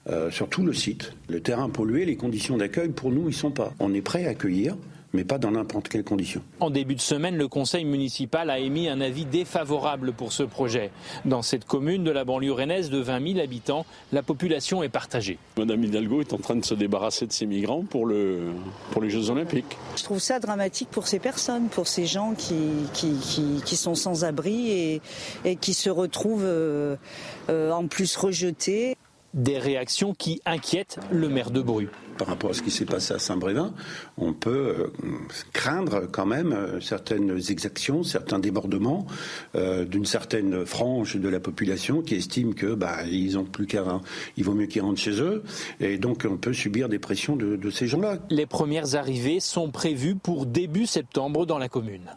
Euh, 0.09 0.29
sur 0.31 0.49
tout 0.49 0.65
le 0.65 0.73
site. 0.73 1.13
Le 1.29 1.39
terrain 1.39 1.69
pollué, 1.69 2.03
les 2.03 2.17
conditions 2.17 2.57
d'accueil, 2.57 2.89
pour 2.89 3.09
nous, 3.09 3.29
ils 3.29 3.33
sont 3.33 3.51
pas. 3.51 3.73
On 3.79 3.93
est 3.93 4.01
prêt 4.01 4.25
à 4.25 4.31
accueillir 4.31 4.75
mais 5.13 5.23
pas 5.23 5.37
dans 5.37 5.51
n'importe 5.51 5.89
quelle 5.89 6.03
condition. 6.03 6.41
En 6.59 6.69
début 6.69 6.95
de 6.95 7.01
semaine, 7.01 7.37
le 7.37 7.47
conseil 7.47 7.85
municipal 7.85 8.49
a 8.49 8.59
émis 8.59 8.89
un 8.89 8.99
avis 8.99 9.25
défavorable 9.25 10.11
pour 10.11 10.33
ce 10.33 10.43
projet. 10.43 10.91
Dans 11.25 11.41
cette 11.41 11.65
commune 11.65 12.03
de 12.03 12.11
la 12.11 12.25
banlieue 12.25 12.51
rennaise 12.51 12.89
de 12.89 12.97
20 12.97 13.33
000 13.33 13.39
habitants, 13.39 13.85
la 14.11 14.23
population 14.23 14.81
est 14.83 14.89
partagée. 14.89 15.37
Madame 15.57 15.83
Hidalgo 15.83 16.21
est 16.21 16.33
en 16.33 16.37
train 16.37 16.55
de 16.55 16.65
se 16.65 16.73
débarrasser 16.73 17.27
de 17.27 17.31
ces 17.31 17.45
migrants 17.45 17.83
pour, 17.83 18.05
le, 18.05 18.51
pour 18.91 19.01
les 19.01 19.09
Jeux 19.09 19.29
Olympiques. 19.29 19.77
Je 19.95 20.03
trouve 20.03 20.19
ça 20.19 20.39
dramatique 20.39 20.89
pour 20.89 21.07
ces 21.07 21.19
personnes, 21.19 21.67
pour 21.67 21.87
ces 21.87 22.05
gens 22.05 22.33
qui, 22.35 22.55
qui, 22.93 23.61
qui, 23.63 23.75
sont 23.75 23.95
sans 23.95 24.23
abri 24.23 24.71
et, 24.71 25.01
et, 25.45 25.55
qui 25.55 25.73
se 25.73 25.89
retrouvent 25.89 26.43
euh, 26.43 26.95
euh, 27.49 27.71
en 27.71 27.87
plus 27.87 28.15
rejetés. 28.15 28.97
Des 29.33 29.57
réactions 29.57 30.13
qui 30.13 30.41
inquiètent 30.45 30.99
le 31.11 31.27
maire 31.27 31.49
de 31.49 31.61
Bru. 31.61 31.89
Par 32.17 32.27
rapport 32.27 32.51
à 32.51 32.53
ce 32.53 32.61
qui 32.61 32.71
s'est 32.71 32.85
passé 32.85 33.13
à 33.13 33.19
Saint-Brévin, 33.19 33.73
on 34.17 34.33
peut 34.33 34.75
euh, 34.79 34.87
craindre 35.51 36.07
quand 36.11 36.25
même 36.25 36.53
euh, 36.53 36.79
certaines 36.79 37.39
exactions, 37.49 38.03
certains 38.03 38.39
débordements 38.39 39.07
euh, 39.55 39.85
d'une 39.85 40.05
certaine 40.05 40.65
frange 40.65 41.15
de 41.15 41.29
la 41.29 41.39
population 41.39 42.01
qui 42.01 42.15
estime 42.15 42.53
que 42.53 42.73
bah, 42.75 43.03
ils 43.09 43.37
ont 43.37 43.45
plus 43.45 43.65
qu'à, 43.65 44.01
il 44.37 44.43
vaut 44.43 44.53
mieux 44.53 44.67
qu'ils 44.67 44.81
rentrent 44.81 44.99
chez 44.99 45.21
eux, 45.21 45.43
et 45.79 45.97
donc 45.97 46.27
on 46.29 46.37
peut 46.37 46.53
subir 46.53 46.89
des 46.89 46.99
pressions 46.99 47.35
de, 47.35 47.55
de 47.55 47.69
ces 47.69 47.87
gens-là. 47.87 48.17
Les 48.29 48.45
premières 48.45 48.95
arrivées 48.95 49.39
sont 49.39 49.71
prévues 49.71 50.15
pour 50.15 50.45
début 50.45 50.85
septembre 50.85 51.45
dans 51.45 51.57
la 51.57 51.69
commune. 51.69 52.11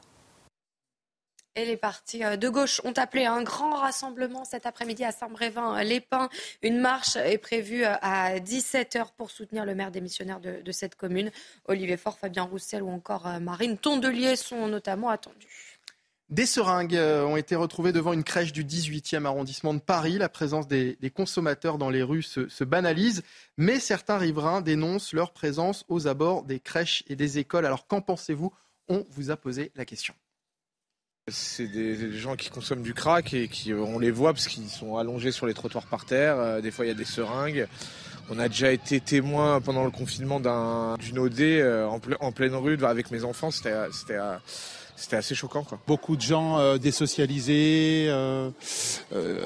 Et 1.58 1.64
les 1.64 1.78
partis 1.78 2.22
euh, 2.22 2.36
de 2.36 2.50
gauche 2.50 2.82
ont 2.84 2.92
appelé 2.92 3.24
à 3.24 3.32
un 3.32 3.42
grand 3.42 3.76
rassemblement 3.76 4.44
cet 4.44 4.66
après-midi 4.66 5.04
à 5.04 5.10
Saint-Brévin-les-Pins. 5.10 6.28
Une 6.62 6.78
marche 6.78 7.16
est 7.16 7.38
prévue 7.38 7.82
euh, 7.82 7.94
à 8.02 8.38
17h 8.38 9.06
pour 9.16 9.30
soutenir 9.30 9.64
le 9.64 9.74
maire 9.74 9.90
démissionnaire 9.90 10.38
de, 10.38 10.60
de 10.60 10.72
cette 10.72 10.96
commune. 10.96 11.30
Olivier 11.64 11.96
Faure, 11.96 12.18
Fabien 12.18 12.42
Roussel 12.42 12.82
ou 12.82 12.90
encore 12.90 13.26
euh, 13.26 13.40
Marine 13.40 13.78
Tondelier 13.78 14.36
sont 14.36 14.68
notamment 14.68 15.08
attendus. 15.08 15.78
Des 16.28 16.44
seringues 16.44 16.96
ont 16.96 17.36
été 17.36 17.54
retrouvées 17.54 17.92
devant 17.92 18.12
une 18.12 18.24
crèche 18.24 18.52
du 18.52 18.64
18e 18.64 19.26
arrondissement 19.26 19.72
de 19.74 19.78
Paris. 19.78 20.18
La 20.18 20.28
présence 20.28 20.66
des, 20.66 20.98
consommateurs 21.14 21.78
dans 21.78 21.88
les 21.88 22.02
rues 22.02 22.24
se, 22.24 22.48
se, 22.48 22.64
banalise, 22.64 23.22
mais 23.56 23.78
certains 23.78 24.18
riverains 24.18 24.60
dénoncent 24.60 25.12
leur 25.12 25.32
présence 25.32 25.84
aux 25.88 26.08
abords 26.08 26.42
des 26.42 26.58
crèches 26.58 27.04
et 27.06 27.14
des 27.14 27.38
écoles. 27.38 27.64
Alors 27.64 27.86
qu'en 27.86 28.00
pensez-vous? 28.00 28.52
On 28.88 29.04
vous 29.10 29.30
a 29.30 29.36
posé 29.36 29.70
la 29.76 29.84
question. 29.84 30.14
C'est 31.28 31.66
des 31.66 32.12
gens 32.12 32.36
qui 32.36 32.50
consomment 32.50 32.82
du 32.84 32.94
crack 32.94 33.34
et 33.34 33.48
qui, 33.48 33.74
on 33.74 33.98
les 33.98 34.12
voit 34.12 34.32
parce 34.32 34.46
qu'ils 34.46 34.68
sont 34.68 34.96
allongés 34.96 35.32
sur 35.32 35.46
les 35.46 35.54
trottoirs 35.54 35.86
par 35.86 36.04
terre. 36.04 36.38
Euh, 36.38 36.60
des 36.60 36.70
fois, 36.70 36.84
il 36.84 36.88
y 36.88 36.92
a 36.92 36.94
des 36.94 37.04
seringues. 37.04 37.66
On 38.30 38.38
a 38.38 38.48
déjà 38.48 38.70
été 38.70 39.00
témoin 39.00 39.60
pendant 39.60 39.82
le 39.82 39.90
confinement 39.90 40.38
d'une 40.38 41.18
OD 41.18 41.40
euh, 41.40 41.84
en, 41.86 42.00
en, 42.20 42.30
pleine 42.30 42.54
rue 42.54 42.78
avec 42.84 43.10
mes 43.10 43.24
enfants. 43.24 43.50
C'était 43.50 43.72
c'était 44.96 45.16
assez 45.16 45.34
choquant. 45.34 45.62
Quoi. 45.62 45.78
Beaucoup 45.86 46.16
de 46.16 46.22
gens 46.22 46.58
euh, 46.58 46.78
désocialisés, 46.78 48.06
euh, 48.08 48.50
euh, 49.14 49.40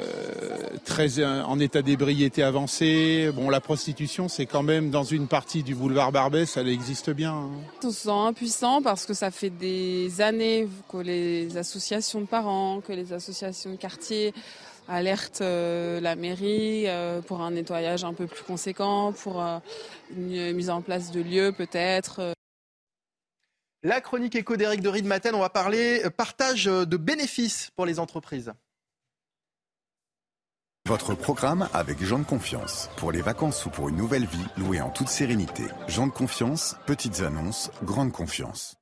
très 0.85 1.23
en 1.25 1.59
état 1.59 1.83
d'ébriété 1.83 2.43
avancé. 2.43 3.31
Bon, 3.35 3.51
la 3.51 3.61
prostitution, 3.61 4.29
c'est 4.29 4.47
quand 4.47 4.63
même 4.63 4.91
dans 4.91 5.03
une 5.03 5.27
partie 5.27 5.63
du 5.63 5.75
boulevard 5.75 6.13
Barbès, 6.13 6.57
elle 6.57 6.69
existe 6.69 7.11
bien. 7.11 7.33
Hein. 7.33 7.51
On 7.83 7.91
se 7.91 8.03
sent 8.03 8.11
impuissant 8.11 8.81
parce 8.83 9.07
que 9.07 9.15
ça 9.15 9.31
fait 9.31 9.51
des 9.51 10.21
années 10.21 10.69
que 10.89 10.99
les 10.99 11.57
associations 11.57 12.21
de 12.21 12.27
parents, 12.27 12.81
que 12.81 12.93
les 12.93 13.13
associations 13.13 13.73
de 13.73 13.77
quartier 13.77 14.33
alertent 14.89 15.43
la 15.43 16.17
mairie 16.17 16.87
pour 17.27 17.43
un 17.43 17.53
nettoyage 17.53 18.03
un 18.03 18.13
peu 18.13 18.27
plus 18.27 18.43
conséquent, 18.43 19.13
pour 19.13 19.41
une 20.17 20.53
mise 20.53 20.71
en 20.71 20.81
place 20.81 21.13
de 21.13 21.21
lieux 21.21 21.53
peut-être. 21.53 22.35
La 23.83 24.03
chronique 24.03 24.35
éco 24.35 24.59
d'Éric 24.59 24.83
de 24.83 25.07
Matin, 25.07 25.31
on 25.33 25.41
va 25.41 25.49
parler 25.49 26.03
euh, 26.05 26.11
partage 26.11 26.69
euh, 26.69 26.85
de 26.85 26.99
bénéfices 26.99 27.71
pour 27.77 27.87
les 27.87 27.99
entreprises. 27.99 28.53
Votre 30.87 31.15
programme 31.15 31.67
avec 31.73 32.05
Jean 32.05 32.19
de 32.19 32.25
Confiance. 32.25 32.91
Pour 32.99 33.11
les 33.11 33.23
vacances 33.23 33.65
ou 33.65 33.71
pour 33.71 33.89
une 33.89 33.97
nouvelle 33.97 34.27
vie, 34.27 34.45
louée 34.59 34.83
en 34.83 34.91
toute 34.91 35.09
sérénité. 35.09 35.63
Jean 35.89 36.09
de 36.09 36.13
Confiance, 36.13 36.77
petites 36.85 37.21
annonces, 37.21 37.71
grande 37.83 38.13
confiance. 38.13 38.77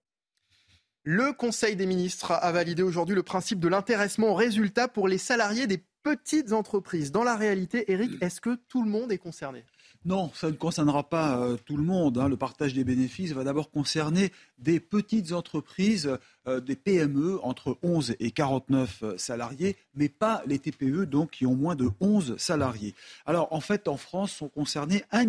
Le 1.04 1.32
Conseil 1.32 1.76
des 1.76 1.86
ministres 1.86 2.32
a 2.32 2.50
validé 2.50 2.82
aujourd'hui 2.82 3.14
le 3.14 3.22
principe 3.22 3.60
de 3.60 3.68
l'intéressement 3.68 4.30
au 4.30 4.34
résultat 4.34 4.88
pour 4.88 5.06
les 5.06 5.18
salariés 5.18 5.68
des 5.68 5.84
petites 6.02 6.52
entreprises. 6.52 7.12
Dans 7.12 7.22
la 7.22 7.36
réalité, 7.36 7.92
Eric, 7.92 8.20
est-ce 8.20 8.40
que 8.40 8.56
tout 8.68 8.82
le 8.82 8.90
monde 8.90 9.12
est 9.12 9.18
concerné? 9.18 9.64
Non, 10.04 10.30
ça 10.32 10.46
ne 10.48 10.56
concernera 10.56 11.08
pas 11.08 11.38
euh, 11.38 11.56
tout 11.56 11.76
le 11.76 11.82
monde. 11.82 12.18
Hein. 12.18 12.28
Le 12.28 12.36
partage 12.36 12.72
des 12.72 12.84
bénéfices 12.84 13.32
va 13.32 13.42
d'abord 13.42 13.70
concerner 13.70 14.32
des 14.58 14.78
petites 14.78 15.32
entreprises, 15.32 16.16
euh, 16.46 16.60
des 16.60 16.76
PME 16.76 17.40
entre 17.42 17.78
11 17.82 18.14
et 18.20 18.30
49 18.30 19.02
euh, 19.02 19.18
salariés, 19.18 19.76
mais 19.94 20.08
pas 20.08 20.42
les 20.46 20.60
TPE 20.60 21.04
donc 21.04 21.32
qui 21.32 21.46
ont 21.46 21.56
moins 21.56 21.74
de 21.74 21.90
11 22.00 22.36
salariés. 22.36 22.94
Alors 23.26 23.52
en 23.52 23.60
fait, 23.60 23.88
en 23.88 23.96
France, 23.96 24.30
sont 24.30 24.48
concernées 24.48 25.04
1 25.10 25.24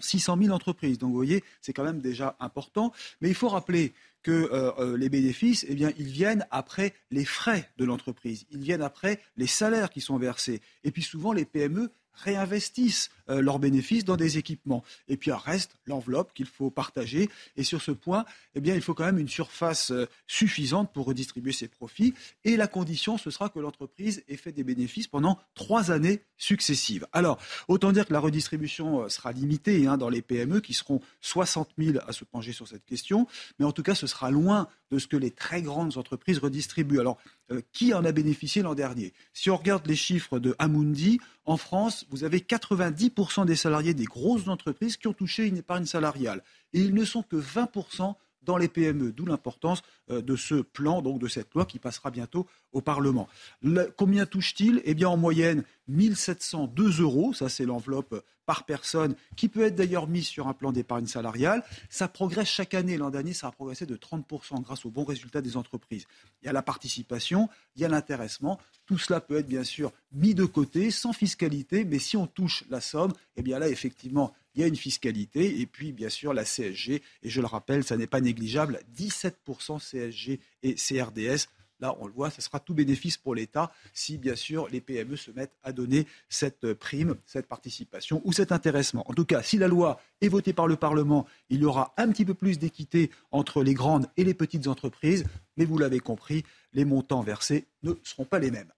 600 0.00 0.38
000 0.42 0.54
entreprises. 0.54 0.98
Donc 0.98 1.10
vous 1.10 1.16
voyez, 1.16 1.44
c'est 1.60 1.74
quand 1.74 1.84
même 1.84 2.00
déjà 2.00 2.34
important. 2.40 2.92
Mais 3.20 3.28
il 3.28 3.34
faut 3.34 3.48
rappeler 3.48 3.92
que 4.22 4.96
les 4.96 5.10
bénéfices, 5.10 5.66
eh 5.68 5.74
bien, 5.74 5.92
ils 5.98 6.06
viennent 6.06 6.46
après 6.50 6.94
les 7.10 7.26
frais 7.26 7.70
de 7.76 7.84
l'entreprise, 7.84 8.46
ils 8.50 8.62
viennent 8.62 8.80
après 8.80 9.20
les 9.36 9.46
salaires 9.46 9.90
qui 9.90 10.00
sont 10.00 10.16
versés. 10.16 10.62
Et 10.82 10.90
puis 10.90 11.02
souvent, 11.02 11.34
les 11.34 11.44
PME 11.44 11.90
réinvestissent 12.14 13.10
euh, 13.30 13.40
leurs 13.40 13.58
bénéfices 13.58 14.04
dans 14.04 14.16
des 14.16 14.36
équipements. 14.36 14.84
Et 15.08 15.16
puis, 15.16 15.32
reste 15.32 15.76
l'enveloppe 15.86 16.34
qu'il 16.34 16.44
faut 16.44 16.70
partager. 16.70 17.30
Et 17.56 17.64
sur 17.64 17.80
ce 17.80 17.90
point, 17.90 18.26
eh 18.54 18.60
bien, 18.60 18.74
il 18.74 18.82
faut 18.82 18.92
quand 18.92 19.06
même 19.06 19.18
une 19.18 19.30
surface 19.30 19.92
euh, 19.92 20.06
suffisante 20.26 20.92
pour 20.92 21.06
redistribuer 21.06 21.52
ses 21.52 21.68
profits. 21.68 22.12
Et 22.44 22.58
la 22.58 22.66
condition, 22.66 23.16
ce 23.16 23.30
sera 23.30 23.48
que 23.48 23.58
l'entreprise 23.58 24.22
ait 24.28 24.36
fait 24.36 24.52
des 24.52 24.62
bénéfices 24.62 25.06
pendant 25.06 25.38
trois 25.54 25.90
années 25.90 26.20
successives. 26.36 27.06
Alors, 27.12 27.38
autant 27.66 27.92
dire 27.92 28.04
que 28.04 28.12
la 28.12 28.20
redistribution 28.20 29.04
euh, 29.04 29.08
sera 29.08 29.32
limitée 29.32 29.86
hein, 29.86 29.96
dans 29.96 30.10
les 30.10 30.20
PME, 30.20 30.60
qui 30.60 30.74
seront 30.74 31.00
60 31.22 31.70
000 31.78 31.98
à 32.06 32.12
se 32.12 32.24
pencher 32.24 32.52
sur 32.52 32.68
cette 32.68 32.84
question. 32.84 33.26
Mais 33.58 33.64
en 33.64 33.72
tout 33.72 33.82
cas, 33.82 33.94
ce 33.94 34.06
sera 34.06 34.30
loin 34.30 34.68
de 34.90 34.98
ce 34.98 35.06
que 35.06 35.16
les 35.16 35.30
très 35.30 35.62
grandes 35.62 35.96
entreprises 35.96 36.38
redistribuent. 36.38 37.00
Alors, 37.00 37.16
qui 37.72 37.92
en 37.92 38.04
a 38.04 38.12
bénéficié 38.12 38.62
l'an 38.62 38.74
dernier? 38.74 39.12
Si 39.32 39.50
on 39.50 39.56
regarde 39.56 39.86
les 39.86 39.96
chiffres 39.96 40.38
de 40.38 40.54
Amundi, 40.58 41.20
en 41.44 41.56
France, 41.56 42.06
vous 42.10 42.24
avez 42.24 42.38
90% 42.38 43.13
des 43.46 43.56
salariés 43.56 43.94
des 43.94 44.04
grosses 44.04 44.48
entreprises 44.48 44.96
qui 44.96 45.08
ont 45.08 45.12
touché 45.12 45.46
une 45.46 45.56
épargne 45.56 45.86
salariale. 45.86 46.42
Et 46.72 46.80
ils 46.80 46.94
ne 46.94 47.04
sont 47.04 47.22
que 47.22 47.36
20% 47.36 48.14
dans 48.44 48.56
les 48.56 48.68
PME, 48.68 49.12
d'où 49.12 49.26
l'importance 49.26 49.82
euh, 50.10 50.22
de 50.22 50.36
ce 50.36 50.56
plan, 50.56 51.02
donc 51.02 51.18
de 51.18 51.28
cette 51.28 51.52
loi 51.54 51.64
qui 51.64 51.78
passera 51.78 52.10
bientôt 52.10 52.46
au 52.72 52.80
Parlement. 52.80 53.28
combien 53.96 54.26
touche-t-il? 54.26 54.82
Eh 54.84 54.94
bien, 54.94 55.08
en 55.08 55.16
moyenne, 55.16 55.64
1702 55.88 57.00
euros, 57.00 57.32
ça 57.32 57.48
c'est 57.48 57.64
l'enveloppe 57.64 58.22
par 58.46 58.64
personne, 58.64 59.14
qui 59.36 59.48
peut 59.48 59.62
être 59.62 59.74
d'ailleurs 59.74 60.06
mise 60.06 60.26
sur 60.26 60.48
un 60.48 60.52
plan 60.52 60.72
d'épargne 60.72 61.06
salariale. 61.06 61.62
Ça 61.88 62.08
progresse 62.08 62.48
chaque 62.48 62.74
année. 62.74 62.96
L'an 62.96 63.10
dernier, 63.10 63.32
ça 63.32 63.48
a 63.48 63.52
progressé 63.52 63.86
de 63.86 63.96
30% 63.96 64.62
grâce 64.62 64.84
aux 64.84 64.90
bons 64.90 65.04
résultats 65.04 65.40
des 65.40 65.56
entreprises. 65.56 66.06
Il 66.42 66.46
y 66.46 66.48
a 66.48 66.52
la 66.52 66.62
participation, 66.62 67.48
il 67.76 67.82
y 67.82 67.84
a 67.84 67.88
l'intéressement. 67.88 68.60
Tout 68.86 68.98
cela 68.98 69.20
peut 69.20 69.38
être 69.38 69.48
bien 69.48 69.64
sûr 69.64 69.92
mis 70.12 70.34
de 70.34 70.44
côté, 70.44 70.90
sans 70.90 71.12
fiscalité, 71.12 71.84
mais 71.84 71.98
si 71.98 72.16
on 72.16 72.26
touche 72.26 72.64
la 72.68 72.80
somme, 72.80 73.12
eh 73.36 73.42
bien 73.42 73.58
là, 73.58 73.68
effectivement, 73.68 74.34
il 74.54 74.60
y 74.60 74.64
a 74.64 74.66
une 74.66 74.76
fiscalité 74.76 75.60
et 75.60 75.66
puis 75.66 75.92
bien 75.92 76.08
sûr 76.08 76.32
la 76.32 76.44
CSG. 76.44 77.02
Et 77.22 77.30
je 77.30 77.40
le 77.40 77.46
rappelle, 77.46 77.84
ça 77.84 77.96
n'est 77.96 78.06
pas 78.06 78.20
négligeable, 78.20 78.80
17% 78.96 79.78
CSG 79.78 80.40
et 80.62 80.74
CRDS 80.74 81.48
Là, 81.80 81.96
on 82.00 82.06
le 82.06 82.12
voit, 82.12 82.30
ce 82.30 82.40
sera 82.40 82.60
tout 82.60 82.74
bénéfice 82.74 83.16
pour 83.16 83.34
l'État 83.34 83.72
si, 83.92 84.16
bien 84.16 84.36
sûr, 84.36 84.68
les 84.68 84.80
PME 84.80 85.16
se 85.16 85.30
mettent 85.32 85.56
à 85.62 85.72
donner 85.72 86.06
cette 86.28 86.72
prime, 86.74 87.16
cette 87.26 87.46
participation 87.46 88.22
ou 88.24 88.32
cet 88.32 88.52
intéressement. 88.52 89.04
En 89.10 89.14
tout 89.14 89.24
cas, 89.24 89.42
si 89.42 89.58
la 89.58 89.68
loi 89.68 90.00
est 90.20 90.28
votée 90.28 90.52
par 90.52 90.68
le 90.68 90.76
Parlement, 90.76 91.26
il 91.50 91.60
y 91.60 91.64
aura 91.64 91.92
un 91.96 92.08
petit 92.10 92.24
peu 92.24 92.34
plus 92.34 92.58
d'équité 92.58 93.10
entre 93.32 93.62
les 93.62 93.74
grandes 93.74 94.06
et 94.16 94.24
les 94.24 94.34
petites 94.34 94.68
entreprises. 94.68 95.24
Mais 95.56 95.64
vous 95.64 95.78
l'avez 95.78 96.00
compris, 96.00 96.44
les 96.72 96.84
montants 96.84 97.22
versés 97.22 97.66
ne 97.82 97.92
seront 98.02 98.24
pas 98.24 98.38
les 98.38 98.50
mêmes. 98.50 98.72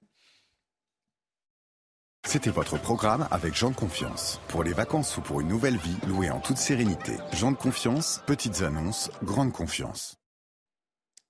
C'était 2.27 2.51
votre 2.51 2.77
programme 2.77 3.29
avec 3.31 3.55
Jean 3.55 3.70
de 3.70 3.77
Confiance. 3.77 4.41
Pour 4.49 4.64
les 4.64 4.72
vacances 4.72 5.16
ou 5.16 5.20
pour 5.20 5.41
une 5.41 5.47
nouvelle 5.47 5.77
vie, 5.77 5.97
louée 6.09 6.29
en 6.29 6.41
toute 6.41 6.57
sérénité. 6.57 7.12
Jean 7.33 7.53
de 7.53 7.57
Confiance, 7.57 8.20
petites 8.27 8.62
annonces, 8.62 9.12
grande 9.22 9.53
confiance. 9.53 10.16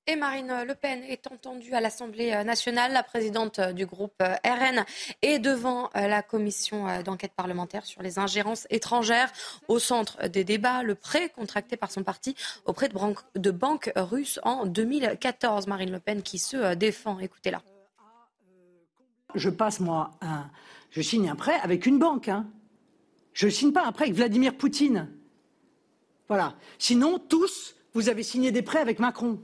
Et 0.07 0.17
Marine 0.17 0.65
Le 0.67 0.75
Pen 0.75 1.03
est 1.03 1.27
entendue 1.31 1.75
à 1.75 1.83
l'Assemblée 1.83 2.31
nationale. 2.45 2.95
La 2.95 3.03
présidente 3.03 3.61
du 3.61 3.85
groupe 3.85 4.23
RN 4.23 4.87
est 5.21 5.39
devant 5.39 5.91
la 5.95 6.23
commission 6.23 7.03
d'enquête 7.03 7.33
parlementaire 7.37 7.85
sur 7.85 8.03
les 8.03 8.19
ingérences 8.19 8.67
étrangères. 8.71 9.31
Au 9.69 9.79
centre 9.79 10.29
des 10.29 10.45
débats, 10.45 10.83
le 10.83 10.95
prêt 10.95 11.29
contracté 11.29 11.77
par 11.77 11.91
son 11.91 12.05
parti 12.05 12.35
auprès 12.65 12.89
de, 12.89 13.51
banques 13.51 13.93
russes 13.97 14.41
en 14.45 14.65
2014. 14.65 15.67
Marine 15.67 15.91
Le 15.91 16.01
Pen 16.01 16.23
qui 16.23 16.39
se 16.39 16.75
défend. 16.75 17.19
Écoutez-la. 17.19 17.61
Je 19.35 19.51
passe, 19.51 19.81
moi, 19.81 20.13
un 20.23 20.49
je 20.97 21.03
signe 21.03 21.29
un 21.29 21.35
prêt 21.35 21.61
avec 21.63 21.85
une 21.85 21.99
banque. 21.99 22.29
Hein. 22.29 22.47
Je 23.35 23.45
ne 23.45 23.51
signe 23.51 23.71
pas 23.71 23.85
un 23.85 23.93
prêt 23.93 24.05
avec 24.05 24.17
Vladimir 24.17 24.55
Poutine. 24.55 25.11
Voilà. 26.27 26.55
Sinon, 26.79 27.19
tous, 27.19 27.77
vous 27.93 28.09
avez 28.09 28.23
signé 28.23 28.51
des 28.51 28.63
prêts 28.63 28.79
avec 28.79 28.99
Macron. 28.99 29.39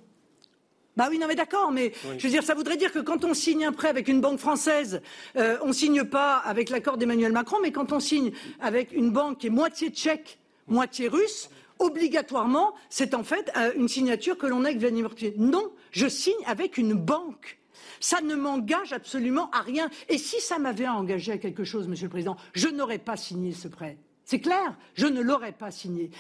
Bah 0.97 1.09
oui, 1.11 1.19
non 1.19 1.27
mais 1.27 1.35
d'accord, 1.35 1.71
mais 1.71 1.93
je 2.17 2.23
veux 2.23 2.31
dire, 2.31 2.43
ça 2.43 2.55
voudrait 2.55 2.79
dire 2.79 2.91
que 2.91 3.01
quand 3.01 3.27
on 3.27 3.35
signe 3.35 3.67
un 3.67 3.73
prêt 3.73 3.89
avec 3.89 4.09
une 4.09 4.23
banque 4.23 4.39
française, 4.39 5.03
euh, 5.37 5.59
on 5.63 5.69
ne 5.69 5.73
signe 5.75 6.05
pas 6.05 6.39
avec 6.39 6.71
l'accord 6.71 6.97
d'Emmanuel 6.97 7.33
Macron, 7.33 7.59
mais 7.63 7.71
quand 7.71 7.93
on 7.93 8.01
signe 8.01 8.33
avec 8.59 8.93
une 8.93 9.11
banque 9.11 9.41
qui 9.41 9.49
est 9.49 9.51
moitié 9.51 9.91
tchèque, 9.91 10.39
moitié 10.69 11.09
russe, 11.09 11.51
obligatoirement, 11.79 12.75
c'est 12.89 13.13
en 13.13 13.25
fait 13.25 13.53
euh, 13.59 13.73
une 13.77 13.89
signature 13.89 14.39
que 14.39 14.47
l'on 14.47 14.65
a 14.65 14.69
avec 14.69 14.81
Vladimir 14.81 15.11
Poutine. 15.11 15.35
Non, 15.37 15.71
je 15.91 16.09
signe 16.09 16.33
avec 16.47 16.79
une 16.79 16.95
banque. 16.95 17.59
Ça 18.03 18.21
ne 18.21 18.35
m'engage 18.35 18.93
absolument 18.93 19.49
à 19.53 19.61
rien. 19.61 19.89
Et 20.09 20.19
si 20.19 20.41
ça 20.41 20.59
m'avait 20.59 20.89
engagé 20.89 21.31
à 21.33 21.39
quelque 21.39 21.63
chose, 21.63 21.87
Monsieur 21.87 22.07
le 22.07 22.11
Président, 22.11 22.37
je 22.53 22.67
n'aurais 22.67 22.99
pas 22.99 23.17
signé 23.17 23.53
ce 23.53 23.69
prêt. 23.69 23.97
C'est 24.25 24.41
clair, 24.41 24.77
je 24.95 25.07
ne 25.07 25.21
l'aurais 25.21 25.53
pas 25.53 25.71
signé. 25.71 26.11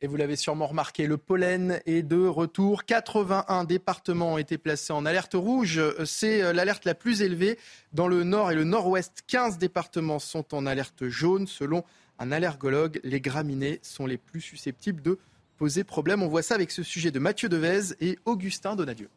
Et 0.00 0.06
vous 0.06 0.16
l'avez 0.16 0.36
sûrement 0.36 0.68
remarqué, 0.68 1.08
le 1.08 1.16
pollen 1.16 1.80
est 1.86 2.02
de 2.02 2.24
retour. 2.24 2.84
81 2.84 3.64
départements 3.64 4.34
ont 4.34 4.38
été 4.38 4.58
placés 4.58 4.92
en 4.92 5.04
alerte 5.06 5.34
rouge. 5.34 5.80
C'est 6.04 6.42
euh, 6.42 6.52
l'alerte 6.52 6.84
la 6.84 6.94
plus 6.94 7.22
élevée 7.22 7.58
dans 7.92 8.06
le 8.06 8.22
nord 8.22 8.52
et 8.52 8.54
le 8.54 8.64
nord-ouest. 8.64 9.24
15 9.26 9.58
départements 9.58 10.20
sont 10.20 10.54
en 10.54 10.66
alerte 10.66 11.08
jaune. 11.08 11.48
Selon 11.48 11.84
un 12.20 12.30
allergologue, 12.30 13.00
les 13.02 13.20
graminées 13.20 13.80
sont 13.82 14.06
les 14.06 14.18
plus 14.18 14.40
susceptibles 14.40 15.02
de 15.02 15.18
poser 15.56 15.82
problème. 15.82 16.22
On 16.22 16.28
voit 16.28 16.42
ça 16.42 16.54
avec 16.54 16.70
ce 16.70 16.84
sujet 16.84 17.10
de 17.10 17.18
Mathieu 17.18 17.48
Devez 17.48 17.94
et 18.00 18.18
Augustin 18.24 18.76
Donadieu. 18.76 19.08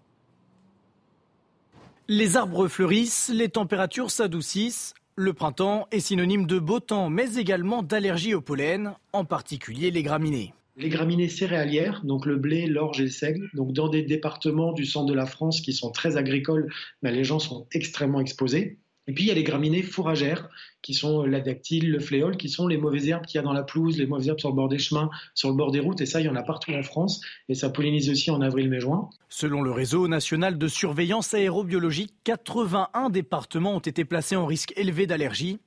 Les 2.07 2.37
arbres 2.37 2.67
fleurissent, 2.67 3.31
les 3.33 3.49
températures 3.49 4.11
s'adoucissent. 4.11 4.93
Le 5.15 5.33
printemps 5.33 5.87
est 5.89 6.01
synonyme 6.01 6.45
de 6.45 6.59
beau 6.59 6.79
temps, 6.79 7.09
mais 7.09 7.33
également 7.33 7.81
d'allergie 7.81 8.35
au 8.35 8.41
pollen, 8.41 8.93
en 9.11 9.25
particulier 9.25 9.89
les 9.89 10.03
graminées. 10.03 10.53
Les 10.77 10.89
graminées 10.89 11.29
céréalières, 11.29 12.01
donc 12.03 12.27
le 12.27 12.35
blé, 12.35 12.67
l'orge 12.67 12.99
et 12.99 13.05
le 13.05 13.09
seigle, 13.09 13.49
donc 13.55 13.73
dans 13.73 13.89
des 13.89 14.03
départements 14.03 14.71
du 14.71 14.85
centre 14.85 15.07
de 15.07 15.15
la 15.15 15.25
France 15.25 15.61
qui 15.61 15.73
sont 15.73 15.89
très 15.89 16.15
agricoles, 16.15 16.71
les 17.01 17.23
gens 17.23 17.39
sont 17.39 17.65
extrêmement 17.71 18.19
exposés. 18.19 18.77
Et 19.07 19.13
puis 19.13 19.25
il 19.25 19.27
y 19.27 19.31
a 19.31 19.35
les 19.35 19.43
graminées 19.43 19.83
fourragères, 19.83 20.49
qui 20.81 20.93
sont 20.93 21.23
la 21.23 21.39
dactyle, 21.39 21.91
le 21.91 21.99
fléole, 21.99 22.37
qui 22.37 22.49
sont 22.49 22.67
les 22.67 22.77
mauvaises 22.77 23.07
herbes 23.07 23.25
qu'il 23.25 23.37
y 23.37 23.39
a 23.39 23.43
dans 23.43 23.53
la 23.53 23.63
pelouse, 23.63 23.97
les 23.97 24.07
mauvaises 24.07 24.27
herbes 24.27 24.39
sur 24.39 24.49
le 24.49 24.55
bord 24.55 24.67
des 24.67 24.79
chemins, 24.79 25.09
sur 25.33 25.49
le 25.49 25.55
bord 25.55 25.71
des 25.71 25.79
routes. 25.79 26.01
Et 26.01 26.05
ça, 26.05 26.21
il 26.21 26.25
y 26.25 26.29
en 26.29 26.35
a 26.35 26.43
partout 26.43 26.71
en 26.73 26.83
France. 26.83 27.21
Et 27.49 27.55
ça 27.55 27.69
pollinise 27.69 28.09
aussi 28.09 28.31
en 28.31 28.41
avril, 28.41 28.69
mai, 28.69 28.79
juin. 28.79 29.09
Selon 29.29 29.61
le 29.61 29.71
réseau 29.71 30.07
national 30.07 30.57
de 30.57 30.67
surveillance 30.67 31.33
aérobiologique, 31.33 32.13
81 32.23 33.09
départements 33.09 33.75
ont 33.75 33.79
été 33.79 34.05
placés 34.05 34.35
en 34.35 34.45
risque 34.45 34.73
élevé 34.75 35.07
d'allergie. 35.07 35.59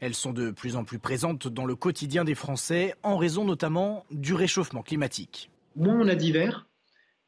Elles 0.00 0.14
sont 0.14 0.32
de 0.32 0.50
plus 0.50 0.76
en 0.76 0.84
plus 0.84 0.98
présentes 0.98 1.48
dans 1.48 1.66
le 1.66 1.74
quotidien 1.74 2.24
des 2.24 2.34
Français, 2.34 2.94
en 3.02 3.16
raison 3.16 3.44
notamment 3.44 4.04
du 4.10 4.34
réchauffement 4.34 4.82
climatique. 4.82 5.50
Moins 5.74 5.98
on 6.00 6.08
a 6.08 6.14
d'hiver, 6.14 6.66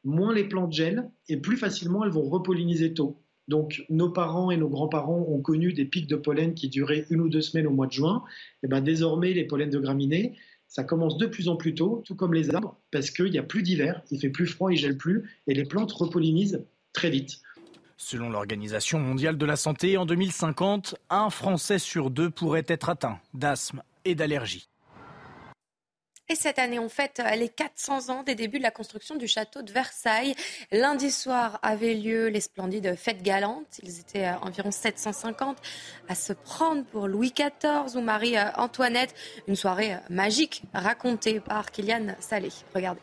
moins 0.03 0.33
les 0.33 0.45
plantes 0.45 0.71
gèlent, 0.71 1.09
et 1.27 1.37
plus 1.37 1.57
facilement 1.57 2.03
elles 2.03 2.11
vont 2.11 2.27
repolliniser 2.29 2.93
tôt. 2.93 3.21
Donc, 3.49 3.83
nos 3.89 4.09
parents 4.09 4.51
et 4.51 4.57
nos 4.57 4.69
grands-parents 4.69 5.25
ont 5.27 5.41
connu 5.41 5.73
des 5.73 5.83
pics 5.83 6.05
de 6.05 6.15
pollen 6.15 6.53
qui 6.53 6.69
duraient 6.69 7.07
une 7.09 7.19
ou 7.19 7.29
deux 7.29 7.41
semaines 7.41 7.65
au 7.65 7.71
mois 7.71 7.87
de 7.87 7.91
juin. 7.91 8.23
Et 8.61 8.67
ben, 8.67 8.79
désormais, 8.79 9.33
les 9.33 9.43
pollens 9.43 9.71
de 9.71 9.79
graminées, 9.79 10.35
ça 10.67 10.83
commence 10.83 11.17
de 11.17 11.25
plus 11.25 11.49
en 11.49 11.55
plus 11.55 11.73
tôt, 11.73 12.03
tout 12.05 12.13
comme 12.13 12.35
les 12.35 12.53
arbres, 12.53 12.77
parce 12.91 13.09
qu'il 13.09 13.31
n'y 13.31 13.39
a 13.39 13.43
plus 13.43 13.63
d'hiver, 13.63 14.03
il 14.11 14.19
fait 14.19 14.29
plus 14.29 14.45
froid, 14.45 14.71
il 14.71 14.77
gèle 14.77 14.97
plus, 14.97 15.27
et 15.47 15.55
les 15.55 15.65
plantes 15.65 15.91
repollinisent 15.91 16.63
très 16.93 17.09
vite. 17.09 17.41
Selon 17.97 18.29
l'Organisation 18.29 18.99
mondiale 18.99 19.35
de 19.35 19.45
la 19.47 19.55
santé, 19.55 19.97
en 19.97 20.05
2050, 20.05 20.95
un 21.09 21.31
Français 21.31 21.79
sur 21.79 22.11
deux 22.11 22.29
pourrait 22.29 22.65
être 22.67 22.89
atteint 22.89 23.19
d'asthme 23.33 23.81
et 24.05 24.13
d'allergie. 24.13 24.69
Et 26.31 26.35
cette 26.35 26.59
année, 26.59 26.77
on 26.77 26.89
fête 26.89 27.23
les 27.35 27.49
400 27.49 28.09
ans 28.09 28.21
des 28.21 28.35
débuts 28.35 28.59
de 28.59 28.63
la 28.63 28.69
construction 28.69 29.15
du 29.15 29.27
château 29.27 29.63
de 29.63 29.71
Versailles. 29.71 30.35
Lundi 30.71 31.09
soir 31.09 31.57
avaient 31.63 31.95
lieu 31.95 32.27
les 32.27 32.39
splendides 32.39 32.95
fêtes 32.95 33.23
galantes. 33.23 33.79
Ils 33.81 33.99
étaient 33.99 34.27
euh, 34.27 34.37
environ 34.43 34.69
750 34.69 35.57
à 36.07 36.13
se 36.13 36.33
prendre 36.33 36.85
pour 36.85 37.07
Louis 37.07 37.33
XIV 37.35 37.97
ou 37.97 38.01
Marie-Antoinette. 38.01 39.15
Une 39.47 39.55
soirée 39.55 39.95
euh, 39.95 39.97
magique 40.11 40.61
racontée 40.71 41.39
par 41.39 41.71
Kylian 41.71 42.15
Salé. 42.19 42.49
Regardez. 42.75 43.01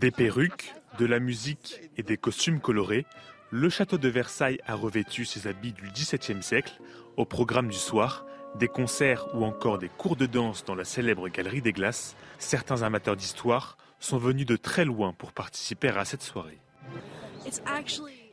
Des 0.00 0.10
perruques, 0.10 0.74
de 0.98 1.06
la 1.06 1.18
musique 1.18 1.80
et 1.96 2.02
des 2.02 2.18
costumes 2.18 2.60
colorés, 2.60 3.06
le 3.50 3.70
château 3.70 3.96
de 3.96 4.08
Versailles 4.10 4.60
a 4.66 4.74
revêtu 4.74 5.24
ses 5.24 5.46
habits 5.46 5.72
du 5.72 5.90
XVIIe 5.90 6.42
siècle. 6.42 6.74
Au 7.16 7.24
programme 7.24 7.68
du 7.68 7.78
soir, 7.78 8.26
des 8.56 8.68
concerts 8.68 9.26
ou 9.34 9.44
encore 9.44 9.78
des 9.78 9.88
cours 9.88 10.16
de 10.16 10.26
danse 10.26 10.64
dans 10.64 10.74
la 10.74 10.84
célèbre 10.84 11.28
Galerie 11.28 11.62
des 11.62 11.72
Glaces, 11.72 12.16
certains 12.38 12.82
amateurs 12.82 13.16
d'histoire 13.16 13.76
sont 13.98 14.18
venus 14.18 14.46
de 14.46 14.56
très 14.56 14.84
loin 14.84 15.12
pour 15.12 15.32
participer 15.32 15.88
à 15.88 16.04
cette 16.04 16.22
soirée. 16.22 16.58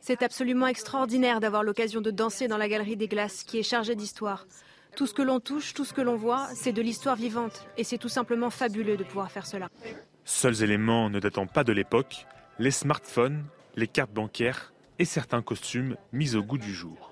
C'est 0.00 0.22
absolument 0.22 0.66
extraordinaire 0.66 1.40
d'avoir 1.40 1.62
l'occasion 1.62 2.00
de 2.00 2.10
danser 2.10 2.48
dans 2.48 2.56
la 2.56 2.68
Galerie 2.68 2.96
des 2.96 3.08
Glaces 3.08 3.42
qui 3.44 3.58
est 3.58 3.62
chargée 3.62 3.94
d'histoire. 3.94 4.46
Tout 4.96 5.06
ce 5.06 5.14
que 5.14 5.22
l'on 5.22 5.38
touche, 5.38 5.74
tout 5.74 5.84
ce 5.84 5.92
que 5.92 6.00
l'on 6.00 6.16
voit, 6.16 6.48
c'est 6.54 6.72
de 6.72 6.82
l'histoire 6.82 7.16
vivante 7.16 7.66
et 7.76 7.84
c'est 7.84 7.98
tout 7.98 8.08
simplement 8.08 8.50
fabuleux 8.50 8.96
de 8.96 9.04
pouvoir 9.04 9.30
faire 9.30 9.46
cela. 9.46 9.68
Seuls 10.24 10.62
éléments 10.62 11.10
ne 11.10 11.20
datant 11.20 11.46
pas 11.46 11.64
de 11.64 11.72
l'époque, 11.72 12.26
les 12.58 12.70
smartphones, 12.70 13.44
les 13.76 13.86
cartes 13.86 14.12
bancaires 14.12 14.72
et 14.98 15.04
certains 15.04 15.42
costumes 15.42 15.96
mis 16.12 16.34
au 16.34 16.42
goût 16.42 16.58
du 16.58 16.74
jour. 16.74 17.07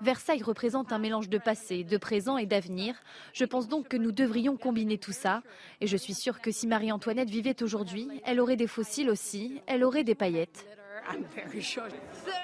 Versailles 0.00 0.42
représente 0.42 0.92
un 0.92 0.98
mélange 0.98 1.28
de 1.28 1.38
passé, 1.38 1.82
de 1.82 1.96
présent 1.96 2.38
et 2.38 2.46
d'avenir. 2.46 2.94
Je 3.32 3.44
pense 3.44 3.66
donc 3.66 3.88
que 3.88 3.96
nous 3.96 4.12
devrions 4.12 4.56
combiner 4.56 4.98
tout 4.98 5.12
ça. 5.12 5.42
Et 5.80 5.86
je 5.86 5.96
suis 5.96 6.14
sûre 6.14 6.40
que 6.40 6.52
si 6.52 6.66
Marie-Antoinette 6.66 7.28
vivait 7.28 7.62
aujourd'hui, 7.62 8.08
elle 8.24 8.40
aurait 8.40 8.56
des 8.56 8.66
fossiles 8.68 9.10
aussi, 9.10 9.60
elle 9.66 9.82
aurait 9.82 10.04
des 10.04 10.14
paillettes. 10.14 10.66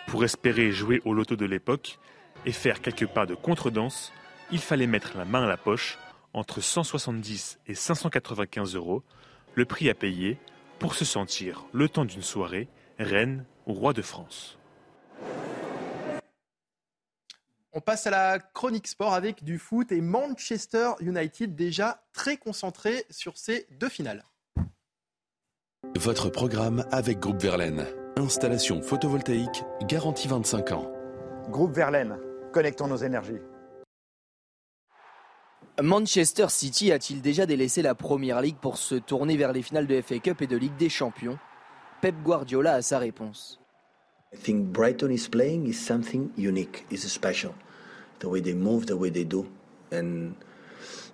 Pour 0.08 0.24
espérer 0.24 0.72
jouer 0.72 1.00
au 1.04 1.14
loto 1.14 1.36
de 1.36 1.46
l'époque 1.46 1.98
et 2.44 2.52
faire 2.52 2.80
quelques 2.80 3.06
pas 3.06 3.26
de 3.26 3.34
contredanse, 3.34 4.12
il 4.50 4.58
fallait 4.58 4.86
mettre 4.86 5.16
la 5.16 5.24
main 5.24 5.44
à 5.44 5.48
la 5.48 5.56
poche 5.56 5.98
entre 6.32 6.60
170 6.60 7.60
et 7.66 7.74
595 7.74 8.74
euros, 8.74 9.02
le 9.54 9.64
prix 9.64 9.88
à 9.88 9.94
payer 9.94 10.38
pour 10.78 10.94
se 10.94 11.04
sentir, 11.04 11.64
le 11.72 11.88
temps 11.88 12.04
d'une 12.04 12.22
soirée, 12.22 12.68
reine 12.98 13.44
ou 13.66 13.74
roi 13.74 13.92
de 13.92 14.02
France. 14.02 14.59
On 17.72 17.80
passe 17.80 18.08
à 18.08 18.10
la 18.10 18.40
chronique 18.40 18.88
sport 18.88 19.14
avec 19.14 19.44
du 19.44 19.56
foot 19.56 19.92
et 19.92 20.00
Manchester 20.00 20.90
United 20.98 21.54
déjà 21.54 22.02
très 22.12 22.36
concentré 22.36 23.04
sur 23.10 23.38
ces 23.38 23.68
deux 23.70 23.88
finales. 23.88 24.24
Votre 25.96 26.30
programme 26.30 26.84
avec 26.90 27.20
Groupe 27.20 27.40
Verlaine. 27.40 27.86
Installation 28.16 28.82
photovoltaïque 28.82 29.62
garantie 29.82 30.26
25 30.26 30.72
ans. 30.72 30.90
Groupe 31.48 31.72
Verlaine, 31.72 32.18
connectons 32.52 32.88
nos 32.88 32.96
énergies. 32.96 33.38
Manchester 35.80 36.48
City 36.48 36.90
a-t-il 36.90 37.22
déjà 37.22 37.46
délaissé 37.46 37.82
la 37.82 37.94
Première 37.94 38.42
Ligue 38.42 38.58
pour 38.58 38.78
se 38.78 38.96
tourner 38.96 39.36
vers 39.36 39.52
les 39.52 39.62
finales 39.62 39.86
de 39.86 40.00
FA 40.02 40.18
Cup 40.18 40.42
et 40.42 40.48
de 40.48 40.56
Ligue 40.56 40.76
des 40.76 40.88
Champions? 40.88 41.38
Pep 42.00 42.16
Guardiola 42.24 42.74
a 42.74 42.82
sa 42.82 42.98
réponse. 42.98 43.60
I 44.32 44.36
think 44.36 44.72
Brighton 44.72 45.10
is 45.10 45.26
playing 45.26 45.66
is 45.66 45.84
something 45.84 46.30
unique, 46.36 46.86
is 46.88 47.02
special. 47.10 47.52
The 48.20 48.28
way 48.28 48.40
they 48.40 48.54
move, 48.54 48.86
the 48.86 48.96
way 48.96 49.10
they 49.10 49.24
do, 49.24 49.46
and 49.90 50.36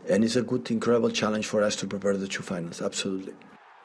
and 0.08 0.22
it's 0.22 0.36
a 0.36 0.42
good, 0.42 0.70
incredible 0.70 1.10
challenge 1.10 1.46
for 1.46 1.62
us 1.62 1.76
to 1.76 1.86
prepare 1.86 2.16
the 2.18 2.28
two 2.28 2.42
finals. 2.42 2.82
Absolutely. 2.82 3.32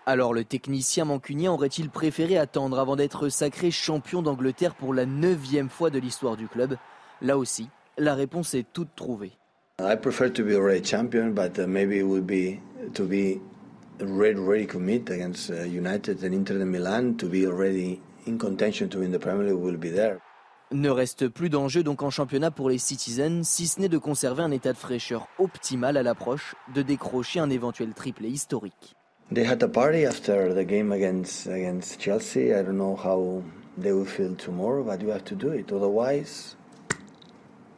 Alors 0.06 0.34
le 0.34 0.44
technicien 0.44 1.06
mancunien 1.06 1.52
aurait-il 1.54 1.90
préféré 1.90 2.38
attendre 2.38 2.78
avant 2.80 2.98
d'être 2.98 3.30
sacré 3.30 3.72
champion 3.72 4.22
d'Angleterre 4.22 4.76
pour 4.76 4.94
la 4.94 5.06
neuvième 5.06 5.70
fois 5.70 5.90
de 5.90 6.00
l'histoire 6.00 6.36
du 6.36 6.48
club? 6.48 6.76
Là 7.22 7.38
aussi, 7.38 7.70
la 7.98 8.16
réponse 8.16 8.54
est 8.54 8.66
toute 8.74 8.94
trouvée. 8.96 9.32
I 9.80 9.96
prefer 9.96 10.30
to 10.30 10.44
be 10.44 10.56
already 10.56 10.84
champion, 10.84 11.32
but 11.32 11.58
uh, 11.58 11.68
maybe 11.68 11.98
it 11.98 12.04
would 12.04 12.28
be 12.28 12.60
to 12.94 13.06
be 13.06 13.40
ready, 14.00 14.40
ready 14.40 14.68
to 14.68 14.80
meet 14.80 15.10
against 15.10 15.50
uh, 15.52 15.64
United 15.64 16.22
and 16.24 16.34
Inter 16.34 16.60
de 16.60 16.66
Milan 16.66 17.16
to 17.16 17.28
be 17.28 17.46
already 17.46 18.02
in 18.28 18.38
contention 18.38 18.88
to 18.90 19.00
win 19.00 19.12
the 19.12 19.20
Premier 19.20 19.46
League 19.46 19.60
will 19.60 19.78
be 19.78 19.92
there. 19.92 20.18
Ne 20.72 20.90
reste 20.90 21.28
plus 21.28 21.50
d'enjeu 21.50 21.84
donc 21.84 22.02
en 22.02 22.10
championnat 22.10 22.50
pour 22.50 22.70
les 22.70 22.78
Citizens, 22.78 23.44
si 23.44 23.68
ce 23.68 23.82
n'est 23.82 23.90
de 23.90 23.98
conserver 23.98 24.42
un 24.42 24.52
état 24.52 24.72
de 24.72 24.78
fraîcheur 24.78 25.28
optimal 25.38 25.98
à 25.98 26.04
l'approche 26.04 26.56
de 26.74 26.82
décrocher 26.82 27.42
un 27.42 27.50
éventuel 27.50 27.94
triplé 27.94 28.30
historique. 28.30 28.96
They 29.34 29.46
had 29.46 29.64
a 29.64 29.68
party 29.68 30.06
after 30.06 30.54
the 30.54 30.66
game 30.66 30.92
against 30.92 31.48
against 31.48 32.02
Chelsea. 32.02 32.54
I 32.54 32.64
don't 32.64 32.78
know 32.78 32.96
how 32.96 33.44
they 33.78 33.92
will 33.92 34.06
feel 34.06 34.36
tomorrow, 34.36 34.84
but 34.84 35.02
you 35.02 35.10
have 35.10 35.24
to 35.26 35.36
do 35.36 35.52
it. 35.52 35.72
Otherwise, 35.72 36.56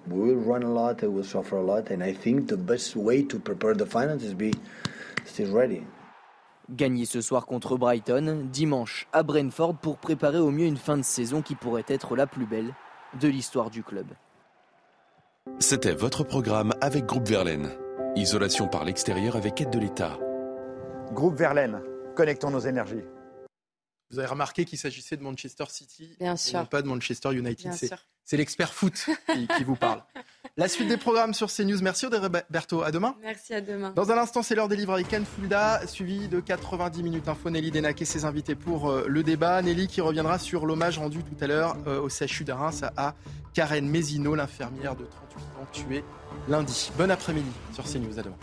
we 0.07 0.19
will 0.19 0.43
run 0.43 0.63
a 0.63 0.71
lot, 0.71 1.01
we 1.01 1.09
will 1.09 1.23
suffer 1.23 1.57
a 1.57 1.63
lot, 1.63 1.89
and 1.89 2.03
I 2.03 2.13
think 2.13 2.47
the 2.47 2.57
best 2.57 2.95
way 2.95 3.23
to 3.23 3.39
prepare 3.39 3.73
the 3.73 3.85
finals 3.85 4.23
is 4.23 4.33
be 4.33 4.53
still 5.25 5.51
ready. 5.51 5.85
Gagner 6.69 7.05
ce 7.05 7.19
soir 7.21 7.45
contre 7.45 7.77
Brighton, 7.77 8.47
dimanche 8.51 9.07
à 9.11 9.21
Brentford 9.23 9.75
pour 9.75 9.97
préparer 9.97 10.37
au 10.39 10.49
mieux 10.49 10.65
une 10.65 10.77
fin 10.77 10.97
de 10.97 11.01
saison 11.03 11.41
qui 11.41 11.55
pourrait 11.55 11.83
être 11.87 12.15
la 12.15 12.25
plus 12.25 12.45
belle 12.45 12.73
de 13.19 13.27
l'histoire 13.27 13.69
du 13.69 13.83
club. 13.83 14.07
C'était 15.59 15.93
votre 15.93 16.23
programme 16.23 16.73
avec 16.79 17.05
Groupe 17.05 17.27
Verlaine. 17.27 17.69
Isolation 18.15 18.67
par 18.67 18.85
l'extérieur 18.85 19.35
avec 19.35 19.59
aide 19.59 19.71
de 19.71 19.79
l'État. 19.79 20.17
Groupe 21.11 21.35
Verlaine, 21.35 21.81
connectons 22.15 22.49
nos 22.51 22.59
énergies. 22.59 23.03
Vous 24.09 24.19
avez 24.19 24.27
remarqué 24.27 24.63
qu'il 24.63 24.77
s'agissait 24.79 25.17
de 25.17 25.23
Manchester 25.23 25.65
City 25.67 26.15
Bien 26.19 26.35
et 26.35 26.37
sûr. 26.37 26.59
non 26.59 26.65
pas 26.65 26.81
de 26.81 26.87
Manchester 26.87 27.33
United. 27.33 27.57
Bien 27.67 27.71
C'est- 27.73 27.87
sûr. 27.87 27.97
C'est 28.23 28.37
l'expert 28.37 28.73
foot 28.73 29.05
qui, 29.33 29.47
qui 29.47 29.63
vous 29.65 29.75
parle. 29.75 30.01
La 30.55 30.67
suite 30.67 30.87
des 30.87 30.97
programmes 30.97 31.33
sur 31.33 31.51
CNews. 31.51 31.81
Merci 31.81 32.05
Audrey 32.05 32.29
Berthaud. 32.51 32.83
À 32.83 32.91
demain. 32.91 33.15
Merci, 33.23 33.55
à 33.55 33.61
demain. 33.61 33.91
Dans 33.95 34.11
un 34.11 34.17
instant, 34.19 34.43
c'est 34.43 34.53
l'heure 34.53 34.67
des 34.67 34.75
livres 34.75 34.93
avec 34.93 35.07
Ken 35.07 35.25
Fulda, 35.25 35.81
suivi 35.87 36.27
de 36.27 36.39
90 36.39 37.01
minutes 37.01 37.27
info. 37.27 37.49
Nelly 37.49 37.71
Denac 37.71 37.99
et 37.99 38.05
ses 38.05 38.23
invités 38.25 38.53
pour 38.53 38.91
euh, 38.91 39.05
le 39.07 39.23
débat. 39.23 39.63
Nelly 39.63 39.87
qui 39.87 39.99
reviendra 39.99 40.37
sur 40.37 40.67
l'hommage 40.67 40.99
rendu 40.99 41.23
tout 41.23 41.43
à 41.43 41.47
l'heure 41.47 41.75
euh, 41.87 41.99
au 41.99 42.07
CHU 42.07 42.43
de 42.43 42.51
Reims 42.51 42.83
à 42.95 43.15
Karen 43.55 43.89
Mézineau, 43.89 44.35
l'infirmière 44.35 44.95
de 44.95 45.05
38 45.05 45.41
ans 45.41 45.67
tuée 45.71 46.03
lundi. 46.47 46.91
Bon 46.99 47.09
après-midi 47.09 47.49
sur 47.73 47.85
CNews. 47.85 48.19
À 48.19 48.21
demain. 48.21 48.37